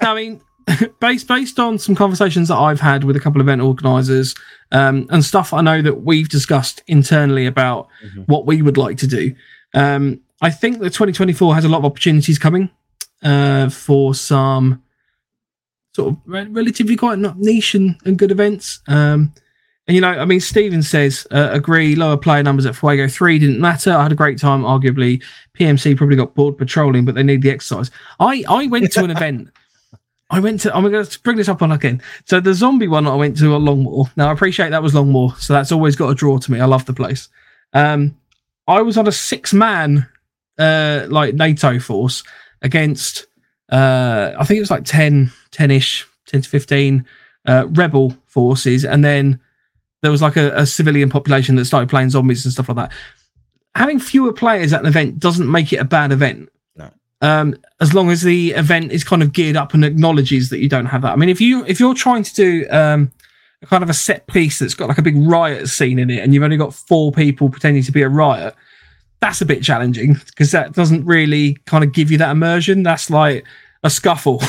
I 0.00 0.14
mean, 0.14 0.40
based 1.00 1.28
based 1.28 1.58
on 1.58 1.78
some 1.78 1.94
conversations 1.94 2.48
that 2.48 2.56
I've 2.56 2.80
had 2.80 3.04
with 3.04 3.16
a 3.16 3.20
couple 3.20 3.40
of 3.40 3.46
event 3.46 3.60
organisers 3.62 4.34
um, 4.72 5.06
and 5.10 5.24
stuff 5.24 5.52
I 5.52 5.60
know 5.60 5.82
that 5.82 6.02
we've 6.02 6.28
discussed 6.28 6.82
internally 6.86 7.46
about 7.46 7.88
Mhm. 8.04 8.24
what 8.28 8.46
we 8.46 8.62
would 8.62 8.76
like 8.76 8.96
to 8.98 9.06
do. 9.06 9.34
Um, 9.74 10.20
I 10.40 10.50
think 10.50 10.78
that 10.80 10.90
2024 10.92 11.54
has 11.54 11.64
a 11.64 11.68
lot 11.68 11.78
of 11.78 11.84
opportunities 11.84 12.38
coming 12.38 12.70
uh, 13.22 13.68
for 13.68 14.14
some 14.14 14.82
sort 15.94 16.10
of 16.12 16.16
re- 16.26 16.46
relatively 16.46 16.96
quite 16.96 17.18
niche 17.38 17.74
and, 17.74 17.96
and 18.04 18.18
good 18.18 18.30
events. 18.30 18.80
Um, 18.88 19.32
and 19.86 19.94
you 19.96 20.00
know, 20.00 20.08
I 20.10 20.24
mean, 20.24 20.40
Steven 20.40 20.82
says 20.82 21.26
uh, 21.32 21.48
agree. 21.52 21.96
Lower 21.96 22.16
player 22.16 22.42
numbers 22.42 22.66
at 22.66 22.76
Fuego 22.76 23.08
three 23.08 23.38
didn't 23.38 23.60
matter. 23.60 23.92
I 23.92 24.04
had 24.04 24.12
a 24.12 24.16
great 24.16 24.38
time. 24.38 24.62
Arguably, 24.62 25.22
PMC 25.58 25.96
probably 25.96 26.16
got 26.16 26.34
bored 26.34 26.56
patrolling, 26.56 27.04
but 27.04 27.14
they 27.16 27.22
need 27.24 27.42
the 27.42 27.50
exercise. 27.50 27.90
I 28.20 28.44
I 28.48 28.68
went 28.68 28.92
to 28.92 29.04
an 29.04 29.10
event. 29.16 29.48
I 30.32 30.40
went 30.40 30.60
to. 30.62 30.74
I'm 30.74 30.90
going 30.90 31.04
to 31.04 31.20
bring 31.20 31.36
this 31.36 31.48
up 31.48 31.62
on 31.62 31.70
again. 31.70 32.02
So 32.24 32.40
the 32.40 32.54
zombie 32.54 32.88
one 32.88 33.06
I 33.06 33.14
went 33.14 33.36
to 33.38 33.54
at 33.54 33.60
Longmoor. 33.60 34.10
Now 34.16 34.30
I 34.30 34.32
appreciate 34.32 34.70
that 34.70 34.82
was 34.82 34.94
Longmoor, 34.94 35.38
so 35.38 35.52
that's 35.52 35.70
always 35.70 35.94
got 35.94 36.08
a 36.08 36.14
draw 36.14 36.38
to 36.38 36.50
me. 36.50 36.58
I 36.58 36.64
love 36.64 36.86
the 36.86 36.92
place. 36.92 37.28
Um, 37.72 38.16
I 38.66 38.82
was 38.82 38.98
on 38.98 39.06
a 39.06 39.12
six 39.12 39.52
man 39.52 40.08
uh 40.58 41.06
like 41.08 41.34
NATO 41.34 41.78
force 41.78 42.22
against 42.60 43.26
uh 43.70 44.32
I 44.38 44.44
think 44.44 44.58
it 44.58 44.60
was 44.60 44.70
like 44.70 44.84
10 44.84 45.32
10ish 45.50 46.04
10 46.26 46.42
to 46.42 46.48
15 46.48 47.06
uh 47.46 47.66
rebel 47.70 48.14
forces 48.26 48.84
and 48.84 49.02
then 49.02 49.40
there 50.02 50.10
was 50.10 50.20
like 50.20 50.36
a, 50.36 50.54
a 50.54 50.66
civilian 50.66 51.08
population 51.08 51.56
that 51.56 51.64
started 51.64 51.88
playing 51.88 52.10
zombies 52.10 52.44
and 52.44 52.52
stuff 52.52 52.68
like 52.68 52.76
that 52.76 52.92
having 53.74 53.98
fewer 53.98 54.32
players 54.32 54.72
at 54.72 54.80
an 54.80 54.86
event 54.86 55.18
doesn't 55.18 55.50
make 55.50 55.72
it 55.72 55.76
a 55.76 55.84
bad 55.84 56.12
event. 56.12 56.50
Um 57.22 57.54
as 57.80 57.94
long 57.94 58.10
as 58.10 58.20
the 58.22 58.50
event 58.52 58.92
is 58.92 59.02
kind 59.02 59.22
of 59.22 59.32
geared 59.32 59.56
up 59.56 59.72
and 59.74 59.84
acknowledges 59.84 60.50
that 60.50 60.58
you 60.58 60.68
don't 60.68 60.86
have 60.86 61.02
that 61.02 61.12
i 61.12 61.16
mean 61.16 61.28
if 61.30 61.40
you 61.40 61.64
if 61.66 61.80
you're 61.80 61.94
trying 61.94 62.22
to 62.22 62.34
do 62.34 62.66
um 62.70 63.10
a 63.62 63.66
kind 63.66 63.82
of 63.82 63.88
a 63.90 63.94
set 63.94 64.26
piece 64.26 64.58
that's 64.58 64.74
got 64.74 64.88
like 64.88 64.98
a 64.98 65.02
big 65.02 65.16
riot 65.16 65.68
scene 65.68 65.98
in 65.98 66.10
it 66.10 66.18
and 66.18 66.34
you've 66.34 66.42
only 66.42 66.56
got 66.56 66.74
four 66.74 67.10
people 67.12 67.48
pretending 67.48 67.82
to 67.82 67.92
be 67.92 68.02
a 68.02 68.08
riot 68.08 68.54
that's 69.20 69.40
a 69.40 69.46
bit 69.46 69.62
challenging 69.62 70.14
because 70.26 70.50
that 70.50 70.72
doesn't 70.72 71.04
really 71.06 71.54
kind 71.66 71.84
of 71.84 71.92
give 71.92 72.10
you 72.10 72.18
that 72.18 72.32
immersion. 72.32 72.82
That's 72.82 73.08
like 73.08 73.46
a 73.84 73.88
scuffle. 73.88 74.42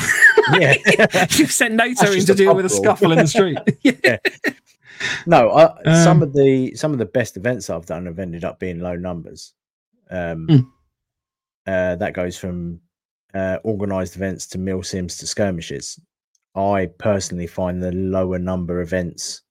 yeah. 0.54 0.74
You've 1.30 1.52
sent 1.52 1.74
NATO 1.74 2.10
in 2.10 2.24
to 2.26 2.34
deal 2.34 2.56
with 2.56 2.64
a 2.66 2.68
scuffle 2.68 3.12
in 3.12 3.18
the 3.18 3.28
street. 3.28 3.56
yeah. 3.82 4.16
No, 5.26 5.52
I, 5.52 6.02
some 6.02 6.16
Um, 6.16 6.22
of 6.24 6.32
the 6.32 6.74
some 6.74 6.90
of 6.92 6.98
the 6.98 7.04
best 7.04 7.36
events 7.36 7.70
I've 7.70 7.86
done 7.86 8.06
have 8.06 8.18
ended 8.18 8.44
up 8.44 8.58
being 8.58 8.80
low 8.80 8.96
numbers. 8.96 9.52
Um, 10.10 10.48
Hmm. 10.48 10.58
Uh, 11.66 11.96
that 11.96 12.14
goes 12.14 12.36
from 12.36 12.80
uh, 13.34 13.58
organized 13.64 14.16
events 14.16 14.46
to 14.48 14.58
mil 14.58 14.82
sims 14.82 15.16
to 15.18 15.26
skirmishes. 15.26 15.98
I 16.54 16.88
personally 16.98 17.46
find 17.46 17.82
the 17.82 17.92
lower 17.92 18.38
number 18.38 18.80
events 18.80 19.42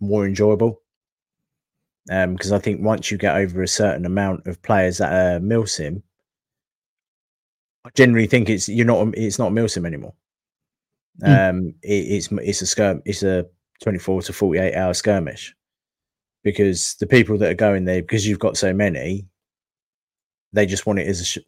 more 0.00 0.26
enjoyable 0.26 0.82
because 2.06 2.52
I 2.52 2.58
think 2.58 2.82
once 2.82 3.10
you 3.10 3.16
get 3.16 3.36
over 3.36 3.62
a 3.62 3.68
certain 3.68 4.04
amount 4.04 4.46
of 4.46 4.60
players 4.62 5.00
at 5.00 5.36
a 5.36 5.40
mil 5.40 5.66
sim, 5.66 6.02
I 7.84 7.90
generally 7.94 8.26
think 8.26 8.50
it's 8.50 8.68
you're 8.68 8.86
not 8.86 9.16
it's 9.16 9.38
not 9.38 9.52
mil 9.52 9.68
sim 9.68 9.86
anymore. 9.86 10.14
Hmm. 11.20 11.32
Um, 11.32 11.74
it, 11.82 11.92
it's 11.94 12.28
it's 12.32 12.62
a 12.62 12.66
skirm 12.66 13.02
it's 13.04 13.22
a 13.22 13.46
24 13.82 14.22
to 14.22 14.32
48 14.32 14.74
hour 14.74 14.94
skirmish 14.94 15.54
because 16.42 16.94
the 17.00 17.06
people 17.06 17.38
that 17.38 17.50
are 17.50 17.54
going 17.54 17.84
there 17.84 18.02
because 18.02 18.26
you've 18.26 18.38
got 18.38 18.56
so 18.56 18.72
many 18.72 19.26
they 20.52 20.66
just 20.66 20.86
want 20.86 20.98
it 20.98 21.06
as 21.08 21.20
a 21.20 21.24
sh- 21.24 21.38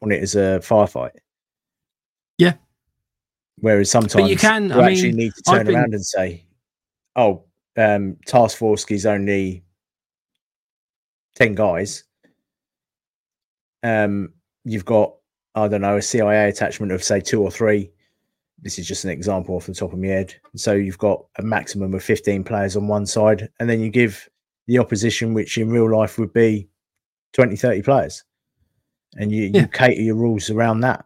want 0.00 0.12
it 0.12 0.22
as 0.22 0.34
a 0.34 0.60
firefight 0.62 1.12
Yeah. 2.38 2.54
whereas 3.58 3.90
sometimes 3.90 4.30
you 4.30 4.36
can- 4.36 4.68
you 4.70 4.80
I 4.80 4.90
actually 4.90 5.08
mean, 5.08 5.16
need 5.16 5.32
to 5.34 5.42
turn 5.42 5.66
been- 5.66 5.74
around 5.76 5.94
and 5.94 6.04
say 6.04 6.44
oh 7.16 7.44
um 7.76 8.16
task 8.26 8.58
force 8.58 8.84
is 8.90 9.06
only 9.06 9.62
10 11.36 11.54
guys 11.54 12.04
um 13.82 14.32
you've 14.64 14.84
got 14.84 15.14
i 15.54 15.66
don't 15.68 15.80
know 15.80 15.96
a 15.96 16.02
cia 16.02 16.48
attachment 16.48 16.92
of 16.92 17.02
say 17.02 17.20
two 17.20 17.42
or 17.42 17.50
three 17.50 17.90
this 18.62 18.78
is 18.78 18.86
just 18.86 19.04
an 19.04 19.10
example 19.10 19.56
off 19.56 19.64
the 19.64 19.72
top 19.72 19.90
of 19.94 19.98
my 19.98 20.08
head. 20.08 20.34
So 20.54 20.74
you've 20.74 20.98
got 20.98 21.24
a 21.38 21.42
maximum 21.42 21.94
of 21.94 22.04
15 22.04 22.44
players 22.44 22.76
on 22.76 22.88
one 22.88 23.06
side, 23.06 23.48
and 23.58 23.70
then 23.70 23.80
you 23.80 23.88
give 23.88 24.28
the 24.66 24.78
opposition, 24.78 25.32
which 25.32 25.56
in 25.56 25.70
real 25.70 25.90
life 25.90 26.18
would 26.18 26.34
be 26.34 26.68
20, 27.32 27.56
30 27.56 27.80
players, 27.80 28.22
and 29.16 29.32
you, 29.32 29.50
Yeah. 29.52 29.62
you 29.62 29.68
cater 29.68 30.00
your 30.02 30.14
rules 30.16 30.50
around 30.50 30.80
that. 30.80 31.04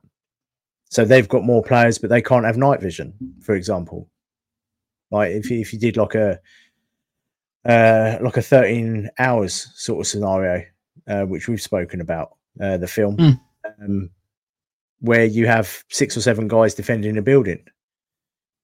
So 0.90 1.04
they've 1.04 1.28
got 1.28 1.44
more 1.44 1.62
players, 1.62 1.98
but 1.98 2.10
they 2.10 2.22
can't 2.22 2.44
have 2.44 2.56
night 2.56 2.80
vision, 2.80 3.14
for 3.42 3.54
example. 3.54 4.08
Like 5.10 5.32
if 5.32 5.50
you, 5.50 5.60
if 5.60 5.72
you 5.72 5.78
did 5.78 5.96
like 5.96 6.14
a 6.14 6.38
uh, 7.64 8.18
like 8.20 8.36
a 8.36 8.42
13 8.42 9.08
hours 9.18 9.70
sort 9.74 10.00
of 10.00 10.06
scenario, 10.06 10.64
uh, 11.08 11.22
which 11.22 11.48
we've 11.48 11.62
spoken 11.62 12.00
about, 12.00 12.36
uh, 12.60 12.76
the 12.76 12.86
film, 12.86 13.16
Mm. 13.16 13.40
um, 13.82 14.10
where 15.00 15.24
you 15.24 15.46
have 15.46 15.82
six 15.90 16.16
or 16.16 16.20
seven 16.20 16.46
guys 16.48 16.74
defending 16.74 17.16
a 17.16 17.22
building, 17.22 17.64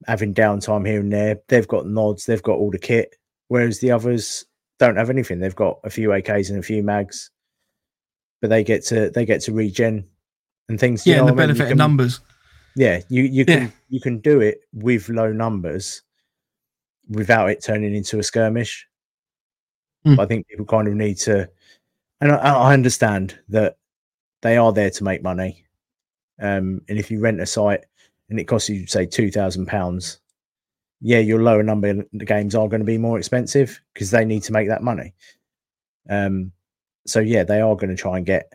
having 0.07 0.35
downtime 0.35 0.87
here 0.87 1.01
and 1.01 1.13
there. 1.13 1.39
They've 1.49 1.67
got 1.69 1.87
nods, 1.87 2.27
they've 2.27 2.43
got 2.43 2.59
all 2.59 2.71
the 2.71 2.79
kit, 2.79 3.17
whereas 3.49 3.81
the 3.81 3.91
others 3.91 4.45
don't 4.79 4.97
have 4.97 5.11
anything. 5.11 5.41
They've 5.41 5.55
got 5.55 5.81
a 5.85 5.91
few 5.91 6.11
AKs 6.11 6.51
and 6.51 6.59
a 6.59 6.63
few 6.63 6.83
mags, 6.83 7.31
but 8.41 8.51
they 8.51 8.65
get 8.65 8.85
to 8.87 9.11
they 9.11 9.25
get 9.25 9.41
to 9.43 9.53
regen 9.53 10.07
and 10.69 10.79
things. 10.79 11.07
you 11.07 11.13
Yeah, 11.13 11.21
know 11.21 11.29
and 11.29 11.29
the 11.31 11.33
what 11.35 11.43
I 11.43 11.47
mean? 11.47 11.57
You 11.57 11.59
benefit 11.59 11.73
of 11.73 11.79
numbers. 11.79 12.21
yeah, 12.77 13.01
you 13.09 13.23
you 13.25 13.45
Yeah. 13.47 13.59
can 13.59 13.73
you 13.89 14.01
can 14.01 14.19
do 14.21 14.41
it 14.41 14.61
with 14.73 15.09
low 15.09 15.33
numbers 15.33 16.03
without 17.09 17.51
it 17.51 17.63
turning 17.63 17.95
into 17.95 18.19
a 18.19 18.23
skirmish. 18.23 18.87
Mm. 20.07 20.17
But 20.17 20.23
I 20.23 20.27
think 20.27 20.47
people 20.49 20.65
kind 20.65 20.89
of 20.89 20.95
need 20.95 21.17
to, 21.19 21.51
and 22.21 22.33
I, 22.33 22.37
I 22.37 22.73
understand 22.73 23.39
that 23.49 23.77
they 24.43 24.57
are 24.57 24.73
there 24.73 24.91
to 24.91 25.05
make 25.05 25.23
money. 25.23 25.65
Um, 26.41 26.81
and 26.89 26.99
if 26.99 27.11
you 27.11 27.21
rent 27.21 27.41
a 27.41 27.47
site 27.47 27.85
and 28.31 28.41
it 28.41 28.45
costs 28.45 28.71
you 28.71 28.87
say 28.87 29.05
two 29.05 29.31
thousand 29.31 29.67
pounds, 29.67 30.21
yeah, 31.03 31.19
your 31.19 31.43
lower 31.43 31.63
number 31.63 32.05
the 32.13 32.25
games 32.25 32.55
are 32.55 32.69
going 32.69 32.81
to 32.81 32.87
be 32.87 32.97
more 32.97 33.19
expensive 33.19 33.79
because 33.93 34.11
they 34.11 34.25
need 34.25 34.43
to 34.45 34.53
make 34.53 34.69
that 34.69 34.83
money. 34.83 35.13
Um, 36.09 36.53
so 37.11 37.21
yeah, 37.21 37.45
they 37.45 37.61
are 37.61 37.75
going 37.77 37.91
to 37.95 38.01
try 38.01 38.17
and 38.17 38.27
get 38.27 38.53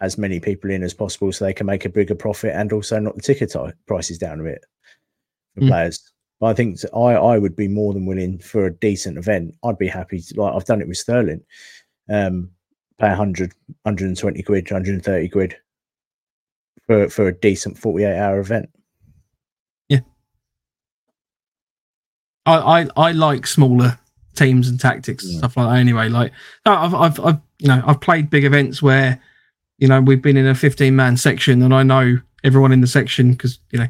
as 0.00 0.18
many 0.18 0.38
people 0.38 0.70
in 0.70 0.82
as 0.82 0.92
possible 0.94 1.32
so 1.32 1.44
they 1.44 1.54
can 1.54 1.66
make 1.66 1.84
a 1.86 1.88
bigger 1.88 2.14
profit 2.14 2.52
and 2.54 2.72
also 2.72 2.98
knock 2.98 3.14
the 3.14 3.22
ticket 3.22 3.50
ti- 3.50 3.72
prices 3.86 4.18
down 4.18 4.40
a 4.40 4.44
bit 4.44 4.64
for 5.54 5.62
Mm. 5.62 5.68
players. 5.68 6.12
But 6.38 6.46
I 6.48 6.54
think 6.54 6.78
I 6.94 7.14
I 7.14 7.38
would 7.38 7.56
be 7.56 7.66
more 7.68 7.94
than 7.94 8.04
willing 8.04 8.38
for 8.38 8.66
a 8.66 8.74
decent 8.74 9.16
event. 9.16 9.54
I'd 9.64 9.78
be 9.78 9.88
happy 9.88 10.20
to 10.20 10.40
like 10.40 10.54
I've 10.54 10.66
done 10.66 10.82
it 10.82 10.88
with 10.88 10.98
Sterling. 10.98 11.40
Um 12.10 12.50
pay 12.98 13.08
100 13.08 13.52
120 13.84 14.42
quid, 14.42 14.70
130 14.70 15.28
quid 15.30 15.56
for 16.86 17.08
for 17.08 17.28
a 17.28 17.32
decent 17.34 17.78
48 17.78 18.16
hour 18.18 18.38
event. 18.38 18.68
Yeah. 19.88 20.00
I, 22.44 22.82
I, 22.82 22.88
I 22.96 23.12
like 23.12 23.46
smaller 23.46 23.98
teams 24.36 24.68
and 24.68 24.78
tactics 24.78 25.24
and 25.24 25.38
stuff 25.38 25.56
like 25.56 25.68
that 25.68 25.78
anyway. 25.78 26.08
Like 26.08 26.32
I've, 26.64 26.94
I've, 26.94 27.20
I've, 27.20 27.40
you 27.58 27.68
know, 27.68 27.82
I've 27.86 28.00
played 28.00 28.30
big 28.30 28.44
events 28.44 28.82
where, 28.82 29.20
you 29.78 29.88
know, 29.88 30.00
we've 30.00 30.22
been 30.22 30.36
in 30.36 30.46
a 30.46 30.54
15 30.54 30.94
man 30.94 31.16
section 31.16 31.62
and 31.62 31.74
I 31.74 31.82
know 31.82 32.18
everyone 32.44 32.72
in 32.72 32.80
the 32.80 32.86
section 32.86 33.32
because, 33.32 33.58
you 33.70 33.78
know, 33.78 33.88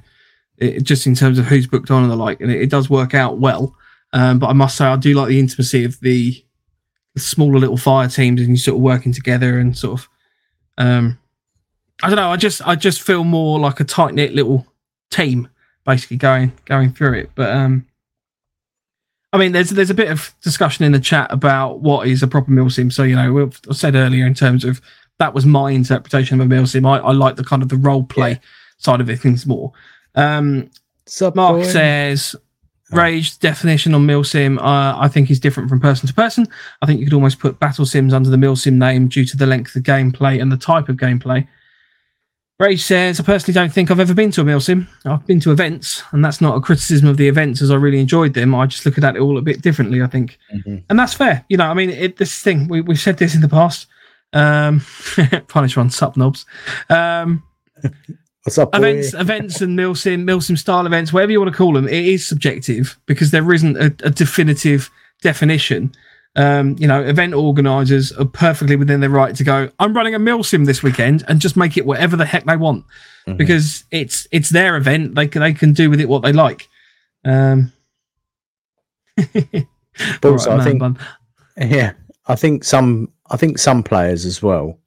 it, 0.58 0.82
just 0.82 1.06
in 1.06 1.14
terms 1.14 1.38
of 1.38 1.46
who's 1.46 1.66
booked 1.66 1.90
on 1.90 2.02
and 2.02 2.10
the 2.10 2.16
like, 2.16 2.40
and 2.40 2.50
it, 2.50 2.62
it 2.62 2.70
does 2.70 2.88
work 2.88 3.14
out 3.14 3.38
well. 3.38 3.74
Um, 4.12 4.38
but 4.38 4.48
I 4.48 4.52
must 4.52 4.76
say, 4.76 4.86
I 4.86 4.96
do 4.96 5.14
like 5.14 5.28
the 5.28 5.38
intimacy 5.38 5.84
of 5.84 6.00
the, 6.00 6.42
the 7.14 7.20
smaller 7.20 7.58
little 7.58 7.76
fire 7.76 8.08
teams 8.08 8.40
and 8.40 8.50
you 8.50 8.56
sort 8.56 8.76
of 8.76 8.82
working 8.82 9.12
together 9.12 9.58
and 9.58 9.76
sort 9.76 10.00
of, 10.00 10.08
um, 10.78 11.18
I 12.02 12.08
don't 12.08 12.16
know. 12.16 12.30
I 12.30 12.36
just, 12.36 12.66
I 12.66 12.76
just 12.76 13.02
feel 13.02 13.24
more 13.24 13.58
like 13.58 13.80
a 13.80 13.84
tight 13.84 14.14
knit 14.14 14.34
little 14.34 14.66
team 15.10 15.48
basically 15.84 16.16
going, 16.16 16.52
going 16.64 16.92
through 16.92 17.14
it. 17.14 17.30
But, 17.34 17.50
um, 17.50 17.86
I 19.32 19.38
mean, 19.38 19.52
there's 19.52 19.70
there's 19.70 19.90
a 19.90 19.94
bit 19.94 20.10
of 20.10 20.34
discussion 20.42 20.84
in 20.84 20.92
the 20.92 21.00
chat 21.00 21.30
about 21.32 21.80
what 21.80 22.06
is 22.06 22.22
a 22.22 22.28
proper 22.28 22.50
mil 22.50 22.70
sim. 22.70 22.90
So 22.90 23.02
you 23.02 23.16
know, 23.16 23.32
we've 23.32 23.60
I 23.68 23.74
said 23.74 23.94
earlier 23.94 24.26
in 24.26 24.34
terms 24.34 24.64
of 24.64 24.80
that 25.18 25.34
was 25.34 25.44
my 25.46 25.70
interpretation 25.70 26.40
of 26.40 26.46
a 26.46 26.48
mil 26.48 26.66
sim. 26.66 26.86
I, 26.86 26.98
I 26.98 27.12
like 27.12 27.36
the 27.36 27.44
kind 27.44 27.62
of 27.62 27.68
the 27.68 27.76
role 27.76 28.02
play 28.04 28.30
Yeah. 28.30 28.38
side 28.78 29.00
of 29.00 29.10
it 29.10 29.18
things 29.20 29.46
more. 29.46 29.72
Um, 30.14 30.70
Sup, 31.06 31.34
Mark 31.34 31.56
boy? 31.58 31.64
says 31.64 32.34
Oh. 32.92 32.96
Rage 32.98 33.40
definition 33.40 33.94
on 33.94 34.06
milsim, 34.06 34.58
uh, 34.58 34.96
I 34.96 35.08
think 35.08 35.28
is 35.28 35.40
different 35.40 35.68
from 35.68 35.80
person 35.80 36.06
to 36.06 36.14
person. 36.14 36.46
I 36.82 36.86
think 36.86 37.00
you 37.00 37.06
could 37.06 37.14
almost 37.14 37.40
put 37.40 37.58
battle 37.58 37.84
sims 37.84 38.14
under 38.14 38.30
the 38.30 38.36
milsim 38.36 38.74
name 38.74 39.08
due 39.08 39.24
to 39.24 39.36
the 39.36 39.44
length 39.46 39.74
of 39.74 39.82
gameplay 39.82 40.40
and 40.40 40.52
the 40.52 40.56
type 40.56 40.88
of 40.88 40.96
gameplay. 40.96 41.48
Rage 42.58 42.82
says, 42.82 43.20
I 43.20 43.22
personally 43.22 43.52
don't 43.52 43.72
think 43.72 43.90
I've 43.90 44.00
ever 44.00 44.14
been 44.14 44.30
to 44.30 44.40
a 44.40 44.44
milsim. 44.44 44.88
I've 45.04 45.26
been 45.26 45.40
to 45.40 45.52
events, 45.52 46.02
and 46.12 46.24
that's 46.24 46.40
not 46.40 46.56
a 46.56 46.60
criticism 46.60 47.06
of 47.06 47.18
the 47.18 47.28
events 47.28 47.60
as 47.60 47.70
I 47.70 47.74
really 47.74 48.00
enjoyed 48.00 48.32
them. 48.32 48.54
I 48.54 48.66
just 48.66 48.86
look 48.86 48.96
at 48.96 49.16
it 49.16 49.20
all 49.20 49.36
a 49.36 49.42
bit 49.42 49.60
differently, 49.60 50.02
I 50.02 50.06
think. 50.06 50.38
Mhm. 50.54 50.82
And 50.88 50.98
that's 50.98 51.12
fair. 51.12 51.44
You 51.50 51.58
know, 51.58 51.66
I 51.66 51.74
mean, 51.74 51.90
it, 51.90 52.16
this 52.16 52.40
thing, 52.40 52.66
we, 52.68 52.80
we've 52.80 52.98
said 52.98 53.18
this 53.18 53.34
in 53.34 53.42
the 53.42 53.48
past. 53.48 53.88
Um, 54.32 54.80
punish 55.48 55.76
one, 55.76 55.90
sup 55.90 56.16
knobs. 56.16 56.46
Um, 56.88 57.42
What's 58.44 58.56
up, 58.58 58.72
boy? 58.72 58.78
events, 58.78 59.12
events, 59.12 59.60
and 59.60 59.78
milsim, 59.78 60.24
milsim 60.24 60.56
style 60.56 60.86
events, 60.86 61.12
whatever 61.12 61.32
you 61.32 61.40
want 61.40 61.50
to 61.52 61.56
call 61.56 61.74
them, 61.74 61.86
it 61.88 62.06
is 62.06 62.26
subjective 62.26 62.96
because 63.04 63.32
there 63.32 63.52
isn't 63.52 63.76
a, 63.76 63.86
a 64.04 64.10
definitive 64.10 64.88
definition. 65.20 65.92
Um, 66.36 66.76
you 66.78 66.86
know, 66.86 67.02
event 67.02 67.32
organisers 67.34 68.12
are 68.12 68.26
perfectly 68.26 68.76
within 68.76 69.00
their 69.00 69.08
right 69.10 69.34
to 69.36 69.42
go. 69.42 69.70
I'm 69.78 69.94
running 69.96 70.14
a 70.14 70.18
milsim 70.18 70.66
this 70.66 70.82
weekend 70.82 71.24
and 71.28 71.40
just 71.40 71.56
make 71.56 71.76
it 71.78 71.86
whatever 71.86 72.14
the 72.16 72.26
heck 72.26 72.44
they 72.44 72.56
want 72.58 72.84
Mhm. 73.26 73.38
because 73.38 73.84
it's 73.90 74.28
it's 74.30 74.50
their 74.50 74.76
event. 74.76 75.14
They 75.14 75.28
can 75.28 75.40
they 75.40 75.54
can 75.54 75.72
do 75.72 75.88
with 75.88 75.98
it 76.00 76.08
what 76.10 76.22
they 76.22 76.32
like. 76.32 76.68
Um, 77.24 77.72
But 80.20 80.24
also, 80.30 80.50
right, 80.50 80.60
I 80.60 80.64
think 80.64 80.80
bun. 80.80 80.98
Yeah, 81.56 81.92
I 82.26 82.36
think 82.36 82.64
some. 82.64 83.10
I 83.30 83.38
think 83.38 83.58
some 83.58 83.82
players 83.82 84.26
as 84.26 84.42
well. 84.42 84.78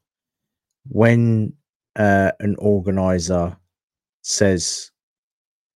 When 0.88 1.53
uh, 1.95 2.31
an 2.39 2.55
organizer 2.59 3.57
says, 4.21 4.91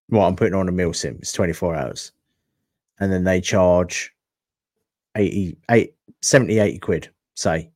"Well, 0.09 0.27
I'm 0.27 0.35
putting 0.35 0.53
on 0.53 0.69
a 0.69 0.71
mil 0.71 0.93
sim. 0.93 1.17
It's 1.19 1.31
24 1.33 1.75
hours," 1.75 2.11
and 2.99 3.11
then 3.11 3.23
they 3.23 3.41
charge 3.41 4.11
80, 5.15 5.57
eight, 5.71 5.95
70, 6.21 6.59
80 6.59 6.79
quid, 6.79 7.09
say. 7.35 7.69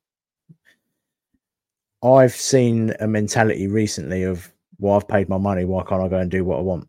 I've 2.03 2.35
seen 2.35 2.93
a 2.99 3.07
mentality 3.07 3.67
recently 3.67 4.23
of, 4.23 4.51
"Well, 4.79 4.95
I've 4.95 5.07
paid 5.07 5.29
my 5.29 5.37
money. 5.37 5.65
Why 5.65 5.83
can't 5.83 6.01
I 6.03 6.07
go 6.07 6.17
and 6.19 6.29
do 6.31 6.45
what 6.45 6.59
I 6.59 6.61
want?" 6.61 6.87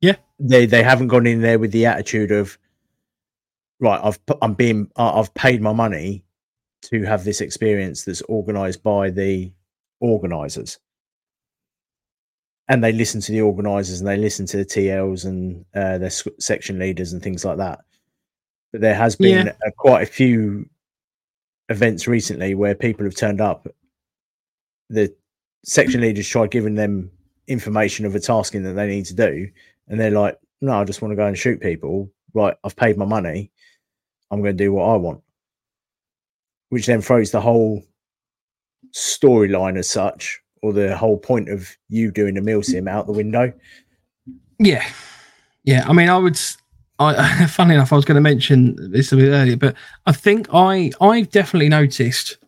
Yeah. 0.00 0.16
they 0.38 0.66
they 0.66 0.82
haven't 0.82 1.08
gone 1.08 1.26
in 1.26 1.40
there 1.42 1.58
with 1.58 1.72
the 1.72 1.86
attitude 1.86 2.30
of, 2.30 2.56
right 3.80 4.00
i've 4.02 4.18
i'm 4.42 4.54
being 4.54 4.90
i've 4.96 5.32
paid 5.34 5.60
my 5.62 5.72
money 5.72 6.24
to 6.82 7.02
have 7.04 7.24
this 7.24 7.40
experience 7.40 8.04
that's 8.04 8.22
organized 8.22 8.82
by 8.82 9.10
the 9.10 9.52
organizers 10.00 10.78
and 12.68 12.82
they 12.82 12.92
listen 12.92 13.20
to 13.20 13.32
the 13.32 13.40
organizers 13.40 14.00
and 14.00 14.08
they 14.08 14.16
listen 14.16 14.46
to 14.46 14.56
the 14.58 14.64
tls 14.64 15.24
and 15.24 15.64
uh, 15.74 15.98
their 15.98 16.10
section 16.10 16.78
leaders 16.78 17.12
and 17.12 17.22
things 17.22 17.44
like 17.44 17.56
that 17.56 17.80
but 18.72 18.80
there 18.80 18.94
has 18.94 19.16
been 19.16 19.46
Yeah. 19.46 19.52
uh, 19.66 19.70
quite 19.76 20.02
a 20.02 20.06
few 20.06 20.68
events 21.68 22.06
recently 22.06 22.54
where 22.54 22.74
people 22.74 23.04
have 23.04 23.14
turned 23.16 23.40
up 23.40 23.66
the 24.90 25.14
section 25.64 26.00
leaders 26.00 26.26
tried 26.28 26.50
giving 26.50 26.74
them 26.74 27.10
information 27.46 28.06
of 28.06 28.14
a 28.14 28.20
tasking 28.20 28.62
that 28.62 28.72
they 28.72 28.86
need 28.86 29.04
to 29.06 29.14
do 29.14 29.48
and 29.88 29.98
they're 30.00 30.10
like 30.10 30.38
no 30.60 30.72
i 30.80 30.84
just 30.84 31.02
want 31.02 31.12
to 31.12 31.16
go 31.16 31.26
and 31.26 31.36
shoot 31.36 31.60
people 31.60 32.10
right 32.34 32.56
i've 32.64 32.76
paid 32.76 32.96
my 32.96 33.04
money 33.04 33.50
i'm 34.30 34.40
going 34.42 34.56
to 34.56 34.64
do 34.64 34.72
what 34.72 34.84
i 34.84 34.96
want 34.96 35.20
which 36.70 36.86
then 36.86 37.00
throws 37.02 37.30
the 37.30 37.40
whole 37.40 37.82
storyline 38.94 39.76
as 39.78 39.88
such 39.90 40.40
or 40.62 40.72
the 40.72 40.96
whole 40.96 41.18
point 41.18 41.48
of 41.50 41.68
you 41.88 42.10
doing 42.10 42.34
the 42.34 42.40
mil 42.40 42.62
sim 42.62 42.88
out 42.88 43.06
the 43.06 43.12
window 43.12 43.52
Yeah, 44.58 44.84
yeah. 45.64 45.84
I 45.88 45.92
mean, 45.92 46.08
I 46.08 46.16
would. 46.18 46.38
I, 46.98 47.46
funny 47.50 47.74
enough, 47.74 47.92
I 47.92 47.96
was 47.96 48.04
going 48.04 48.16
to 48.16 48.20
mention 48.20 48.76
this 48.90 49.12
a 49.12 49.16
bit 49.16 49.30
earlier, 49.30 49.56
but 49.56 49.74
I 50.06 50.12
think 50.12 50.48
I 50.52 50.90
I've 51.00 51.30
definitely 51.30 51.68
noticed, 51.68 52.38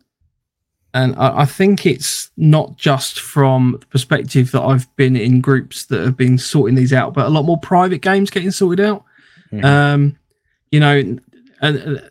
and 0.93 1.15
I, 1.15 1.41
I 1.41 1.45
think 1.45 1.85
it's 1.85 2.31
not 2.37 2.75
just 2.77 3.19
from 3.19 3.77
the 3.79 3.85
perspective 3.87 4.51
that 4.51 4.61
I've 4.61 4.93
been 4.95 5.15
in 5.15 5.41
groups 5.41 5.85
that 5.85 6.01
have 6.03 6.17
been 6.17 6.37
sorting 6.37 6.75
these 6.75 6.93
out, 6.93 7.13
but 7.13 7.25
a 7.25 7.29
lot 7.29 7.45
more 7.45 7.59
private 7.59 8.01
games 8.01 8.29
getting 8.29 8.51
sorted 8.51 8.85
out. 8.85 9.03
Mhm. 9.51 9.63
Um, 9.65 10.17
you 10.71 10.79
know, 10.79 10.97
and, 10.97 11.21
and 11.61 12.09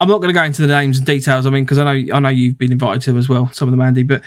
I'm 0.00 0.08
not 0.08 0.18
going 0.18 0.34
to 0.34 0.38
go 0.38 0.44
into 0.44 0.62
the 0.62 0.68
names 0.68 0.98
and 0.98 1.06
details. 1.06 1.46
I 1.46 1.50
mean, 1.50 1.64
because 1.64 1.78
I 1.78 1.84
know 1.84 2.14
I 2.14 2.18
know 2.18 2.28
you've 2.28 2.58
been 2.58 2.72
invited 2.72 3.02
to 3.02 3.18
as 3.18 3.28
well, 3.28 3.50
some 3.52 3.68
of 3.68 3.72
them, 3.72 3.80
Andy. 3.80 4.02
But 4.02 4.22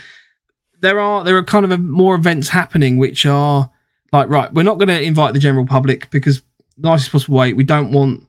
there 0.79 0.99
are 0.99 1.23
there 1.23 1.37
are 1.37 1.43
kind 1.43 1.65
of 1.65 1.71
a, 1.71 1.77
more 1.77 2.15
events 2.15 2.47
happening 2.49 2.97
which 2.97 3.25
are 3.25 3.69
like 4.13 4.29
right. 4.29 4.53
We're 4.53 4.63
not 4.63 4.77
going 4.77 4.87
to 4.87 5.01
invite 5.01 5.33
the 5.33 5.39
general 5.39 5.65
public 5.65 6.09
because 6.11 6.41
nicest 6.77 7.11
possible 7.11 7.37
way. 7.37 7.53
We 7.53 7.63
don't 7.63 7.91
want 7.91 8.27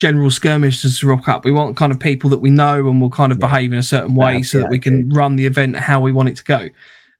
general 0.00 0.30
skirmishers 0.30 0.98
to 1.00 1.06
rock 1.06 1.28
up. 1.28 1.44
We 1.44 1.52
want 1.52 1.76
kind 1.76 1.92
of 1.92 1.98
people 2.00 2.30
that 2.30 2.38
we 2.38 2.50
know 2.50 2.88
and 2.88 3.00
will 3.00 3.10
kind 3.10 3.32
of 3.32 3.38
Yeah. 3.38 3.46
behave 3.48 3.72
in 3.72 3.78
a 3.78 3.82
certain 3.82 4.14
way 4.14 4.34
have 4.38 4.46
so 4.46 4.60
that 4.60 4.70
we 4.70 4.78
can 4.78 5.08
run 5.10 5.36
the 5.36 5.46
event 5.46 5.76
how 5.76 6.00
we 6.00 6.10
want 6.12 6.30
it 6.30 6.36
to 6.36 6.44
go. 6.44 6.68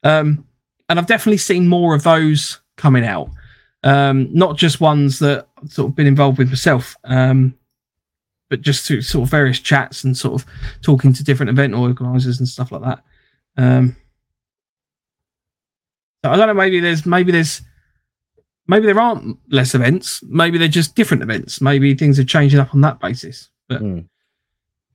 Um, 0.02 0.44
and 0.88 0.98
I've 0.98 1.06
definitely 1.06 1.36
seen 1.38 1.68
more 1.68 1.94
of 1.94 2.02
those 2.02 2.58
coming 2.76 3.04
out. 3.04 3.30
Um, 3.84 4.28
not 4.32 4.56
just 4.56 4.80
ones 4.80 5.18
that 5.20 5.46
I've 5.62 5.70
sort 5.72 5.90
of 5.90 5.94
been 5.96 6.06
involved 6.06 6.38
with 6.38 6.48
myself, 6.48 6.96
um, 7.04 7.54
but 8.48 8.62
just 8.62 8.86
through 8.86 9.02
sort 9.02 9.24
of 9.24 9.30
various 9.30 9.60
chats 9.60 10.02
and 10.04 10.16
sort 10.16 10.40
of 10.42 10.46
talking 10.82 11.12
to 11.12 11.22
different 11.24 11.50
event 11.50 11.74
organisers 11.74 12.38
and 12.40 12.48
stuff 12.48 12.72
like 12.72 12.82
that. 12.82 13.02
Um, 13.56 13.94
I 16.24 16.36
don't 16.36 16.46
know. 16.48 16.54
Maybe 16.54 16.80
there's 16.80 17.06
maybe 17.06 17.32
there's 17.32 17.62
maybe 18.70 18.86
there 18.86 19.00
aren't 19.00 19.36
less 19.52 19.74
events. 19.74 20.22
Maybe 20.22 20.56
they're 20.56 20.68
just 20.68 20.94
different 20.94 21.22
events. 21.22 21.60
Maybe 21.60 21.94
things 21.94 22.18
are 22.18 22.24
changing 22.24 22.60
up 22.60 22.74
on 22.74 22.80
that 22.82 23.00
basis. 23.00 23.50
But 23.68 23.82
Mm. 23.82 24.06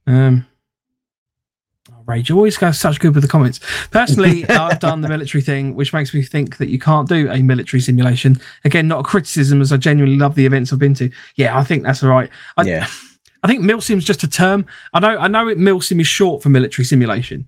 um, 0.07 0.45
oh, 1.91 2.03
Rage 2.05 2.29
you 2.29 2.35
always 2.35 2.57
goes 2.57 2.79
such 2.79 2.99
good 2.99 3.13
with 3.13 3.23
the 3.23 3.29
comments. 3.29 3.59
Personally, 3.91 4.47
I've 4.49 4.79
done 4.79 5.01
the 5.01 5.09
military 5.09 5.41
thing, 5.41 5.75
which 5.75 5.93
makes 5.93 6.13
me 6.13 6.23
think 6.23 6.57
that 6.57 6.69
you 6.69 6.79
can't 6.79 7.07
do 7.07 7.29
a 7.29 7.41
military 7.43 7.81
simulation. 7.81 8.39
Again, 8.63 8.87
not 8.87 9.01
a 9.01 9.03
criticism, 9.03 9.61
as 9.61 9.71
I 9.71 9.77
genuinely 9.77 10.17
love 10.17 10.35
the 10.35 10.45
events 10.45 10.71
I've 10.73 10.79
been 10.79 10.95
to. 10.95 11.09
Yeah, 11.35 11.57
I 11.57 11.63
think 11.63 11.83
that's 11.83 12.01
all 12.03 12.09
right. 12.09 12.29
I, 12.57 12.63
yeah 12.63 12.87
I 13.43 13.47
think 13.47 13.61
milsim's 13.61 14.05
just 14.05 14.23
a 14.23 14.27
term. 14.27 14.65
I 14.93 14.99
know. 14.99 15.17
I 15.19 15.27
know 15.27 15.47
it. 15.49 15.59
Milsim 15.59 16.01
is 16.01 16.07
short 16.07 16.41
for 16.41 16.49
military 16.49 16.83
simulation. 16.83 17.47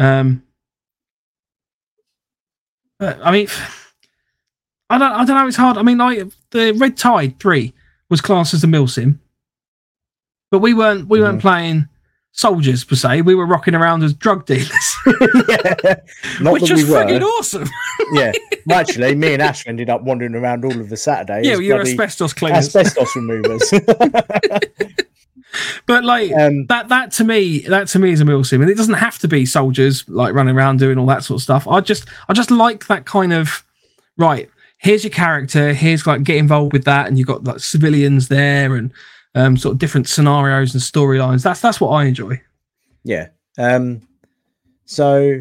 Um, 0.00 0.42
but 2.98 3.20
I 3.22 3.30
mean, 3.30 3.46
I 4.88 4.98
don't. 4.98 5.12
I 5.12 5.24
don't 5.24 5.36
know. 5.36 5.48
It's 5.48 5.56
hard. 5.56 5.78
I 5.78 5.82
mean, 5.82 5.98
like 5.98 6.22
the 6.50 6.72
Red 6.72 6.96
Tide 6.96 7.38
Three 7.40 7.72
was 8.08 8.20
classed 8.20 8.54
as 8.54 8.64
a 8.64 8.68
milsim, 8.68 9.18
but 10.50 10.60
we 10.60 10.74
weren't. 10.74 11.08
We 11.08 11.20
weren't 11.20 11.40
playing 11.40 11.88
soldiers 12.36 12.84
per 12.84 12.94
se. 12.94 13.22
We 13.22 13.34
were 13.34 13.46
rocking 13.46 13.74
around 13.74 14.04
as 14.04 14.12
drug 14.12 14.46
dealers, 14.46 14.96
not 16.40 16.52
which 16.52 16.70
was 16.70 16.84
we 16.84 16.90
were 16.90 17.04
friggin' 17.04 17.22
awesome. 17.22 17.68
yeah 18.12 18.32
actually 18.70 19.14
me 19.14 19.32
and 19.32 19.42
ash 19.42 19.66
ended 19.66 19.88
up 19.88 20.02
wandering 20.02 20.34
around 20.34 20.64
all 20.64 20.78
of 20.78 20.90
the 20.90 20.96
saturday 20.96 21.48
yeah, 21.48 21.56
you're 21.56 21.80
asbestos 21.80 22.32
cleaners. 22.32 22.66
asbestos 22.66 23.16
removers 23.16 23.70
but 25.86 26.04
like, 26.04 26.30
um 26.32 26.66
that 26.66 26.88
that 26.88 27.10
to 27.12 27.24
me 27.24 27.60
that 27.60 27.88
to 27.88 27.98
me 27.98 28.12
is 28.12 28.20
a 28.20 28.24
mil 28.24 28.44
sim 28.44 28.60
and 28.60 28.70
it 28.70 28.76
doesn't 28.76 28.94
have 28.94 29.18
to 29.18 29.28
be 29.28 29.46
soldiers 29.46 30.06
like 30.08 30.34
running 30.34 30.54
around 30.54 30.78
doing 30.78 30.98
all 30.98 31.06
that 31.06 31.24
sort 31.24 31.38
of 31.38 31.42
stuff 31.42 31.66
i 31.66 31.80
just 31.80 32.06
i 32.28 32.34
just 32.34 32.50
like 32.50 32.86
that 32.86 33.06
kind 33.06 33.32
of 33.32 33.64
right 34.18 34.50
here's 34.78 35.04
your 35.04 35.10
character 35.10 35.72
here's 35.72 36.06
like 36.06 36.22
get 36.22 36.36
involved 36.36 36.72
with 36.72 36.84
that 36.84 37.06
and 37.06 37.18
you've 37.18 37.26
got 37.26 37.44
like 37.44 37.60
civilians 37.60 38.28
there 38.28 38.74
and 38.74 38.92
um 39.34 39.56
sort 39.56 39.72
of 39.72 39.78
different 39.78 40.08
scenarios 40.08 40.74
and 40.74 40.82
storylines 40.82 41.42
that's 41.42 41.60
that's 41.60 41.80
what 41.80 41.90
i 41.90 42.04
enjoy 42.04 42.40
Yeah. 43.06 43.28
Um, 43.56 44.02
so 44.84 45.40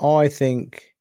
I 0.00 0.28
think 0.28 0.94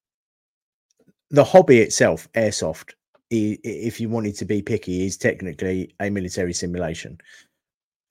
the 1.30 1.44
hobby 1.44 1.80
itself, 1.80 2.28
airsoft, 2.34 2.94
if 3.30 4.02
you 4.02 4.10
wanted 4.10 4.36
to 4.38 4.46
be 4.46 4.64
picky, 4.64 5.06
is 5.06 5.16
technically 5.16 5.94
a 6.00 6.10
military 6.10 6.54
simulation. 6.54 7.20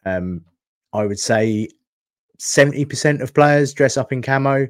Um, 0.06 0.44
I 0.92 1.04
would 1.04 1.18
say 1.18 1.68
70% 2.38 3.20
of 3.20 3.34
players 3.34 3.74
dress 3.74 3.96
up 3.96 4.12
in 4.12 4.22
camo, 4.22 4.68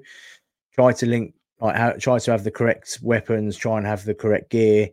try 0.73 0.93
to 0.95 1.07
link, 1.07 1.35
like, 1.61 1.77
ha- 1.77 1.95
try 1.99 2.19
to 2.19 2.31
have 2.31 2.45
the 2.45 2.51
correct 2.51 2.99
weapons, 3.03 3.57
try 3.57 3.78
and 3.78 3.87
have 3.87 4.05
the 4.05 4.15
correct 4.15 4.51
gear, 4.51 4.89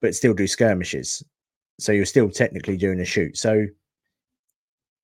but 0.00 0.14
still 0.14 0.34
do 0.34 0.46
skirmishes. 0.46 1.22
So 1.78 1.92
you're 1.92 2.06
still 2.06 2.30
technically 2.30 2.76
doing 2.76 3.00
a 3.00 3.04
shoot. 3.04 3.36
So 3.36 3.66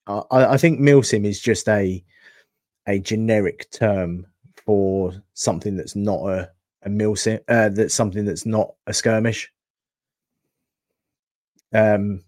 I, 0.06 0.22
I 0.30 0.52
I 0.54 0.56
think 0.56 0.80
milsim 0.80 1.24
is 1.24 1.40
just 1.40 1.68
a 1.68 2.04
a 2.86 2.98
generic 2.98 3.70
term 3.70 4.26
for 4.64 5.12
something 5.34 5.76
that's 5.76 5.96
not 5.96 6.20
a 6.28 6.50
a 6.82 6.88
milsim, 6.88 7.40
uh, 7.48 7.68
that's 7.70 7.94
something 7.94 8.24
that's 8.24 8.46
not 8.46 8.74
a 8.86 8.94
skirmish. 8.94 9.52
Um, 11.74 12.22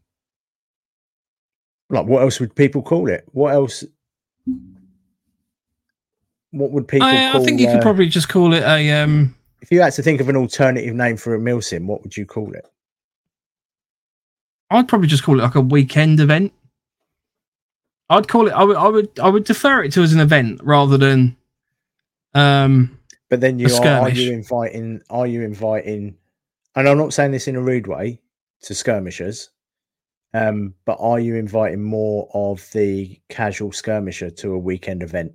like 1.90 2.06
what 2.06 2.22
else 2.22 2.40
would 2.40 2.54
people 2.54 2.82
call 2.82 3.08
it? 3.08 3.24
What 3.32 3.54
else? 3.54 3.84
What 6.50 6.70
would 6.70 6.88
people 6.88 7.06
I, 7.06 7.32
call? 7.32 7.42
I 7.42 7.44
think 7.44 7.60
you 7.60 7.68
uh, 7.68 7.72
could 7.72 7.82
probably 7.82 8.08
just 8.08 8.28
call 8.28 8.54
it 8.54 8.62
a 8.62 8.90
um 8.92 9.34
if 9.60 9.70
you 9.70 9.80
had 9.80 9.92
to 9.94 10.02
think 10.02 10.20
of 10.20 10.28
an 10.28 10.36
alternative 10.36 10.94
name 10.94 11.16
for 11.16 11.34
a 11.34 11.38
milsim, 11.38 11.86
what 11.86 12.02
would 12.02 12.16
you 12.16 12.24
call 12.24 12.52
it? 12.54 12.66
I'd 14.70 14.88
probably 14.88 15.08
just 15.08 15.22
call 15.22 15.38
it 15.40 15.42
like 15.42 15.54
a 15.54 15.60
weekend 15.60 16.20
event. 16.20 16.52
I'd 18.10 18.28
call 18.28 18.46
it. 18.46 18.52
I 18.52 18.64
would. 18.64 18.76
I 18.76 18.88
would. 18.88 19.20
I 19.20 19.28
would 19.28 19.44
defer 19.44 19.82
it 19.82 19.92
to 19.92 20.02
as 20.02 20.12
an 20.12 20.20
event 20.20 20.60
rather 20.62 20.96
than. 20.96 21.36
Um. 22.34 22.98
But 23.28 23.42
then 23.42 23.58
you 23.58 23.74
are, 23.74 23.86
are 23.86 24.08
you 24.08 24.32
inviting? 24.32 25.02
Are 25.10 25.26
you 25.26 25.42
inviting? 25.42 26.16
And 26.74 26.88
I'm 26.88 26.96
not 26.96 27.12
saying 27.12 27.32
this 27.32 27.48
in 27.48 27.56
a 27.56 27.60
rude 27.60 27.86
way 27.86 28.20
to 28.62 28.74
skirmishers, 28.74 29.50
um, 30.32 30.74
but 30.86 30.96
are 31.00 31.20
you 31.20 31.34
inviting 31.34 31.82
more 31.82 32.28
of 32.32 32.66
the 32.72 33.20
casual 33.28 33.72
skirmisher 33.72 34.30
to 34.30 34.52
a 34.52 34.58
weekend 34.58 35.02
event? 35.02 35.32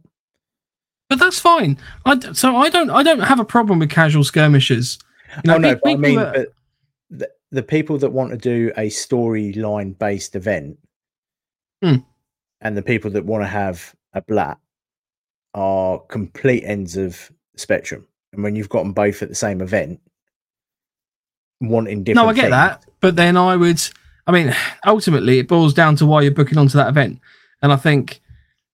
But 1.14 1.20
that's 1.26 1.40
fine. 1.40 1.78
I 2.06 2.20
so 2.34 2.56
I 2.56 2.70
don't. 2.70 2.90
I 2.90 3.04
don't 3.04 3.20
have 3.20 3.40
a 3.40 3.46
problem 3.46 3.78
with 3.78 3.92
casual 3.92 4.24
skirmishes. 4.24 4.98
You 5.36 5.42
know, 5.46 5.56
oh 5.56 5.58
no, 5.60 5.76
but 5.76 5.90
I 5.92 5.96
mean, 5.96 6.16
that- 6.16 6.34
but 6.34 7.20
the, 7.20 7.30
the 7.52 7.62
people 7.64 8.00
that 8.00 8.10
want 8.10 8.32
to 8.32 8.38
do 8.38 8.72
a 8.78 8.88
storyline 8.90 9.96
based 10.00 10.36
event, 10.36 10.80
Hmm. 11.84 11.98
and 12.62 12.76
the 12.76 12.82
people 12.82 13.12
that 13.12 13.26
want 13.26 13.44
to 13.44 13.48
have 13.48 13.94
a 14.14 14.22
blat 14.24 14.58
are 15.54 16.00
complete 16.00 16.64
ends 16.64 16.98
of 16.98 17.32
the 17.54 17.60
spectrum. 17.60 18.08
And 18.32 18.42
when 18.44 18.56
you've 18.56 18.70
got 18.70 18.82
them 18.82 18.94
both 18.94 19.22
at 19.22 19.30
the 19.30 19.36
same 19.36 19.62
event, 19.62 20.00
wanting 21.62 22.04
different, 22.04 22.26
no, 22.26 22.30
I 22.32 22.34
get 22.34 22.42
things- 22.44 22.52
that. 22.54 22.86
But 23.02 23.16
then 23.16 23.38
I 23.38 23.56
would. 23.56 23.82
I 24.26 24.32
mean, 24.32 24.56
ultimately, 24.86 25.38
it 25.40 25.48
boils 25.48 25.76
down 25.76 25.96
to 25.98 26.06
why 26.08 26.22
you're 26.24 26.32
booking 26.32 26.58
onto 26.58 26.78
that 26.78 26.90
event. 26.90 27.20
And 27.62 27.72
I 27.72 27.76
think, 27.76 28.20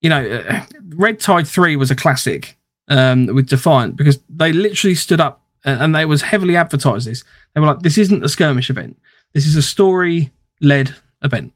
you 0.02 0.10
know, 0.10 0.26
uh, 0.26 0.66
Red 0.96 1.20
Tide 1.20 1.48
Three 1.48 1.76
was 1.76 1.92
a 1.92 1.96
classic 1.96 2.58
um, 2.88 3.28
with 3.28 3.50
Defiant 3.50 3.96
because 3.96 4.20
they 4.30 4.54
literally 4.54 4.96
stood 4.96 5.20
up 5.20 5.42
and, 5.66 5.82
and 5.82 5.96
they 5.96 6.06
was 6.06 6.22
heavily 6.22 6.56
advertised 6.56 7.08
this. 7.08 7.24
They 7.54 7.62
were 7.62 7.68
like, 7.68 7.80
"This 7.80 7.98
isn't 7.98 8.24
a 8.24 8.30
skirmish 8.30 8.70
event. 8.70 8.98
This 9.34 9.46
is 9.46 9.56
a 9.56 9.62
story-led 9.62 10.96
event." 11.22 11.54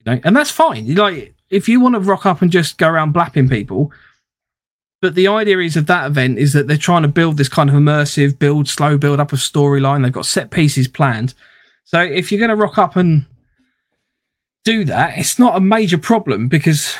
You 0.00 0.12
know, 0.12 0.20
and 0.24 0.36
that's 0.36 0.50
fine. 0.50 0.94
Like 0.94 1.34
if 1.50 1.68
you 1.68 1.80
want 1.80 1.94
to 1.94 2.00
rock 2.00 2.26
up 2.26 2.42
and 2.42 2.50
just 2.50 2.78
go 2.78 2.88
around 2.88 3.12
blapping 3.12 3.48
people. 3.48 3.92
But 5.02 5.14
the 5.14 5.28
idea 5.28 5.58
is 5.58 5.76
of 5.76 5.86
that 5.86 6.06
event 6.06 6.38
is 6.38 6.54
that 6.54 6.66
they're 6.66 6.78
trying 6.78 7.02
to 7.02 7.08
build 7.08 7.36
this 7.36 7.50
kind 7.50 7.68
of 7.68 7.76
immersive 7.76 8.38
build, 8.38 8.66
slow 8.66 8.96
build 8.96 9.20
up 9.20 9.32
of 9.32 9.38
storyline. 9.38 10.02
They've 10.02 10.10
got 10.10 10.26
set 10.26 10.50
pieces 10.50 10.88
planned. 10.88 11.34
So 11.84 12.00
if 12.00 12.32
you're 12.32 12.40
going 12.40 12.48
to 12.48 12.56
rock 12.56 12.78
up 12.78 12.96
and 12.96 13.26
do 14.64 14.84
that, 14.86 15.18
it's 15.18 15.38
not 15.38 15.54
a 15.54 15.60
major 15.60 15.98
problem 15.98 16.48
because 16.48 16.96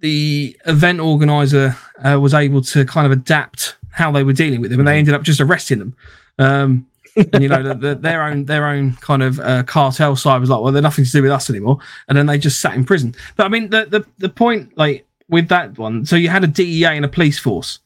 the 0.00 0.56
event 0.66 1.00
organizer 1.00 1.76
uh, 2.04 2.18
was 2.20 2.34
able 2.34 2.62
to 2.62 2.84
kind 2.84 3.06
of 3.06 3.12
adapt 3.12 3.76
how 3.90 4.12
they 4.12 4.22
were 4.22 4.32
dealing 4.32 4.60
with 4.60 4.70
them, 4.70 4.80
and 4.80 4.88
they 4.88 4.98
ended 4.98 5.14
up 5.14 5.22
just 5.22 5.40
arresting 5.40 5.78
them. 5.78 5.96
Um, 6.38 6.86
and 7.16 7.42
you 7.42 7.48
know, 7.48 7.62
the, 7.62 7.74
the, 7.74 7.94
their 7.94 8.22
own 8.22 8.44
their 8.44 8.66
own 8.66 8.94
kind 8.94 9.22
of 9.22 9.40
uh, 9.40 9.62
cartel 9.64 10.16
side 10.16 10.38
was 10.38 10.50
like, 10.50 10.62
well, 10.62 10.72
they're 10.72 10.82
nothing 10.82 11.04
to 11.04 11.10
do 11.10 11.22
with 11.22 11.32
us 11.32 11.50
anymore, 11.50 11.78
and 12.08 12.16
then 12.16 12.26
they 12.26 12.38
just 12.38 12.60
sat 12.60 12.74
in 12.74 12.84
prison. 12.84 13.14
But 13.36 13.46
I 13.46 13.48
mean, 13.48 13.70
the 13.70 13.86
the 13.86 14.06
the 14.18 14.28
point 14.28 14.76
like 14.76 15.06
with 15.28 15.48
that 15.48 15.76
one, 15.78 16.06
so 16.06 16.16
you 16.16 16.28
had 16.28 16.44
a 16.44 16.48
DEA 16.48 16.86
and 16.86 17.04
a 17.04 17.08
police 17.08 17.38
force. 17.38 17.80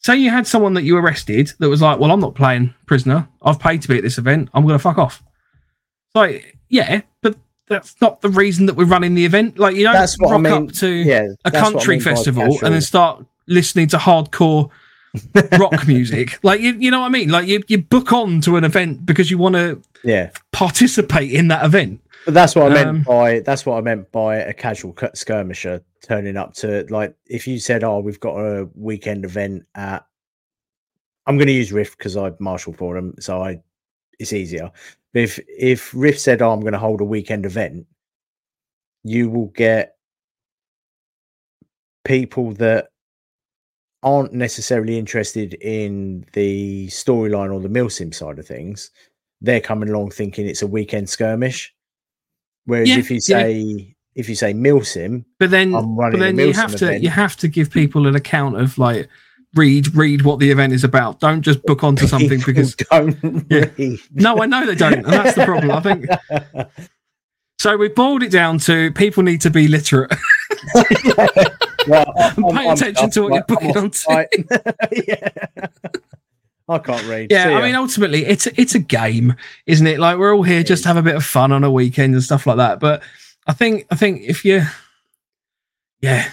Say 0.00 0.16
you 0.16 0.30
had 0.30 0.46
someone 0.46 0.74
that 0.74 0.82
you 0.82 0.98
arrested 0.98 1.52
that 1.60 1.68
was 1.70 1.80
like, 1.80 1.98
well, 1.98 2.10
I'm 2.10 2.20
not 2.20 2.34
playing 2.34 2.74
prisoner. 2.84 3.26
I've 3.40 3.58
paid 3.58 3.80
to 3.82 3.88
be 3.88 3.96
at 3.96 4.02
this 4.02 4.18
event. 4.18 4.50
I'm 4.52 4.62
going 4.62 4.74
to 4.74 4.82
fuck 4.82 4.98
off. 4.98 5.22
Like, 6.14 6.58
yeah, 6.68 7.00
but 7.22 7.36
that's 7.68 8.00
not 8.00 8.20
the 8.20 8.28
reason 8.28 8.66
that 8.66 8.74
we're 8.74 8.84
running 8.84 9.14
the 9.14 9.24
event. 9.24 9.58
Like, 9.58 9.74
you 9.76 9.84
don't 9.84 9.94
That's 9.94 10.18
what 10.18 10.28
I 10.28 10.32
rock 10.32 10.40
mean. 10.42 10.68
up 10.68 10.72
to 10.76 10.88
Yeah, 10.88 11.22
a 11.22 11.26
what 11.50 11.54
I 11.54 11.60
country 11.60 11.94
mean 11.96 12.02
festival 12.04 12.42
casual. 12.44 12.64
and 12.66 12.74
then 12.74 12.82
start 12.82 13.24
listening 13.46 13.88
to 13.88 13.96
hardcore 13.98 14.70
rock 15.58 15.86
music. 15.86 16.38
Like, 16.42 16.60
you, 16.60 16.72
you 16.74 16.90
know 16.90 17.00
what 17.00 17.06
I 17.06 17.10
mean? 17.10 17.30
Like, 17.30 17.46
you, 17.46 17.62
you 17.68 17.78
book 17.78 18.12
on 18.12 18.40
to 18.42 18.56
an 18.56 18.64
event 18.64 19.06
because 19.06 19.30
you 19.30 19.38
want 19.38 19.54
to 19.54 19.80
yeah, 20.02 20.30
participate 20.52 21.30
in 21.32 21.48
that 21.48 21.64
event. 21.64 22.00
but 22.26 22.34
that's 22.34 22.54
what 22.54 22.70
I 22.70 22.74
meant 22.74 22.88
Um, 22.88 23.02
by 23.02 23.40
that's 23.40 23.64
what 23.64 23.78
I 23.78 23.80
meant 23.80 24.10
by 24.12 24.36
a 24.36 24.52
casual 24.52 24.92
cut 24.92 25.16
skirmisher 25.16 25.82
turning 26.02 26.36
up 26.36 26.52
to 26.54 26.84
like 26.90 27.14
if 27.26 27.46
you 27.46 27.58
said, 27.58 27.82
"Oh, 27.84 28.00
we've 28.00 28.20
got 28.20 28.36
a 28.36 28.68
weekend 28.74 29.24
event 29.24 29.64
at," 29.74 30.04
I'm 31.26 31.38
going 31.38 31.46
to 31.46 31.52
use 31.54 31.72
Rift 31.72 31.96
because 31.96 32.16
I 32.18 32.32
marshal 32.38 32.74
for 32.74 32.94
them, 32.94 33.14
so 33.18 33.40
I 33.42 33.60
it's 34.18 34.32
easier. 34.32 34.70
But 35.12 35.22
if 35.22 35.40
if 35.48 35.92
Rift 35.94 36.20
said, 36.20 36.42
"Oh, 36.42 36.52
I'm 36.52 36.60
going 36.60 36.72
to 36.72 36.78
hold 36.78 37.00
a 37.00 37.04
weekend 37.04 37.46
event," 37.46 37.86
you 39.04 39.30
will 39.30 39.46
get 39.48 39.96
people 42.04 42.52
that 42.54 42.88
aren't 44.02 44.32
necessarily 44.34 44.98
interested 44.98 45.54
in 45.54 46.26
the 46.34 46.86
storyline 46.88 47.52
or 47.52 47.60
the 47.60 47.68
milsim 47.68 48.14
side 48.14 48.38
of 48.38 48.46
things. 48.46 48.90
They're 49.40 49.60
coming 49.60 49.88
along 49.88 50.10
thinking 50.10 50.46
it's 50.46 50.62
a 50.62 50.66
weekend 50.66 51.08
skirmish. 51.08 51.74
Whereas 52.66 52.88
Yeah, 52.90 52.98
if 52.98 53.10
you 53.10 53.16
yeah. 53.16 53.20
say 53.20 53.96
if 54.14 54.28
you 54.28 54.34
say 54.36 54.54
milsim, 54.54 55.24
But 55.38 55.50
then, 55.50 55.74
I'm 55.74 55.96
but 55.96 56.18
then 56.18 56.38
you 56.38 56.52
have 56.52 56.76
to 56.76 56.86
event. 56.86 57.02
you 57.02 57.08
have 57.10 57.36
to 57.38 57.48
give 57.48 57.70
people 57.70 58.06
an 58.06 58.14
account 58.14 58.60
of 58.60 58.78
like 58.78 59.08
read 59.54 59.94
read 59.94 60.22
what 60.22 60.38
the 60.38 60.50
event 60.50 60.72
is 60.72 60.84
about. 60.84 61.20
Don't 61.20 61.42
just 61.42 61.62
book 61.64 61.82
onto 61.84 62.06
something 62.08 62.40
because 62.44 62.74
don't 62.90 63.16
Yeah. 63.50 63.66
read. 63.78 64.00
no, 64.12 64.42
I 64.42 64.46
know 64.46 64.66
they 64.66 64.74
don't, 64.74 64.94
and 64.94 65.04
that's 65.06 65.34
the 65.36 65.44
problem. 65.44 65.70
I 65.70 65.80
think 65.80 66.06
so. 67.58 67.76
we've 67.76 67.94
boiled 67.94 68.22
it 68.22 68.30
down 68.30 68.58
to 68.60 68.90
people 68.92 69.22
need 69.22 69.40
to 69.42 69.50
be 69.50 69.68
literate. 69.68 70.12
Well, 71.86 72.12
And 72.16 72.50
pay 72.56 72.68
attention 72.70 73.10
to 73.10 73.22
what 73.22 73.32
you're 73.34 73.44
booking 73.44 73.76
onto. 73.76 74.08
Right. 74.10 74.28
yeah. 75.06 75.28
I 76.66 76.78
can't 76.78 77.06
read. 77.06 77.30
Yeah, 77.30 77.58
I 77.58 77.60
mean, 77.62 77.74
ultimately, 77.74 78.24
it's 78.24 78.46
a, 78.46 78.58
it's 78.58 78.74
a 78.74 78.78
game, 78.78 79.34
isn't 79.66 79.86
it? 79.86 79.98
Like 79.98 80.16
we're 80.16 80.34
all 80.34 80.42
here 80.42 80.62
just 80.62 80.84
to 80.84 80.88
have 80.88 80.96
a 80.96 81.02
bit 81.02 81.14
of 81.14 81.22
fun 81.24 81.52
on 81.52 81.62
a 81.62 81.70
weekend 81.70 82.14
and 82.14 82.22
stuff 82.22 82.46
like 82.46 82.56
that. 82.56 82.80
But 82.80 83.02
I 83.46 83.52
think 83.52 83.86
I 83.90 83.96
think 83.96 84.22
if 84.22 84.46
you, 84.46 84.62
yeah, 86.00 86.30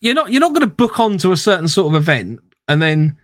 you're 0.00 0.14
not 0.14 0.30
you're 0.30 0.40
not 0.40 0.52
going 0.52 0.60
to 0.60 0.74
book 0.74 1.00
on 1.00 1.18
to 1.18 1.32
a 1.32 1.36
certain 1.36 1.68
sort 1.68 1.94
of 1.94 2.00
event 2.00 2.40
and 2.68 2.82
then, 2.82 3.16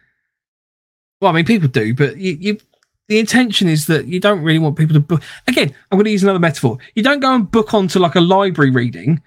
well, 1.20 1.30
I 1.30 1.34
mean, 1.34 1.44
people 1.44 1.68
do, 1.68 1.94
but 1.94 2.16
you 2.16 2.36
you. 2.40 2.58
The 3.06 3.18
intention 3.18 3.68
is 3.68 3.86
that 3.88 4.06
you 4.06 4.18
don't 4.18 4.42
really 4.42 4.58
want 4.58 4.78
people 4.78 4.94
to 4.94 5.00
book. 5.00 5.22
Again, 5.46 5.74
I'm 5.92 5.98
going 5.98 6.06
to 6.06 6.10
use 6.10 6.22
another 6.22 6.38
metaphor. 6.38 6.78
You 6.94 7.02
don't 7.02 7.20
go 7.20 7.34
and 7.34 7.50
book 7.50 7.74
onto 7.74 7.98
like 7.98 8.14
a 8.14 8.20
library 8.22 8.70
reading 8.70 9.20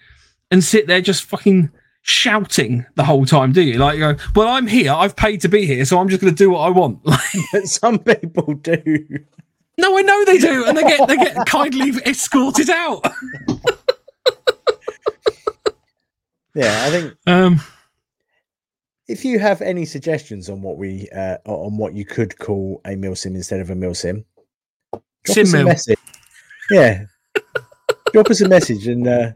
and 0.50 0.64
sit 0.64 0.88
there 0.88 1.00
just 1.00 1.26
fucking 1.26 1.70
shouting 2.02 2.88
the 2.96 3.04
whole 3.04 3.28
time, 3.28 3.52
do 3.52 3.62
you? 3.62 3.78
Like, 3.78 4.00
you 4.00 4.14
go, 4.14 4.24
well, 4.36 4.48
I'm 4.48 4.66
here. 4.66 4.92
I've 4.92 5.16
paid 5.16 5.42
to 5.42 5.48
be 5.48 5.68
here, 5.68 5.86
so 5.86 6.00
I'm 6.00 6.10
just 6.10 6.24
going 6.24 6.34
to 6.34 6.44
do 6.44 6.50
what 6.50 6.62
I 6.62 6.70
want. 6.72 7.08
some 7.66 8.00
people 8.00 8.56
do. 8.56 9.06
No, 9.78 9.96
I 9.96 10.02
know 10.02 10.26
they 10.26 10.40
do, 10.40 10.66
and 10.66 10.76
they 10.76 10.82
get 10.82 11.08
they 11.08 11.18
get 11.18 11.46
kindly 11.46 11.92
escorted 12.04 12.72
out. 12.72 13.06
Yeah, 16.58 16.86
I 16.86 16.90
think 16.90 17.14
Um, 17.28 17.62
if 19.08 19.24
you 19.24 19.38
have 19.38 19.62
any 19.62 19.86
suggestions 19.86 20.50
on 20.50 20.64
what 20.64 20.78
we 20.78 21.08
uh, 21.16 21.38
on 21.46 21.78
what 21.78 21.94
you 21.94 22.04
could 22.04 22.38
call 22.40 22.82
a 22.84 22.96
milsim 22.96 23.36
instead 23.36 23.60
of 23.60 23.70
a 23.70 23.76
milsim, 23.76 24.26
drop 24.92 25.36
Sim 25.36 25.44
us 25.44 25.54
a 25.54 25.64
message. 25.64 26.00
Yeah, 26.72 27.06
drop 28.12 28.32
us 28.32 28.42
a 28.42 28.50
message 28.50 28.88
and 28.88 29.08
uh, 29.08 29.32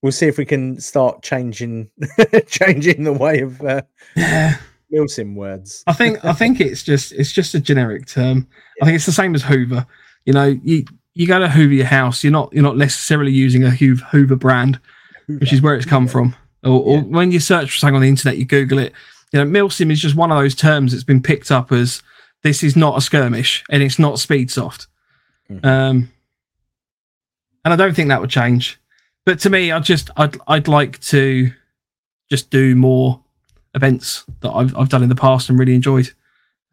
we'll 0.00 0.12
see 0.12 0.28
if 0.28 0.38
we 0.38 0.44
can 0.44 0.80
start 0.80 1.22
changing 1.22 1.90
changing 2.46 3.02
the 3.02 3.12
way 3.12 3.40
of 3.40 3.60
uh, 3.62 3.82
yeah, 4.14 4.58
milsim 4.94 5.34
words. 5.34 5.82
I 5.88 5.92
think 5.92 6.24
I 6.24 6.34
think 6.34 6.60
it's 6.60 6.84
just 6.84 7.10
it's 7.10 7.32
just 7.32 7.54
a 7.54 7.60
generic 7.60 8.06
term. 8.06 8.46
I 8.80 8.84
think 8.84 8.94
it's 8.94 9.06
the 9.06 9.12
same 9.12 9.34
as 9.34 9.42
Hoover. 9.42 9.84
You 10.24 10.34
know, 10.34 10.56
you 10.62 10.84
you 11.14 11.26
go 11.26 11.40
to 11.40 11.48
Hoover 11.48 11.74
your 11.74 11.86
house, 11.86 12.22
you're 12.22 12.30
not 12.30 12.52
you're 12.52 12.62
not 12.62 12.76
necessarily 12.76 13.32
using 13.32 13.64
a 13.64 13.70
Hoover 13.70 14.36
brand, 14.36 14.80
which 15.26 15.52
is 15.52 15.60
where 15.62 15.74
it's 15.74 15.86
come 15.86 16.06
from. 16.08 16.34
Or, 16.64 16.80
or 16.82 16.96
Yeah. 16.98 17.02
when 17.02 17.32
you 17.32 17.40
search 17.40 17.70
for 17.70 17.76
something 17.76 17.96
on 17.96 18.02
the 18.02 18.08
internet, 18.08 18.38
you 18.38 18.44
Google 18.44 18.78
it. 18.78 18.92
You 19.32 19.44
know, 19.44 19.46
milsim 19.50 19.90
is 19.90 20.00
just 20.00 20.14
one 20.14 20.30
of 20.30 20.38
those 20.38 20.54
terms 20.54 20.92
that's 20.92 21.04
been 21.04 21.22
picked 21.22 21.50
up 21.50 21.72
as 21.72 22.02
this 22.42 22.62
is 22.62 22.76
not 22.76 22.96
a 22.98 23.00
skirmish 23.00 23.64
and 23.70 23.82
it's 23.82 23.98
not 23.98 24.18
speed 24.18 24.50
soft. 24.50 24.86
Mhm. 25.50 25.64
Um, 25.64 26.10
and 27.64 27.72
I 27.72 27.76
don't 27.76 27.94
think 27.94 28.08
that 28.08 28.20
would 28.20 28.30
change. 28.30 28.78
But 29.24 29.38
to 29.40 29.50
me, 29.50 29.70
I 29.72 29.78
just 29.80 30.10
I'd 30.16 30.36
I'd 30.48 30.68
like 30.68 30.98
to 31.00 31.52
just 32.30 32.50
do 32.50 32.74
more 32.74 33.20
events 33.74 34.24
that 34.40 34.50
I've 34.50 34.76
I've 34.76 34.88
done 34.88 35.02
in 35.02 35.08
the 35.08 35.14
past 35.14 35.48
and 35.48 35.58
really 35.58 35.74
enjoyed. 35.74 36.10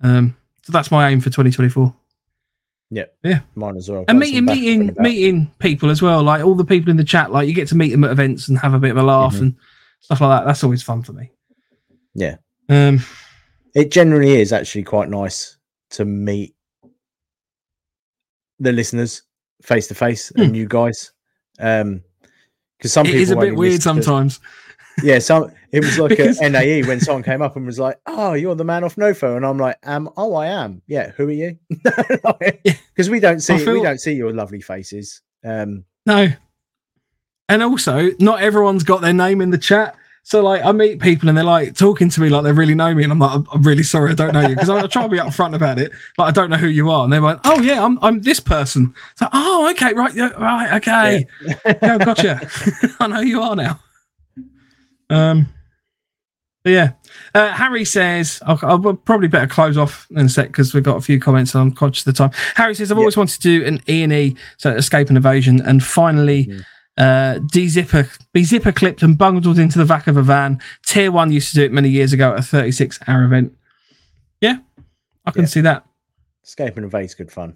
Um, 0.01 0.35
so 0.63 0.71
that's 0.71 0.89
my 0.91 1.09
aim 1.09 1.19
for 1.21 1.29
2024. 1.29 1.93
Yeah, 2.91 3.05
Yeah. 3.23 3.41
mine 3.55 3.77
as 3.77 3.89
well. 3.89 4.03
And 4.07 4.17
meeting 4.17 4.45
meeting 4.45 4.95
meeting 4.99 5.51
people 5.59 5.89
as 5.91 6.01
well, 6.01 6.23
like 6.23 6.43
all 6.43 6.55
the 6.55 6.65
people 6.65 6.89
in 6.89 6.97
the 6.97 7.03
chat, 7.03 7.31
like 7.31 7.47
you 7.47 7.53
get 7.53 7.67
to 7.69 7.77
meet 7.77 7.89
them 7.91 8.03
at 8.03 8.11
events 8.11 8.47
and 8.49 8.57
have 8.57 8.73
a 8.73 8.79
bit 8.79 8.91
of 8.91 8.97
a 8.97 9.03
laugh 9.03 9.35
Mhm. 9.35 9.41
and 9.41 9.55
stuff 9.99 10.21
like 10.21 10.39
that. 10.39 10.45
That's 10.47 10.63
always 10.63 10.81
fun 10.81 11.03
for 11.03 11.13
me. 11.13 11.31
Yeah. 12.15 12.37
Um, 12.67 13.01
It 13.75 13.91
generally 13.91 14.41
is 14.41 14.51
actually 14.51 14.83
quite 14.83 15.09
nice 15.09 15.57
to 15.91 16.03
meet 16.05 16.55
the 18.59 18.71
listeners 18.71 19.21
face 19.61 19.87
to 19.87 19.95
face 19.95 20.31
and 20.35 20.55
you 20.57 20.67
guys. 20.67 21.11
Um, 21.59 22.01
because 22.77 22.93
some 22.93 23.05
Hmm. 23.05 23.09
it 23.09 23.11
people 23.13 23.21
is 23.23 23.31
a 23.31 23.35
bit 23.35 23.55
weird 23.55 23.73
listen 23.73 23.95
to- 23.97 24.03
sometimes. 24.03 24.39
Yeah, 25.03 25.19
some 25.19 25.51
it 25.71 25.81
was 25.83 25.97
like 25.99 26.09
Because- 26.09 26.39
a 26.41 26.49
NAE 26.49 26.83
when 26.83 26.99
someone 26.99 27.23
came 27.23 27.41
up 27.41 27.55
and 27.55 27.65
was 27.65 27.79
like, 27.79 27.99
"Oh, 28.05 28.33
you're 28.33 28.55
the 28.55 28.63
man 28.65 28.83
off 28.83 28.95
Nofo," 28.95 29.35
and 29.37 29.45
I'm 29.45 29.57
like, 29.57 29.77
"Um, 29.83 30.09
oh, 30.17 30.33
I 30.35 30.47
am. 30.47 30.81
Yeah, 30.87 31.11
who 31.11 31.27
are 31.27 31.31
you?" 31.31 31.57
Yeah. 32.63 32.73
Because 32.93 33.09
we 33.09 33.19
don't 33.19 33.39
see 33.41 33.53
I 33.53 33.71
we 33.71 33.81
don't 33.81 33.99
see 33.99 34.13
your 34.13 34.33
lovely 34.33 34.61
faces. 34.61 35.21
Um, 35.43 35.85
No. 36.05 36.29
And 37.47 37.63
also, 37.63 38.11
not 38.19 38.41
everyone's 38.41 38.83
got 38.83 39.01
their 39.01 39.13
name 39.13 39.41
in 39.41 39.49
the 39.49 39.57
chat. 39.57 39.95
So, 40.21 40.43
like, 40.43 40.63
I 40.63 40.71
meet 40.71 40.99
people 41.01 41.27
and 41.29 41.35
they're 41.37 41.43
like 41.45 41.75
talking 41.75 42.09
to 42.09 42.21
me 42.21 42.29
like 42.29 42.43
they 42.43 42.51
really 42.51 42.75
know 42.75 42.93
me, 42.93 43.01
and 43.03 43.11
I'm 43.11 43.17
like, 43.17 43.31
I'm, 43.31 43.47
I'm 43.51 43.63
really 43.63 43.81
sorry, 43.81 44.11
I 44.11 44.13
don't 44.13 44.33
know 44.33 44.41
you 44.41 44.49
because 44.49 44.69
I, 44.69 44.81
I 44.81 44.85
try 44.87 45.01
to 45.03 45.09
be 45.09 45.17
upfront 45.17 45.55
about 45.55 45.79
it. 45.79 45.91
Like, 46.19 46.27
I 46.27 46.31
don't 46.31 46.51
know 46.51 46.57
who 46.57 46.67
you 46.67 46.91
are, 46.91 47.03
and 47.05 47.11
they're 47.11 47.21
like, 47.21 47.39
Oh 47.45 47.59
yeah, 47.61 47.83
I'm 47.83 47.97
I'm 48.03 48.21
this 48.21 48.39
person. 48.39 48.93
So, 49.15 49.27
oh, 49.33 49.69
okay, 49.71 49.93
right, 49.93 50.13
yeah, 50.13 50.29
right, 50.37 50.73
okay, 50.75 51.25
yeah, 51.81 51.97
gotcha. 51.97 52.47
I 52.99 53.07
know 53.07 53.21
who 53.21 53.27
you 53.27 53.41
are 53.41 53.55
now. 53.55 53.79
Um, 55.09 55.47
yeah, 56.65 56.91
uh, 57.33 57.51
Harry 57.53 57.85
says, 57.85 58.41
I'll, 58.45 58.59
I'll 58.63 58.93
probably 58.95 59.27
better 59.27 59.47
close 59.47 59.77
off 59.77 60.05
in 60.11 60.25
a 60.25 60.29
sec 60.29 60.47
because 60.47 60.73
we've 60.73 60.83
got 60.83 60.97
a 60.97 61.01
few 61.01 61.19
comments 61.19 61.55
and 61.55 61.61
I'm 61.61 61.71
conscious 61.71 62.05
of 62.05 62.13
the 62.13 62.17
time. 62.17 62.31
Harry 62.55 62.75
says, 62.75 62.91
I've 62.91 62.97
Yeah. 62.97 63.01
always 63.01 63.17
wanted 63.17 63.41
to 63.41 63.59
do 63.59 63.65
an 63.65 63.81
E 63.89 64.03
and 64.03 64.13
E, 64.13 64.35
so 64.57 64.71
escape 64.75 65.07
and 65.09 65.17
evasion, 65.17 65.61
and 65.61 65.83
finally 65.83 66.45
Mhm. 66.45 66.65
uh, 66.97 67.39
de-zipper, 67.51 68.09
be 68.33 68.43
zipper 68.43 68.73
clipped 68.73 69.01
and 69.03 69.17
bundled 69.17 69.57
into 69.57 69.79
the 69.79 69.85
back 69.85 70.05
of 70.07 70.17
a 70.17 70.21
van. 70.21 70.61
Tier 70.85 71.11
one 71.11 71.31
used 71.31 71.49
to 71.49 71.55
do 71.55 71.63
it 71.63 71.71
many 71.71 71.89
years 71.89 72.11
ago 72.13 72.33
at 72.33 72.39
a 72.39 72.43
36 72.43 72.99
hour 73.07 73.23
event. 73.23 73.55
Yeah, 74.41 74.57
I 75.25 75.31
can 75.31 75.43
Yeah. 75.43 75.47
see 75.47 75.61
that. 75.61 75.85
Escape 76.43 76.75
and 76.77 76.85
Evade's 76.85 77.15
good 77.15 77.31
fun. 77.31 77.55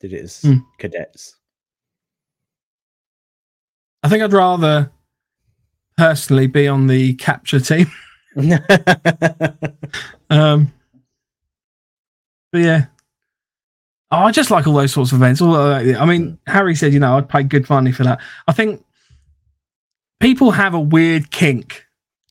Did 0.00 0.12
it 0.12 0.24
as 0.24 0.42
Hmm. 0.42 0.56
cadets. 0.78 1.36
I 4.02 4.08
think 4.08 4.22
I'd 4.22 4.32
rather 4.32 4.90
personally 6.00 6.46
be 6.46 6.66
on 6.66 6.86
the 6.86 7.12
capture 7.14 7.60
team. 7.60 7.90
Um, 10.30 10.72
but 12.52 12.60
yeah. 12.60 12.86
Oh, 14.12 14.18
I 14.18 14.30
just 14.30 14.52
like 14.52 14.66
all 14.68 14.74
those 14.74 14.92
sorts 14.92 15.10
of 15.10 15.18
events. 15.18 15.40
All 15.42 15.56
I 15.56 16.04
mean, 16.04 16.38
Harry 16.46 16.76
said, 16.76 16.92
you 16.92 17.00
know, 17.00 17.16
I'd 17.16 17.28
pay 17.28 17.42
good 17.42 17.68
money 17.68 17.90
for 17.90 18.04
that. 18.04 18.20
I 18.46 18.52
think 18.52 18.84
people 20.20 20.52
have 20.52 20.72
a 20.74 20.78
weird 20.80 21.32
kink 21.32 21.84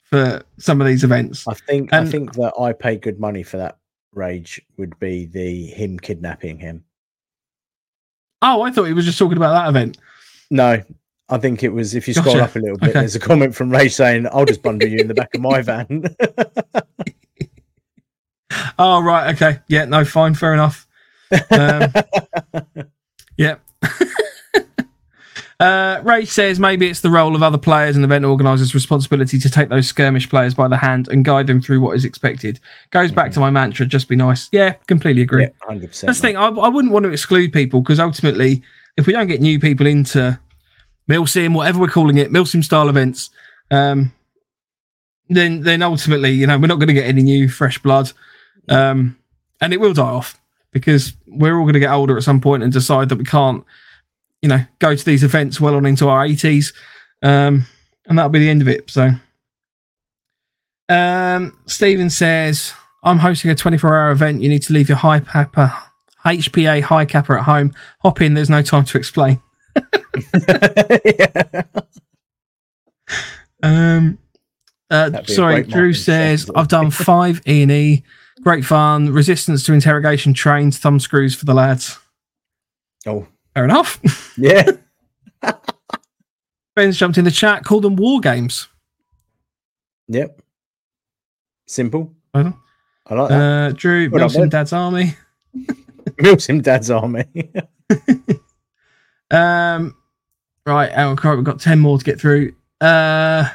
for 0.05 0.41
some 0.59 0.79
of 0.79 0.87
these 0.87 1.03
events. 1.03 1.45
I 1.45 1.53
think 1.55 1.89
And- 1.91 2.07
I 2.07 2.09
think 2.09 2.33
that 2.35 2.53
I 2.57 2.71
pay 2.71 2.95
good 2.95 3.19
money 3.19 3.43
for 3.43 3.57
that 3.57 3.77
rage 4.13 4.61
would 4.77 4.97
be 4.99 5.25
the 5.25 5.65
him 5.67 5.99
kidnapping 5.99 6.57
him. 6.59 6.85
Oh, 8.41 8.61
I 8.61 8.71
thought 8.71 8.85
he 8.85 8.93
was 8.93 9.05
just 9.05 9.19
talking 9.19 9.37
about 9.37 9.51
that 9.51 9.67
event. 9.67 9.97
No, 10.49 10.81
I 11.29 11.37
think 11.37 11.63
it 11.63 11.69
was 11.69 11.93
if 11.95 12.07
you 12.07 12.13
scroll 12.13 12.35
Gotcha. 12.35 12.45
up 12.45 12.55
a 12.55 12.59
little 12.59 12.77
bit, 12.77 12.89
Okay. 12.89 12.99
there's 13.01 13.15
a 13.15 13.19
comment 13.19 13.53
from 13.55 13.69
Ray 13.69 13.89
saying, 13.89 14.27
I'll 14.31 14.45
just 14.45 14.61
bundle 14.63 14.89
you 14.89 14.99
in 14.99 15.07
the 15.07 15.13
back 15.13 15.33
of 15.35 15.41
my 15.41 15.61
van. 15.61 16.03
Oh, 18.79 19.01
right. 19.01 19.35
Okay. 19.35 19.59
Yeah. 19.67 19.85
No, 19.85 20.03
fine. 20.05 20.33
Fair 20.33 20.53
enough. 20.53 20.87
Um, 21.51 21.91
yeah. 23.37 23.55
uh, 25.59 26.01
Ray 26.03 26.25
says 26.25 26.59
maybe 26.59 26.87
it's 26.89 27.01
the 27.01 27.09
role 27.09 27.35
of 27.35 27.43
other 27.43 27.57
players 27.57 27.95
and 27.95 28.05
event 28.05 28.25
organisers' 28.25 28.73
responsibility 28.73 29.37
to 29.39 29.49
take 29.49 29.69
those 29.69 29.87
skirmish 29.87 30.29
players 30.29 30.53
by 30.53 30.67
the 30.67 30.77
hand 30.77 31.09
and 31.09 31.25
guide 31.25 31.47
them 31.47 31.61
through 31.61 31.81
what 31.81 31.95
is 31.95 32.05
expected. 32.05 32.59
Goes 32.91 33.11
back 33.11 33.31
to 33.33 33.39
my 33.39 33.49
mantra: 33.49 33.85
just 33.85 34.07
be 34.07 34.15
nice. 34.15 34.49
Yeah, 34.51 34.71
completely 34.87 35.21
agree. 35.21 35.43
yeah, 35.43 35.49
hundred 35.61 35.89
percent. 35.89 36.07
That's 36.07 36.19
the 36.21 36.27
thing. 36.27 36.37
I, 36.37 36.47
I 36.47 36.69
wouldn't 36.69 36.93
want 36.93 37.03
to 37.03 37.11
exclude 37.11 37.51
people 37.53 37.81
because 37.81 37.99
ultimately, 37.99 38.63
if 38.97 39.05
we 39.07 39.13
don't 39.13 39.27
get 39.27 39.41
new 39.41 39.59
people 39.59 39.85
into 39.87 40.39
Milsim, 41.09 41.55
whatever 41.55 41.79
we're 41.79 41.87
calling 41.87 42.17
it, 42.17 42.31
Milsim 42.31 42.63
style 42.63 42.89
events, 42.89 43.29
um, 43.71 44.13
then 45.29 45.61
then 45.61 45.81
ultimately, 45.81 46.31
you 46.31 46.47
know, 46.47 46.57
we're 46.57 46.67
not 46.67 46.75
going 46.75 46.87
to 46.87 46.93
get 46.93 47.07
any 47.07 47.23
new 47.23 47.49
fresh 47.49 47.79
blood, 47.79 48.11
um, 48.69 49.17
and 49.61 49.73
it 49.73 49.79
will 49.79 49.93
die 49.93 50.03
off 50.03 50.39
because 50.71 51.13
we're 51.27 51.57
all 51.57 51.63
going 51.63 51.73
to 51.73 51.79
get 51.79 51.91
older 51.91 52.15
at 52.15 52.23
some 52.23 52.39
point 52.39 52.63
and 52.63 52.71
decide 52.71 53.09
that 53.09 53.17
we 53.17 53.23
can't, 53.23 53.65
you 54.41 54.49
know, 54.49 54.63
go 54.77 54.95
to 54.95 55.05
these 55.05 55.23
events 55.23 55.59
well 55.59 55.75
on 55.75 55.85
into 55.85 56.07
our 56.07 56.25
eighties, 56.25 56.73
um, 57.23 57.65
and 58.05 58.17
that'll 58.17 58.29
be 58.29 58.39
the 58.39 58.49
end 58.49 58.61
of 58.61 58.67
it. 58.67 58.89
So, 58.89 59.11
um, 60.89 61.57
Stephen 61.65 62.09
says. 62.09 62.73
I'm 63.03 63.19
hosting 63.19 63.49
a 63.49 63.55
24 63.55 63.95
hour 63.95 64.11
event. 64.11 64.41
You 64.41 64.49
need 64.49 64.63
to 64.63 64.73
leave 64.73 64.89
your 64.89 64.97
Hi-Capa, 64.97 65.73
HPA 66.25 66.81
Hi-Capa 66.81 67.33
at 67.33 67.43
home. 67.43 67.73
Hop 68.01 68.21
in. 68.21 68.33
There's 68.33 68.49
no 68.49 68.61
time 68.61 68.83
to 68.85 68.97
explain. 68.97 69.41
Yeah. 71.05 71.63
Um, 73.61 74.17
uh, 74.89 75.09
That'd 75.09 75.27
be 75.27 75.33
a 75.33 75.35
sorry, 75.35 75.63
Drew 75.63 75.93
says. 75.93 76.49
I've 76.55 76.69
done 76.69 76.91
five 76.91 77.41
E 77.45 77.63
and 77.63 77.71
E. 77.71 78.03
Great 78.41 78.63
fun. 78.63 79.11
Resistance 79.11 79.63
to 79.65 79.73
interrogation 79.73 80.33
trains. 80.33 80.77
Thumb 80.77 80.97
screws 80.99 81.35
for 81.35 81.43
the 81.43 81.53
lads. 81.53 81.97
Oh, 83.05 83.27
Fair 83.53 83.65
enough. 83.65 83.99
yeah. 84.37 84.63
Ben's 86.75 86.95
jumped 86.95 87.17
in 87.17 87.25
the 87.25 87.31
chat. 87.31 87.65
Call 87.65 87.81
them 87.81 87.97
war 87.97 88.21
games. 88.21 88.69
Yep. 90.07 90.41
Simple. 91.67 92.13
Uh-huh. 92.33 92.53
I 93.07 93.13
like 93.15 93.29
that. 93.29 93.35
Uh, 93.41 93.71
Drew, 93.73 94.09
Well 94.09 94.19
done, 94.19 94.27
Wilson, 94.27 94.41
Ben. 94.43 94.49
Dad's 94.49 94.71
Army. 94.71 95.15
Milsim 96.21 96.63
Dad's 96.63 96.89
Army. 96.89 97.25
Um, 99.31 99.95
right, 100.65 101.15
Crow, 101.17 101.35
we've 101.35 101.45
got 101.45 101.59
10 101.59 101.79
more 101.79 101.97
to 101.97 102.03
get 102.03 102.19
through. 102.19 102.53
Uh, 102.81 103.49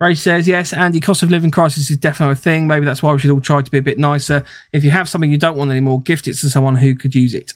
Ray 0.00 0.14
says, 0.16 0.48
yes, 0.48 0.72
Andy, 0.72 0.98
cost 1.00 1.22
of 1.22 1.30
living 1.30 1.50
crisis 1.52 1.88
is 1.90 1.96
definitely 1.96 2.32
a 2.32 2.36
thing. 2.36 2.66
Maybe 2.66 2.84
that's 2.84 3.02
why 3.02 3.12
we 3.12 3.20
should 3.20 3.30
all 3.30 3.40
try 3.40 3.62
to 3.62 3.70
be 3.70 3.78
a 3.78 3.82
bit 3.82 3.98
nicer. 3.98 4.44
If 4.72 4.82
you 4.82 4.90
have 4.90 5.08
something 5.08 5.30
you 5.30 5.38
don't 5.38 5.56
want 5.56 5.70
anymore, 5.70 6.00
gift 6.00 6.26
it 6.26 6.34
to 6.34 6.50
someone 6.50 6.74
who 6.76 6.96
could 6.96 7.14
use 7.14 7.34
it. 7.34 7.54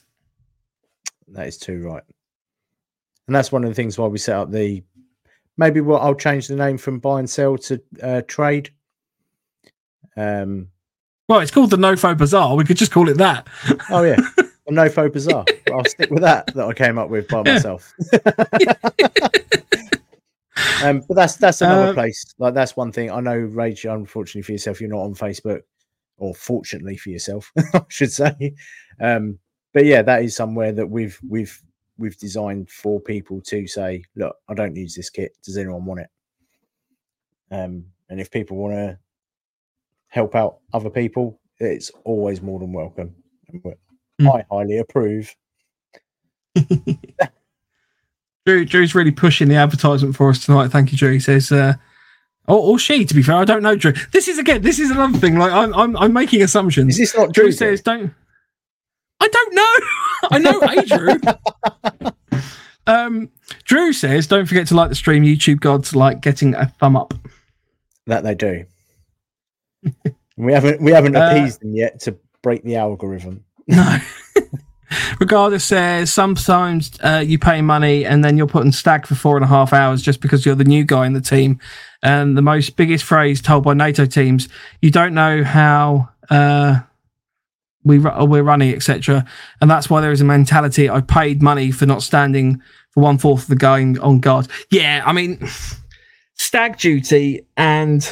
that 1.28 1.48
is 1.48 1.58
too 1.58 1.82
right. 1.82 2.04
And 3.26 3.34
that's 3.34 3.50
one 3.50 3.64
of 3.64 3.70
the 3.70 3.74
things 3.74 3.98
why 3.98 4.06
we 4.06 4.18
set 4.18 4.36
up 4.36 4.52
the 4.52 4.82
maybe 5.56 5.80
what 5.80 6.02
I'll 6.02 6.14
change 6.14 6.46
the 6.46 6.54
name 6.54 6.78
from 6.78 7.00
buy 7.00 7.18
and 7.18 7.28
sell 7.28 7.58
to 7.58 7.82
uh, 8.00 8.22
trade. 8.28 8.70
Um 10.16 10.68
Well, 11.28 11.40
it's 11.40 11.50
called 11.50 11.70
the 11.70 11.76
Nofo 11.76 12.16
Bazaar. 12.16 12.54
We 12.54 12.64
could 12.64 12.76
just 12.76 12.92
call 12.92 13.08
it 13.08 13.16
that. 13.16 13.48
oh 13.90 14.04
yeah. 14.04 14.16
the 14.66 14.72
Nofo 14.72 15.12
Bazaar. 15.12 15.44
I'll 15.72 15.84
stick 15.84 16.10
with 16.10 16.22
that 16.22 16.52
that 16.54 16.66
I 16.66 16.72
came 16.72 16.98
up 16.98 17.10
with 17.10 17.28
by 17.28 17.42
myself. 17.42 17.92
um, 20.82 21.02
but 21.08 21.14
that's 21.14 21.36
that's 21.36 21.60
another 21.60 21.90
Uh, 21.90 21.94
place. 21.94 22.34
Like 22.38 22.54
that's 22.54 22.76
one 22.76 22.92
thing. 22.92 23.10
I 23.10 23.20
know, 23.20 23.36
Rage. 23.36 23.84
Unfortunately 23.84 24.42
for 24.42 24.52
yourself, 24.52 24.80
you're 24.80 24.90
not 24.90 25.02
on 25.02 25.14
Facebook, 25.14 25.62
or 26.18 26.34
fortunately 26.34 26.96
for 26.96 27.10
yourself, 27.10 27.50
I 27.74 27.82
should 27.88 28.12
say. 28.12 28.54
Um, 29.00 29.38
but 29.72 29.84
yeah, 29.84 30.02
that 30.02 30.22
is 30.22 30.34
somewhere 30.34 30.72
that 30.72 30.86
we've 30.86 31.18
we've 31.28 31.60
we've 31.98 32.16
designed 32.18 32.70
for 32.70 33.00
people 33.00 33.40
to 33.42 33.66
say, 33.66 34.04
look, 34.16 34.36
I 34.48 34.54
don't 34.54 34.76
use 34.76 34.94
this 34.94 35.10
kit. 35.10 35.32
Does 35.42 35.56
anyone 35.56 35.84
want 35.84 36.00
it? 36.00 36.08
Um, 37.50 37.86
and 38.08 38.20
if 38.20 38.30
people 38.30 38.56
want 38.56 38.74
to 38.74 38.98
help 40.08 40.34
out 40.34 40.58
other 40.72 40.90
people, 40.90 41.40
it's 41.58 41.90
always 42.04 42.42
more 42.42 42.58
than 42.58 42.72
welcome. 42.72 43.14
And 43.48 43.62
Mm. 44.20 44.34
I 44.40 44.44
highly 44.50 44.78
approve. 44.78 45.34
Drew, 48.46 48.64
Drew's 48.64 48.94
really 48.94 49.10
pushing 49.10 49.48
the 49.48 49.56
advertisement 49.56 50.14
for 50.16 50.30
us 50.30 50.44
tonight. 50.44 50.68
Thank 50.68 50.92
you, 50.92 50.98
Drew. 50.98 51.12
He 51.12 51.20
says, 51.20 51.50
uh, 51.50 51.74
or, 52.46 52.58
or 52.58 52.78
she, 52.78 53.04
to 53.04 53.14
be 53.14 53.22
fair, 53.22 53.36
I 53.36 53.44
don't 53.44 53.62
know, 53.62 53.74
Drew. 53.76 53.92
This 54.12 54.28
is 54.28 54.38
again, 54.38 54.62
this 54.62 54.78
is 54.78 54.90
another 54.90 55.18
thing. 55.18 55.36
Like, 55.38 55.52
I'm, 55.52 55.74
I'm, 55.74 55.96
I'm 55.96 56.12
making 56.12 56.42
assumptions. 56.42 56.94
Is 56.94 56.98
this 57.12 57.16
not 57.18 57.32
Drew 57.32 57.44
Drew? 57.46 57.52
says, 57.52 57.82
don't. 57.82 58.14
I 59.20 59.28
don't 59.28 59.54
know. 59.54 59.62
I 60.30 60.38
know 60.38 60.60
a 60.62 60.84
Drew. 60.86 62.12
um, 62.86 63.30
Drew 63.64 63.92
says, 63.92 64.26
don't 64.28 64.46
forget 64.46 64.68
to 64.68 64.74
like 64.76 64.90
the 64.90 64.94
stream. 64.94 65.24
YouTube 65.24 65.60
gods 65.60 65.96
like 65.96 66.20
getting 66.20 66.54
a 66.54 66.66
thumb 66.78 66.96
up. 66.96 67.14
that 68.06 68.22
they 68.22 68.34
do. 68.34 68.64
we 70.36 70.52
haven't 70.52 70.80
we 70.80 70.92
haven't 70.92 71.16
Uh, 71.16 71.30
appeased 71.32 71.60
them 71.62 71.74
yet 71.74 71.98
to 72.00 72.16
break 72.42 72.62
the 72.62 72.76
algorithm. 72.76 73.44
No. 73.66 73.98
Regardless 75.20 75.64
says 75.64 76.12
sometimes 76.12 76.92
uh, 77.02 77.22
you 77.24 77.38
pay 77.38 77.60
money 77.60 78.04
and 78.04 78.24
then 78.24 78.36
you're 78.36 78.46
put 78.46 78.64
in 78.64 78.70
stag 78.70 79.06
for 79.06 79.16
four 79.16 79.36
and 79.36 79.44
a 79.44 79.48
half 79.48 79.72
hours 79.72 80.00
just 80.00 80.20
because 80.20 80.46
you're 80.46 80.54
the 80.54 80.64
new 80.64 80.84
guy 80.84 81.06
in 81.06 81.12
the 81.12 81.20
team. 81.20 81.58
And 82.02 82.36
the 82.36 82.42
most 82.42 82.76
biggest 82.76 83.04
phrase 83.04 83.40
told 83.40 83.64
by 83.64 83.74
NATO 83.74 84.06
teams, 84.06 84.48
you 84.80 84.90
don't 84.90 85.12
know 85.12 85.42
how 85.42 86.08
uh, 86.30 86.80
we 87.82 87.98
ru- 87.98 88.24
we're 88.26 88.42
running, 88.42 88.74
etc. 88.74 89.24
And 89.60 89.70
that's 89.70 89.90
why 89.90 90.00
there 90.00 90.12
is 90.12 90.20
a 90.20 90.24
mentality. 90.24 90.88
I 90.88 91.00
paid 91.00 91.42
money 91.42 91.72
for 91.72 91.86
not 91.86 92.02
standing 92.02 92.62
for 92.90 93.02
one 93.02 93.18
fourth 93.18 93.42
of 93.42 93.48
the 93.48 93.56
going 93.56 93.98
on 94.00 94.20
guard. 94.20 94.48
Yeah, 94.70 95.02
I 95.04 95.12
mean, 95.12 95.48
stag 96.34 96.78
duty 96.78 97.46
and 97.56 98.08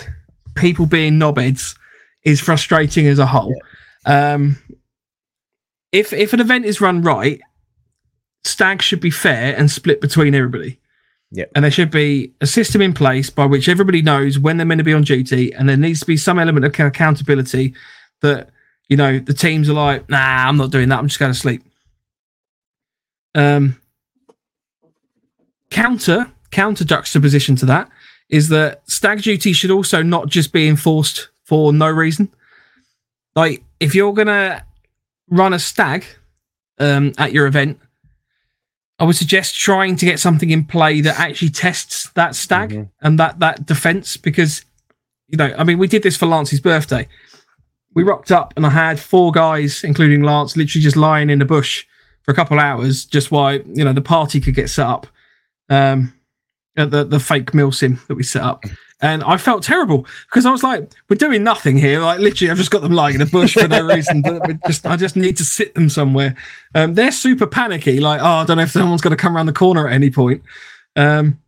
people 0.55 0.86
being 0.86 1.14
knobheads 1.14 1.76
is 2.24 2.40
frustrating 2.40 3.06
as 3.06 3.18
a 3.18 3.26
whole. 3.26 3.55
Um, 4.06 4.56
if 5.95 6.12
if 6.12 6.33
an 6.33 6.41
event 6.41 6.65
is 6.65 6.81
run 6.81 7.03
right, 7.03 7.41
stag 8.43 8.83
should 8.83 9.01
be 9.01 9.11
fair 9.11 9.57
and 9.57 9.71
split 9.71 10.01
between 10.01 10.35
everybody. 10.35 10.81
Yep. 11.31 11.53
And 11.55 11.65
there 11.65 11.71
should 11.71 11.91
be 11.91 12.33
a 12.41 12.47
system 12.47 12.83
in 12.83 12.93
place 12.93 13.31
by 13.31 13.47
which 13.47 13.69
everybody 13.69 14.03
knows 14.03 14.39
when 14.39 14.57
they're 14.57 14.66
meant 14.66 14.81
to 14.81 14.85
be 14.85 14.93
on 14.93 15.03
duty, 15.03 15.55
and 15.55 15.69
there 15.69 15.77
needs 15.77 16.01
to 16.01 16.07
be 16.07 16.16
some 16.16 16.39
element 16.39 16.66
of 16.66 16.79
accountability 16.79 17.75
that 18.23 18.51
you 18.89 18.97
know 18.97 19.21
the 19.21 19.33
teams 19.33 19.71
are 19.71 19.75
like, 19.75 20.09
nah, 20.11 20.49
I'm 20.49 20.57
not 20.57 20.73
doing 20.73 20.89
that. 20.89 20.99
I'm 20.99 21.07
just 21.07 21.21
going 21.21 21.33
to 21.33 21.39
sleep. 21.39 21.62
Um, 23.37 23.81
counter 25.71 26.31
counter 26.51 26.85
juxtaposition 26.85 27.57
to 27.57 27.66
that 27.66 27.89
is 28.29 28.49
that 28.49 28.89
stag 28.91 29.23
duty 29.23 29.53
should 29.53 29.71
also 29.71 30.03
not 30.03 30.29
just 30.29 30.53
be 30.53 30.66
enforced 30.66 31.29
for 31.45 31.73
no 31.73 31.89
reason. 31.89 32.33
Like 33.37 33.62
if 33.79 33.95
you're 33.95 34.12
gonna 34.12 34.65
run 35.29 35.53
a 35.55 35.59
stag 35.59 36.05
um, 36.79 37.13
at 37.19 37.33
your 37.33 37.47
event, 37.47 37.79
I 38.99 39.05
would 39.05 39.17
suggest 39.17 39.59
trying 39.59 39.97
to 39.97 40.07
get 40.07 40.21
something 40.21 40.51
in 40.51 40.65
play 40.65 41.01
that 41.01 41.19
actually 41.19 41.51
tests 41.51 42.11
that 42.15 42.35
stag 42.35 42.71
Mhm. 42.71 42.91
and 43.03 43.19
that 43.19 43.41
that 43.41 43.67
defense 43.67 44.17
because 44.17 44.65
you 45.29 45.39
know, 45.39 45.55
I 45.59 45.65
mean, 45.65 45.79
we 45.79 45.89
did 45.89 46.03
this 46.03 46.17
for 46.19 46.27
Lance's 46.27 46.61
birthday. 46.61 47.09
We 47.95 48.03
rocked 48.03 48.31
up 48.31 48.53
and 48.57 48.67
I 48.67 48.71
had 48.71 49.01
four 49.01 49.33
guys, 49.33 49.83
including 49.83 50.23
Lance, 50.23 50.57
literally 50.57 50.83
just 50.83 50.97
lying 50.97 51.31
in 51.31 51.39
the 51.39 51.45
bush 51.45 51.87
for 52.23 52.31
a 52.31 52.35
couple 52.35 52.59
hours, 52.61 53.05
just 53.05 53.31
while 53.31 53.55
you 53.57 53.85
know 53.85 53.93
the 53.93 54.03
party 54.03 54.41
could 54.41 54.55
get 54.55 54.69
set 54.71 54.87
up. 54.87 55.07
Um, 55.71 56.13
at 56.77 56.91
the 56.91 57.05
the 57.05 57.21
fake 57.21 57.53
milsim 57.53 58.05
that 58.07 58.15
we 58.17 58.23
set 58.23 58.43
up, 58.43 58.65
and 59.05 59.22
I 59.22 59.36
felt 59.36 59.62
terrible 59.62 60.06
because 60.31 60.47
I 60.47 60.51
was 60.51 60.62
like, 60.62 60.90
"We're 61.10 61.16
doing 61.16 61.44
nothing 61.44 61.76
here. 61.76 62.01
Like 62.01 62.20
literally, 62.20 62.51
I've 62.51 62.56
just 62.56 62.70
got 62.70 62.81
them 62.81 62.94
lying 62.94 63.16
in 63.16 63.20
a 63.20 63.26
bush 63.26 63.52
for 63.52 63.68
no 63.68 63.82
reason. 63.94 64.22
But 64.22 64.64
just 64.66 64.86
I 64.86 64.97
just 64.97 65.14
need 65.14 65.36
to 65.36 65.44
sit 65.44 65.74
them 65.74 65.90
somewhere." 65.90 66.35
Um, 66.74 66.94
they're 66.94 67.12
super 67.12 67.47
panicky, 67.47 68.01
like, 68.01 68.22
"Oh, 68.22 68.24
I 68.24 68.44
don't 68.47 68.56
know 68.56 68.62
if 68.62 68.70
someone's 68.70 69.02
going 69.02 69.14
to 69.14 69.22
come 69.22 69.36
around 69.36 69.44
the 69.44 69.52
corner 69.52 69.86
at 69.86 69.93
any 69.93 70.10
point." 70.10 70.43
Um, 70.97 71.39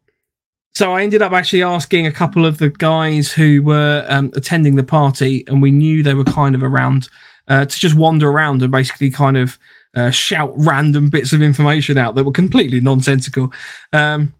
so 0.74 0.92
I 0.92 1.02
ended 1.02 1.22
up 1.22 1.32
actually 1.32 1.62
asking 1.62 2.06
a 2.06 2.12
couple 2.12 2.44
of 2.44 2.58
the 2.58 2.68
guys 2.68 3.32
who 3.32 3.62
were 3.62 4.04
um, 4.10 4.30
attending 4.36 4.76
the 4.76 4.84
party, 4.84 5.42
and 5.46 5.62
we 5.62 5.70
knew 5.70 6.02
they 6.02 6.12
were 6.12 6.24
kind 6.24 6.54
of 6.54 6.62
around 6.62 7.08
uh, 7.48 7.64
to 7.64 7.78
just 7.78 7.94
wander 7.94 8.28
around 8.28 8.60
and 8.60 8.70
basically 8.70 9.08
kind 9.08 9.38
of 9.38 9.58
uh, 9.94 10.10
shout 10.10 10.52
random 10.56 11.08
bits 11.08 11.32
of 11.32 11.40
information 11.40 11.96
out 11.96 12.16
that 12.16 12.24
were 12.24 12.32
completely 12.32 12.82
nonsensical. 12.82 13.50
Um, 13.94 14.34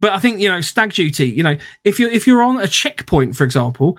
but 0.00 0.12
I 0.12 0.18
think 0.18 0.40
you 0.40 0.48
know 0.48 0.60
stag 0.60 0.92
duty. 0.92 1.28
You 1.28 1.42
know, 1.42 1.56
if 1.84 1.98
you're 1.98 2.10
if 2.10 2.26
you're 2.26 2.42
on 2.42 2.60
a 2.60 2.68
checkpoint, 2.68 3.36
for 3.36 3.44
example, 3.44 3.98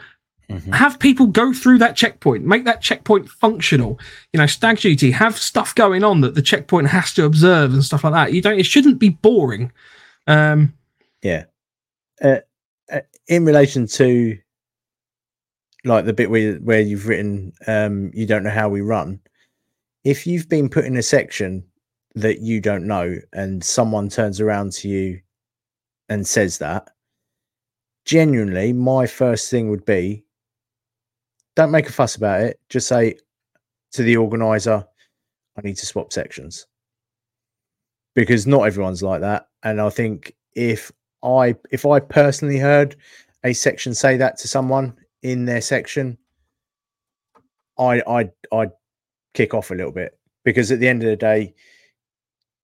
Mhm. 0.50 0.74
have 0.74 0.98
people 1.00 1.28
go 1.28 1.54
through 1.54 1.78
that 1.78 1.96
checkpoint, 1.96 2.44
make 2.44 2.66
that 2.66 2.82
checkpoint 2.82 3.30
functional. 3.30 4.00
You 4.34 4.40
know, 4.40 4.48
stag 4.48 4.80
duty, 4.80 5.12
have 5.12 5.38
stuff 5.38 5.76
going 5.76 6.04
on 6.04 6.22
that 6.22 6.34
the 6.36 6.42
checkpoint 6.42 6.88
has 6.88 7.14
to 7.14 7.26
observe 7.26 7.72
and 7.74 7.84
stuff 7.86 8.04
like 8.04 8.14
that. 8.14 8.34
You 8.34 8.42
don't. 8.42 8.60
It 8.60 8.66
shouldn't 8.66 8.98
be 9.00 9.10
boring. 9.10 9.72
Um, 10.28 10.74
Yeah. 11.22 11.46
Uh, 12.22 12.38
uh, 12.92 13.02
in 13.28 13.46
relation 13.46 13.86
to 13.88 14.38
like 15.86 16.06
the 16.06 16.14
bit 16.14 16.30
where 16.30 16.56
where 16.56 16.82
you've 16.82 17.08
written 17.08 17.54
um 17.68 18.12
you 18.14 18.26
don't 18.26 18.44
know 18.44 18.50
how 18.50 18.68
we 18.68 18.82
run 18.82 19.20
if 20.04 20.28
you've 20.28 20.50
been 20.50 20.68
put 20.68 20.84
in 20.86 20.98
a 20.98 21.02
section 21.02 21.64
that 22.16 22.40
you 22.42 22.60
don't 22.60 22.86
know 22.86 23.16
and 23.34 23.64
someone 23.64 24.10
turns 24.10 24.42
around 24.42 24.74
to 24.74 24.90
you 24.90 25.20
and 26.10 26.28
says 26.28 26.58
that 26.58 26.90
genuinely 28.06 28.74
my 28.74 29.06
first 29.06 29.52
thing 29.52 29.70
would 29.70 29.86
be 29.86 30.24
don't 31.56 31.72
make 31.72 31.90
a 31.90 31.92
fuss 31.92 32.16
about 32.16 32.42
it. 32.42 32.60
Just 32.70 32.88
say 32.88 33.18
to 33.92 34.04
the 34.04 34.18
organizer 34.18 34.86
i 35.58 35.62
need 35.62 35.78
to 35.78 35.86
swap 35.86 36.14
sections. 36.14 36.66
Because 38.16 38.48
not 38.48 38.64
everyone's 38.64 39.04
like 39.04 39.22
that. 39.22 39.50
And 39.64 39.80
i 39.80 39.90
think 39.90 40.34
if 40.56 40.92
i 41.24 41.56
if 41.70 41.86
i 41.86 42.00
personally 42.00 42.58
heard 42.58 42.96
a 43.44 43.54
section 43.54 43.94
say 43.94 44.18
that 44.18 44.38
to 44.38 44.48
someone 44.48 44.98
in 45.22 45.46
their 45.46 45.62
section 45.62 46.18
i 47.78 48.02
i 48.08 48.30
i'd 48.54 48.72
kick 49.34 49.54
off 49.54 49.70
a 49.70 49.76
little 49.76 49.92
bit. 49.92 50.18
Because 50.44 50.72
at 50.72 50.80
the 50.80 50.88
end 50.88 51.04
of 51.04 51.10
the 51.10 51.16
day 51.16 51.54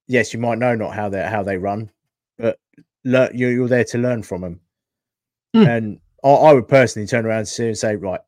yes 0.08 0.34
you 0.34 0.40
might 0.40 0.58
know 0.58 0.74
not 0.74 0.96
how 0.96 1.10
they 1.10 1.22
how 1.24 1.44
they 1.44 1.58
run 1.58 1.92
you're, 3.06 3.52
you're 3.52 3.68
there 3.68 3.84
to 3.86 3.98
learn 3.98 4.24
from 4.24 4.42
them 4.42 4.60
Hmm. 5.56 5.68
and 5.68 6.00
I, 6.22 6.30
I 6.30 6.54
would 6.54 6.68
personally 6.68 7.08
turn 7.08 7.26
around 7.26 7.46
to 7.46 7.68
and 7.68 7.78
say 7.78 7.96
right 7.96 8.20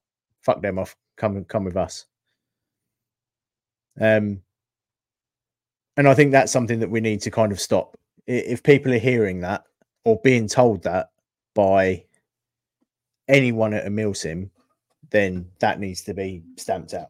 fuck 0.42 0.62
them 0.62 0.80
off. 0.80 0.96
Come 1.18 1.36
and 1.36 1.46
come 1.46 1.66
with 1.66 1.76
us. 1.76 2.06
Um 4.00 4.42
and 5.98 6.08
i 6.08 6.14
think 6.14 6.32
that's 6.32 6.52
something 6.52 6.80
that 6.80 6.92
we 6.92 7.02
need 7.02 7.22
to 7.22 7.32
kind 7.32 7.52
of 7.52 7.60
stop. 7.60 7.98
If 8.28 8.64
people 8.64 8.94
are 8.94 9.00
hearing 9.00 9.42
that 9.42 9.64
or 10.06 10.22
being 10.24 10.48
told 10.48 10.84
that 10.84 11.10
by 11.54 12.06
anyone 13.28 13.74
at 13.74 13.88
a 13.88 13.90
milsim 13.90 14.50
then 15.10 15.50
that 15.60 15.80
needs 15.80 16.04
to 16.04 16.14
be 16.14 16.44
stamped 16.58 16.94
out. 16.94 17.10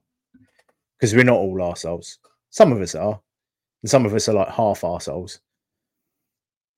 Because 0.98 1.14
we're 1.14 1.24
not 1.24 1.38
all 1.38 1.58
arseholes. 1.58 2.18
Some 2.50 2.72
of 2.72 2.82
us 2.82 2.96
are, 2.96 3.20
and 3.84 3.90
some 3.90 4.06
of 4.06 4.14
us 4.16 4.30
are 4.30 4.34
like 4.34 4.50
half 4.50 4.82
arseholes, 4.82 5.40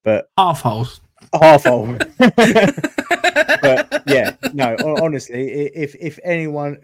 but 0.03 0.29
half 0.37 0.61
holes. 0.61 1.01
half 1.33 1.63
hole. 1.63 1.97
but 2.17 4.03
yeah, 4.07 4.35
no, 4.53 4.75
honestly, 5.01 5.49
if 5.75 5.95
if 5.99 6.19
anyone, 6.23 6.77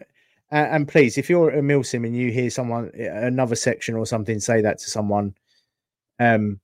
and 0.51 0.87
please, 0.87 1.17
if 1.17 1.29
you're 1.29 1.49
a 1.49 1.61
milsim 1.61 2.05
and 2.05 2.15
you 2.15 2.31
hear 2.31 2.49
someone 2.49 2.91
another 2.95 3.55
section 3.55 3.95
or 3.95 4.05
something 4.05 4.39
say 4.39 4.61
that 4.61 4.79
to 4.79 4.89
someone, 4.89 5.35
um, 6.19 6.59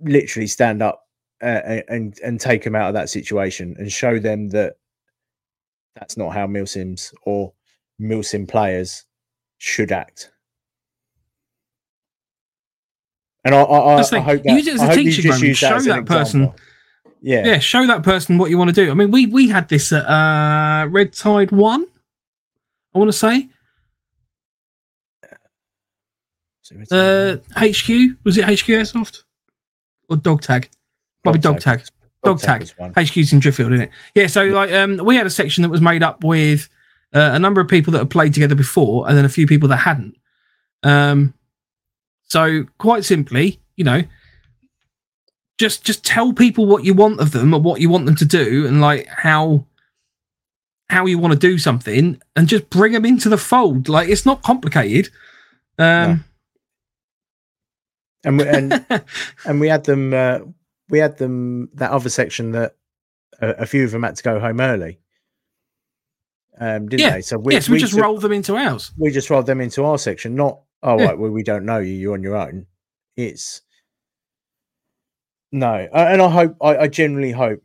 literally 0.00 0.46
stand 0.46 0.82
up 0.82 1.06
uh, 1.42 1.80
and 1.88 2.18
and 2.24 2.40
take 2.40 2.64
them 2.64 2.74
out 2.74 2.88
of 2.88 2.94
that 2.94 3.10
situation 3.10 3.76
and 3.78 3.92
show 3.92 4.18
them 4.18 4.48
that 4.48 4.74
that's 5.94 6.16
not 6.16 6.32
how 6.32 6.46
milsims 6.46 7.12
or 7.22 7.52
milsim 8.00 8.48
players 8.48 9.04
should 9.58 9.92
act. 9.92 10.30
And 13.48 13.54
I, 13.54 13.62
I, 13.62 13.96
I, 13.96 14.00
I 14.00 14.20
hope 14.20 14.42
that 14.42 14.52
Use 14.52 14.66
it 14.66 14.74
as 14.74 14.82
a 14.82 14.94
teaching 14.94 15.22
just 15.24 15.40
moment. 15.40 15.40
that 15.40 15.54
Show 15.56 15.80
that 15.80 16.06
person- 16.06 16.42
example. 16.42 16.60
Yeah, 17.20 17.44
yeah, 17.46 17.58
show 17.58 17.84
that 17.86 18.04
person 18.04 18.38
what 18.38 18.48
you 18.48 18.56
want 18.58 18.68
to 18.68 18.74
do. 18.84 18.92
I 18.92 18.94
mean, 18.94 19.10
we 19.10 19.26
we 19.26 19.48
had 19.48 19.68
this 19.68 19.90
at 19.92 20.04
uh, 20.06 20.86
Red 20.88 21.12
Tide 21.12 21.50
One. 21.50 21.84
I 22.94 22.98
want 22.98 23.08
to 23.08 23.12
say 23.16 23.48
uh, 26.92 27.36
HQ 27.56 27.88
was 28.24 28.36
it 28.38 28.44
HQ 28.44 28.66
Airsoft 28.68 29.22
or 30.08 30.16
Dog 30.16 30.42
Tag? 30.42 30.68
Probably 31.24 31.40
Dog 31.40 31.60
Tag. 31.60 31.82
Dog 32.22 32.40
Tag. 32.40 32.60
was 32.60 32.76
one. 32.78 32.92
HQ's 32.92 33.32
in 33.32 33.40
Driffield, 33.40 33.72
isn't 33.72 33.82
it? 33.82 33.90
Yeah. 34.14 34.26
So 34.26 34.44
like, 34.44 34.70
um, 34.72 34.98
we 34.98 35.16
had 35.16 35.26
a 35.26 35.30
section 35.30 35.62
that 35.62 35.70
was 35.70 35.80
made 35.80 36.02
up 36.02 36.22
with 36.22 36.68
uh, 37.14 37.30
a 37.32 37.38
number 37.38 37.60
of 37.60 37.68
people 37.68 37.92
that 37.92 37.98
had 38.00 38.10
played 38.10 38.34
together 38.34 38.54
before, 38.54 39.08
and 39.08 39.16
then 39.16 39.24
a 39.24 39.28
few 39.30 39.46
people 39.46 39.68
that 39.70 39.76
hadn't. 39.78 40.16
Um, 40.82 41.34
so 42.28 42.64
quite 42.78 43.04
simply, 43.04 43.60
you 43.76 43.84
know, 43.84 44.02
just 45.58 45.84
just 45.84 46.04
tell 46.04 46.32
people 46.32 46.66
what 46.66 46.84
you 46.84 46.94
want 46.94 47.20
of 47.20 47.32
them 47.32 47.52
or 47.54 47.60
what 47.60 47.80
you 47.80 47.88
want 47.90 48.06
them 48.06 48.16
to 48.16 48.24
do, 48.24 48.66
and 48.66 48.80
like 48.80 49.06
how 49.08 49.64
how 50.90 51.06
you 51.06 51.18
want 51.18 51.32
to 51.32 51.38
do 51.38 51.58
something, 51.58 52.20
and 52.36 52.48
just 52.48 52.70
bring 52.70 52.92
them 52.92 53.04
into 53.04 53.28
the 53.28 53.36
fold. 53.38 53.88
Like 53.88 54.08
it's 54.08 54.24
not 54.26 54.42
complicated. 54.42 55.10
Um, 55.78 56.24
and 58.24 58.38
we, 58.38 58.46
and 58.48 58.84
and 59.44 59.60
we 59.60 59.68
had 59.68 59.84
them. 59.84 60.12
Uh, 60.14 60.38
we 60.90 60.98
had 60.98 61.18
them 61.18 61.68
that 61.74 61.90
other 61.90 62.08
section 62.08 62.52
that 62.52 62.74
a, 63.40 63.48
a 63.50 63.66
few 63.66 63.84
of 63.84 63.90
them 63.90 64.02
had 64.04 64.16
to 64.16 64.22
go 64.22 64.40
home 64.40 64.60
early. 64.60 64.98
Um, 66.60 66.88
didn't 66.88 67.00
Yeah. 67.06 67.10
they? 67.14 67.20
So 67.22 67.38
we, 67.38 67.52
yes, 67.54 67.68
we, 67.68 67.78
just 67.78 67.92
took- 67.94 68.02
roll 68.02 68.18
them 68.18 68.32
into 68.32 68.56
ours. 68.56 68.90
we 68.96 69.10
just 69.10 69.28
rolled 69.30 69.46
them 69.46 69.60
into 69.60 69.84
our 69.84 69.98
section. 69.98 70.34
Not 70.34 70.60
oh 70.82 70.98
Yeah. 70.98 71.04
right, 71.08 71.18
well 71.18 71.30
we 71.30 71.42
don't 71.42 71.64
know 71.64 71.78
you. 71.78 71.92
You're 71.92 72.14
on 72.14 72.22
your 72.22 72.36
own. 72.36 72.66
It's 73.16 73.62
no, 75.50 75.88
and 75.94 76.20
I 76.20 76.28
hope 76.28 76.56
I, 76.60 76.76
I 76.76 76.88
generally 76.88 77.32
hope 77.32 77.62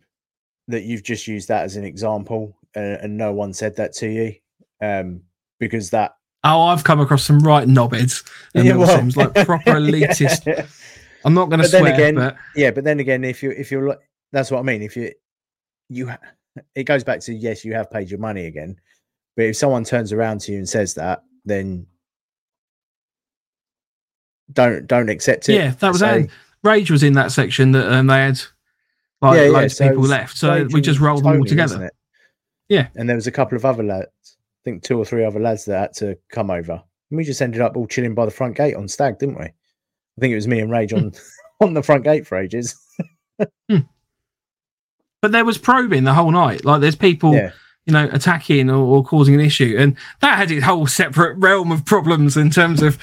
that 0.69 0.83
you've 0.83 1.03
just 1.03 1.27
used 1.27 1.49
that 1.49 1.63
as 1.65 1.75
an 1.75 1.83
example, 1.83 2.57
and, 2.75 2.95
and 3.01 3.17
no 3.17 3.33
one 3.33 3.53
said 3.53 3.75
that 3.75 3.93
to 3.95 4.07
you, 4.07 4.35
um, 4.81 5.21
because 5.59 5.89
that 5.89 6.15
Oh, 6.45 6.61
I've 6.63 6.83
come 6.83 6.99
across 6.99 7.23
some 7.23 7.39
right 7.39 7.67
knobheads. 7.67 8.29
And 8.53 8.65
Yeah, 8.65 8.75
well, 8.75 8.87
Sims, 8.97 9.15
like 9.15 9.33
proper 9.33 9.71
elitist. 9.79 10.45
yeah. 10.45 10.65
I'm 11.25 11.33
not 11.33 11.49
going 11.49 11.61
to 11.61 11.67
swear, 11.69 11.93
again, 11.93 12.15
but 12.15 12.35
yeah 12.55 12.69
but 12.71 12.83
then 12.83 12.99
again 12.99 13.23
if 13.23 13.41
you 13.41 13.51
if 13.51 13.71
you're 13.71 13.87
like 13.87 13.99
that's 14.33 14.51
what 14.51 14.59
i 14.59 14.61
mean 14.61 14.81
if 14.81 14.97
you 14.97 15.09
you 15.87 16.11
it 16.75 16.83
goes 16.83 17.01
back 17.05 17.21
to 17.21 17.33
yes 17.33 17.63
you 17.63 17.73
have 17.73 17.89
paid 17.89 18.09
your 18.09 18.19
money 18.19 18.45
again 18.47 18.75
but 19.37 19.45
if 19.45 19.55
someone 19.55 19.85
turns 19.85 20.11
around 20.11 20.41
to 20.41 20.51
you 20.51 20.57
and 20.57 20.67
says 20.67 20.93
that 20.95 21.23
then 21.45 21.87
don't 24.51 24.87
don't 24.87 25.09
accept 25.09 25.49
it 25.49 25.55
yeah, 25.55 25.71
that 25.79 25.91
was 25.91 26.03
Rage 26.63 26.89
was 26.89 27.03
in 27.03 27.13
that 27.13 27.31
section 27.31 27.73
that 27.73 27.91
um, 27.91 28.07
they 28.07 28.19
had 28.19 28.41
like 29.21 29.37
yeah, 29.37 29.43
yeah, 29.43 29.49
loads 29.49 29.77
so 29.77 29.85
of 29.85 29.91
people 29.91 30.03
it's 30.03 30.11
left, 30.11 30.37
so 30.37 30.67
we 30.71 30.81
just 30.81 30.99
rolled 30.99 31.23
them 31.23 31.39
all 31.39 31.45
together. 31.45 31.89
Yeah. 32.69 32.87
and 32.95 33.07
there 33.07 33.15
was 33.15 33.27
a 33.27 33.31
couple 33.31 33.55
of 33.55 33.65
other 33.65 33.83
lads 33.83 34.09
i 34.25 34.61
think 34.63 34.81
two 34.81 34.97
or 34.97 35.05
three 35.05 35.25
other 35.25 35.39
lads 35.39 35.65
that 35.65 35.79
had 35.79 35.93
to 35.95 36.17
come 36.29 36.49
over. 36.49 36.81
And 37.09 37.17
we 37.17 37.23
just 37.23 37.41
ended 37.41 37.61
up 37.61 37.75
all 37.75 37.85
chilling 37.85 38.15
by 38.15 38.25
the 38.25 38.31
front 38.31 38.55
gate 38.55 38.75
on 38.75 38.87
stag 38.87 39.19
didn't 39.19 39.37
we? 39.37 39.45
I 39.45 39.53
think 40.19 40.31
it 40.31 40.35
was 40.35 40.47
me 40.47 40.59
and 40.59 40.71
rage 40.71 40.93
on 40.93 41.11
on 41.61 41.73
the 41.73 41.83
front 41.83 42.03
gate 42.03 42.25
for 42.25 42.37
ages. 42.37 42.75
But 45.23 45.31
there 45.31 45.45
was 45.45 45.57
probing 45.57 46.03
the 46.03 46.13
whole 46.13 46.31
night. 46.31 46.65
Like 46.65 46.81
there's 46.81 46.97
people, 46.97 47.33
yeah. 47.33 47.51
you 47.85 47.93
know, 47.93 48.09
attacking 48.11 48.69
or, 48.69 48.83
or 48.83 49.05
causing 49.05 49.33
an 49.33 49.39
issue, 49.39 49.73
and 49.79 49.95
that 50.19 50.37
had 50.37 50.51
its 50.51 50.65
whole 50.65 50.85
separate 50.85 51.37
realm 51.37 51.71
of 51.71 51.85
problems 51.85 52.35
in 52.35 52.49
terms 52.49 52.81
of 52.81 52.99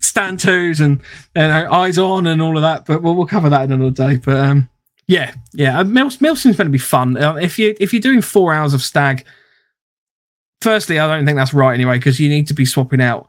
stand 0.00 0.40
twos 0.40 0.80
and 0.80 1.00
you 1.34 1.42
know, 1.42 1.70
eyes 1.72 1.98
on 1.98 2.26
and 2.26 2.40
all 2.40 2.56
of 2.56 2.62
that. 2.62 2.86
But 2.86 3.02
we'll, 3.02 3.14
we'll 3.14 3.26
cover 3.26 3.48
that 3.48 3.62
in 3.62 3.72
another 3.72 3.90
day. 3.90 4.16
But 4.16 4.36
um, 4.36 4.68
yeah, 5.06 5.34
yeah, 5.52 5.80
uh, 5.80 5.84
Milsim's 5.84 6.56
going 6.56 6.66
to 6.66 6.70
be 6.70 6.78
fun. 6.78 7.16
Uh, 7.16 7.34
if 7.34 7.58
you 7.58 7.74
if 7.80 7.92
you're 7.92 8.02
doing 8.02 8.22
four 8.22 8.52
hours 8.52 8.74
of 8.74 8.82
stag, 8.82 9.24
firstly, 10.60 10.98
I 10.98 11.06
don't 11.06 11.24
think 11.24 11.36
that's 11.36 11.54
right 11.54 11.74
anyway 11.74 11.98
because 11.98 12.20
you 12.20 12.28
need 12.28 12.46
to 12.48 12.54
be 12.54 12.64
swapping 12.64 13.00
out. 13.00 13.26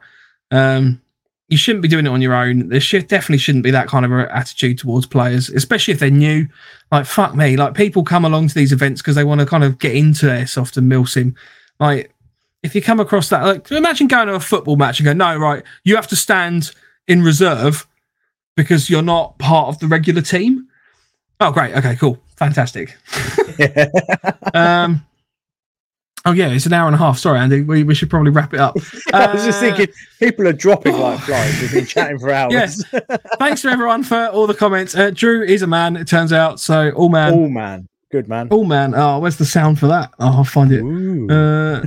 Um, 0.50 1.00
you 1.48 1.56
shouldn't 1.56 1.82
be 1.82 1.88
doing 1.88 2.06
it 2.06 2.10
on 2.10 2.22
your 2.22 2.34
own. 2.34 2.68
There 2.68 2.80
should 2.80 3.08
definitely 3.08 3.38
shouldn't 3.38 3.64
be 3.64 3.72
that 3.72 3.88
kind 3.88 4.04
of 4.04 4.12
attitude 4.12 4.78
towards 4.78 5.06
players, 5.06 5.48
especially 5.48 5.94
if 5.94 6.00
they're 6.00 6.10
new. 6.10 6.46
Like 6.92 7.06
fuck 7.06 7.34
me, 7.34 7.56
like 7.56 7.74
people 7.74 8.04
come 8.04 8.24
along 8.24 8.48
to 8.48 8.54
these 8.54 8.72
events 8.72 9.00
because 9.00 9.16
they 9.16 9.24
want 9.24 9.40
to 9.40 9.46
kind 9.46 9.64
of 9.64 9.78
get 9.78 9.96
into 9.96 10.26
airsoft 10.26 10.76
and 10.76 10.90
milsim. 10.90 11.34
Like 11.80 12.14
if 12.62 12.74
you 12.74 12.82
come 12.82 13.00
across 13.00 13.28
that, 13.30 13.42
like 13.44 13.70
imagine 13.70 14.06
going 14.06 14.28
to 14.28 14.34
a 14.34 14.40
football 14.40 14.76
match 14.76 15.00
and 15.00 15.06
go, 15.06 15.12
no, 15.12 15.36
right, 15.36 15.62
you 15.84 15.96
have 15.96 16.06
to 16.08 16.16
stand 16.16 16.72
in 17.08 17.22
reserve 17.22 17.86
because 18.56 18.90
you're 18.90 19.02
not 19.02 19.38
part 19.38 19.68
of 19.68 19.78
the 19.78 19.86
regular 19.86 20.22
team. 20.22 20.66
Oh, 21.40 21.50
great. 21.50 21.74
Okay, 21.74 21.96
cool. 21.96 22.18
Fantastic. 22.36 22.96
um, 24.54 25.04
oh, 26.26 26.32
yeah, 26.32 26.48
it's 26.48 26.66
an 26.66 26.74
hour 26.74 26.86
and 26.86 26.94
a 26.94 26.98
half. 26.98 27.18
Sorry, 27.18 27.38
Andy. 27.38 27.62
We, 27.62 27.82
we 27.82 27.94
should 27.94 28.10
probably 28.10 28.30
wrap 28.30 28.52
it 28.52 28.60
up. 28.60 28.76
I 29.14 29.32
was 29.32 29.44
just 29.44 29.58
Uh, 29.58 29.60
thinking, 29.60 29.94
people 30.18 30.46
are 30.46 30.52
dropping 30.52 30.98
like 30.98 31.20
flies. 31.20 31.60
We've 31.62 31.72
been 31.72 31.86
chatting 31.86 32.18
for 32.18 32.30
hours. 32.30 32.52
Yes. 32.52 32.84
Thanks 33.38 33.62
to 33.62 33.68
everyone 33.68 34.02
for 34.02 34.26
all 34.26 34.46
the 34.46 34.54
comments. 34.54 34.94
Uh, 34.94 35.10
Drew 35.10 35.42
is 35.42 35.62
a 35.62 35.66
man, 35.66 35.96
it 35.96 36.06
turns 36.06 36.32
out. 36.32 36.60
So, 36.60 36.90
all 36.90 37.08
man. 37.08 37.32
All 37.32 37.48
man, 37.48 37.88
good 38.10 38.28
man. 38.28 38.48
All 38.50 38.64
man. 38.64 38.94
Oh, 38.94 39.18
where's 39.18 39.36
the 39.36 39.44
sound 39.44 39.78
for 39.78 39.86
that? 39.88 40.12
Oh, 40.18 40.38
I'll 40.38 40.44
find 40.44 40.72
it. 40.72 40.82
Uh, 41.30 41.80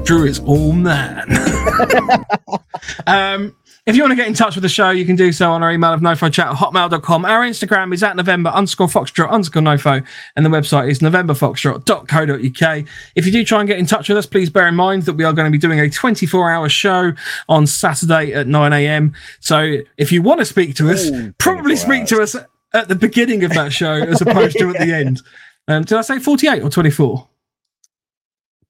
Drew 0.02 0.24
is 0.24 0.38
all 0.40 0.72
man. 0.72 1.26
um, 3.06 3.56
if 3.86 3.94
you 3.94 4.02
want 4.02 4.10
to 4.10 4.16
get 4.16 4.26
in 4.26 4.34
touch 4.34 4.56
with 4.56 4.62
the 4.62 4.68
show, 4.68 4.90
you 4.90 5.06
can 5.06 5.14
do 5.14 5.30
so 5.30 5.52
on 5.52 5.62
our 5.62 5.70
email 5.70 5.92
of 5.92 6.00
nofochat 6.00 6.50
at 6.50 6.56
hotmail.com. 6.56 7.24
Our 7.24 7.42
Instagram 7.42 7.94
is 7.94 8.02
at 8.02 8.16
November 8.16 8.50
underscore 8.50 8.88
foxtrot 8.88 9.30
underscore 9.30 9.62
nofo, 9.62 10.04
and 10.34 10.44
the 10.44 10.50
website 10.50 10.90
is 10.90 10.98
novemberfoxtrot.co.uk. 10.98 12.86
If 13.14 13.26
you 13.26 13.32
do 13.32 13.44
try 13.44 13.60
and 13.60 13.68
get 13.68 13.78
in 13.78 13.86
touch 13.86 14.08
with 14.08 14.18
us, 14.18 14.26
please 14.26 14.50
bear 14.50 14.66
in 14.66 14.74
mind 14.74 15.04
that 15.04 15.14
we 15.14 15.22
are 15.22 15.32
going 15.32 15.46
to 15.46 15.56
be 15.56 15.58
doing 15.58 15.78
a 15.78 15.88
24 15.88 16.50
hour 16.50 16.68
show 16.68 17.12
on 17.48 17.68
Saturday 17.68 18.32
at 18.32 18.48
9 18.48 18.72
a.m. 18.72 19.14
So 19.38 19.76
if 19.96 20.10
you 20.10 20.20
want 20.20 20.40
to 20.40 20.44
speak 20.44 20.74
to 20.76 20.90
us, 20.90 21.06
Ooh, 21.06 21.32
probably 21.38 21.76
24 21.76 21.78
speak 21.78 22.06
to 22.06 22.22
us 22.22 22.36
at 22.76 22.88
the 22.88 22.94
beginning 22.94 23.44
of 23.44 23.52
that 23.54 23.72
show 23.72 23.92
as 23.94 24.20
opposed 24.20 24.58
to 24.58 24.70
at 24.70 24.78
the 24.86 24.94
end. 24.94 25.22
Um, 25.68 25.82
did 25.82 25.98
I 25.98 26.02
say 26.02 26.18
48 26.18 26.62
or 26.62 26.70
24? 26.70 27.28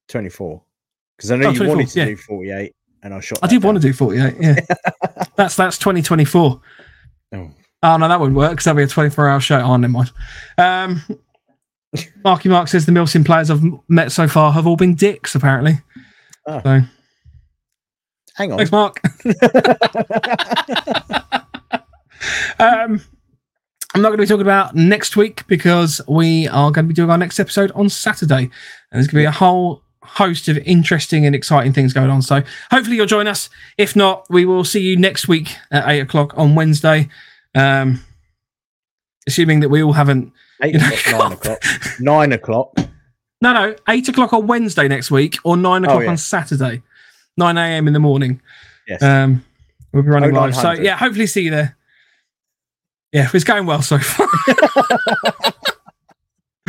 24. 0.08 0.62
Because 1.16 1.30
I 1.30 1.36
know 1.36 1.48
Oh, 1.48 1.50
you 1.50 1.68
wanted 1.68 1.88
to 1.88 1.98
yeah. 1.98 2.04
do 2.06 2.16
48, 2.16 2.74
and 3.02 3.14
I 3.14 3.20
shot. 3.20 3.38
I 3.42 3.46
did 3.48 3.62
want 3.62 3.76
to 3.76 3.82
do 3.82 3.92
48. 3.92 4.34
Yeah. 4.40 4.60
that's 5.36 5.56
that's 5.56 5.78
2024. 5.78 6.60
Oh. 7.34 7.50
Oh, 7.82 7.96
no, 7.98 8.08
that 8.08 8.18
wouldn't 8.18 8.36
work 8.36 8.52
because 8.52 8.64
that'd 8.64 8.76
be 8.76 8.82
a 8.82 8.86
24 8.86 9.28
hour 9.28 9.40
show. 9.40 9.60
Oh, 9.60 9.76
never 9.76 9.92
mind. 9.92 10.10
Um, 10.58 11.02
Marky 12.24 12.48
Mark 12.48 12.68
says 12.68 12.86
the 12.86 12.92
Milsim 12.92 13.24
players 13.24 13.50
I've 13.50 13.62
met 13.88 14.12
so 14.12 14.26
far 14.28 14.52
have 14.52 14.66
all 14.66 14.76
been 14.76 14.94
dicks, 14.94 15.34
apparently. 15.34 15.78
Oh. 16.46 16.60
So, 16.62 16.80
Hang 18.34 18.52
on. 18.52 18.58
thanks, 18.58 18.72
Mark. 18.72 19.00
um, 22.58 23.00
I'm 23.96 24.02
not 24.02 24.08
going 24.10 24.18
to 24.18 24.24
be 24.24 24.26
talking 24.26 24.42
about 24.42 24.74
next 24.74 25.16
week 25.16 25.46
because 25.46 26.02
we 26.06 26.46
are 26.48 26.70
going 26.70 26.84
to 26.84 26.88
be 26.88 26.92
doing 26.92 27.08
our 27.08 27.16
next 27.16 27.40
episode 27.40 27.72
on 27.72 27.88
Saturday. 27.88 28.42
And 28.42 28.52
there's 28.92 29.06
going 29.06 29.22
to 29.22 29.22
be 29.22 29.24
a 29.24 29.30
whole 29.30 29.80
host 30.02 30.48
of 30.48 30.58
interesting 30.58 31.24
and 31.24 31.34
exciting 31.34 31.72
things 31.72 31.94
going 31.94 32.10
on. 32.10 32.20
So 32.20 32.42
hopefully 32.70 32.96
you'll 32.96 33.06
join 33.06 33.26
us. 33.26 33.48
If 33.78 33.96
not, 33.96 34.26
we 34.28 34.44
will 34.44 34.64
see 34.64 34.82
you 34.82 34.98
next 34.98 35.28
week 35.28 35.56
at 35.70 35.88
eight 35.88 36.00
o'clock 36.00 36.34
on 36.36 36.54
Wednesday. 36.54 37.08
Um, 37.54 38.04
assuming 39.26 39.60
that 39.60 39.70
we 39.70 39.82
all 39.82 39.94
haven't. 39.94 40.30
Eight 40.62 40.74
you 40.74 40.80
know, 40.80 40.88
o'clock, 40.88 41.18
nine 41.18 41.32
o'clock. 41.32 41.64
Nine 41.98 42.32
o'clock. 42.32 42.76
No, 43.40 43.54
no, 43.54 43.76
eight 43.88 44.10
o'clock 44.10 44.34
on 44.34 44.46
Wednesday 44.46 44.88
next 44.88 45.10
week 45.10 45.38
or 45.42 45.56
nine 45.56 45.86
o'clock 45.86 46.02
yeah. 46.02 46.10
on 46.10 46.18
Saturday, 46.18 46.82
9 47.38 47.56
a.m. 47.56 47.86
in 47.86 47.94
the 47.94 48.00
morning. 48.00 48.42
Yes. 48.86 49.02
Um, 49.02 49.42
we'll 49.94 50.02
be 50.02 50.10
running 50.10 50.34
live. 50.34 50.54
So 50.54 50.72
yeah, 50.72 50.98
hopefully 50.98 51.26
see 51.26 51.44
you 51.44 51.50
there. 51.50 51.75
Yeah, 53.16 53.30
it's 53.32 53.44
going 53.44 53.64
well 53.64 53.80
so 53.80 53.98
far. 53.98 54.28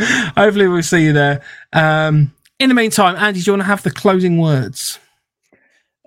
hopefully 0.34 0.66
we'll 0.66 0.82
see 0.82 1.04
you 1.04 1.12
there. 1.12 1.42
Um, 1.74 2.32
in 2.58 2.70
the 2.70 2.74
meantime, 2.74 3.16
Andy, 3.16 3.40
do 3.42 3.44
you 3.50 3.52
want 3.52 3.60
to 3.60 3.66
have 3.66 3.82
the 3.82 3.90
closing 3.90 4.38
words? 4.38 4.98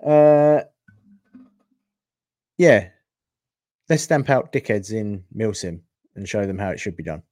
uh, 0.04 0.62
yeah. 2.58 2.88
Let's 3.88 4.02
stamp 4.02 4.30
out 4.30 4.52
dickheads 4.52 4.92
in 4.92 5.22
Milsim 5.36 5.80
and 6.16 6.28
show 6.28 6.44
them 6.44 6.58
how 6.58 6.70
it 6.70 6.80
should 6.80 6.96
be 6.96 7.04
done. 7.04 7.22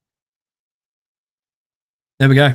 There 2.19 2.29
we 2.29 2.35
go. 2.35 2.53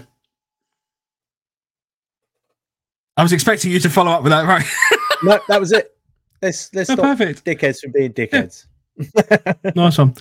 I 3.18 3.22
was 3.22 3.32
expecting 3.34 3.72
you 3.72 3.80
to 3.80 3.90
follow 3.90 4.10
up 4.12 4.22
with 4.22 4.30
that, 4.32 4.46
right? 4.46 4.64
No, 5.22 5.38
that 5.48 5.60
was 5.60 5.72
it. 5.72 5.94
Let's 6.40 6.72
let's 6.74 6.88
Oh, 6.90 6.94
stop 6.94 7.18
perfect. 7.18 7.44
dickheads 7.44 7.80
from 7.80 7.92
being 7.92 8.12
dickheads. 8.12 8.66
Nice 9.74 9.98
one. 9.98 10.14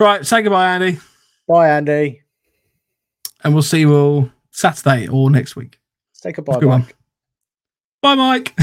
Right, 0.00 0.24
say 0.26 0.40
goodbye, 0.42 0.74
Andy, 0.74 0.98
Bye, 1.46 1.68
Andy. 1.68 2.22
and 3.44 3.52
we'll 3.52 3.62
see 3.62 3.80
you 3.80 3.94
all 3.94 4.30
Saturday 4.50 5.06
or 5.08 5.30
next 5.30 5.56
week. 5.56 5.78
Let's 6.12 6.20
take 6.22 6.38
a 6.38 6.42
bye, 6.42 6.58
good 6.58 6.68
one. 6.68 6.80
Mike. 6.80 6.96
Bye, 8.00 8.14
Mike. 8.14 8.58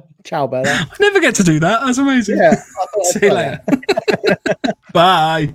Ciao, 0.24 0.46
Bella. 0.46 0.68
I 0.68 0.96
never 1.00 1.20
get 1.20 1.34
to 1.36 1.42
do 1.42 1.58
that. 1.60 1.80
That's 1.84 1.96
amazing. 1.98 2.36
Yeah. 2.36 2.56
See 3.04 3.20
you 3.26 3.32
later. 3.32 3.60
Bye. 4.92 5.54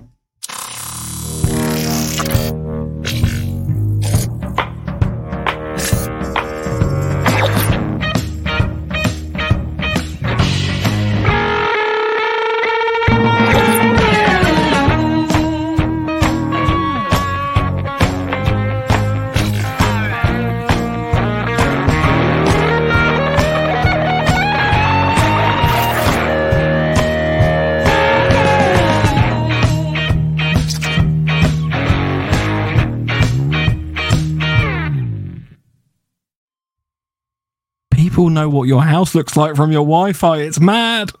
People 38.24 38.32
know 38.32 38.48
what 38.48 38.68
your 38.68 38.82
house 38.82 39.14
looks 39.14 39.36
like 39.36 39.54
from 39.54 39.70
your 39.70 39.82
Wi 39.82 40.14
Fi. 40.14 40.38
It's 40.38 40.58
mad. 40.58 41.12